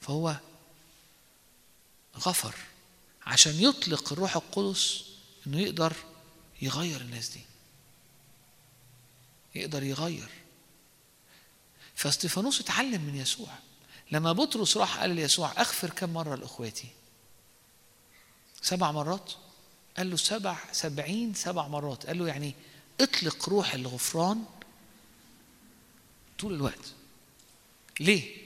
فهو 0.00 0.36
غفر 2.18 2.54
عشان 3.26 3.54
يطلق 3.62 4.12
الروح 4.12 4.36
القدس 4.36 5.04
إنه 5.46 5.60
يقدر 5.60 5.92
يغير 6.62 7.00
الناس 7.00 7.28
دي. 7.28 7.40
يقدر 9.54 9.82
يغير. 9.82 10.28
فاستيفانوس 11.94 12.60
اتعلم 12.60 13.00
من 13.00 13.16
يسوع. 13.16 13.48
لما 14.10 14.32
بطرس 14.32 14.76
راح 14.76 14.98
قال 14.98 15.10
ليسوع 15.10 15.52
أغفر 15.52 15.90
كم 15.90 16.10
مرة 16.10 16.34
لأخواتي؟ 16.34 16.88
سبع 18.62 18.92
مرات. 18.92 19.32
قال 19.96 20.10
له 20.10 20.16
سبع 20.16 20.56
سبعين 20.72 21.34
سبع 21.34 21.68
مرات. 21.68 22.06
قال 22.06 22.18
له 22.18 22.28
يعني 22.28 22.54
اطلق 23.00 23.48
روح 23.48 23.74
الغفران 23.74 24.44
طول 26.38 26.54
الوقت. 26.54 26.92
ليه؟ 28.00 28.44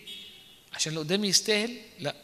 عشان 0.72 0.92
اللي 0.92 1.04
قدامي 1.04 1.28
يستاهل؟ 1.28 1.80
لا. 1.98 2.14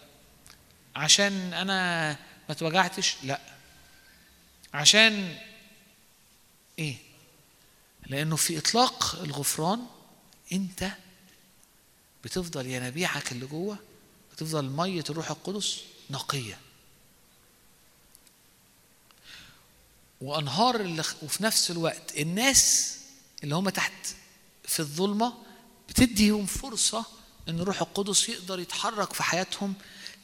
عشان 0.97 1.53
أنا 1.53 2.11
ما 2.13 2.51
اتوجعتش 2.51 3.17
لا. 3.23 3.41
عشان 4.75 5.39
إيه؟ 6.79 6.97
لأنه 8.07 8.37
في 8.37 8.59
إطلاق 8.59 9.19
الغفران 9.23 9.87
أنت 10.53 10.91
بتفضل 12.25 12.67
ينابيعك 12.67 13.33
اللي 13.33 13.47
جوه 13.47 13.79
بتفضل 14.33 14.65
مية 14.71 15.05
الروح 15.11 15.31
القدس 15.31 15.81
نقية. 16.11 16.59
وأنهار 20.21 20.81
اللي 20.81 21.05
وفي 21.23 21.43
نفس 21.43 21.71
الوقت 21.71 22.17
الناس 22.19 22.97
اللي 23.45 23.55
هم 23.55 23.69
تحت 23.69 23.93
في 24.65 24.81
الظلمة 24.81 25.35
بتديهم 25.89 26.47
فرصة 26.47 27.05
إن 27.49 27.61
الروح 27.61 27.81
القدس 27.81 28.29
يقدر 28.29 28.61
يتحرك 28.61 29.13
في 29.13 29.23
حياتهم 29.23 29.75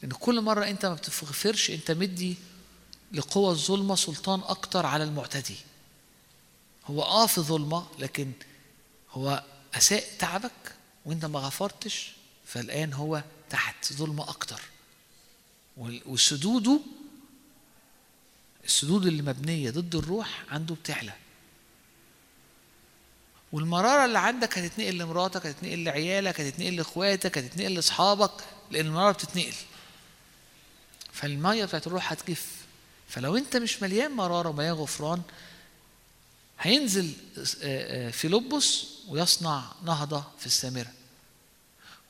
لأن 0.01 0.11
كل 0.11 0.41
مرة 0.41 0.65
أنت 0.65 0.85
ما 0.85 0.93
بتغفرش 0.93 1.71
أنت 1.71 1.91
مدي 1.91 2.35
لقوى 3.11 3.49
الظلمة 3.51 3.95
سلطان 3.95 4.39
أكتر 4.39 4.85
على 4.85 5.03
المعتدي. 5.03 5.55
هو 6.87 7.03
آه 7.03 7.27
في 7.27 7.41
ظلمة 7.41 7.87
لكن 7.99 8.31
هو 9.11 9.43
أساء 9.73 10.03
تعبك 10.19 10.75
وانت 11.05 11.25
ما 11.25 11.39
غفرتش 11.39 12.11
فالآن 12.45 12.93
هو 12.93 13.23
تحت 13.49 13.93
ظلمة 13.93 14.29
أكتر. 14.29 14.61
وسدوده 16.05 16.79
السدود 18.65 19.05
اللي 19.05 19.21
مبنية 19.21 19.69
ضد 19.71 19.95
الروح 19.95 20.43
عنده 20.49 20.75
بتعلى. 20.75 21.13
والمرارة 23.51 24.05
اللي 24.05 24.19
عندك 24.19 24.57
هتتنقل 24.57 24.97
لمراتك 24.97 25.45
هتتنقل 25.45 25.83
لعيالك 25.83 26.41
هتتنقل 26.41 26.75
لإخواتك 26.75 27.37
هتتنقل 27.37 27.73
لأصحابك 27.73 28.31
لأن 28.71 28.85
المرارة 28.85 29.11
بتتنقل. 29.11 29.53
فالمية 31.13 31.65
بتاعت 31.65 31.87
الروح 31.87 32.11
هتجف. 32.11 32.47
فلو 33.09 33.37
أنت 33.37 33.57
مش 33.57 33.81
مليان 33.83 34.11
مرارة 34.11 34.49
ومليان 34.49 34.73
غفران 34.73 35.21
هينزل 36.61 37.13
آه، 37.37 37.43
آه، 38.07 38.11
فيلبس 38.11 38.85
ويصنع 39.07 39.63
نهضة 39.83 40.23
في 40.39 40.45
السامرة. 40.45 40.93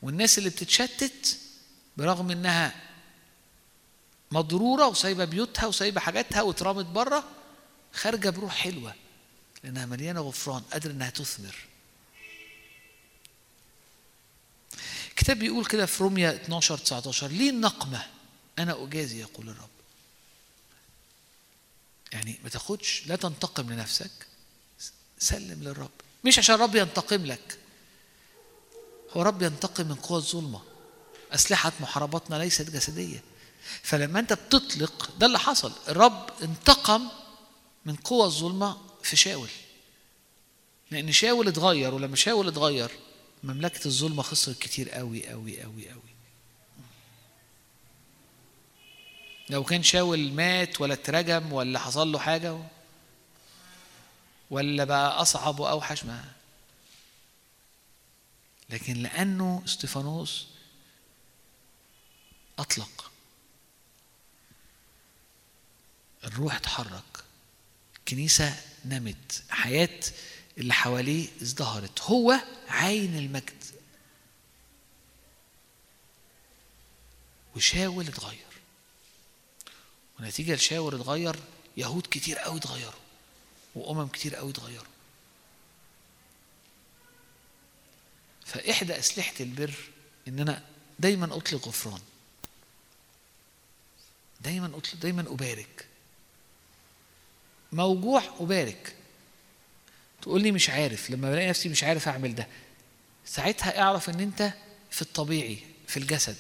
والناس 0.02 0.38
اللي 0.38 0.50
بتتشتت 0.50 1.38
برغم 1.98 2.32
إنها 2.32 2.76
مضرورة 4.32 4.88
وسايبة 4.88 5.26
بيوتها 5.26 5.66
وسايبة 5.66 6.00
حاجاتها 6.02 6.42
واترمت 6.42 6.86
بره 6.86 7.24
خارجة 7.94 8.30
بروح 8.30 8.56
حلوة 8.56 8.94
لأنها 9.64 9.86
مليانة 9.86 10.22
غفران 10.22 10.62
قادرة 10.62 10.92
إنها 10.92 11.10
تثمر. 11.10 11.56
الكتاب 15.10 15.40
بيقول 15.40 15.66
كده 15.66 15.86
في 15.86 16.04
روميا 16.04 16.36
12 16.36 16.78
19 16.78 17.28
ليه 17.28 17.50
النقمة؟ 17.50 18.08
أنا 18.60 18.84
أجازي 18.84 19.20
يقول 19.20 19.50
الرب. 19.50 19.70
يعني 22.12 22.40
ما 22.44 22.50
تاخدش 22.50 23.04
لا 23.08 23.16
تنتقم 23.16 23.74
لنفسك. 23.74 24.31
سلم 25.22 25.64
للرب. 25.64 25.92
مش 26.24 26.40
عشان 26.40 26.56
الرب 26.56 26.76
ينتقم 26.76 27.26
لك. 27.26 27.58
هو 29.12 29.22
رب 29.22 29.42
ينتقم 29.42 29.88
من 29.88 29.96
قوى 29.96 30.18
الظلمه 30.18 30.62
أسلحة 31.32 31.72
محاربتنا 31.80 32.36
ليست 32.36 32.70
جسدية. 32.70 33.24
فلما 33.84 34.20
أنت 34.20 34.34
بتطلق 34.34 35.12
ده 35.20 35.26
اللي 35.26 35.40
حصل. 35.40 35.72
الرب 35.88 36.30
انتقم 36.44 37.08
من 37.86 37.96
قوى 37.96 38.26
الظلمة 38.26 38.78
في 39.04 39.16
شاول. 39.16 39.50
لأن 40.92 41.12
شاول 41.12 41.48
اتغير 41.48 41.94
ولما 41.94 42.16
شاول 42.16 42.48
اتغير 42.48 42.92
مملكة 43.44 43.88
الظلمة 43.88 44.24
خسرت 44.24 44.60
كتير 44.60 44.90
قوي 44.90 45.28
قوي 45.28 45.62
قوي 45.62 45.90
قوي 45.90 46.12
لو 49.50 49.64
كان 49.64 49.84
شاول 49.84 50.32
مات 50.32 50.82
ولا 50.82 50.94
اترجم 50.94 51.54
ولا 51.54 51.80
حصل 51.80 52.12
له 52.12 52.20
حاجة 52.20 52.58
ولا 54.52 54.84
بقى 54.84 55.22
أصعب 55.22 55.60
واوحش 55.60 56.04
ما 56.04 56.32
لكن 58.70 58.94
لأنه 58.94 59.62
استفانوس 59.66 60.48
أطلق. 62.60 63.12
الروح 66.24 66.56
اتحرك. 66.56 67.24
الكنيسة 68.00 68.62
نمت. 68.86 69.44
حياة 69.50 70.00
اللي 70.58 70.74
حواليه 70.74 71.28
ازدهرت. 71.42 72.02
هو 72.02 72.40
عين 72.68 73.18
المجد. 73.18 73.64
وشاول 77.56 78.08
اتغير. 78.08 78.46
ونتيجة 80.20 80.56
لشاول 80.56 80.96
اتغير 80.96 81.36
يهود 81.78 82.08
كتير 82.12 82.38
قوي 82.38 82.58
اتغيروا. 82.58 83.02
وأمم 83.76 84.08
كتير 84.08 84.36
قوي 84.36 84.52
اتغيروا. 84.52 84.86
فإحدى 88.46 89.00
أسلحة 89.00 89.34
البر 89.40 89.74
إن 90.28 90.40
أنا 90.40 90.66
دايما 91.00 91.36
أطلق 91.36 91.68
غفران. 91.68 92.02
دايما 94.42 94.78
أطلق 94.78 94.96
دايما 94.96 95.22
أبارك. 95.22 95.88
موجوع 97.72 98.24
أبارك. 98.40 98.96
تقول 100.22 100.42
لي 100.42 100.52
مش 100.52 100.70
عارف 100.70 101.10
لما 101.10 101.32
بلاقي 101.32 101.50
نفسي 101.50 101.70
مش 101.70 101.84
عارف 101.84 102.08
أعمل 102.08 102.36
ده 102.36 102.48
ساعتها 103.26 103.82
أعرف 103.82 104.10
إن 104.10 104.20
أنت 104.20 104.54
في 104.92 105.02
الطبيعي 105.02 105.64
في 105.88 105.98
الجسد 105.98 106.38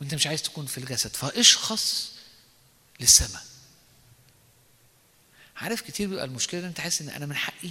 وأنت 0.00 0.14
مش 0.14 0.26
عايز 0.26 0.42
تكون 0.42 0.66
في 0.66 0.78
الجسد. 0.78 1.10
فأشخص 1.16 2.12
للسماء. 3.00 3.51
عارف 5.56 5.80
كتير 5.80 6.08
بيبقى 6.08 6.24
المشكلة 6.24 6.60
إن 6.60 6.64
أنت 6.64 6.80
حاسس 6.80 7.02
إن 7.02 7.08
أنا 7.08 7.26
من 7.26 7.36
حقي 7.36 7.70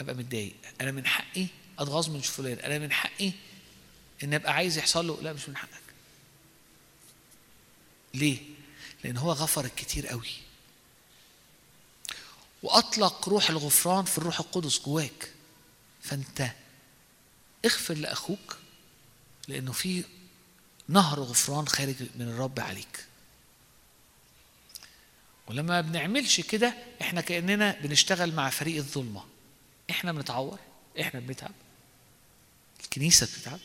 أبقى 0.00 0.14
متضايق 0.14 0.54
أنا 0.80 0.90
من 0.90 1.06
حقي 1.06 1.46
أتغاظ 1.78 2.08
من 2.10 2.20
فلان 2.20 2.58
أنا 2.58 2.78
من 2.78 2.92
حقي 2.92 3.32
إن 4.24 4.34
أبقى 4.34 4.52
عايز 4.52 4.78
يحصل 4.78 5.06
له 5.06 5.22
لا 5.22 5.32
مش 5.32 5.48
من 5.48 5.56
حقك. 5.56 5.70
ليه؟ 8.14 8.38
لأن 9.04 9.16
هو 9.16 9.32
غفر 9.32 9.64
الكتير 9.64 10.06
قوي. 10.06 10.32
وأطلق 12.62 13.28
روح 13.28 13.50
الغفران 13.50 14.04
في 14.04 14.18
الروح 14.18 14.40
القدس 14.40 14.78
جواك. 14.78 15.32
فأنت 16.02 16.50
اغفر 17.64 17.94
لأخوك 17.94 18.56
لأنه 19.48 19.72
في 19.72 20.04
نهر 20.88 21.20
غفران 21.20 21.68
خارج 21.68 21.96
من 22.14 22.28
الرب 22.28 22.60
عليك. 22.60 23.06
ولما 25.50 25.62
ما 25.62 25.80
بنعملش 25.80 26.40
كده 26.40 26.74
إحنا 27.00 27.20
كأننا 27.20 27.76
بنشتغل 27.80 28.34
مع 28.34 28.50
فريق 28.50 28.76
الظلمة. 28.76 29.24
إحنا 29.90 30.12
بنتعور 30.12 30.58
إحنا 31.00 31.20
بنتعب. 31.20 31.50
الكنيسة 32.84 33.26
بتتعب 33.26 33.58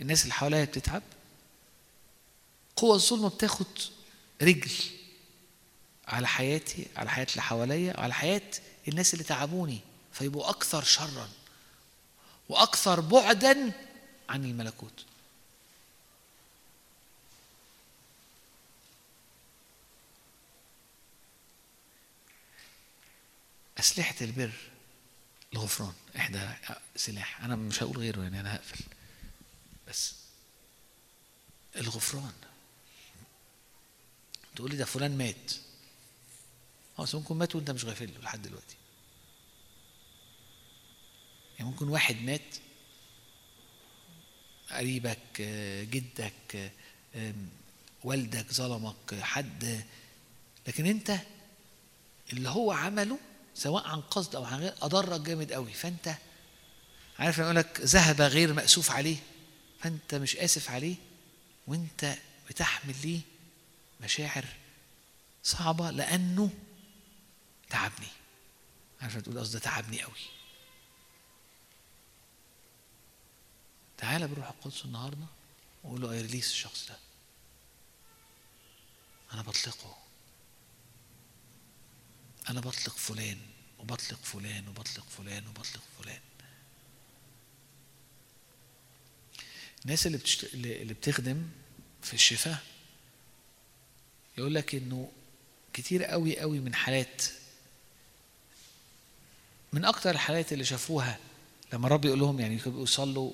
الناس 0.00 0.22
اللي 0.22 0.34
حواليها 0.34 0.64
بتتعب. 0.64 1.02
قوى 2.76 2.94
الظلمة 2.94 3.28
بتاخد 3.28 3.66
رجل 4.42 4.72
على 6.08 6.26
حياتي 6.26 6.86
على 6.96 7.10
حياة 7.10 7.26
اللي 7.30 7.42
حواليا 7.42 7.98
وعلى 7.98 8.14
حياة 8.14 8.50
الناس 8.88 9.14
اللي 9.14 9.24
تعبوني 9.24 9.80
فيبقوا 10.12 10.50
أكثر 10.50 10.82
شرا 10.84 11.28
وأكثر 12.48 13.00
بعدا 13.00 13.72
عن 14.28 14.44
الملكوت. 14.44 15.04
أسلحة 23.78 24.14
البر 24.20 24.52
الغفران 25.52 25.92
إحدى 26.16 26.48
سلاح. 26.96 27.44
أنا 27.44 27.56
مش 27.56 27.82
هقول 27.82 27.98
غيره 27.98 28.22
يعني 28.22 28.40
أنا 28.40 28.56
هقفل. 28.56 28.84
بس 29.88 30.14
الغفران. 31.76 32.32
تقول 34.56 34.70
لي 34.70 34.76
ده 34.76 34.84
فلان 34.84 35.18
مات. 35.18 35.52
آه 36.98 37.06
ممكن 37.14 37.36
مات 37.36 37.56
وأنت 37.56 37.70
مش 37.70 37.84
غافل 37.84 38.14
له 38.14 38.20
لحد 38.20 38.42
دلوقتي. 38.42 38.76
يعني 41.58 41.70
ممكن 41.70 41.88
واحد 41.88 42.16
مات. 42.16 42.56
قريبك 44.70 45.42
جدك 45.90 46.72
والدك 48.04 48.52
ظلمك 48.52 49.14
حد. 49.20 49.84
لكن 50.68 50.86
أنت 50.86 51.18
اللي 52.32 52.48
هو 52.48 52.72
عمله 52.72 53.18
سواء 53.54 53.88
عن 53.88 54.00
قصد 54.00 54.36
أو 54.36 54.44
عن 54.44 54.60
غير 54.60 54.74
أضرك 54.82 55.20
جامد 55.20 55.52
قوي 55.52 55.72
فأنت 55.72 56.14
عارف 57.18 57.38
لما 57.38 57.44
يقول 57.44 57.56
لك 57.56 57.80
ذهب 57.80 58.20
غير 58.20 58.52
مأسوف 58.52 58.90
عليه 58.90 59.16
فأنت 59.80 60.14
مش 60.14 60.36
آسف 60.36 60.70
عليه 60.70 60.96
وأنت 61.66 62.16
بتحمل 62.48 62.94
ليه 63.02 63.20
مشاعر 64.00 64.44
صعبة 65.42 65.90
لأنه 65.90 66.50
تعبني. 67.70 68.08
عارف 69.00 69.16
تقول 69.16 69.38
قصدي 69.38 69.58
تعبني 69.60 70.02
قوي 70.02 70.12
تعالى 73.98 74.28
بروح 74.28 74.48
القدس 74.48 74.84
النهارده 74.84 75.26
وقول 75.84 76.00
له 76.00 76.12
ايرليس 76.12 76.50
الشخص 76.50 76.88
ده. 76.88 76.96
أنا 79.32 79.42
بطلقه. 79.42 80.01
أنا 82.50 82.60
بطلق 82.60 82.96
فلان 82.96 83.38
وبطلق 83.78 84.18
فلان 84.22 84.68
وبطلق 84.68 85.06
فلان 85.18 85.46
وبطلق 85.46 85.82
فلان. 85.98 86.20
الناس 89.84 90.06
اللي 90.06 90.18
بتشت... 90.18 90.54
اللي 90.54 90.94
بتخدم 90.94 91.48
في 92.02 92.14
الشفاء 92.14 92.58
يقول 94.38 94.54
لك 94.54 94.74
إنه 94.74 95.08
كتير 95.72 96.04
قوي 96.04 96.38
قوي 96.40 96.60
من 96.60 96.74
حالات 96.74 97.22
من 99.72 99.84
أكتر 99.84 100.10
الحالات 100.10 100.52
اللي 100.52 100.64
شافوها 100.64 101.18
لما 101.72 101.86
الرب 101.86 102.04
يقول 102.04 102.18
لهم 102.20 102.40
يعني 102.40 102.60
يصلوا 102.66 103.32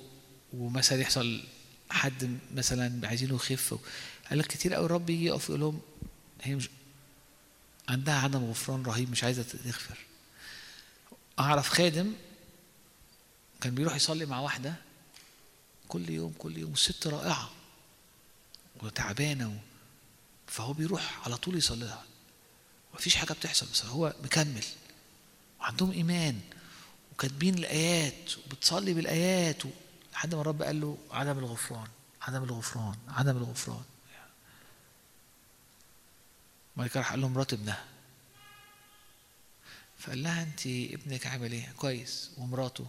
ومثلا 0.53 1.01
يحصل 1.01 1.43
حد 1.89 2.37
مثلا 2.55 3.07
عايزينه 3.07 3.35
يخف 3.35 3.79
قال 4.29 4.39
لك 4.39 4.47
كتير 4.47 4.73
قوي 4.73 4.85
الرب 4.85 5.09
يجي 5.09 5.25
يقف 5.25 5.49
يقول 5.49 5.59
لهم 5.59 5.81
هي 6.41 6.55
مش 6.55 6.69
عندها 7.89 8.21
عدم 8.21 8.49
غفران 8.49 8.83
رهيب 8.83 9.11
مش 9.11 9.23
عايزة 9.23 9.43
تغفر 9.43 9.97
أعرف 11.39 11.69
خادم 11.69 12.13
كان 13.61 13.75
بيروح 13.75 13.95
يصلي 13.95 14.25
مع 14.25 14.39
واحدة 14.39 14.75
كل 15.87 16.09
يوم 16.09 16.33
كل 16.37 16.57
يوم 16.57 16.75
ست 16.75 17.07
رائعة 17.07 17.49
وتعبانة. 18.83 19.59
فهو 20.47 20.73
بيروح 20.73 21.19
على 21.25 21.37
طول 21.37 21.57
يصلي 21.57 21.85
لها 21.85 22.03
مفيش 22.93 23.15
حاجة 23.15 23.33
بتحصل 23.33 23.65
بس 23.73 23.85
هو 23.85 24.13
مكمل 24.23 24.63
وعندهم 25.59 25.91
إيمان 25.91 26.39
وكاتبين 27.13 27.57
الآيات 27.57 28.37
وبتصلي 28.37 28.93
بالآيات. 28.93 29.63
لحد 30.13 30.35
ما 30.35 30.41
الرب 30.41 30.63
قال 30.63 30.81
له 30.81 30.97
عدم 31.11 31.39
الغفران 31.39 31.87
عدم 32.21 32.43
الغفران 32.43 32.95
عدم 33.07 33.37
الغفران 33.37 33.83
كده 36.87 36.99
راح 36.99 37.09
قال 37.09 37.21
له 37.21 37.27
مرات 37.27 37.53
ابنها. 37.53 37.85
فقال 39.99 40.23
لها 40.23 40.43
أنت 40.43 40.67
ابنك 40.67 41.27
عامل 41.27 41.51
إيه؟ 41.51 41.71
كويس. 41.77 42.31
ومراته. 42.37 42.87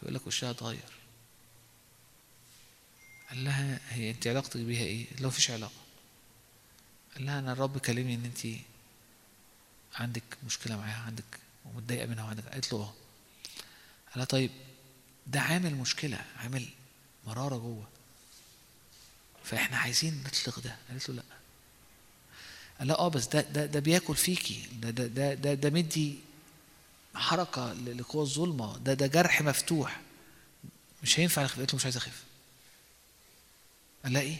فيقول 0.00 0.14
لك 0.14 0.26
وشها 0.26 0.50
اتغير. 0.50 0.92
قال 3.28 3.44
لها 3.44 3.80
هي 3.94 4.10
أنت 4.10 4.26
علاقتك 4.26 4.60
بيها 4.60 4.84
إيه؟ 4.84 5.06
لو 5.20 5.30
فيش 5.30 5.50
علاقة. 5.50 5.72
قال 7.14 7.26
لها 7.26 7.38
أنا 7.38 7.52
الرب 7.52 7.78
كلمني 7.78 8.14
إن 8.14 8.24
أنت 8.24 8.46
عندك 9.94 10.22
مشكلة 10.46 10.76
معاها 10.76 11.02
عندك 11.02 11.24
ومتضايقة 11.64 12.06
منها 12.06 12.24
وعندك. 12.24 12.48
قالت 12.48 12.72
له 12.72 12.78
آه. 12.78 12.94
قال 14.06 14.16
لها 14.16 14.24
طيب 14.24 14.50
ده 15.26 15.40
عامل 15.40 15.74
مشكلة 15.74 16.24
عامل 16.36 16.68
مرارة 17.26 17.56
جوه. 17.56 17.88
فإحنا 19.44 19.76
عايزين 19.78 20.24
نطلق 20.24 20.60
ده. 20.60 20.76
قالت 20.88 21.08
له 21.08 21.14
لأ. 21.14 21.22
قال 22.82 22.88
لها 22.88 22.96
آه 22.98 23.08
بس 23.08 23.26
ده 23.26 23.40
ده 23.40 23.66
ده 23.66 23.80
بياكل 23.80 24.16
فيكي. 24.16 24.68
ده 24.72 24.90
ده 24.90 25.06
ده 25.06 25.34
ده, 25.34 25.54
ده 25.54 25.70
مدي 25.70 26.18
حركة 27.14 27.72
لقوى 27.72 28.22
الظلمة. 28.22 28.78
ده 28.78 28.94
ده 28.94 29.06
جرح 29.06 29.42
مفتوح. 29.42 30.00
مش 31.02 31.20
هينفع 31.20 31.44
أخف. 31.44 31.58
قالت 31.58 31.72
له 31.72 31.76
مش 31.76 31.84
عايز 31.84 31.96
أخف. 31.96 32.22
قال 34.04 34.12
لها 34.12 34.22
إيه؟ 34.22 34.36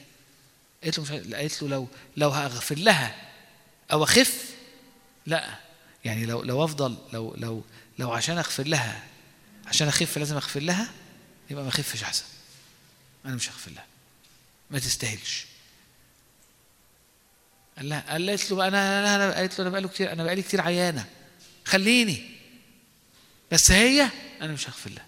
قالت 0.85 0.99
له 0.99 1.05
مش 1.05 1.11
عايز... 1.11 1.35
قالت 1.35 1.63
له 1.63 1.69
لو 1.69 1.89
لو 2.17 2.31
هغفر 2.31 2.79
لها 2.79 3.33
أو 3.93 4.05
أخف 4.05 4.51
لا. 5.27 5.59
يعني 6.05 6.27
لو 6.27 6.43
لو 6.43 6.65
أفضل 6.65 6.97
لو 7.13 7.35
لو 7.35 7.65
لو 7.99 8.13
عشان 8.13 8.39
أغفر 8.39 8.67
لها 8.67 9.07
عشان 9.67 9.89
أخف 9.89 10.19
لازم 10.19 10.37
أغفر 10.37 10.61
لها 10.61 10.93
يبقى 11.51 11.63
ما 11.65 11.69
أخفش 11.71 12.03
أحسن. 12.03 12.25
أنا 13.25 13.35
مش 13.35 13.49
هغفر 13.51 13.71
لها. 13.71 13.87
ما 14.71 14.79
تستاهلش. 14.79 15.47
قال 17.77 17.89
لها 17.89 18.13
قالت 18.13 18.51
له 18.51 18.69
أنا 18.69 18.99
أنا 19.01 19.17
أنا 19.17 19.35
قالت 19.35 19.59
له 19.59 19.63
أنا 19.63 19.71
بقالي 19.71 19.89
كتير 19.89 20.13
أنا 20.13 20.25
بقالي 20.25 20.43
كتير 20.43 20.61
عيانة. 20.61 21.09
خليني. 21.65 22.31
بس 23.53 23.71
هي 23.71 24.09
أنا 24.43 24.53
مش 24.53 24.69
هغفر 24.69 24.91
لها. 24.91 25.07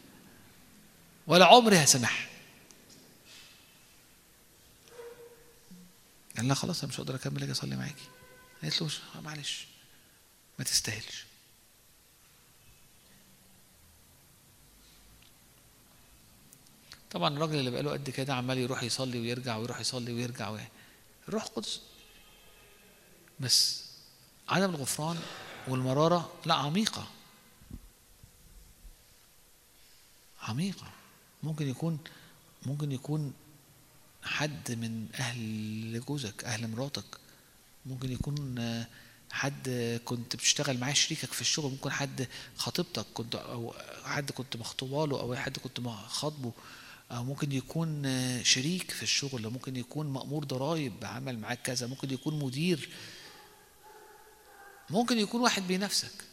ولا 1.26 1.46
عمري 1.46 1.76
هسامحها. 1.76 2.28
قال 6.36 6.48
لها 6.48 6.54
خلاص 6.54 6.82
أنا 6.82 6.92
مش 6.92 7.00
هقدر 7.00 7.14
أكمل 7.14 7.42
أجي 7.42 7.52
أصلي 7.52 7.76
معاكي. 7.76 8.08
قالت 8.62 8.82
له 8.82 8.90
معلش. 9.20 9.66
ما 10.58 10.64
تستاهلش. 10.64 11.24
طبعا 17.10 17.34
الراجل 17.36 17.58
اللي 17.58 17.70
بقاله 17.70 17.90
قد 17.90 18.10
كده 18.10 18.34
عمال 18.34 18.58
يروح 18.58 18.82
يصلي 18.82 19.18
ويرجع 19.20 19.56
ويروح 19.56 19.80
يصلي 19.80 20.12
ويرجع 20.12 20.48
و... 20.48 20.58
الروح 21.28 21.44
القدس 21.44 21.80
بس 23.44 23.84
عدم 24.48 24.70
الغفران 24.70 25.18
والمرارة 25.68 26.32
لا 26.46 26.54
عميقة. 26.54 27.06
عميقة. 30.42 30.86
ممكن 31.42 31.68
يكون 31.68 31.98
ممكن 32.66 32.92
يكون 32.92 33.32
حد 34.22 34.72
من 34.72 35.08
أهل 35.14 36.04
جوزك 36.08 36.44
أهل 36.44 36.68
مراتك. 36.70 37.04
ممكن 37.86 38.12
يكون 38.12 38.64
حد 39.30 40.00
كنت 40.04 40.36
بتشتغل 40.36 40.78
معاه 40.78 40.92
شريكك 40.92 41.32
في 41.32 41.40
الشغل. 41.40 41.70
ممكن 41.70 41.90
حد 41.90 42.28
خطيبتك 42.56 43.06
كنت 43.14 43.34
أو 43.34 43.74
حد 44.04 44.30
كنت 44.30 44.56
مخطوبة 44.56 45.06
له 45.06 45.20
أو 45.20 45.36
حد 45.36 45.58
كنت 45.58 45.80
خاطبه. 46.08 46.52
أو 47.10 47.24
ممكن 47.24 47.52
يكون 47.52 48.04
شريك 48.44 48.90
في 48.90 49.02
الشغل. 49.02 49.50
ممكن 49.50 49.76
يكون 49.76 50.06
مأمور 50.06 50.44
ضرائب 50.44 50.92
عمل 51.02 51.38
معاك 51.38 51.62
كذا. 51.62 51.86
ممكن 51.86 52.14
يكون 52.14 52.38
مدير. 52.38 52.88
ممكن 54.90 55.18
يكون 55.18 55.40
واحد 55.40 55.62
بينافسك. 55.62 56.24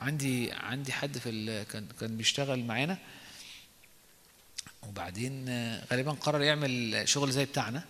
عندي 0.00 0.52
عندي 0.52 0.92
حد 0.92 1.18
في. 1.18 1.64
كان 1.64 1.88
كان 2.00 2.16
بيشتغل 2.16 2.64
معانا 2.64 2.98
وبعدين 4.82 5.48
غالبا 5.92 6.12
قرر 6.12 6.42
يعمل 6.42 7.02
شغل 7.08 7.32
زي 7.32 7.44
بتاعنا 7.44 7.84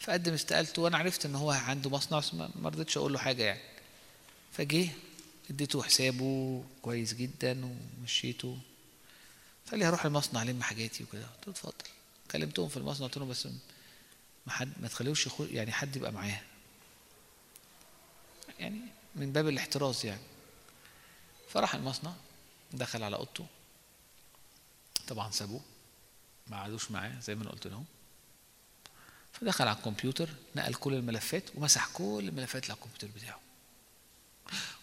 فقدم 0.00 0.32
استقالته 0.32 0.82
وأنا 0.82 0.98
عرفت 0.98 1.26
إن 1.26 1.34
هو 1.34 1.50
عنده 1.50 1.90
مصنع 1.90 2.48
ما 2.54 2.68
رضيتش 2.68 2.96
أقول 2.96 3.12
له 3.12 3.18
حاجة 3.18 3.42
يعني. 3.42 3.60
فجه 4.52 4.88
اديته 5.50 5.82
حسابه 5.82 6.64
كويس 6.82 7.14
جدا 7.14 7.76
ومشيته. 8.00 8.58
فقال 9.66 9.78
لي 9.78 9.84
هروح 9.86 10.04
المصنع 10.04 10.42
ألم 10.42 10.62
حاجاتي 10.62 11.04
وكده. 11.04 11.26
قلت 11.26 11.46
له 11.46 11.52
اتفضل. 11.52 11.74
كلمتهم 12.30 12.68
في 12.68 12.76
المصنع 12.76 13.06
قلت 13.06 13.18
لهم 13.18 13.28
بس 13.28 13.48
ما 14.46 14.52
حد 14.52 14.72
ما 14.80 14.88
تخليوش 14.88 15.26
يخو 15.26 15.44
يعني 15.44 15.72
حد 15.72 15.96
يبقى 15.96 16.12
معاه. 16.12 16.40
يعني 18.58 18.80
من 19.14 19.32
باب 19.32 19.48
الاحتراز 19.48 20.06
يعني. 20.06 20.20
فراح 21.48 21.74
المصنع 21.74 22.12
دخل 22.72 23.02
على 23.02 23.16
أوضته. 23.16 23.46
طبعا 25.08 25.30
سابوه 25.30 25.60
ما 26.46 26.56
قعدوش 26.56 26.90
معاه 26.90 27.20
زي 27.20 27.34
ما 27.34 27.42
أنا 27.42 27.50
قلت 27.50 27.66
لهم. 27.66 27.84
فدخل 29.32 29.68
على 29.68 29.76
الكمبيوتر 29.76 30.28
نقل 30.56 30.74
كل 30.74 30.94
الملفات 30.94 31.44
ومسح 31.54 31.88
كل 31.92 32.24
الملفات 32.28 32.64
على 32.64 32.74
الكمبيوتر 32.74 33.08
بتاعه. 33.16 33.40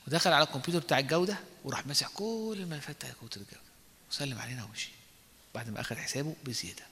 ودخل 0.08 0.34
على 0.34 0.44
الكمبيوتر 0.44 0.80
بتاع 0.80 1.00
الجودة 1.00 1.38
وراح 1.64 1.88
مسح 1.88 2.08
كل 2.08 2.58
الملفات 2.60 2.96
بتاع 2.96 3.10
الكمبيوتر 3.10 3.42
الجودة 3.42 3.62
وسلم 4.10 4.40
علينا 4.40 4.64
ومشي. 4.64 4.90
بعد 5.56 5.70
ما 5.70 5.82
أخذ 5.82 5.96
حسابه 5.96 6.36
بزيادة. 6.44 6.91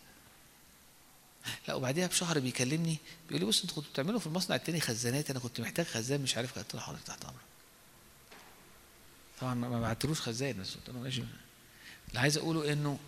لا 1.67 1.73
وبعديها 1.73 2.07
بشهر 2.07 2.39
بيكلمني 2.39 2.97
بيقول 3.27 3.39
لي 3.41 3.47
بص 3.47 3.61
أنتوا 3.61 3.76
كنتوا 3.76 3.91
بتعملوا 3.91 4.19
في 4.19 4.27
المصنع 4.27 4.55
التاني 4.55 4.81
خزانات 4.81 5.30
أنا 5.30 5.39
كنت 5.39 5.61
محتاج 5.61 5.85
خزان 5.85 6.21
مش 6.21 6.38
عارف 6.38 6.59
قلت 6.59 6.76
له 6.76 6.81
حضرتك 6.81 7.03
تحت 7.03 7.23
أمرك. 7.26 7.35
طبعا 9.41 9.53
ما 9.53 9.81
بعتلوش 9.81 10.21
خزان 10.21 10.61
بس 10.61 10.76
قلت 10.76 10.89
له 10.89 10.99
ماشي. 10.99 11.23
اللي 12.09 12.19
عايز 12.19 12.38
أقوله 12.38 12.73
إنه 12.73 12.99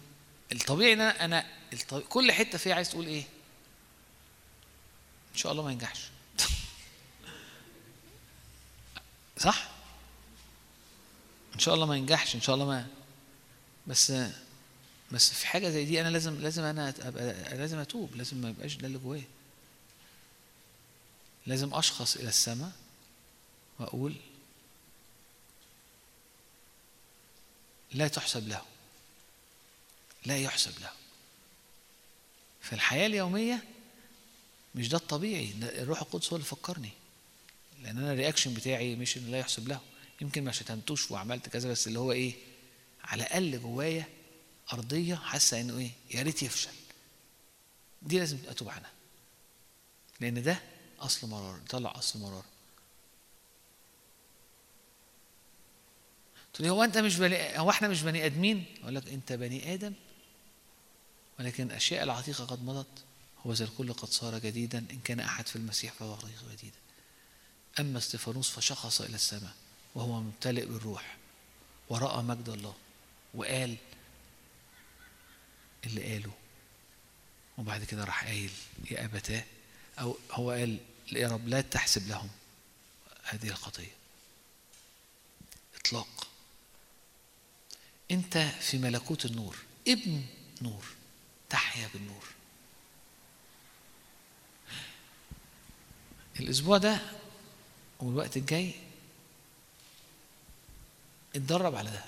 الطبيعي 0.52 0.94
إن 0.94 1.02
أنا 1.02 1.26
أنا 1.26 1.46
الطبيعي 1.74 2.08
كل 2.10 2.32
حتة 2.32 2.58
فيها 2.58 2.76
عايز 2.76 2.90
تقول 2.90 3.06
إيه؟ 3.06 3.24
إن 5.34 5.38
شاء 5.38 5.52
الله 5.52 5.64
ما 5.64 5.72
ينجحش. 5.72 6.00
صح؟ 9.38 9.70
إن 11.56 11.60
شاء 11.60 11.76
الله 11.76 11.86
ما 11.86 11.96
ينجحش 11.98 12.36
إن 12.36 12.42
شاء 12.42 12.56
الله 12.56 12.66
ما 12.66 12.88
بس 13.88 14.14
بس 15.12 15.30
في 15.34 15.48
حاجة 15.48 15.70
زي 15.70 15.86
دي 15.86 16.02
أنا 16.02 16.10
لازم 16.10 16.42
لازم 16.42 16.64
أنا 16.64 16.94
أبقى 17.00 17.58
لازم 17.58 17.78
أتوب 17.78 18.16
لازم 18.16 18.38
ما 18.38 18.50
يبقاش 18.50 18.76
ده 18.76 18.88
اللي 18.88 18.98
جوايا. 18.98 19.24
لازم 21.48 21.74
أشخص 21.74 22.16
إلى 22.16 22.30
السماء 22.30 22.72
وأقول 23.80 24.16
لا 27.92 28.08
تحسب 28.08 28.48
له. 28.48 28.62
لا 30.26 30.38
يحسب 30.38 30.80
له. 30.82 30.92
في 32.62 32.74
الحياة 32.74 33.06
اليومية 33.08 33.64
مش 34.76 34.90
ده 34.90 34.98
الطبيعي. 34.98 35.46
ده 35.52 35.82
الروح 35.82 36.02
القدس 36.02 36.30
هو 36.30 36.36
اللي 36.36 36.48
فكرني. 36.48 36.90
لأن 37.84 37.98
أنا 37.98 38.14
الرياكشن 38.14 38.54
بتاعي 38.54 38.96
مش 38.96 39.18
إن 39.18 39.32
لا 39.32 39.40
يحسب 39.40 39.68
له. 39.68 39.80
يمكن 40.22 40.44
ما 40.44 40.52
شتمتوش 40.52 41.12
وعملت 41.12 41.50
كذا 41.50 41.72
بس 41.72 41.88
اللي 41.88 42.00
هو 42.00 42.12
إيه؟ 42.12 42.34
على 43.04 43.24
الأقل 43.24 43.62
جوايا 43.62 44.06
أرضية 44.74 45.16
حاسة 45.16 45.62
إنه 45.62 45.78
إيه؟ 45.78 45.92
يا 46.14 46.22
ريت 46.22 46.44
يفشل. 46.44 46.72
دي 48.02 48.20
لازم 48.20 48.38
أتوب 48.48 48.70
عنها. 48.70 48.92
لأن 50.20 50.44
ده 50.44 50.62
أصل 51.00 51.28
مرار 51.28 51.60
طلع 51.70 51.98
أصل 51.98 52.20
مرار. 52.20 52.46
تقول 56.54 56.68
هو 56.68 56.84
أنت 56.84 56.98
مش 56.98 57.18
بني 57.18 57.60
هو 57.60 57.70
إحنا 57.70 57.88
مش 57.88 58.02
بني 58.02 58.26
آدمين؟ 58.26 58.66
أقول 58.82 58.96
لك 58.96 59.08
أنت 59.08 59.34
بني 59.34 59.74
آدم. 59.74 59.94
ولكن 61.40 61.64
الأشياء 61.64 62.04
العتيقة 62.04 62.46
قد 62.46 62.64
مضت. 62.64 63.04
هو 63.46 63.54
ذا 63.54 63.66
الكل 63.66 63.94
قد 63.94 64.10
صار 64.10 64.40
جديدا. 64.40 64.78
إن 64.92 65.00
كان 65.04 65.20
أحد 65.20 65.48
في 65.48 65.56
المسيح 65.56 65.94
فهو 65.94 66.16
خليقه 66.16 66.52
جديده 66.52 66.78
أما 67.80 67.98
استفانوس 67.98 68.50
فشخص 68.50 69.02
إلى 69.02 69.16
السماء 69.16 69.54
وهو 69.96 70.22
ممتلئ 70.22 70.66
بالروح. 70.66 71.18
ورأى 71.90 72.24
مجد 72.24 72.50
الله 72.50 72.76
وقال 73.34 73.78
اللي 75.86 76.14
قاله. 76.14 76.32
وبعد 77.58 77.84
كده 77.84 78.04
راح 78.04 78.24
قايل 78.26 78.52
يا 78.92 79.06
أبتاه 79.06 79.44
أو 80.00 80.18
هو 80.32 80.52
قال 80.52 80.80
يا 81.12 81.28
رب 81.28 81.48
لا 81.48 81.62
تحسب 81.62 82.08
لهم 82.08 82.30
هذه 83.24 83.50
الخطية. 83.50 83.92
إطلاق. 85.76 86.28
أنت 88.12 88.38
في 88.38 88.78
ملكوت 88.78 89.26
النور 89.26 89.58
ابن 89.88 90.26
نور 90.62 90.86
تحيا 91.50 91.90
بالنور. 91.94 92.28
الأسبوع 96.40 96.78
ده 96.78 97.00
والوقت 98.00 98.38
الجاي 98.38 98.74
اتدرب 101.36 101.76
على 101.76 101.92
ده. 101.92 102.06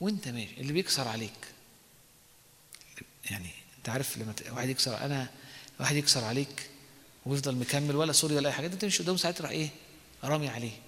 وأنت 0.00 0.28
ماشي 0.28 0.60
اللي 0.60 0.72
بيكسر 0.72 1.08
عليك. 1.08 1.55
يعني 3.30 3.50
انت 3.78 3.88
عارف 3.88 4.18
لما 4.18 4.34
واحد 4.50 4.68
يكسر 4.68 5.04
أنا 5.04 5.30
واحد 5.80 5.96
يكسر 5.96 6.24
عليك 6.24 6.70
ويفضل 7.26 7.56
مكمل 7.56 7.96
ولا 7.96 8.12
سوري 8.12 8.36
ولا 8.36 8.48
أي 8.48 8.52
حاجة 8.52 8.66
انت 8.66 8.74
تمشي 8.74 9.02
قدامه 9.02 9.18
ساعتها 9.18 9.38
تروح 9.38 9.50
إيه؟ 9.50 9.68
رامي 10.24 10.48
عليه. 10.48 10.80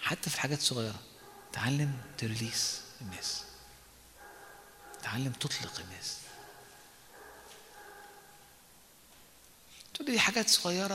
حتى 0.00 0.30
في 0.30 0.36
الحاجات 0.36 0.58
الصغيره 0.58 1.00
تعلم 1.52 2.00
تريليس 2.18 2.80
الناس. 3.00 3.44
تعلم 5.02 5.32
تطلق 5.32 5.80
الناس. 5.80 6.18
تقول 9.94 10.08
دي 10.10 10.20
حاجات 10.20 10.48
صغيرة 10.48 10.94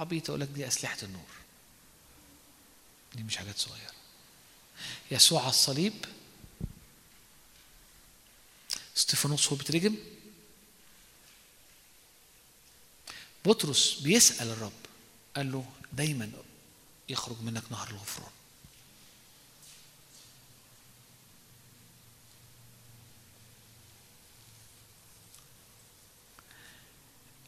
عبيطة 0.00 0.30
أقول 0.30 0.40
لك 0.40 0.48
دي 0.48 0.66
أسلحة 0.66 0.98
النور. 1.02 1.30
دي 3.14 3.22
مش 3.22 3.36
حاجات 3.36 3.58
صغيرة. 3.58 4.03
يسوع 5.10 5.40
على 5.40 5.50
الصليب. 5.50 5.92
استفانوس 8.96 9.48
هو 9.48 9.56
بيترجم. 9.56 9.96
بطرس 13.44 14.00
بيسأل 14.00 14.48
الرب 14.48 14.72
قال 15.36 15.52
له 15.52 15.64
دايما 15.92 16.32
يخرج 17.08 17.40
منك 17.42 17.62
نهر 17.70 17.90
الغفران. 17.90 18.30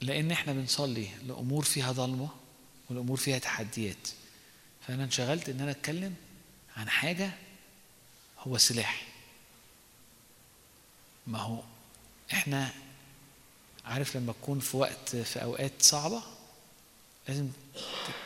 لأن 0.01 0.31
إحنا 0.31 0.53
بنصلي 0.53 1.09
لأمور 1.27 1.65
فيها 1.65 1.93
ظلمة 1.93 2.29
والأمور 2.91 3.17
فيها 3.17 3.39
تحديات. 3.39 4.09
فأنا 4.87 5.05
انشغلت 5.05 5.49
إن 5.49 5.61
أنا 5.61 5.71
أتكلم 5.71 6.15
عن 6.77 6.89
حاجة 6.91 7.31
هو 8.39 8.59
سلاح 8.59 9.07
ما 11.27 11.39
هو 11.39 11.63
إحنا 12.33 12.73
عارف 13.85 14.17
لما 14.17 14.33
تكون 14.33 14.61
في 14.61 14.77
وقت 14.77 15.17
في 15.17 15.43
أوقات 15.43 15.73
صعبة 15.83 16.23
لازم 17.29 17.49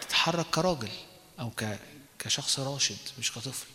تتحرك 0.00 0.46
كراجل 0.46 0.90
أو 1.40 1.52
كشخص 2.18 2.58
راشد 2.58 2.98
مش 3.18 3.32
كطفل. 3.32 3.66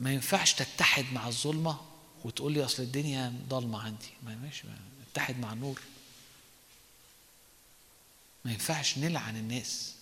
ما 0.00 0.12
ينفعش 0.12 0.52
تتحد 0.52 1.04
مع 1.12 1.28
الظلمة 1.28 1.80
وتقول 2.24 2.52
لي 2.52 2.64
أصل 2.64 2.82
الدنيا 2.82 3.34
ضلمة 3.48 3.82
عندي. 3.82 4.08
ما 4.22 4.34
ماشي 4.34 4.66
ما- 4.66 4.78
نتحد 5.10 5.38
مع 5.38 5.52
النور. 5.52 5.80
ما 8.44 8.52
ينفعش 8.52 8.98
نلعن 8.98 9.36
الناس. 9.36 9.94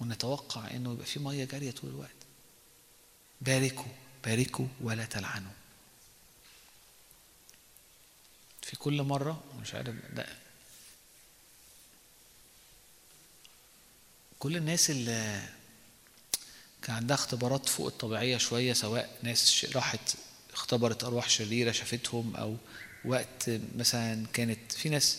ونتوقع 0.00 0.70
إنه 0.70 0.92
يبقى 0.92 1.06
في 1.06 1.18
مية 1.20 1.44
جارية 1.44 1.70
طول 1.70 1.90
الوقت. 1.90 2.10
باركوا 3.40 3.92
باركوا 4.24 4.66
ولا 4.80 5.04
تلعنوا. 5.04 5.52
في 8.62 8.76
كل 8.76 9.02
مرة 9.02 9.44
مش 9.60 9.74
عارف 9.74 9.94
ده 10.12 10.26
كل 14.38 14.56
الناس 14.56 14.90
اللي 14.90 15.42
كان 16.82 16.96
عندها 16.96 17.14
اختبارات 17.16 17.68
فوق 17.68 17.86
الطبيعية 17.86 18.36
شوية 18.36 18.72
سواء 18.72 19.18
ناس 19.22 19.66
راحت 19.76 20.14
اختبرت 20.52 21.04
أرواح 21.04 21.28
شريرة 21.28 21.72
شافتهم 21.72 22.36
أو 22.36 22.56
وقت 23.04 23.50
مثلا 23.76 24.26
كانت 24.32 24.72
في 24.72 24.88
ناس 24.88 25.18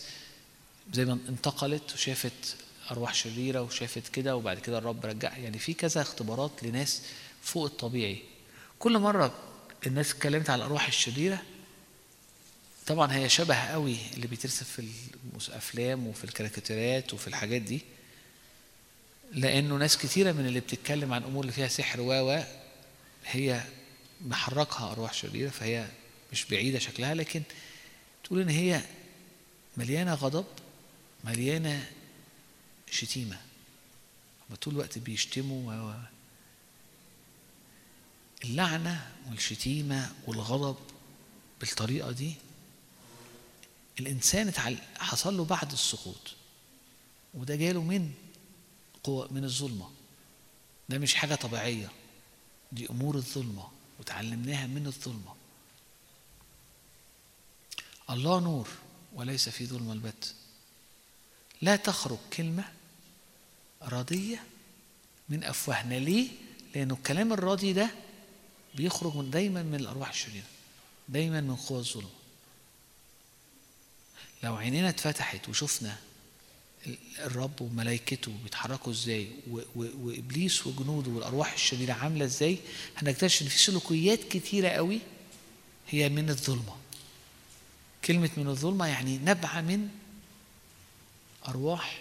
زي 0.92 1.04
ما 1.04 1.12
انتقلت 1.28 1.92
وشافت 1.94 2.56
أرواح 2.90 3.14
شريرة 3.14 3.62
وشافت 3.62 4.08
كده 4.08 4.36
وبعد 4.36 4.58
كده 4.58 4.78
الرب 4.78 5.06
رجع. 5.06 5.36
يعني 5.36 5.58
في 5.58 5.74
كذا 5.74 6.02
اختبارات 6.02 6.50
لناس 6.62 7.02
فوق 7.42 7.64
الطبيعي. 7.64 8.18
كل 8.78 8.98
مرة 8.98 9.34
الناس 9.86 10.12
اتكلمت 10.12 10.50
على 10.50 10.58
الأرواح 10.58 10.86
الشريرة 10.86 11.42
طبعا 12.86 13.14
هي 13.14 13.28
شبه 13.28 13.54
قوي 13.56 13.96
اللي 14.14 14.26
بيترسم 14.26 14.64
في 14.64 14.88
الأفلام 15.48 16.06
وفي 16.06 16.24
الكاريكاتيرات 16.24 17.14
وفي 17.14 17.28
الحاجات 17.28 17.62
دي 17.62 17.80
لأنه 19.32 19.74
ناس 19.76 19.96
كتيرة 19.98 20.32
من 20.32 20.46
اللي 20.46 20.60
بتتكلم 20.60 21.12
عن 21.12 21.22
أمور 21.22 21.42
اللي 21.42 21.52
فيها 21.52 21.68
سحر 21.68 22.00
و 22.00 22.42
هي 23.26 23.62
محركها 24.26 24.92
أرواح 24.92 25.12
شريرة 25.14 25.50
فهي 25.50 25.86
مش 26.32 26.44
بعيدة 26.44 26.78
شكلها 26.78 27.14
لكن 27.14 27.42
تقول 28.24 28.40
إن 28.40 28.48
هي 28.48 28.80
مليانة 29.76 30.14
غضب 30.14 30.44
مليانة 31.24 31.90
شتيمة. 32.90 33.40
هما 34.48 34.56
طول 34.56 34.74
الوقت 34.74 34.98
بيشتموا 34.98 35.72
و 35.72 35.88
و 35.90 35.94
اللعنة 38.44 39.12
والشتيمة 39.28 40.14
والغضب 40.26 40.76
بالطريقة 41.60 42.10
دي. 42.10 42.34
الإنسان 44.00 44.48
اتعل- 44.48 44.98
حصل 44.98 45.36
له 45.36 45.44
بعد 45.44 45.72
السقوط 45.72 46.34
وده 47.34 47.56
جاله 47.56 47.82
من 47.82 48.12
قوة 49.04 49.32
من 49.32 49.44
الظلمة. 49.44 49.90
ده 50.88 50.98
مش 50.98 51.14
حاجة 51.14 51.34
طبيعية. 51.34 51.90
دي 52.72 52.90
أمور 52.90 53.14
الظلمة 53.16 53.68
وتعلمناها 54.00 54.66
من 54.66 54.86
الظلمة. 54.86 55.34
الله 58.10 58.40
نور 58.40 58.68
وليس 59.14 59.48
في 59.48 59.66
ظلمة 59.66 59.92
البت. 59.92 60.34
لا 61.62 61.76
تخرج 61.76 62.18
كلمة 62.32 62.72
راضية 63.82 64.42
من 65.28 65.44
أفواهنا. 65.44 65.94
ليه؟ 65.94 66.28
لأنه 66.74 66.94
الكلام 66.94 67.32
الراضي 67.32 67.72
ده 67.72 67.90
بيخرج 68.74 69.16
من 69.16 69.30
دايما 69.30 69.62
من 69.62 69.74
الأرواح 69.74 70.08
الشريرة 70.08 70.44
دايما 71.08 71.40
من 71.40 71.56
قوى 71.56 71.78
الظلم. 71.78 72.08
لو 74.42 74.56
عينينا 74.56 74.88
اتفتحت 74.88 75.48
وشفنا 75.48 75.96
الرب 77.18 77.60
وملائكته 77.60 78.32
بيتحركوا 78.42 78.92
إزاي 78.92 79.30
وإبليس 79.76 80.66
وجنوده 80.66 81.10
والأرواح 81.10 81.52
الشريرة 81.52 81.92
عاملة 81.92 82.24
إزاي 82.24 82.58
هنكتشف 82.96 83.42
إن 83.42 83.48
في 83.48 83.58
سلوكيات 83.58 84.24
كتيرة 84.24 84.68
قوي 84.68 84.98
هي 85.88 86.08
من 86.08 86.30
الظلمة. 86.30 86.76
كلمة 88.04 88.30
من 88.36 88.48
الظلمة 88.48 88.86
يعني 88.86 89.18
نبعه 89.18 89.60
من 89.60 89.88
أرواح 91.48 92.00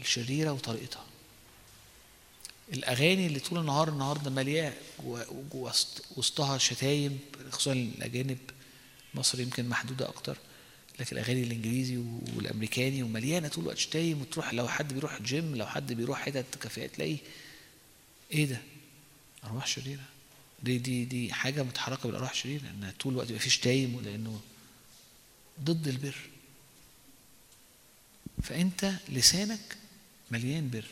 الشريرة 0.00 0.50
وطريقتها. 0.52 1.04
الأغاني 2.72 3.26
اللي 3.26 3.40
طول 3.40 3.58
النهار 3.58 3.88
جوا 5.52 5.70
وسط- 5.70 6.04
وسطها 6.16 6.58
شتايم 6.58 7.18
خصوصا 7.50 7.72
الأجانب. 7.72 8.38
مصر 9.14 9.40
يمكن 9.40 9.68
محدودة 9.68 10.08
أكتر 10.08 10.36
لكن 11.00 11.16
الأغاني 11.16 11.42
الإنجليزي 11.42 11.96
والأمريكاني 12.36 13.02
ومليانة 13.02 13.48
طول 13.48 13.64
الوقت 13.64 13.78
شتايم. 13.78 14.20
وتروح 14.20 14.54
لو 14.54 14.68
حد 14.68 14.92
بيروح 14.94 15.22
جيم 15.22 15.56
لو 15.56 15.66
حد 15.66 15.92
بيروح 15.92 16.18
حتت 16.22 16.44
كافيهات 16.60 16.94
تلاقي 16.94 17.16
إيه 18.32 18.44
ده؟ 18.46 18.58
أرواح 19.44 19.66
شريرة. 19.66 20.02
دي 20.62 20.78
دي 20.78 21.04
دي 21.04 21.32
حاجة 21.32 21.62
متحركة 21.62 22.02
بالأرواح 22.08 22.30
الشريرة 22.30 22.70
انها 22.70 22.94
طول 23.00 23.12
الوقت 23.12 23.28
يبقى 23.30 23.40
في 23.40 23.50
شتايم 23.50 24.00
لأنه 24.04 24.40
ضد 25.64 25.88
البر. 25.88 26.16
فأنت 28.42 28.92
لسانك 29.08 29.76
مليان 30.34 30.70
بر. 30.70 30.84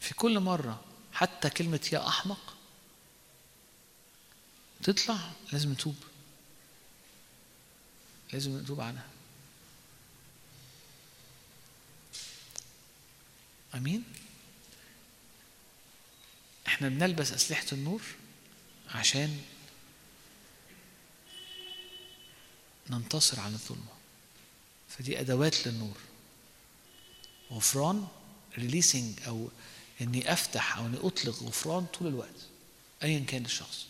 في 0.00 0.14
كل 0.14 0.40
مرة 0.40 0.84
حتى 1.12 1.50
كلمة 1.50 1.88
يا 1.92 2.08
أحمق 2.08 2.56
تطلع 4.82 5.30
لازم 5.52 5.72
نتوب 5.72 5.96
لازم 8.32 8.58
نتوب 8.58 8.80
عنها. 8.80 9.06
أمين؟ 13.74 14.04
إحنا 16.66 16.88
بنلبس 16.88 17.32
أسلحة 17.32 17.66
النور 17.72 18.02
عشان 18.88 19.42
ننتصر 22.90 23.40
على 23.40 23.54
الظلمة. 23.54 23.92
فدي 24.88 25.20
أدوات 25.20 25.66
للنور. 25.66 25.96
غفران 27.52 28.08
releasing 28.60 29.14
أو 29.26 29.48
إني 30.00 30.32
أفتح 30.32 30.76
أو 30.76 30.86
إني 30.86 30.96
أطلق 31.02 31.42
غفران 31.42 31.86
طول 31.86 32.08
الوقت 32.08 32.36
ايا 33.02 33.20
كان 33.20 33.44
الشخص. 33.44 33.86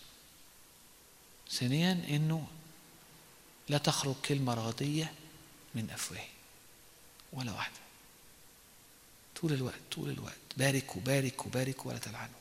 ثانيا 1.51 1.93
إنه 2.09 2.47
لا 3.69 3.79
تخرج 3.79 4.15
كلمة 4.25 4.55
ردية 4.55 5.13
من 5.75 5.91
افواهي 5.91 6.29
ولا 7.33 7.53
واحدة. 7.53 7.77
طول 9.41 9.53
الوقت 9.53 9.81
طول 9.93 10.11
الوقت. 10.11 10.35
بارك 10.57 10.97
وبارك 10.97 11.47
وبارك 11.47 11.87
ولا 11.87 11.99
تلعنوا 11.99 12.41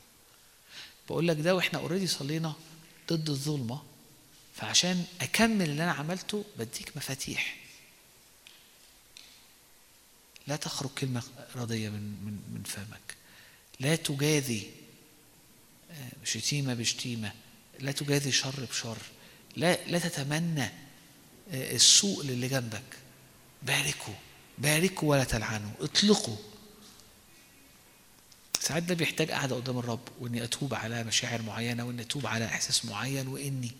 بقول 1.08 1.28
لك 1.28 1.36
ده 1.36 1.54
وإحنا 1.54 1.78
already 1.78 2.06
صلينا 2.06 2.52
ضد 3.12 3.30
الظلمة 3.30 3.82
فعشان 4.56 5.04
أكمل 5.20 5.70
اللي 5.70 5.84
أنا 5.84 5.92
عملته 5.92 6.44
بديك 6.58 6.96
مفاتيح. 6.96 7.56
لا 10.46 10.56
تخرج 10.56 10.90
كلمة 10.90 11.22
راضيه 11.56 11.88
من 11.88 12.00
من 12.00 12.32
من 12.54 12.62
فمك. 12.62 13.16
لا 13.80 13.96
تجاذي 13.96 14.70
آه، 15.90 16.24
شتيمة 16.24 16.74
بشتيمة. 16.74 17.32
لا 17.80 17.92
تجاذي 17.92 18.32
شر 18.32 18.66
بشر. 18.70 18.96
لا 19.56 19.84
لا 19.86 19.98
تتمنى 19.98 20.62
آه، 21.52 21.74
السوء 21.74 22.24
للي 22.24 22.48
جنبك. 22.48 22.82
باركوا 23.62 24.14
باركوا 24.58 25.10
ولا 25.10 25.24
تلعنوا. 25.24 25.70
اطلقوا. 25.80 26.36
ساعات 28.60 28.82
ده 28.82 28.94
بيحتاج 28.94 29.30
قعدة 29.30 29.56
قدام 29.56 29.78
الرب 29.78 30.08
وإني 30.20 30.44
أتوب 30.44 30.74
على 30.74 31.04
مشاعر 31.04 31.42
معينة 31.42 31.84
وإني 31.84 32.02
أتوب 32.02 32.26
على 32.26 32.44
إحساس 32.46 32.84
معين 32.84 33.28
وإني 33.28 33.70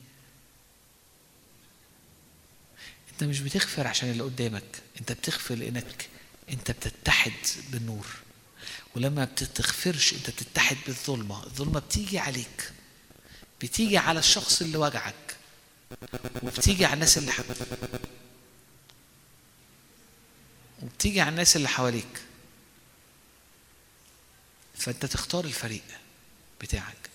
أنت 3.12 3.24
مش 3.24 3.40
بتغفر 3.40 3.86
عشان 3.86 4.10
اللي 4.10 4.22
قدامك. 4.22 4.82
أنت 5.00 5.12
بتغفر 5.12 5.54
لإنك 5.54 6.08
انت 6.50 6.70
بتتحد 6.70 7.46
بالنور. 7.70 8.06
ولما 8.96 9.24
بتتغفرش 9.24 10.12
انت 10.12 10.30
بتتحد 10.30 10.76
بالظلمة. 10.86 11.44
الظلمة 11.44 11.80
بتيجي 11.80 12.18
عليك. 12.18 12.72
بتيجي 13.60 13.98
على 13.98 14.18
الشخص 14.18 14.62
اللي 14.62 14.78
وجعك. 14.78 15.36
وبتيجي 16.42 16.84
على 16.84 16.94
الناس 16.94 17.18
اللي 17.18 17.32
حواليك. 17.32 17.70
وبتيجي 20.82 21.20
على 21.20 21.30
الناس 21.30 21.56
اللي 21.56 21.68
حواليك. 21.68 22.22
فانت 24.78 25.06
تختار 25.06 25.44
الفريق 25.44 25.82
بتاعك. 26.60 27.10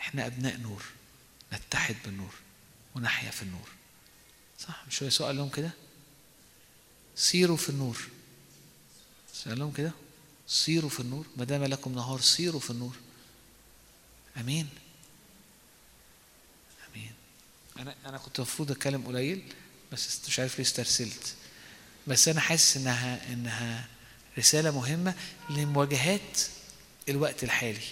إحنا 0.00 0.26
أبناء 0.26 0.56
نور. 0.56 0.82
نتحد 1.52 1.96
بالنور. 2.04 2.34
ونحيا 2.94 3.30
في 3.30 3.42
النور. 3.42 3.68
صح؟ 4.58 4.84
مش 4.86 5.02
هو 5.02 5.26
قال 5.26 5.36
لهم 5.36 5.48
كده؟ 5.48 5.70
سيروا 7.16 7.56
في 7.56 7.68
النور. 7.68 8.15
قال 9.48 9.58
لهم 9.58 9.72
كده. 9.72 9.92
سيروا 10.48 10.90
في 10.90 11.00
النور 11.00 11.26
ما 11.36 11.44
دام 11.44 11.64
لكم 11.64 11.94
نهار 11.94 12.20
سيروا 12.20 12.60
في 12.60 12.70
النور. 12.70 12.96
آمين. 14.36 14.68
آمين. 16.88 17.12
أنا 17.78 17.94
أنا 18.06 18.18
كنت 18.18 18.38
المفروض 18.38 18.70
أتكلم 18.70 19.06
قليل 19.06 19.42
بس 19.92 20.20
مش 20.28 20.38
عارف 20.40 20.54
ليه 20.58 20.64
استرسلت. 20.64 21.34
بس 22.06 22.28
أنا 22.28 22.40
حاسس 22.40 22.76
إنها 22.76 23.32
إنها 23.32 23.88
رسالة 24.38 24.70
مهمة 24.70 25.14
لمواجهات 25.50 26.40
الوقت 27.08 27.44
الحالي. 27.44 27.86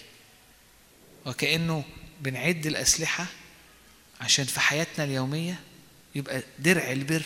وكأنه 1.25 1.83
بنعد 2.21 2.65
الأسلحة 2.65 3.25
عشان 4.21 4.45
في 4.45 4.59
حياتنا 4.59 5.03
اليومية 5.05 5.59
يبقى 6.15 6.43
درع 6.59 6.91
البر 6.91 7.25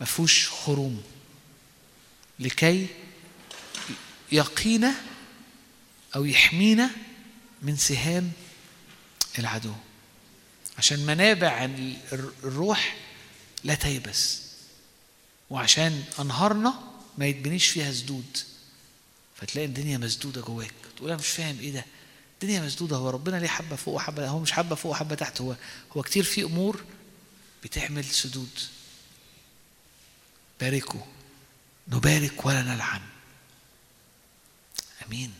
ما 0.00 0.06
فيهوش 0.06 0.48
خروم. 0.48 1.02
لكي 2.42 2.86
يقينا 4.32 4.94
أو 6.16 6.24
يحمينا 6.24 6.90
من 7.62 7.76
سهام 7.76 8.32
العدو. 9.38 9.72
عشان 10.78 11.06
منابع 11.06 11.64
الروح 12.44 12.96
لا 13.64 13.74
تيبس. 13.74 14.42
وعشان 15.50 16.04
أنهارنا 16.20 16.74
ما 17.18 17.26
يتبنيش 17.26 17.66
فيها 17.66 17.92
سدود. 17.92 18.38
فتلاقي 19.36 19.66
الدنيا 19.66 19.98
مسدودة 19.98 20.40
جواك. 20.40 20.72
تقول 20.96 21.10
أنا 21.10 21.18
مش 21.18 21.28
فاهم 21.28 21.58
إيه 21.60 21.72
ده. 21.72 21.84
الدنيا 22.34 22.60
مسدودة. 22.60 22.96
هو 22.96 23.10
ربنا 23.10 23.36
ليه 23.36 23.48
حبة 23.48 23.76
فوق 23.76 23.94
وحبة 23.94 24.28
هو 24.28 24.38
مش 24.38 24.52
حبة 24.52 24.74
فوق 24.74 24.92
وحبة 24.92 25.14
تحت. 25.14 25.40
هو 25.40 25.56
هو 25.96 26.02
كتير 26.02 26.24
في 26.24 26.42
أمور 26.42 26.84
بتعمل 27.64 28.04
سدود. 28.04 28.60
باركوا. 30.60 31.00
نبارك 31.88 32.46
ولا 32.46 32.62
نلعن. 32.62 33.00
آمين. 35.06 35.32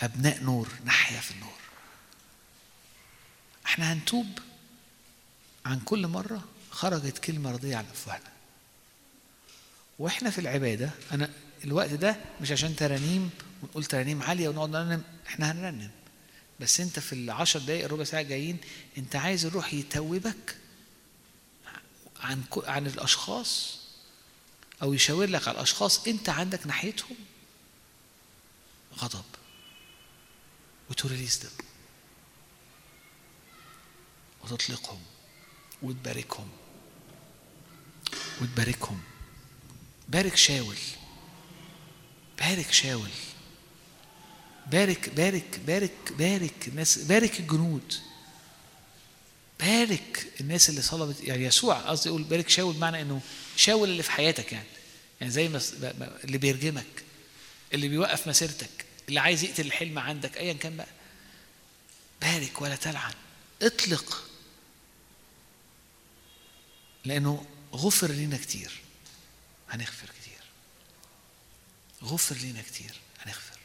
أبناء 0.00 0.42
نور 0.42 0.68
نحيا 0.84 1.20
في 1.20 1.30
النور. 1.30 1.58
إحنا 3.66 3.92
هنتوب 3.92 4.26
عن 5.66 5.80
كل 5.80 6.06
مرة 6.06 6.44
خرجت 6.70 7.18
كلمة 7.18 7.50
رضية 7.52 7.76
على 7.76 7.86
أفواهنا. 7.90 8.32
وإحنا 9.98 10.30
في 10.30 10.40
العبادة 10.40 10.90
أنا 11.12 11.30
الوقت 11.64 11.90
ده 11.90 12.16
مش 12.40 12.52
عشان 12.52 12.76
ترانيم 12.76 13.30
ونقول 13.62 13.84
ترانيم 13.84 14.22
عالية 14.22 14.48
ونقعد 14.48 14.68
نرنم 14.70 15.02
إحنا 15.26 15.52
هنرنم. 15.52 15.90
بس 16.60 16.80
أنت 16.80 16.98
في 16.98 17.12
العشر 17.12 17.60
دقائق 17.60 17.84
الربع 17.84 18.04
ساعة 18.04 18.22
جايين 18.22 18.56
أنت 18.98 19.16
عايز 19.16 19.44
الروح 19.46 19.74
يتوبك 19.74 20.56
عن 22.20 22.44
عن 22.56 22.86
الأشخاص 22.86 23.78
أو 24.82 24.92
يشاور 24.92 25.26
لك 25.26 25.48
على 25.48 25.56
الأشخاص 25.56 26.06
أنت 26.06 26.28
عندك 26.28 26.66
ناحيتهم. 26.66 27.16
غضب. 28.98 29.24
وتريليز 30.90 31.36
دم 31.36 31.64
وتطلقهم. 34.44 35.00
وتباركهم. 35.82 36.48
وتباركهم. 38.40 39.00
بارك 40.08 40.36
شاول. 40.36 40.76
بارك 42.38 42.72
شاول. 42.72 43.10
بارك 44.66 45.08
بارك 45.08 45.60
بارك 45.66 46.12
بارك 46.18 46.68
الناس 46.68 46.98
بارك 46.98 47.40
الجنود. 47.40 47.94
بارك 49.60 50.32
الناس 50.40 50.68
اللي 50.68 50.82
صلبت 50.82 51.20
يعني 51.20 51.44
يسوع 51.44 51.78
قصدي 51.78 52.08
يقول 52.08 52.22
بارك 52.22 52.48
شاول 52.48 52.74
بمعنى 52.74 53.02
إنه 53.02 53.20
شاول 53.58 53.88
اللي 53.88 54.02
في 54.02 54.10
حياتك 54.10 54.52
يعني. 54.52 54.68
يعني 55.20 55.32
زي 55.32 55.48
ما 55.48 55.60
اللي 56.24 56.38
بيرجمك 56.38 57.04
اللي 57.74 57.88
بيوقف 57.88 58.28
مسيرتك 58.28 58.86
اللي 59.08 59.20
عايز 59.20 59.44
يقتل 59.44 59.66
الحلم 59.66 59.98
عندك 59.98 60.36
ايا 60.36 60.52
كان 60.52 60.76
بقى. 60.76 60.88
بارك 62.20 62.62
ولا 62.62 62.76
تلعن. 62.76 63.14
اطلق. 63.62 64.24
لأنه 67.04 67.46
غفر 67.72 68.10
لنا 68.10 68.36
كتير. 68.36 68.72
هنغفر 69.70 70.06
كتير. 70.06 70.42
غفر 72.04 72.36
لنا 72.36 72.62
كتير. 72.62 72.94
هنغفر. 73.20 73.57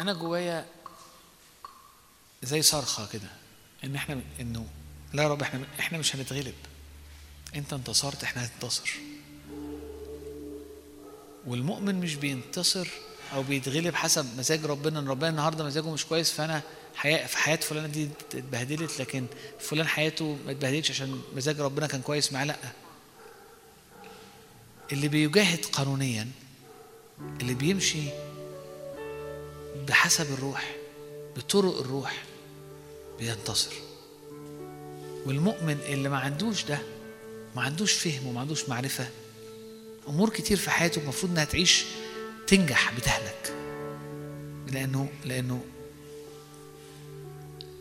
أنا 0.00 0.12
جوايا 0.12 0.66
زي 2.42 2.62
صرخة 2.62 3.08
كده 3.12 3.28
إن 3.84 3.94
إحنا 3.94 4.20
إنه 4.40 4.66
لا 5.12 5.22
يا 5.22 5.28
رب 5.28 5.42
إحنا 5.42 5.66
إحنا 5.80 5.98
مش 5.98 6.16
هنتغلب. 6.16 6.54
أنت 7.54 7.72
انتصرت 7.72 8.22
إحنا 8.24 8.42
هننتصر. 8.44 8.90
والمؤمن 11.46 11.94
مش 11.94 12.14
بينتصر 12.14 12.88
أو 13.34 13.42
بيتغلب 13.42 13.94
حسب 13.94 14.38
مزاج 14.38 14.64
ربنا 14.64 14.98
إن 14.98 15.08
ربنا 15.08 15.28
النهارده 15.30 15.64
مزاجه 15.64 15.90
مش 15.90 16.06
كويس 16.06 16.32
فأنا 16.32 16.62
حياة 16.94 17.26
في 17.26 17.38
حياة 17.38 17.56
فلانة 17.56 17.86
دي 17.86 18.08
اتبهدلت 18.34 19.00
لكن 19.00 19.26
فلان 19.60 19.86
حياته 19.86 20.38
ما 20.46 20.50
اتبهدلتش 20.50 20.90
عشان 20.90 21.22
مزاج 21.36 21.60
ربنا 21.60 21.86
كان 21.86 22.02
كويس 22.02 22.32
معاه 22.32 22.44
لأ. 22.44 22.56
اللي 24.92 25.08
بيجاهد 25.08 25.64
قانونيا 25.64 26.28
اللي 27.40 27.54
بيمشي 27.54 28.02
بحسب 29.88 30.32
الروح 30.32 30.76
بطرق 31.36 31.78
الروح 31.80 32.24
بينتصر. 33.18 33.72
والمؤمن 35.26 35.78
اللي 35.88 36.08
ما 36.08 36.18
عندوش 36.18 36.64
ده 36.64 36.78
ما 37.56 37.62
عندوش 37.62 37.92
فهم 37.92 38.26
وما 38.26 38.40
عندوش 38.40 38.68
معرفة 38.68 39.08
أمور 40.08 40.30
كتير 40.30 40.56
في 40.56 40.70
حياته 40.70 40.98
المفروض 41.02 41.32
إنها 41.32 41.44
تعيش 41.44 41.84
تنجح 42.46 42.94
بتهلك. 42.94 43.54
لأنه 44.72 45.08
لأنه 45.24 45.64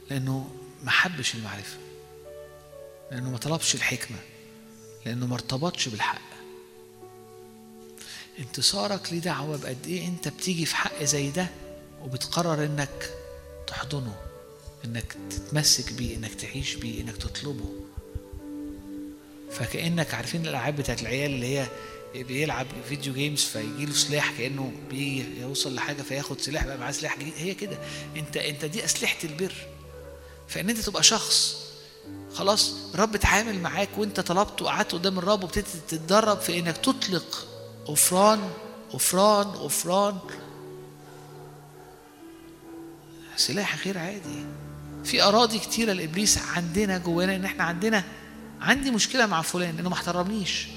لأنه 0.10 0.50
ما 0.84 0.92
حبش 0.92 1.36
المعرفة. 1.36 1.78
لأنه 3.12 3.30
ما 3.30 3.38
طلبش 3.38 3.76
الحكمة. 3.76 4.18
لأنه 5.06 5.28
ما 5.28 5.34
ارتبطش 5.34 5.88
بالحق. 5.88 6.22
انتصارك 8.40 9.14
ليه 9.14 9.20
دعوة 9.20 9.58
بقد 9.58 9.88
إيه 9.88 10.08
أنت 10.08 10.28
بتيجي 10.28 10.66
في 10.66 10.76
حق 10.76 11.04
زي 11.04 11.30
ده 11.32 11.48
وبتقرر 12.04 12.66
إنك 12.66 13.14
تحضنه 13.68 14.16
إنك 14.86 15.16
تتمسك 15.30 15.94
بيه 15.94 16.16
إنك 16.16 16.34
تعيش 16.36 16.76
بيه 16.76 17.02
إنك 17.02 17.18
تطلبه. 17.18 17.70
فكأنك 19.52 20.14
عارفين 20.14 20.42
الألعاب 20.42 20.76
بتاعت 20.76 21.02
العيال 21.02 21.32
اللي 21.32 21.58
هي 21.58 21.68
بيلعب 22.24 22.68
فيديو 22.90 23.14
جيمز 23.14 23.44
فيجي 23.44 23.86
له 23.86 23.94
سلاح 23.94 24.38
كأنه 24.38 24.72
بيوصل 24.90 25.76
لحاجة 25.76 26.02
فياخد 26.02 26.42
سلاح 26.42 26.66
بقى 26.66 26.78
معاه 26.78 26.92
سلاح 26.92 27.20
جديد. 27.20 27.34
هي 27.38 27.54
كده. 27.54 27.78
أنت 28.16 28.38
أنت 28.38 28.66
دي 28.66 28.86
أسلحة 28.86 29.18
البر. 29.24 29.54
فإن 30.48 30.70
أنت 30.70 30.80
تبقى 30.80 31.04
شخص 31.04 31.58
خلاص 32.34 32.74
الرب 32.94 33.16
اتعامل 33.16 33.60
معاك 33.60 33.90
وأنت 33.98 34.20
طلبت 34.20 34.62
وقعدت 34.62 34.92
قدام 34.92 35.18
الرب 35.20 35.44
وابتديت 35.44 35.66
تتدرب 35.88 36.40
في 36.40 36.60
إنك 36.60 36.78
تطلق 36.78 37.48
غفران 37.88 38.50
غفران 38.94 39.48
غفران 39.48 40.18
سلاح 43.40 43.86
غير 43.86 43.98
عادي. 43.98 44.46
في 45.04 45.24
أراضي 45.24 45.60
كتيرة 45.60 45.94
لإبليس 45.94 46.38
عندنا 46.38 46.98
جوانا 46.98 47.36
إن 47.36 47.46
إحنا 47.46 47.64
عندنا 47.64 48.04
عندي 48.62 48.92
مشكلة 48.92 49.26
مع 49.26 49.42
فلان 49.42 49.76
لأنه 49.76 49.90
ما 49.90 49.96
احترمنيش 49.96 50.68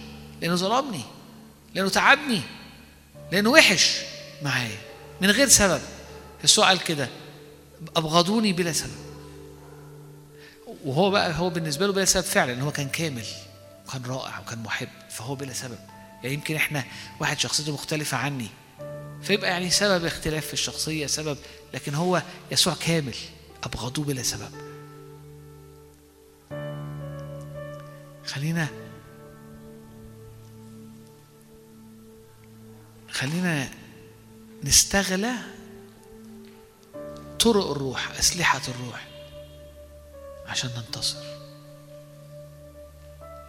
لأنه 0.40 0.54
ظلمني 0.54 1.02
لأنه 1.74 1.88
تعبني 1.88 2.40
لأنه 3.32 3.50
وحش 3.50 3.96
معايا. 4.42 4.78
من 5.20 5.30
غير 5.30 5.48
سبب. 5.48 5.80
يسوع 6.44 6.68
قال 6.68 6.78
كده 6.84 7.08
أبغضوني 7.96 8.52
بلا 8.52 8.72
سبب. 8.72 9.02
وهو 10.84 11.10
بقى 11.10 11.34
هو 11.34 11.50
بالنسبة 11.50 11.86
له 11.86 11.92
بلا 11.92 12.04
سبب 12.04 12.24
فعلا 12.24 12.62
هو 12.62 12.70
كان 12.72 12.88
كامل 12.88 13.24
وكان 13.88 14.02
رائع 14.06 14.40
وكان 14.40 14.62
محب 14.62 14.88
فهو 15.10 15.34
بلا 15.34 15.52
سبب. 15.52 15.78
يعني 16.22 16.34
يمكن 16.34 16.54
إحنا 16.56 16.84
واحد 17.20 17.38
شخصيته 17.38 17.72
مختلفة 17.72 18.16
عني. 18.16 18.48
فيبقى 19.22 19.50
يعني 19.50 19.70
سبب 19.70 20.04
اختلاف 20.04 20.46
في 20.46 20.52
الشخصية 20.52 21.06
سبب 21.06 21.38
لكن 21.74 21.94
هو 21.94 22.22
يسوع 22.50 22.74
كامل 22.74 23.14
أبغضوه 23.64 24.04
بلا 24.04 24.22
سبب. 24.22 24.50
خلينا 28.26 28.68
خلينا 33.10 33.68
نستغلى 34.64 35.32
طرق 37.40 37.70
الروح 37.70 38.10
أسلحة 38.18 38.60
الروح 38.68 39.08
عشان 40.46 40.70
ننتصر. 40.76 41.22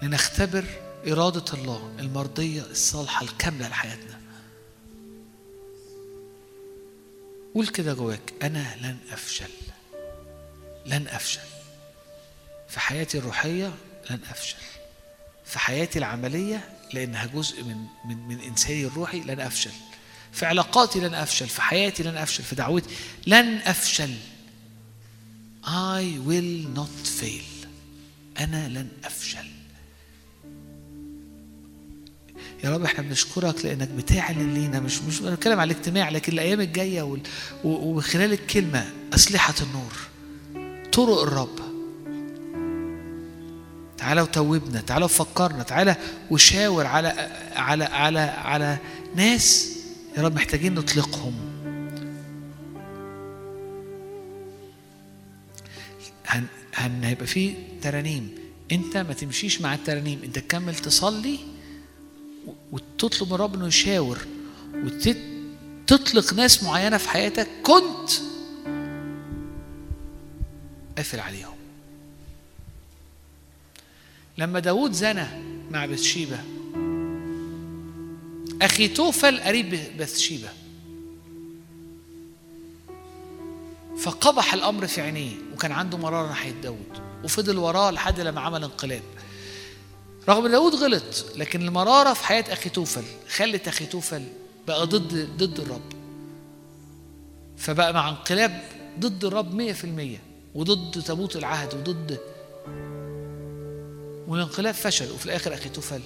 لنختبر 0.01 0.65
إرادة 1.07 1.53
الله 1.53 1.91
المرضية 1.99 2.61
الصالحة 2.61 3.23
الكاملة 3.23 3.67
لحياتنا. 3.67 4.22
قول 7.55 7.67
كده 7.67 7.93
جواك 7.93 8.33
أنا 8.43 8.75
لن 8.81 8.97
أفشل 9.11 9.49
لن 10.85 11.07
أفشل. 11.07 11.41
في 12.69 12.79
حياتي 12.79 13.17
الروحية 13.17 13.73
لن 14.09 14.19
أفشل. 14.29 14.57
في 15.45 15.59
حياتي 15.59 15.99
العملية 15.99 16.69
لأنها 16.93 17.25
جزء 17.25 17.63
من 17.63 17.85
من 18.05 18.17
من 18.27 18.39
إنساني 18.39 18.85
الروحي 18.85 19.19
لن 19.19 19.39
أفشل. 19.39 19.71
في 20.31 20.45
علاقاتي 20.45 20.99
لن 20.99 21.13
أفشل 21.13 21.47
في 21.47 21.61
حياتي 21.61 22.03
لن 22.03 22.17
أفشل 22.17 22.43
في 22.43 22.55
دعوتي 22.55 22.89
لن 23.27 23.57
أفشل. 23.57 24.15
I 25.65 26.03
will 26.27 26.77
not 26.77 27.21
fail. 27.21 27.67
أنا 28.39 28.67
لن 28.69 28.89
أفشل. 29.05 29.52
يا 32.63 32.69
رب 32.69 32.83
إحنا 32.83 33.01
بنشكرك 33.03 33.65
لأنك 33.65 33.87
بتعلن 33.89 34.53
لينا 34.53 34.79
مش 34.79 35.01
مش 35.01 35.19
بنتكلم 35.19 35.59
على 35.59 35.71
الاجتماع 35.73 36.09
لكن 36.09 36.33
الأيام 36.33 36.61
الجاية 36.61 37.17
وخلال 37.63 38.33
الكلمة 38.33 38.85
أسلحة 39.15 39.53
النور 39.61 39.93
طرق 40.91 41.21
الرب. 41.21 41.59
تعالى 43.97 44.21
وتوبنا 44.21 44.81
تعالى 44.81 45.05
وفكرنا 45.05 45.63
تعالى 45.63 45.95
وشاور 46.31 46.85
على 46.85 47.07
على 47.55 47.83
على 47.83 48.19
على 48.19 48.77
ناس 49.15 49.69
يا 50.17 50.21
رب 50.21 50.35
محتاجين 50.35 50.73
نطلقهم. 50.73 51.33
هن 56.75 57.03
هيبقى 57.03 57.27
في 57.27 57.53
ترانيم. 57.81 58.35
أنت 58.71 58.97
ما 58.97 59.13
تمشيش 59.13 59.61
مع 59.61 59.73
الترانيم 59.73 60.19
أنت 60.23 60.39
تكمل 60.39 60.75
تصلي 60.75 61.39
وتطلب 62.71 63.33
من 63.33 63.55
إنه 63.55 63.67
يشاور 63.67 64.19
وتطلق 64.75 66.33
ناس 66.33 66.63
معينة 66.63 66.97
في 66.97 67.09
حياتك 67.09 67.47
كنت 67.63 68.11
قافل 70.97 71.19
عليهم. 71.19 71.55
لما 74.37 74.59
داود 74.59 74.91
زنى 74.91 75.27
مع 75.71 75.85
بثشيبة 75.85 76.39
أخي 78.61 78.87
توفل 78.87 79.39
قريب 79.39 79.97
بثشيبة 79.99 80.49
فقبح 83.97 84.53
الأمر 84.53 84.87
في 84.87 85.01
عينيه 85.01 85.35
وكان 85.53 85.71
عنده 85.71 85.97
مرارة 85.97 86.27
ناحية 86.27 86.51
داود 86.51 87.01
وفضل 87.23 87.57
وراه 87.57 87.91
لحد 87.91 88.19
لما 88.19 88.41
عمل 88.41 88.63
انقلاب. 88.63 89.01
رغم 90.29 90.45
إن 90.45 90.51
داود 90.51 90.75
غلط 90.75 91.25
لكن 91.35 91.61
المرارة 91.61 92.13
في 92.13 92.23
حياة 92.25 92.53
أخي 92.53 92.69
توفل 92.69 93.03
خلت 93.29 93.67
أخي 93.67 93.85
توفل 93.85 94.23
بقى 94.67 94.85
ضد 94.87 95.29
ضد 95.37 95.59
الرب. 95.59 95.81
فبقى 97.57 97.93
مع 97.93 98.09
انقلاب 98.09 98.61
ضد 98.99 99.25
الرب 99.25 99.53
مية 99.53 99.73
في 99.73 99.83
المية 99.83 100.17
وضد 100.55 101.01
تابوت 101.03 101.35
العهد 101.35 101.73
وضد 101.73 102.19
والانقلاب 104.27 104.73
فشل 104.73 105.11
وفي 105.11 105.25
الآخر 105.25 105.53
أخي 105.53 105.69
توفل. 105.69 106.01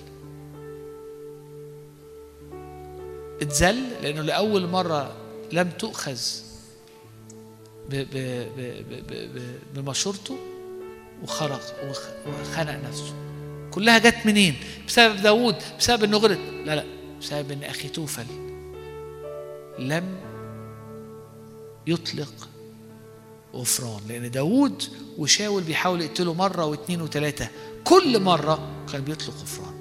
اتذل 3.41 3.89
لأنه 4.01 4.21
لأول 4.21 4.67
مرة 4.67 5.15
لم 5.51 5.69
تؤخذ 5.69 6.19
بمشورته 9.75 10.37
وخرق 11.23 11.89
وخ- 11.89 12.09
وخنق 12.27 12.83
نفسه. 12.89 13.13
كلها 13.77 13.97
جت 13.97 14.25
منين؟ 14.25 14.55
بسبب 14.87 15.21
داوود 15.21 15.55
بسبب 15.79 16.03
إنه 16.03 16.17
غلط. 16.17 16.39
لا 16.65 16.75
لا 16.75 16.83
بسبب 17.21 17.51
إن 17.51 17.63
أخي 17.63 17.89
توفل 17.89 18.25
لم 19.79 20.17
يطلق 21.87 22.49
غفران 23.53 24.01
لأن 24.07 24.31
داوود 24.31 24.83
وشاول 25.17 25.63
بيحاول 25.63 26.01
يقتله 26.01 26.33
مرة 26.33 26.65
واثنين 26.65 27.01
وثلاثه 27.01 27.47
كل 27.83 28.19
مرة 28.19 28.85
كان 28.91 29.01
بيطلق 29.01 29.33
غفران. 29.41 29.77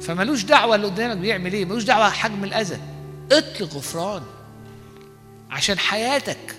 فملوش 0.00 0.44
دعوة 0.44 0.74
اللي 0.74 0.86
قدامك 0.86 1.16
بيعمل 1.16 1.52
إيه 1.52 1.64
ملوش 1.64 1.84
دعوة 1.84 2.10
حجم 2.10 2.44
الأذى. 2.44 2.80
اطلق 3.32 3.74
غفران 3.74 4.22
عشان 5.50 5.78
حياتك 5.78 6.56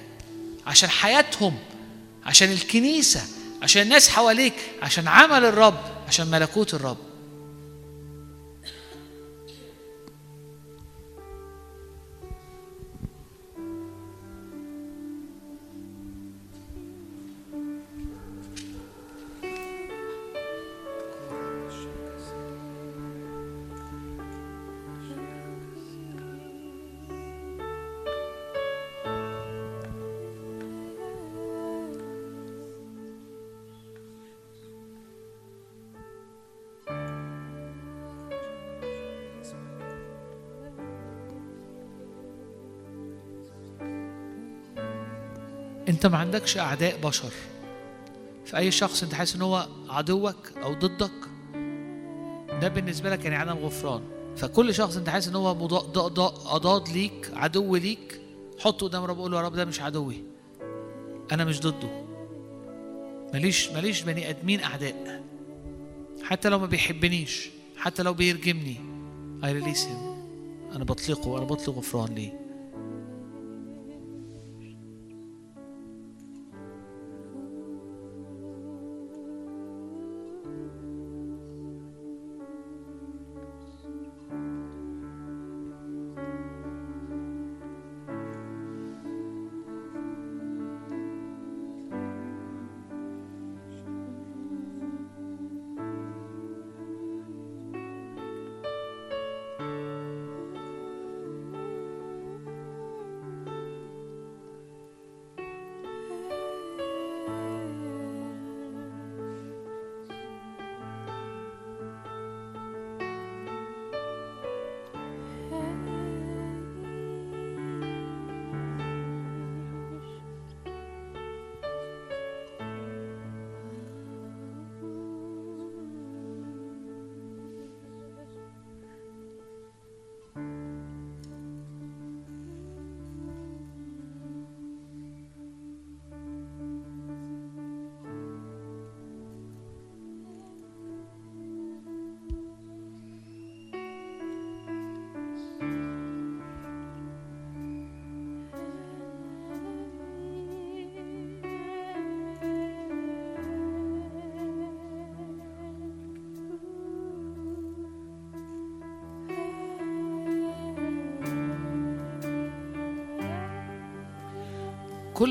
عشان 0.68 0.90
حياتهم 0.90 1.58
عشان 2.26 2.52
الكنيسة 2.52 3.41
عشان 3.62 3.82
الناس 3.82 4.10
حواليك 4.10 4.54
عشان 4.82 5.08
عمل 5.08 5.46
الرب 5.46 5.80
عشان 6.08 6.28
ملكوت 6.28 6.74
الرب. 6.74 7.11
انت 46.02 46.12
ما 46.12 46.18
عندكش 46.18 46.58
اعداء 46.58 46.98
بشر. 47.04 47.32
فاي 48.46 48.72
شخص 48.72 49.04
انت 49.04 49.14
حاسس 49.14 49.36
ان 49.36 49.42
هو 49.42 49.68
عدوك 49.90 50.52
أو 50.64 50.74
ضدك 50.74 51.12
ده 52.62 52.68
بالنسبة 52.68 53.10
لك 53.10 53.24
يعني 53.26 53.36
عدم 53.36 53.58
غفران. 53.66 54.02
فكل 54.38 54.74
شخص 54.74 54.98
انت 54.98 55.10
حاسس 55.10 55.28
ان 55.28 55.36
هو 55.36 55.52
أضاد 56.46 56.90
ليك 56.90 57.32
عدو 57.34 57.76
ليك 57.76 58.22
حطه 58.60 58.88
قدام 58.88 59.04
رب 59.04 59.18
قول 59.18 59.32
له 59.32 59.38
يا 59.38 59.44
رب 59.44 59.56
ده 59.56 59.66
مش 59.66 59.82
عدوي 59.82 60.24
أنا 61.32 61.46
مش 61.46 61.60
ضده. 61.60 62.06
ماليش 63.34 63.70
ماليش 63.70 64.02
بني 64.02 64.30
آدمين 64.30 64.64
أعداء. 64.64 65.24
حتى 66.24 66.50
لو 66.50 66.60
ما 66.60 66.66
بيحبنيش 66.66 67.50
حتى 67.78 68.04
لو 68.04 68.14
بيرجمني 68.14 68.76
I 69.42 69.46
release 69.46 69.82
him. 69.86 70.02
أنا 70.76 70.84
بطلقه 70.84 71.38
أنا 71.38 71.46
بطلق 71.46 71.78
غفران 71.78 72.16
ليه؟ 72.16 72.41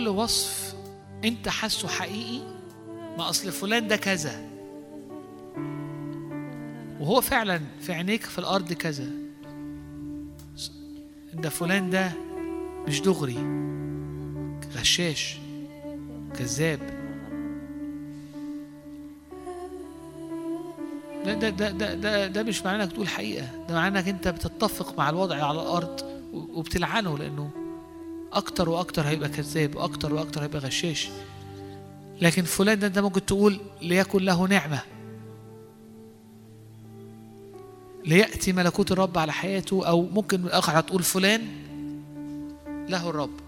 كل 0.00 0.08
وصف 0.08 0.74
انت 1.24 1.48
حاسه 1.48 1.88
حقيقي 1.88 2.40
ما 3.18 3.30
أصل 3.30 3.52
فلان 3.52 3.88
ده 3.88 3.96
كذا. 3.96 4.50
وهو 7.00 7.20
فعلا 7.20 7.60
في 7.80 7.92
عينيك 7.92 8.22
في 8.22 8.38
الأرض 8.38 8.72
كذا. 8.72 9.06
ده 11.34 11.48
فلان 11.48 11.90
ده 11.90 12.12
مش 12.88 13.00
دغري 13.00 13.38
غشاش 14.76 15.38
كذاب. 16.38 16.80
ده 21.24 21.34
ده 21.34 21.48
ده 21.50 21.70
ده 21.70 21.94
ده, 21.94 22.26
ده 22.26 22.42
مش 22.42 22.62
معناه 22.62 22.84
إنك 22.84 22.92
تقول 22.92 23.08
حقيقة 23.08 23.46
ده 23.68 23.74
معناه 23.74 24.00
إنك 24.00 24.08
أنت 24.08 24.28
بتتفق 24.28 24.98
مع 24.98 25.10
الوضع 25.10 25.44
على 25.46 25.62
الأرض 25.62 26.00
وبتلعنه 26.32 27.18
لأنه 27.18 27.59
أكتر 28.32 28.68
وأكتر 28.68 29.02
هيبقى 29.02 29.28
كذاب 29.28 29.76
وأكتر 29.76 30.14
وأكتر 30.14 30.42
هيبقى 30.42 30.58
غشاش. 30.58 31.08
لكن 32.20 32.42
فلان 32.42 32.78
ده 32.78 32.86
انت 32.86 32.98
ممكن 32.98 33.26
تقول 33.26 33.60
ليكن 33.82 34.18
له 34.22 34.46
نعمة. 34.46 34.82
ليأتي 38.04 38.52
ملكوت 38.52 38.92
الرب 38.92 39.18
على 39.18 39.32
حياته 39.32 39.86
أو 39.86 40.02
ممكن 40.02 40.44
الآخر 40.44 40.78
هتقول 40.78 41.02
فلان 41.02 41.42
له 42.88 43.10
الرب. 43.10 43.40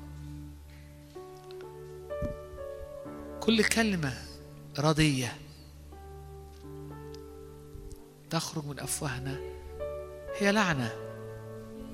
كل 3.40 3.64
كلمة 3.64 4.12
رديه 4.78 5.32
تخرج 8.30 8.66
من 8.66 8.80
أفواهنا. 8.80 9.36
هي 10.38 10.52
لعنة. 10.52 10.92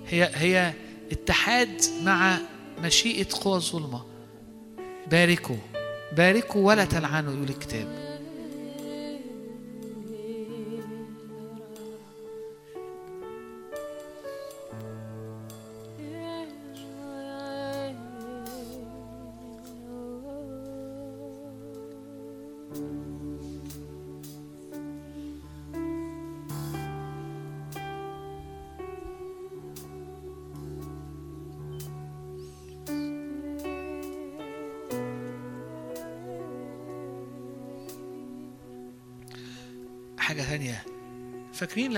هي 0.07 0.31
هي 0.34 0.73
اتحاد 1.12 1.81
مع 2.05 2.39
مشيئة 2.82 3.26
قوى 3.40 3.57
الظلمة. 3.57 4.05
باركوا. 5.10 5.57
باركوا 6.16 6.66
ولا 6.66 6.84
تلعنوا 6.84 7.32
يقول 7.32 7.48
الكتاب. 7.48 7.98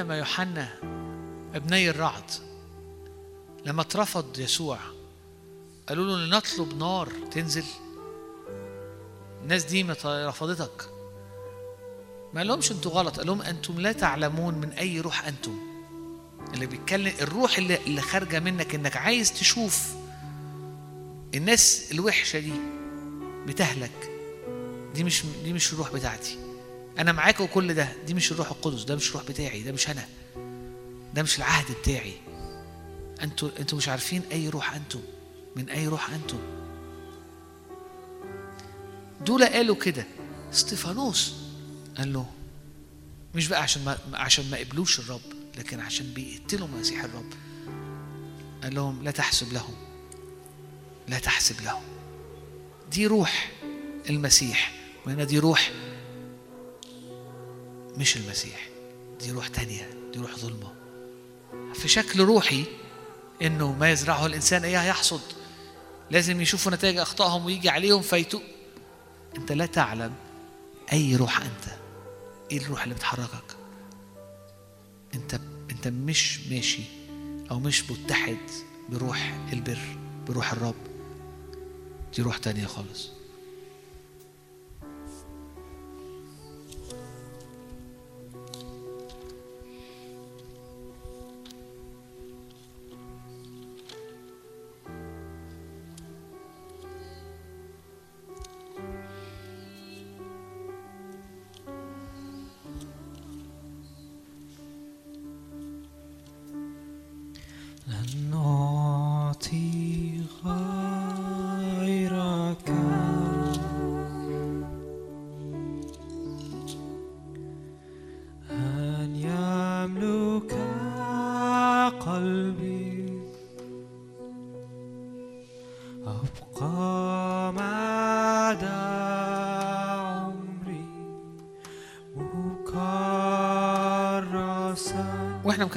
لما 0.01 0.19
يوحنا 0.19 0.69
ابني 1.55 1.91
الرعد. 1.91 2.31
لما 3.67 3.83
اترفض 3.83 4.39
يسوع 4.39 4.79
قالوا 5.89 6.05
له 6.05 6.27
لنطلب 6.27 6.79
نار 6.79 7.09
تنزل. 7.31 7.65
الناس 9.43 9.65
دي 9.65 9.83
رفضتك. 10.05 10.91
ما 12.35 12.41
قالهمش 12.41 12.73
أنتوا 12.73 12.91
غلط 12.91 13.17
قال 13.17 13.27
لهم 13.27 13.43
أنتم 13.43 13.81
لا 13.81 13.93
تعلمون 13.93 14.55
من 14.55 14.69
أي 14.69 15.01
روح 15.01 15.27
أنتم. 15.27 15.59
اللي 16.55 16.67
بيتكلم 16.67 17.12
الروح 17.20 17.59
اللي, 17.59 17.79
اللي 17.87 18.01
خارجة 18.01 18.41
منك 18.41 18.75
إنك 18.75 18.97
عايز 18.97 19.33
تشوف 19.33 19.95
الناس 21.35 21.93
الوحشة 21.93 22.39
دي 22.39 22.53
بتهلك. 23.47 24.11
دي 24.95 25.05
مش 25.05 25.23
دي 25.45 25.53
مش 25.53 25.73
الروح 25.73 25.93
بتاعتي. 25.93 26.50
أنا 26.99 27.12
معاك 27.12 27.41
وكل 27.41 27.75
ده. 27.75 27.89
دي 28.07 28.15
مش 28.15 28.33
الروح 28.33 28.51
القدس 28.51 28.83
ده 28.83 28.97
مش 28.97 29.09
الروح 29.10 29.23
بتاعي 29.25 29.62
ده 29.62 29.73
مش 29.73 29.91
أنا. 29.91 30.07
ده 31.15 31.23
مش 31.23 31.39
العهد 31.39 31.77
بتاعي. 31.83 32.15
أنتوا 33.23 33.51
أنتوا 33.60 33.78
مش 33.78 33.89
عارفين 33.89 34.23
أي 34.33 34.49
روح 34.49 34.75
أنتم 34.75 35.01
من 35.57 35.69
أي 35.69 35.89
روح 35.89 36.10
أنتم. 36.10 36.39
دول 39.20 39.44
قالوا 39.44 39.77
كده. 39.77 40.05
استيفانوس 40.52 41.35
قال 41.99 42.12
له 42.12 42.27
مش 43.35 43.49
بقى 43.49 43.62
عشان 43.62 43.85
ما 43.85 43.99
عشان 44.15 44.51
ما 44.51 44.57
قبلوش 44.59 44.99
الرب 44.99 45.20
لكن 45.59 45.81
عشان 45.81 46.12
بيقتلوا 46.15 46.69
مسيح 46.69 47.05
الرب. 47.05 47.33
قال 48.62 48.75
لهم 48.75 49.02
لا 49.02 49.10
تحسب 49.10 49.52
لهم. 49.52 49.75
لا 51.09 51.19
تحسب 51.19 51.60
لهم. 51.60 51.83
دي 52.93 53.07
روح 53.07 53.51
المسيح. 54.10 54.73
وهنا 55.07 55.25
دي 55.25 55.39
روح 55.39 55.70
مش 58.01 58.17
المسيح. 58.17 58.69
دي 59.20 59.31
روح 59.31 59.49
تانية 59.49 59.91
دي 60.12 60.19
روح 60.19 60.37
ظلمة. 60.37 60.73
في 61.75 61.89
شكل 61.89 62.20
روحي 62.20 62.65
إنه 63.43 63.73
ما 63.73 63.91
يزرعه 63.91 64.27
الإنسان 64.27 64.65
إياه 64.65 64.83
يحصد. 64.83 65.20
لازم 66.11 66.41
يشوفوا 66.41 66.73
نتائج 66.73 66.99
أخطائهم 66.99 67.45
ويجي 67.45 67.69
عليهم 67.69 68.03
فيتوب. 68.03 68.43
أنت 69.37 69.53
لا 69.53 69.67
تعلم 69.67 70.15
أي 70.93 71.17
روح 71.17 71.41
أنت. 71.41 71.77
إيه 72.53 72.59
الروح 72.59 72.83
اللي 72.83 72.95
بتحركك؟ 72.95 73.57
أنت 75.15 75.41
أنت 75.70 75.89
مش 75.89 76.41
ماشي 76.47 76.83
أو 77.51 77.59
مش 77.59 77.91
متحد 77.91 78.51
بروح 78.89 79.39
البر 79.53 79.79
بروح 80.29 80.53
الرب. 80.53 80.75
دي 82.17 82.23
روح 82.23 82.39
تانية 82.39 82.67
خالص. 82.67 83.11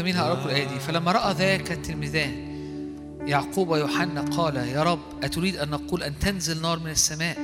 مكملين 0.04 0.18
هقرا 0.22 0.36
لكم 0.40 0.50
الايه 0.50 0.68
دي 0.68 0.80
فلما 0.80 1.12
رأى 1.12 1.34
ذاك 1.34 1.72
التلميذان 1.72 2.54
يعقوب 3.28 3.70
ويوحنا 3.70 4.22
قال 4.22 4.56
يا 4.56 4.84
رب 4.84 5.00
أتريد 5.24 5.56
أن 5.56 5.70
نقول 5.70 6.04
أن 6.04 6.20
تنزل 6.20 6.62
نار 6.62 6.80
من 6.80 6.92
السماء 6.92 7.38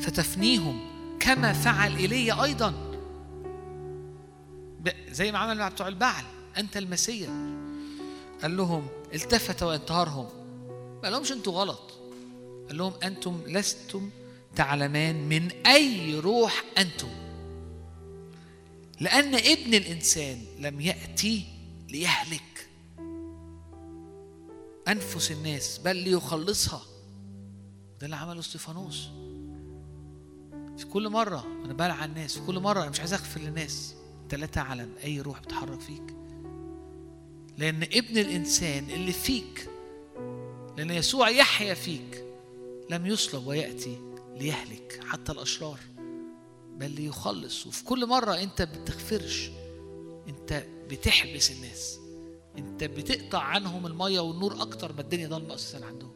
فتفنيهم 0.00 0.80
كما 1.20 1.52
فعل 1.52 1.96
ايليا 1.96 2.44
أيضا. 2.44 2.70
ب- 4.80 4.90
زي 5.10 5.32
ما 5.32 5.38
عمل 5.38 5.58
مع 5.58 5.68
بتوع 5.68 5.88
البعل 5.88 6.24
أنت 6.58 6.76
المسيا 6.76 7.28
قال 8.42 8.56
لهم 8.56 8.86
التفت 9.14 9.62
وانتهرهم. 9.62 10.26
ما 10.94 11.00
قالهمش 11.04 11.32
أنتوا 11.32 11.52
غلط. 11.52 11.92
قال 12.68 12.78
لهم 12.78 12.92
أنتم 13.02 13.40
لستم 13.46 14.10
تعلمان 14.56 15.28
من 15.28 15.48
أي 15.66 16.18
روح 16.18 16.64
أنتم. 16.78 17.08
لأن 19.00 19.34
ابن 19.34 19.74
الإنسان 19.74 20.38
لم 20.60 20.80
يأتي 20.80 21.44
ليهلك. 21.94 22.68
أنفس 24.88 25.30
الناس 25.30 25.78
بل 25.78 25.96
ليخلصها. 25.96 26.82
ده 28.00 28.04
اللي 28.04 28.16
عمله 28.16 28.40
استيفانوس 28.40 29.08
في 30.78 30.86
كل 30.92 31.08
مرة 31.08 31.46
أنا 31.64 31.72
بلعن 31.72 32.08
الناس 32.10 32.38
في 32.38 32.46
كل 32.46 32.58
مرة 32.58 32.82
أنا 32.82 32.90
مش 32.90 33.00
عايز 33.00 33.12
أغفر 33.12 33.40
للناس. 33.40 33.94
أنت 34.22 34.34
لا 34.34 34.46
تعلم 34.46 34.92
أي 35.04 35.20
روح 35.20 35.40
بتحرك 35.40 35.80
فيك. 35.80 36.16
لأن 37.58 37.82
ابن 37.82 38.18
الإنسان 38.18 38.90
اللي 38.90 39.12
فيك 39.12 39.68
لأن 40.76 40.90
يسوع 40.90 41.28
يحيا 41.28 41.74
فيك 41.74 42.24
لم 42.90 43.06
يصلب 43.06 43.46
ويأتي 43.46 43.98
ليهلك 44.36 45.00
حتى 45.08 45.32
الأشرار 45.32 45.78
بل 46.76 46.90
ليخلص. 46.90 47.66
وفي 47.66 47.84
كل 47.84 48.06
مرة 48.06 48.34
أنت 48.42 48.62
بتغفرش 48.62 49.50
أنت 50.28 50.64
بتحبس 50.90 51.50
الناس. 51.50 51.98
أنت 52.58 52.84
بتقطع 52.84 53.42
عنهم 53.42 53.86
المية 53.86 54.20
والنور 54.20 54.62
أكتر 54.62 54.92
ما 54.92 55.00
الدنيا 55.00 55.28
ضلمة 55.28 55.54
أساسا 55.54 55.86
عندهم. 55.86 56.14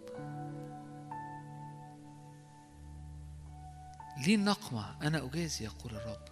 ليه 4.26 4.34
النقمة؟ 4.34 5.02
أنا 5.02 5.24
أجازي 5.24 5.64
يقول 5.64 5.97
الرب. 5.97 6.28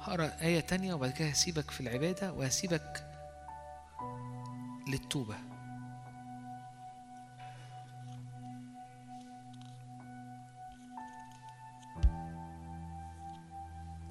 هقرأ 0.00 0.42
آية 0.42 0.60
تانية 0.60 0.94
وبعد 0.94 1.10
كده 1.10 1.28
هسيبك 1.28 1.70
في 1.70 1.80
العبادة 1.80 2.32
وهسيبك 2.32 3.06
للتوبة. 4.88 5.49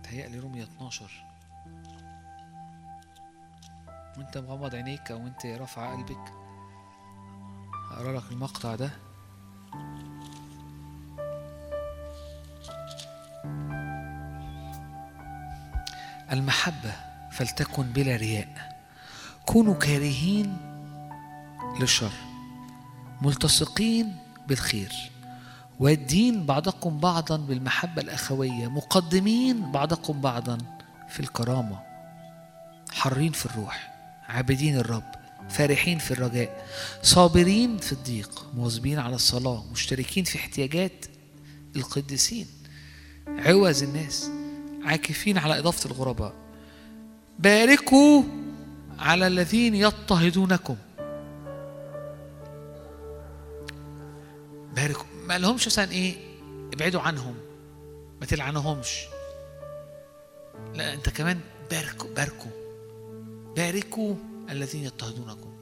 تهيألي 0.09 0.39
رومية 0.39 0.63
12 0.63 1.11
وانت 4.17 4.37
مغمض 4.37 4.75
عينيك 4.75 5.11
أو 5.11 5.27
انت 5.27 5.45
رافع 5.45 5.95
قلبك 5.95 6.33
هقرأ 7.91 8.19
لك 8.19 8.31
المقطع 8.31 8.75
ده. 8.75 8.89
المحبة 16.31 16.93
فلتكن 17.31 17.83
بلا 17.83 18.15
رياء. 18.15 18.79
كونوا 19.45 19.75
كارهين 19.75 20.57
للشر 21.79 22.11
ملتصقين 23.21 24.17
بالخير. 24.47 25.11
والدين 25.79 26.45
بعضكم 26.45 26.99
بعضا 26.99 27.37
بالمحبة 27.37 28.01
الأخوية 28.01 28.67
مقدمين 28.67 29.71
بعضكم 29.71 30.21
بعضا 30.21 30.57
في 31.09 31.19
الكرامة 31.19 31.79
حرين 32.91 33.31
في 33.31 33.45
الروح 33.45 33.91
عابدين 34.27 34.77
الرب 34.77 35.11
فارحين 35.49 35.97
في 35.97 36.11
الرجاء 36.11 36.65
صابرين 37.03 37.77
في 37.77 37.91
الضيق 37.91 38.45
مواظبين 38.55 38.99
على 38.99 39.15
الصلاة 39.15 39.63
مشتركين 39.71 40.23
في 40.23 40.37
احتياجات 40.37 41.05
القديسين 41.75 42.47
عوز 43.27 43.83
الناس 43.83 44.29
عاكفين 44.83 45.37
على 45.37 45.59
إضافة 45.59 45.89
الغرباء. 45.89 46.33
باركوا 47.39 48.23
على 48.99 49.27
الذين 49.27 49.75
يضطهدونكم. 49.75 50.75
باركوا. 54.75 55.08
ما 55.29 55.37
لهمش 55.37 55.67
مثلا 55.67 55.91
إيه 55.91 56.15
ابعدوا 56.73 57.01
عنهم 57.01 57.35
ما 58.19 58.25
تلعنهمش. 58.25 59.07
لا 60.73 60.93
أنت 60.93 61.09
كمان 61.09 61.39
باركوا 61.71 62.09
باركوا 62.09 62.51
باركوا 63.55 64.15
الذين 64.49 64.83
يضطهدونكم. 64.83 65.53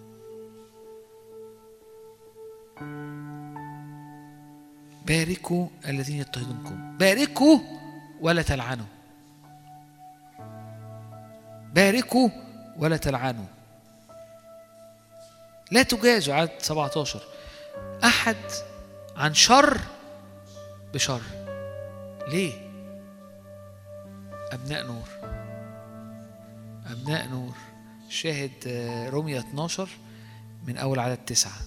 باركوا 5.05 5.67
الذين 5.87 6.19
يضطهدونكم. 6.19 6.97
باركوا 6.97 7.59
ولا 8.21 8.41
تلعنوا. 8.41 8.85
باركوا 11.75 12.29
ولا 12.77 12.97
تلعنوا. 12.97 13.45
لا 15.71 15.83
تجازوا 15.83 16.33
عدد 16.35 16.51
17 16.59 17.23
أحد 18.03 18.35
عن 19.17 19.33
شر 19.33 19.79
بشر. 20.93 21.21
ليه؟ 22.27 22.53
أبناء 24.51 24.87
نور. 24.87 25.07
أبناء 26.91 27.27
نور. 27.27 27.55
شاهد 28.09 28.51
آه، 28.67 29.09
رمية 29.09 29.39
12 29.39 29.89
من 30.67 30.77
أول 30.77 30.99
عدد 30.99 31.17
تسعة. 31.17 31.59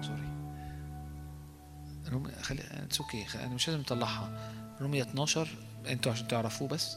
sorry. 0.00 0.28
رومية 2.12 2.32
خلي 2.42 2.62
it's 2.62 3.00
okay 3.00 3.26
أنا 3.34 3.54
مش 3.54 3.68
لازم 3.68 3.80
أطلعها. 3.80 4.52
رومية 4.80 5.02
12 5.02 5.48
أنتوا 5.86 6.12
عشان 6.12 6.28
تعرفوه 6.28 6.68
بس. 6.68 6.96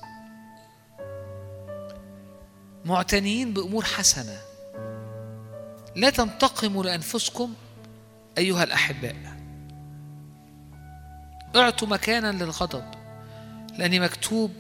معتنين 2.86 3.54
بأمور 3.54 3.84
حسنة. 3.84 4.38
لا 5.96 6.10
تنتقموا 6.10 6.84
لأنفسكم 6.84 7.54
أيها 8.38 8.64
الأحباء 8.64 9.16
أعطوا 11.56 11.88
مكانا 11.88 12.32
للغضب 12.32 12.84
لأن 13.78 14.02
مكتوب 14.02 14.52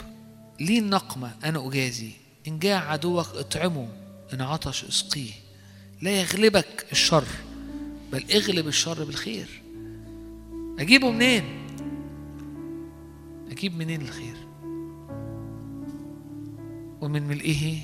لي 0.59 0.79
النقمة 0.79 1.31
أنا 1.43 1.67
أجازي 1.67 2.11
إن 2.47 2.59
جاع 2.59 2.91
عدوك 2.91 3.27
اطعمه 3.35 3.87
إن 4.33 4.41
عطش 4.41 4.83
اسقيه 4.83 5.31
لا 6.01 6.11
يغلبك 6.11 6.85
الشر 6.91 7.25
بل 8.11 8.25
اغلب 8.31 8.67
الشر 8.67 9.03
بالخير 9.03 9.61
أجيبه 10.79 11.11
منين؟ 11.11 11.43
أجيب 13.51 13.77
منين 13.77 14.01
الخير؟ 14.01 14.35
ومن 17.01 17.27
ملئه 17.27 17.79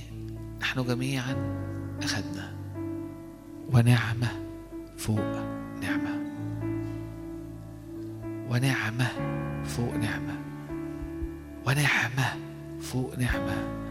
نحن 0.62 0.84
جميعا 0.84 1.36
أخذنا 2.04 2.54
ونعمة 3.74 4.32
فوق 4.98 5.53
نعمة. 5.84 6.24
ونعمة 8.50 9.08
فوق 9.64 9.96
نعمة. 9.96 10.36
ونعمة 11.66 12.36
فوق 12.82 13.20
نعمة. 13.20 13.83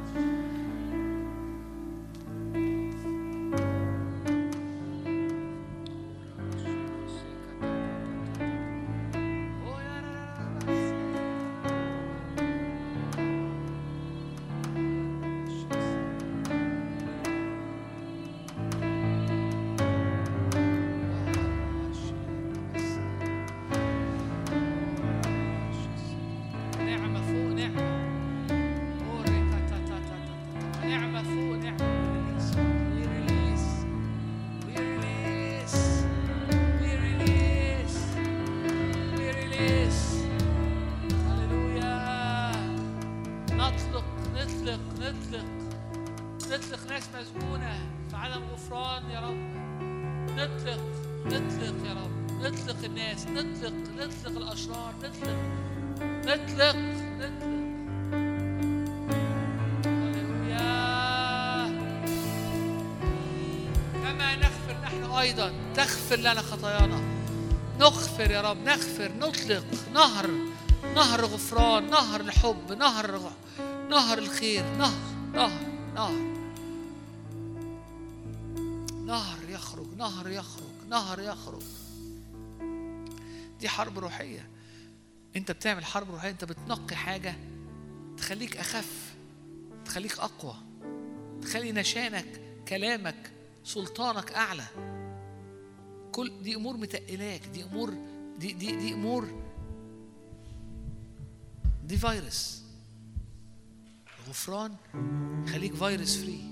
نطلق 53.32 53.72
نطلق 53.96 54.36
الأشرار 54.36 54.94
نطلق. 55.02 55.36
نطلق 56.02 56.76
نطلق. 57.18 57.62
كما 63.92 64.36
نغفر 64.36 64.76
نحن 64.82 65.04
أيضا. 65.04 65.52
تغفر 65.74 66.16
لنا 66.16 66.42
خطايانا. 66.42 67.00
نغفر 67.80 68.30
يا 68.30 68.40
رب 68.40 68.56
نغفر 68.56 69.12
نطلق. 69.20 69.64
نهر 69.94 70.30
نهر 70.94 71.24
غفران 71.24 71.90
نهر 71.90 72.20
الحب 72.20 72.72
نهر 72.72 73.32
نهر 73.90 74.18
الخير. 74.18 74.64
نهر 74.64 74.92
نهر 75.34 75.60
نهر. 75.94 76.32
نهر 79.06 79.38
يخرج 79.48 79.86
نهر 79.96 80.30
يخرج 80.30 80.88
نهر 80.88 81.20
يخرج. 81.20 81.62
دي 83.62 83.68
حرب 83.68 83.98
روحية. 83.98 84.48
انت 85.36 85.50
بتعمل 85.50 85.84
حرب 85.84 86.10
روحية 86.10 86.30
انت 86.30 86.44
بتنقي 86.44 86.96
حاجة 86.96 87.36
تخليك 88.16 88.56
أخف 88.56 89.14
تخليك 89.84 90.18
أقوى 90.18 90.54
تخلي 91.42 91.72
نشانك 91.72 92.40
كلامك 92.68 93.32
سلطانك 93.64 94.32
أعلى. 94.32 94.64
كل 96.12 96.42
دي 96.42 96.54
أمور 96.54 96.76
متقلاك 96.76 97.46
دي 97.46 97.64
أمور 97.64 97.94
دي 98.38 98.52
دي 98.52 98.76
دي 98.76 98.94
أمور. 98.94 99.28
دي 101.84 101.96
فيروس. 101.96 102.62
الغفران 104.24 104.76
يخليك 105.46 105.74
فيروس 105.74 106.16
فري 106.16 106.42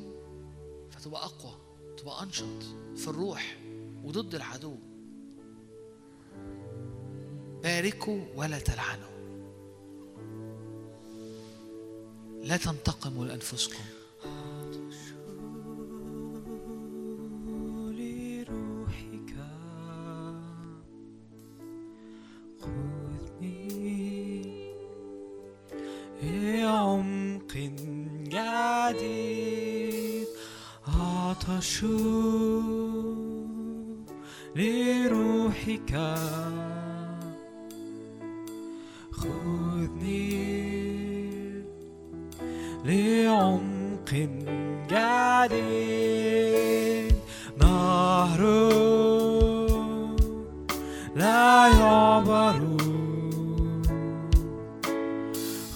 فتبقى 0.90 1.24
أقوى 1.24 1.60
تبقى 1.98 2.22
أنشط 2.22 2.62
في 2.97 3.08
الروح 3.08 3.56
وضد 4.05 4.34
العدو. 4.34 4.76
باركوا 7.62 8.20
ولا 8.36 8.58
تلعنوا. 8.58 9.10
لا 12.42 12.56
تنتقموا 12.56 13.24
جديد 28.90 30.26
عطش 30.89 31.84
لروحك 34.56 35.94
خذني 39.81 41.65
لعمق 42.84 44.10
جديد. 44.91 45.94
نهر 47.60 48.42
لا 51.17 51.68
يعبر. 51.81 52.60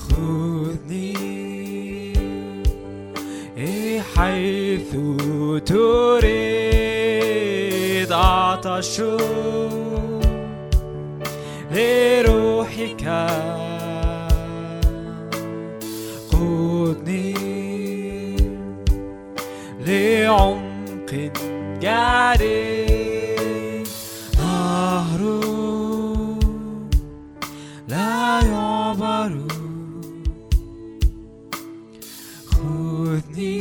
خذني 0.08 1.14
حيث 4.16 4.92
تريد. 5.66 6.64
عطش 8.12 9.00
لروحك 11.72 13.04
قودني 16.94 18.36
لعمق 19.86 21.10
جري 21.82 22.84
نهر 24.38 25.22
لا 27.88 28.40
يعبر 28.46 29.32
خذني 32.46 33.58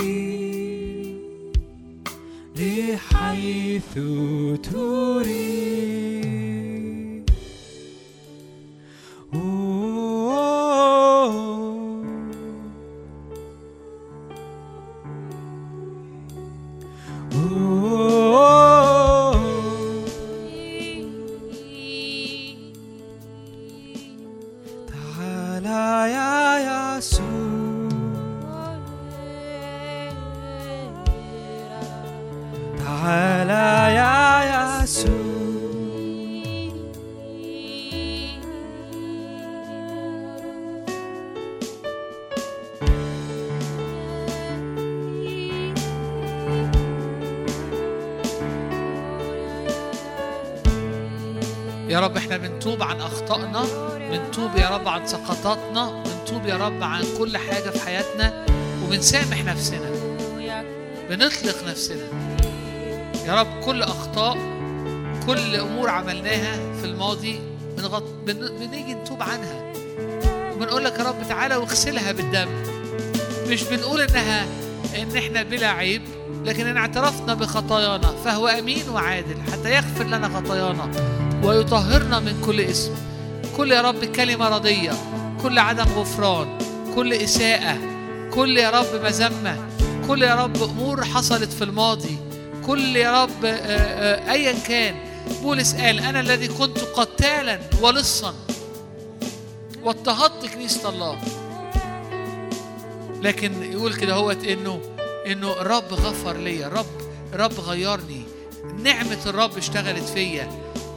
لحيث 2.56 3.94
تريد. 4.72 5.43
رب 54.84 54.90
عن 54.90 55.08
سقطاتنا 55.08 56.03
بنتوب 56.03 56.45
يا 56.45 56.58
رب 56.58 56.84
عن 56.84 57.03
كل 57.18 57.38
حاجة 57.38 57.70
في 57.70 57.86
حياتنا 57.86 58.45
وبنسامح 58.84 59.44
نفسنا. 59.44 59.90
بنطلق 61.10 61.68
نفسنا. 61.68 62.08
يا 63.26 63.40
رب 63.42 63.64
كل 63.66 63.84
أخطاء 63.84 64.38
كل 65.28 65.56
أمور 65.56 65.90
عملناها 65.90 66.74
في 66.82 66.86
الماضي 66.86 67.40
بنغط... 67.78 68.03
بن... 68.26 68.34
بنيجي 68.34 68.94
نتوب 68.94 69.24
عنها. 69.24 69.74
وبنقول 70.56 70.86
لك 70.86 71.00
يا 71.00 71.03
رب 71.03 71.28
تعالى 71.30 71.56
واغسلها 71.56 72.12
بالدم. 72.12 72.50
مش 73.48 73.64
بنقول 73.64 74.02
إنها 74.02 74.45
إن 74.95 75.18
إحنا 75.18 75.44
بلا 75.44 75.68
عيب 75.68 76.02
لكن 76.45 76.68
إن 76.68 76.78
اعترفنا 76.78 77.34
بخطايانا 77.34 78.16
فهو 78.26 78.48
أمين 78.48 78.90
وعادل 78.90 79.36
حتى 79.52 79.76
يغفر 79.76 80.03
لنا 80.03 80.30
خطايانا 80.30 80.92
ويطهرنا 81.44 82.20
من 82.20 82.42
كل 82.45 82.62
اسم 82.62 83.12
كل 83.58 83.72
يا 83.72 83.82
رب 83.82 84.06
كلمة 84.06 84.50
رضية 84.50 84.92
كل 85.42 85.60
عدم 85.60 85.84
غفران 85.84 86.58
كل 86.96 87.14
إساءة 87.14 87.78
كل 88.34 88.58
يا 88.58 88.70
رب 88.70 89.04
مذمة 89.04 89.58
كل 90.08 90.22
يا 90.24 90.36
رب 90.36 90.64
أمور 90.64 91.04
حصلت 91.06 91.54
في 91.54 91.64
الماضي 91.64 92.18
كل 92.66 92.96
يا 92.96 93.24
رب 93.24 93.46
آه، 93.46 93.50
آه، 93.50 94.32
ايا 94.32 94.54
كان. 94.68 94.96
بولس 95.42 95.74
قال 95.76 96.00
أنا 96.00 96.20
الذي 96.20 96.48
كنت 96.48 96.78
قتالا 96.80 97.60
ولصا 97.82 98.34
واضطهدت 99.84 100.46
كنيسة 100.46 100.90
الله. 100.90 101.18
لكن 103.22 103.72
يقول 103.72 103.94
كده 103.94 104.14
هوت 104.14 104.44
إنه 104.44 104.82
إنه 105.28 105.52
الرب 105.52 105.94
غفر 105.94 106.38
لي 106.38 106.66
الرب 106.68 106.86
الرب 107.34 107.60
غيرني. 107.60 108.22
نعمة 108.84 109.20
الرب 109.26 109.58
اشتغلت 109.58 110.04
فيا. 110.04 110.48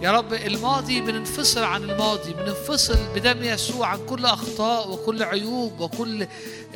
يا 0.03 0.13
رب 0.13 0.35
الماضي 0.35 1.01
بننفصل 1.01 1.63
عن 1.63 1.83
الماضي 1.91 2.33
بننفصل 2.33 2.99
بدم 3.15 3.43
يسوع 3.43 3.87
عن 3.87 4.07
كل 4.07 4.25
أخطاء 4.25 4.91
وكل 4.91 5.23
عيوب 5.23 5.81
وكل 5.81 6.23
آه، 6.23 6.27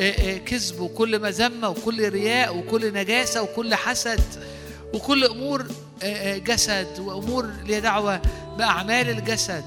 آه، 0.00 0.36
كذب 0.38 0.80
وكل 0.80 1.22
مذمة 1.22 1.68
وكل 1.68 2.08
رياء 2.08 2.56
وكل 2.56 2.92
نجاسة 2.94 3.42
وكل 3.42 3.74
حسد 3.74 4.20
وكل 4.94 5.24
أمور 5.24 5.66
آه، 6.02 6.38
جسد 6.38 6.98
وأمور 6.98 7.50
ليها 7.66 7.78
دعوة 7.78 8.20
بأعمال 8.58 9.10
الجسد. 9.10 9.64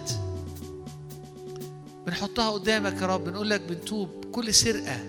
بنحطها 2.08 2.52
قدامك 2.52 3.02
يا 3.02 3.08
رب 3.08 3.24
بنقول 3.24 3.50
لك 3.50 3.62
بنتوب 3.62 4.26
كل 4.32 4.54
سرقة. 4.54 5.00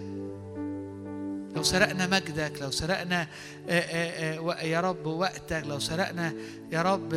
لو 1.56 1.62
سرقنا 1.62 2.06
مجدك 2.06 2.52
لو 2.60 2.70
سرقنا 2.70 3.26
يا 4.62 4.81
رب 4.81 5.06
وقتك 5.06 5.62
لو 5.66 5.78
سرقنا 5.78 6.34
يا 6.73 6.82
رب 6.82 7.14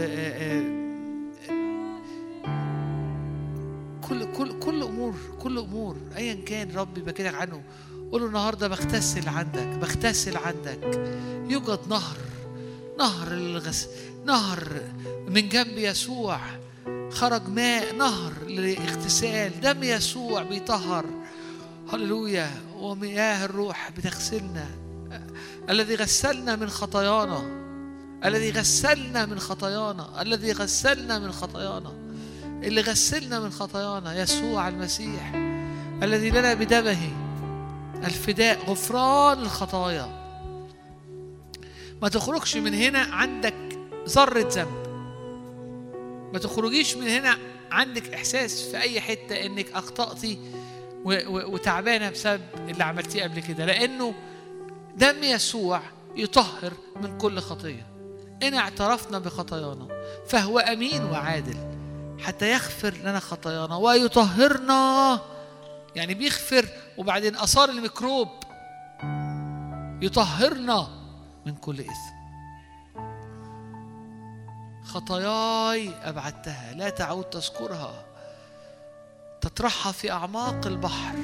كل 4.09 4.33
كل 4.37 4.59
كل 4.59 4.83
أمور 4.83 5.15
كل 5.39 5.57
أمور 5.57 5.97
ايا 6.15 6.33
كان 6.33 6.71
ربي 6.75 7.01
بكلك 7.01 7.33
عنه 7.33 7.63
قول 8.11 8.21
له 8.21 8.27
النهارده 8.27 8.67
بغتسل 8.67 9.29
عندك 9.29 9.67
بغتسل 9.67 10.37
عندك. 10.37 10.79
يوجد 11.49 11.79
نهر 11.89 12.17
نهر 12.99 13.29
للغس 13.33 13.87
نهر 14.25 14.81
من 15.27 15.49
جنب 15.49 15.77
يسوع. 15.77 16.39
خرج 17.11 17.49
ماء 17.49 17.95
نهر 17.95 18.33
للاغتسال 18.47 19.61
دم 19.61 19.83
يسوع 19.83 20.43
بيطهر. 20.43 21.05
هللويا. 21.93 22.51
ومياه 22.75 23.45
الروح 23.45 23.91
بتغسلنا. 23.97 24.67
الذي 25.69 25.95
غسلنا 25.95 26.55
من 26.55 26.69
خطايانا. 26.69 27.67
الذي 28.25 28.51
غسلنا 28.51 29.25
من 29.25 29.39
خطايانا. 29.39 30.21
الذي 30.21 30.51
غسلنا 30.51 31.19
من 31.19 31.31
خطايانا. 31.31 32.06
اللي 32.63 32.81
غسلنا 32.81 33.39
من 33.39 33.49
خطايانا 33.49 34.21
يسوع 34.21 34.67
المسيح 34.67 35.31
الذي 36.03 36.29
لنا 36.29 36.53
بدمه 36.53 36.97
الفداء 38.03 38.59
غفران 38.69 39.39
الخطايا. 39.39 40.27
ما 42.01 42.09
تخرجش 42.09 42.57
من 42.57 42.73
هنا 42.73 42.99
عندك 42.99 43.79
ذرة 44.09 44.47
ذنب. 44.51 44.87
ما 46.33 46.39
تخرجيش 46.39 46.95
من 46.95 47.07
هنا 47.07 47.37
عندك 47.71 48.13
إحساس 48.13 48.61
في 48.61 48.77
أي 48.77 49.01
حتة 49.01 49.45
إنك 49.45 49.71
أخطأتي 49.71 50.39
وتعبانة 51.05 52.09
بسبب 52.09 52.41
اللي 52.69 52.83
عملتيه 52.83 53.23
قبل 53.23 53.39
كده. 53.39 53.65
لأنه 53.65 54.13
دم 54.97 55.23
يسوع 55.23 55.81
يطهر 56.15 56.73
من 57.01 57.17
كل 57.17 57.39
خطية. 57.39 57.87
إن 58.43 58.53
اعترفنا 58.53 59.19
بخطايانا 59.19 59.87
فهو 60.27 60.59
أمين 60.59 61.03
وعادل. 61.03 61.76
حتى 62.19 62.51
يغفر 62.51 62.93
لنا 62.93 63.19
خطايانا 63.19 63.75
ويطهرنا. 63.75 65.21
يعني 65.95 66.13
بيغفر 66.13 66.69
وبعدين 66.97 67.35
أثار 67.35 67.69
الميكروب 67.69 68.27
يطهرنا 70.01 70.87
من 71.45 71.55
كل 71.55 71.79
إثم. 71.79 72.17
خطاياي 74.83 75.91
أبعدتها 76.03 76.73
لا 76.73 76.89
تعود 76.89 77.23
تذكرها. 77.23 78.05
تطرحها 79.41 79.91
في 79.91 80.11
أعماق 80.11 80.67
البحر 80.67 81.15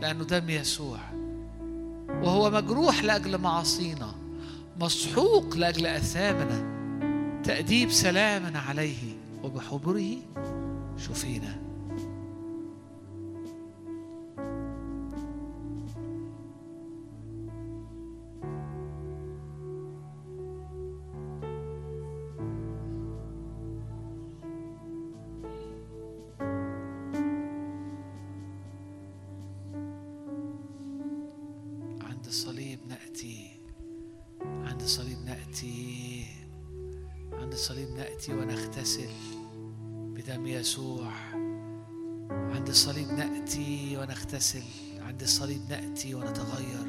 لأنه 0.00 0.24
دم 0.24 0.50
يسوع. 0.50 0.98
وهو 2.08 2.50
مجروح 2.50 3.02
لأجل 3.02 3.38
معاصينا 3.38 4.14
مسحوق 4.76 5.56
لأجل 5.56 5.86
أثامنا. 5.86 6.76
تأديب 7.44 7.90
سلامنا 7.90 8.60
عليه. 8.60 9.15
وبحبره 9.46 10.16
شفينا. 10.96 11.62
عند 32.02 32.26
الصليب 32.26 32.78
نأتي. 32.88 33.50
عند 34.42 34.80
الصليب 34.82 35.18
نأتي. 35.26 36.26
عند 37.32 37.52
الصليب 37.52 37.88
نأتي 37.90 38.32
ونغتسل. 38.32 39.35
بدم 40.26 40.46
يسوع. 40.46 41.10
عند 42.54 42.68
الصليب 42.68 43.12
نأتي 43.12 43.96
ونغتسل. 43.96 44.62
عند 45.06 45.22
الصليب 45.22 45.60
نأتي 45.70 46.14
ونتغير. 46.14 46.86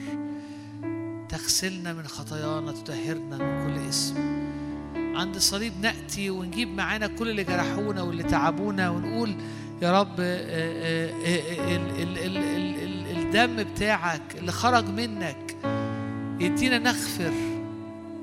تغسلنا 1.29 1.93
من 1.93 2.07
خطايانا 2.07 2.71
تطهرنا 2.71 3.37
من 3.37 3.67
كل 3.67 3.89
اسم. 3.89 4.15
عند 4.95 5.35
الصليب 5.35 5.73
نأتي 5.81 6.29
ونجيب 6.29 6.67
معانا 6.67 7.07
كل 7.07 7.29
اللي 7.29 7.43
جرحونا 7.43 8.01
واللي 8.01 8.23
تعبونا 8.23 8.89
ونقول 8.89 9.35
يا 9.81 10.01
رب 10.01 10.15
آه، 10.19 10.37
آه، 10.39 11.09
آه، 11.09 11.75
ال- 11.75 12.01
ال- 12.01 12.17
ال- 12.17 12.37
ال- 12.37 12.83
ال- 12.83 13.17
الدم 13.17 13.63
بتاعك 13.63 14.35
اللي 14.37 14.51
خرج 14.51 14.85
منك 14.89 15.55
يدينا 16.39 16.77
نغفر 16.77 17.33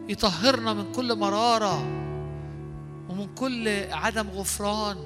يطهرنا 0.08 0.72
من 0.74 0.92
كل 0.92 1.18
مرارة. 1.18 2.03
ومن 3.14 3.34
كل 3.34 3.68
عدم 3.92 4.28
غفران 4.28 4.96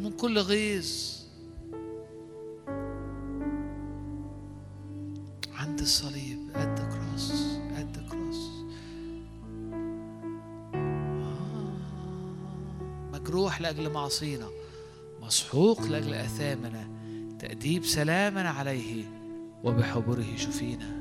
من 0.00 0.12
كل 0.16 0.38
غيظ. 0.38 1.20
عند 5.54 5.80
الصليب 5.80 6.38
cross 6.92 7.32
at 7.76 7.96
the 7.96 8.02
cross 8.12 8.40
آه. 10.74 11.72
مجروح 13.12 13.60
لأجل 13.60 13.92
معصينا 13.92 14.48
مسحوق 15.22 15.82
لأجل 15.82 16.14
أثامنا 16.14 16.88
تأديب 17.38 17.84
سلامنا 17.84 18.50
عليه 18.50 19.04
وبحبره 19.64 20.36
شفينا. 20.36 20.99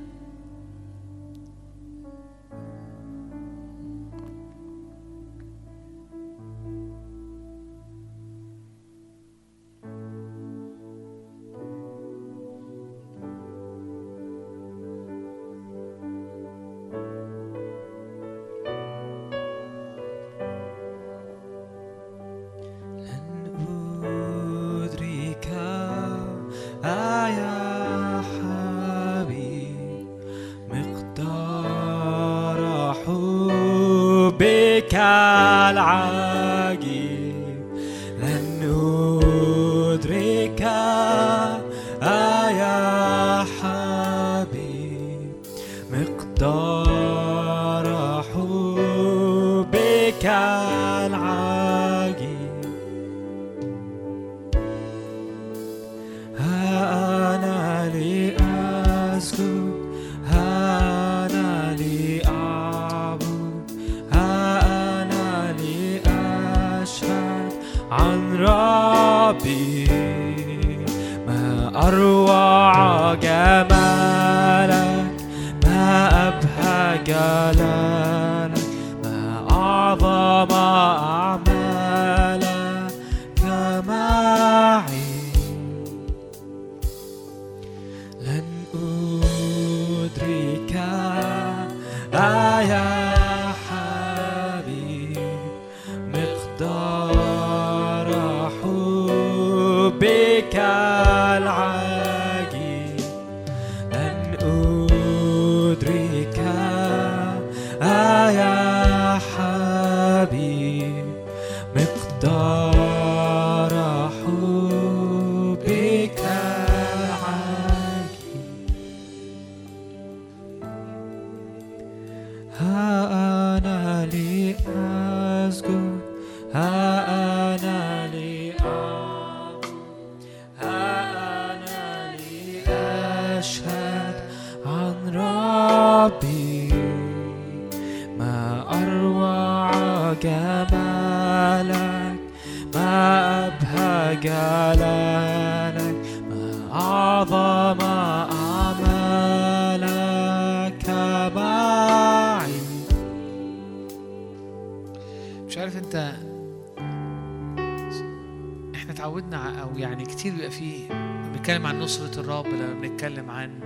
نصرة 161.89 162.19
الرب 162.19 162.45
لما 162.47 162.73
بنتكلم 162.73 163.29
عن 163.31 163.59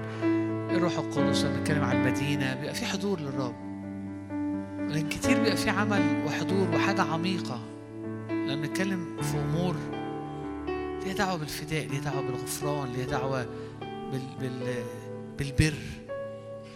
الروح 0.76 0.98
القدس 0.98 1.44
لما 1.44 1.58
بنتكلم 1.58 1.84
عن 1.84 1.96
المدينة 1.96 2.56
بيبقى 2.56 2.76
في 2.76 2.86
حضور 2.86 3.20
للرب. 3.20 3.56
لكن 4.92 5.10
كتير 5.10 5.38
بيبقى 5.38 5.58
في 5.58 5.70
عمل 5.70 6.24
وحضور 6.28 6.76
وحاجة 6.76 7.02
عميقة. 7.02 7.60
لما 8.30 8.56
بنتكلم 8.56 9.22
في 9.22 9.38
أمور 9.38 9.76
ليها 11.04 11.14
دعوة 11.14 11.38
بالفداء 11.38 11.88
ليها 11.88 12.02
دعوة 12.02 12.22
بالغفران 12.22 12.94
ليها 12.94 13.06
دعوة 13.06 13.46
بال... 13.82 14.22
بال... 14.40 14.84
بالبر. 15.38 15.78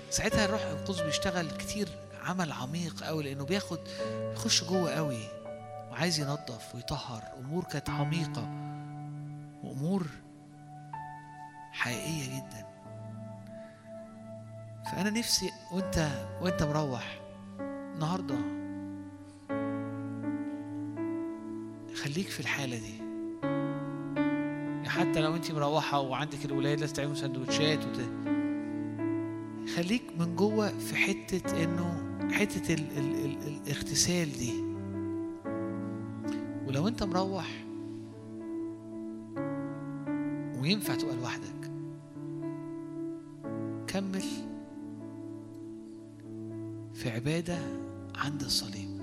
ساعتها 0.10 0.46
الروح 0.46 0.62
القدس 0.62 1.02
بيشتغل 1.02 1.52
كتير 1.52 1.88
عمل 2.24 2.52
عميق 2.52 3.04
قوي 3.04 3.24
لأنه 3.24 3.46
بياخد 3.46 3.80
يخش 4.34 4.64
جوه 4.64 4.92
قوي 4.92 5.24
وعايز 5.92 6.20
ينظف 6.20 6.76
ويطهر. 6.76 7.22
أمور 7.40 7.64
كانت 7.64 7.90
عميقة 7.90 8.50
وأمور 9.64 10.08
حقيقية 11.78 12.36
جدا. 12.38 12.68
فأنا 14.92 15.10
نفسي 15.10 15.50
وأنت 15.72 16.08
وأنت 16.42 16.64
مروح 16.64 17.20
النهارده. 17.96 18.36
خليك 21.96 22.28
في 22.28 22.40
الحالة 22.40 22.78
دي. 22.78 23.08
حتى 24.90 25.22
لو 25.22 25.36
أنت 25.36 25.52
مروحة 25.52 26.00
وعندك 26.00 26.46
الولاد 26.46 26.80
لازم 26.80 26.94
تعملوا 26.94 27.16
سندوتشات 27.16 27.86
وت... 27.86 28.00
خليك 29.76 30.04
من 30.20 30.36
جوه 30.36 30.68
في 30.80 30.96
حتة 30.96 31.64
إنه 31.64 32.04
حتة 32.32 32.74
ال... 32.74 32.98
ال... 32.98 33.26
ال... 33.26 33.38
الاغتسال 33.48 34.32
دي. 34.32 34.54
ولو 36.68 36.88
أنت 36.88 37.04
مروح 37.04 37.48
وينفع 40.62 40.96
تبقى 40.96 41.16
لوحدك. 41.16 41.67
كمل 43.88 44.24
في 46.94 47.10
عبادة 47.10 47.58
عند 48.16 48.42
الصليب. 48.42 48.98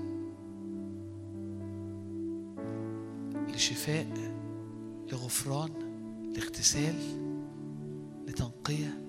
لشفاء 3.49 4.07
لغفران 5.11 5.71
لاغتسال 6.35 6.95
لتنقية. 8.27 9.01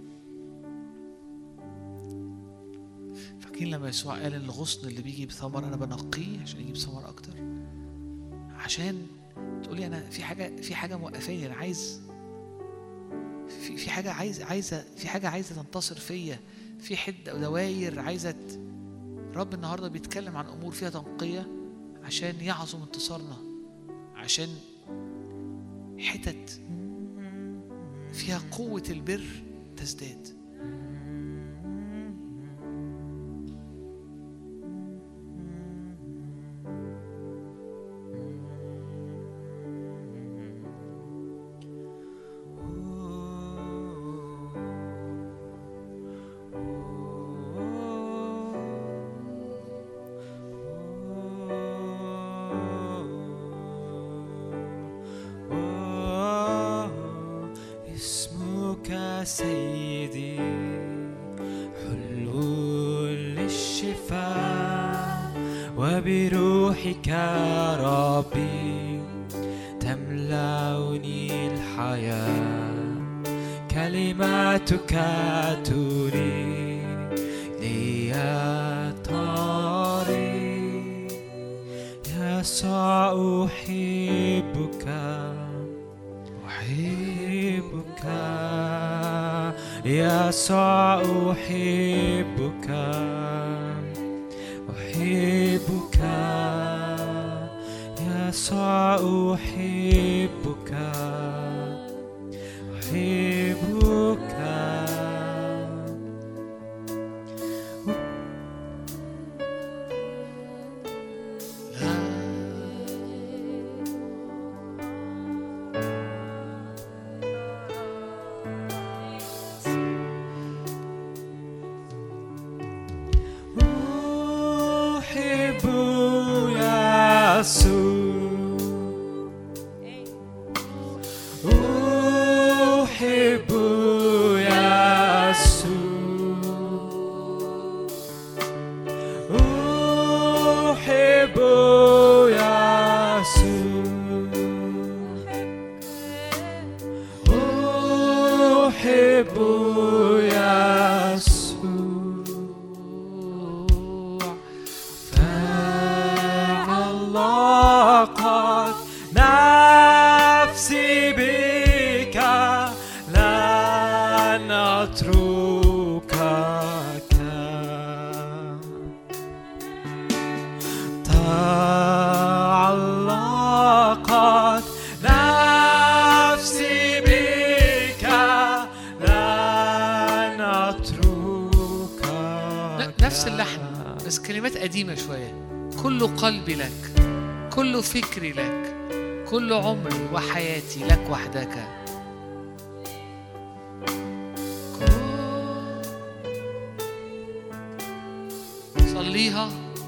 فاكرين 3.40 3.70
لما 3.70 3.88
يسوع 3.88 4.22
قال 4.22 4.34
إن 4.34 4.40
الغصن 4.42 4.88
اللي 4.88 5.02
بيجي 5.02 5.26
بثمر 5.26 5.64
أنا 5.64 5.76
بنقيه 5.76 6.40
عشان 6.42 6.60
يجيب 6.60 6.76
ثمر 6.76 7.08
أكتر؟ 7.08 7.32
عشان 8.54 9.06
تقولي 9.62 9.86
أنا 9.86 10.10
في 10.10 10.22
حاجة 10.22 10.60
في 10.60 10.74
حاجة 10.74 10.96
موقفاني 10.96 11.46
أنا 11.46 11.54
عايز 11.54 12.05
في 13.48 13.76
في 13.76 13.90
حاجة 13.90 14.12
عايز 14.12 14.42
عايزة 14.42 14.84
في 14.96 15.08
حاجة 15.08 15.28
عايزة 15.28 15.62
تنتصر 15.62 15.96
فيا 15.96 16.40
في 16.80 16.96
حد 16.96 17.28
أو 17.28 17.38
دواير 17.38 18.00
عايزة 18.00 18.34
رب 19.34 19.54
النهارده 19.54 19.88
بيتكلم 19.88 20.36
عن 20.36 20.46
أمور 20.46 20.72
فيها 20.72 20.90
تنقية 20.90 21.46
عشان 22.04 22.40
يعظم 22.40 22.82
انتصارنا 22.82 23.36
عشان 24.14 24.48
حتت 25.98 26.60
فيها 28.12 28.40
قوة 28.50 28.82
البر 28.90 29.24
تزداد. 29.76 30.35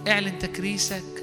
اعلن 0.09 0.39
تكريسك 0.39 1.18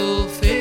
little 0.00 0.24
eh? 0.24 0.28
face. 0.28 0.59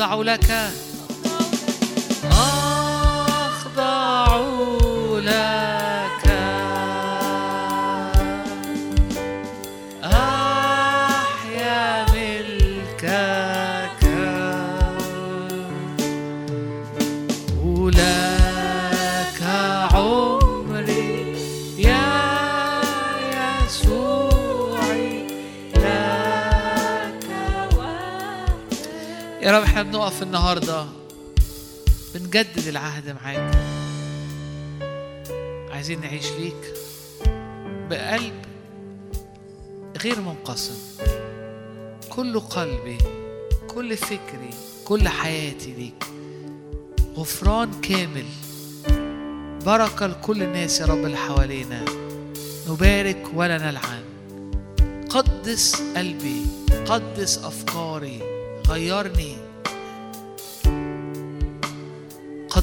أخضع 0.00 0.22
لك 0.22 0.45
قاعدة 33.06 33.20
معاك. 33.24 33.56
عايزين 35.72 36.00
نعيش 36.00 36.32
ليك 36.32 36.74
بقلب 37.90 38.34
غير 40.02 40.20
منقسم. 40.20 40.74
كل 42.10 42.40
قلبي 42.40 42.98
كل 43.68 43.96
فكري 43.96 44.50
كل 44.84 45.08
حياتي 45.08 45.72
ليك. 45.72 46.04
غفران 47.16 47.80
كامل. 47.80 48.26
بركة 49.66 50.06
لكل 50.06 50.42
الناس 50.42 50.80
يا 50.80 50.86
رب 50.86 51.04
اللي 51.04 51.16
حوالينا. 51.16 51.84
نبارك 52.68 53.26
ولا 53.34 53.58
نلعن. 53.58 54.04
قدس 55.10 55.82
قلبي 55.96 56.42
قدس 56.86 57.38
أفكاري 57.38 58.20
غيرني. 58.68 59.45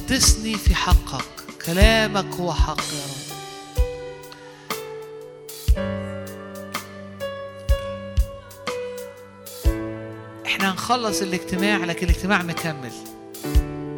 غطسني 0.03 0.55
في 0.57 0.75
حقك 0.75 1.23
كلامك 1.65 2.35
هو 2.35 2.53
حق 2.53 2.77
يا 2.77 3.03
رب. 3.03 3.33
إحنا 10.45 10.71
هنخلص 10.71 11.21
الاجتماع 11.21 11.77
لكن 11.77 12.09
الاجتماع 12.09 12.41
مكمل. 12.43 12.91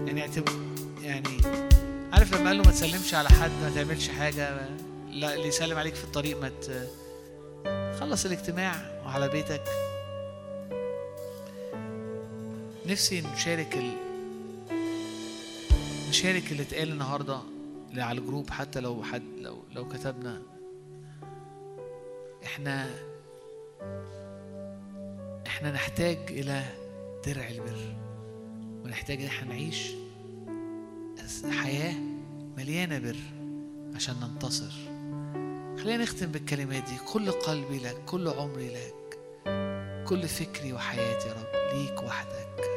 يعني 0.08 0.32
يعني 1.04 1.38
عارف 2.14 2.34
لما 2.36 2.48
قال 2.48 2.58
له 2.58 2.64
ما 2.64 2.72
تسلمش 2.72 3.14
على 3.14 3.30
حد 3.30 3.52
ما 3.64 3.72
تعملش 3.76 4.10
حاجة 4.10 4.70
لا 5.12 5.34
اللي 5.34 5.48
يسلم 5.48 5.78
عليك 5.78 5.96
في 5.96 6.04
الطريق 6.04 6.42
ما 6.42 6.50
ت... 6.50 6.90
خلص 8.00 8.26
الاجتماع 8.26 9.02
وعلى 9.06 9.30
بيتك. 9.30 9.64
نفسي 12.86 13.22
نشارك 13.22 13.76
نشارك 16.16 16.52
اللي 16.52 16.64
اتقال 16.64 16.92
النهارده 16.92 17.40
على 17.98 18.20
الجروب 18.20 18.50
حتى 18.50 18.80
لو 18.80 19.04
حد 19.04 19.24
لو 19.38 19.64
لو 19.72 19.88
كتبنا. 19.88 20.42
إحنا 22.44 22.90
إحنا 25.48 25.72
نحتاج 25.72 26.18
إلى 26.30 26.64
درع 27.26 27.48
البر 27.48 27.96
ونحتاج 28.84 29.22
إن 29.22 29.28
إحنا 29.28 29.50
نعيش 29.50 29.92
حياة 31.64 31.96
مليانة 32.58 33.00
بر 33.00 33.18
عشان 33.96 34.16
ننتصر. 34.20 34.74
خلينا 35.84 36.04
نختم 36.04 36.26
بالكلمات 36.26 36.84
دي. 36.84 36.98
كل 37.14 37.32
قلبي 37.32 37.78
لك 37.78 37.98
كل 38.06 38.28
عمري 38.28 38.70
لك 38.70 39.20
كل 40.08 40.28
فكري 40.28 40.74
وحياتي 40.74 41.28
يا 41.28 41.34
رب 41.34 41.78
ليك 41.78 42.04
وحدك. 42.04 42.75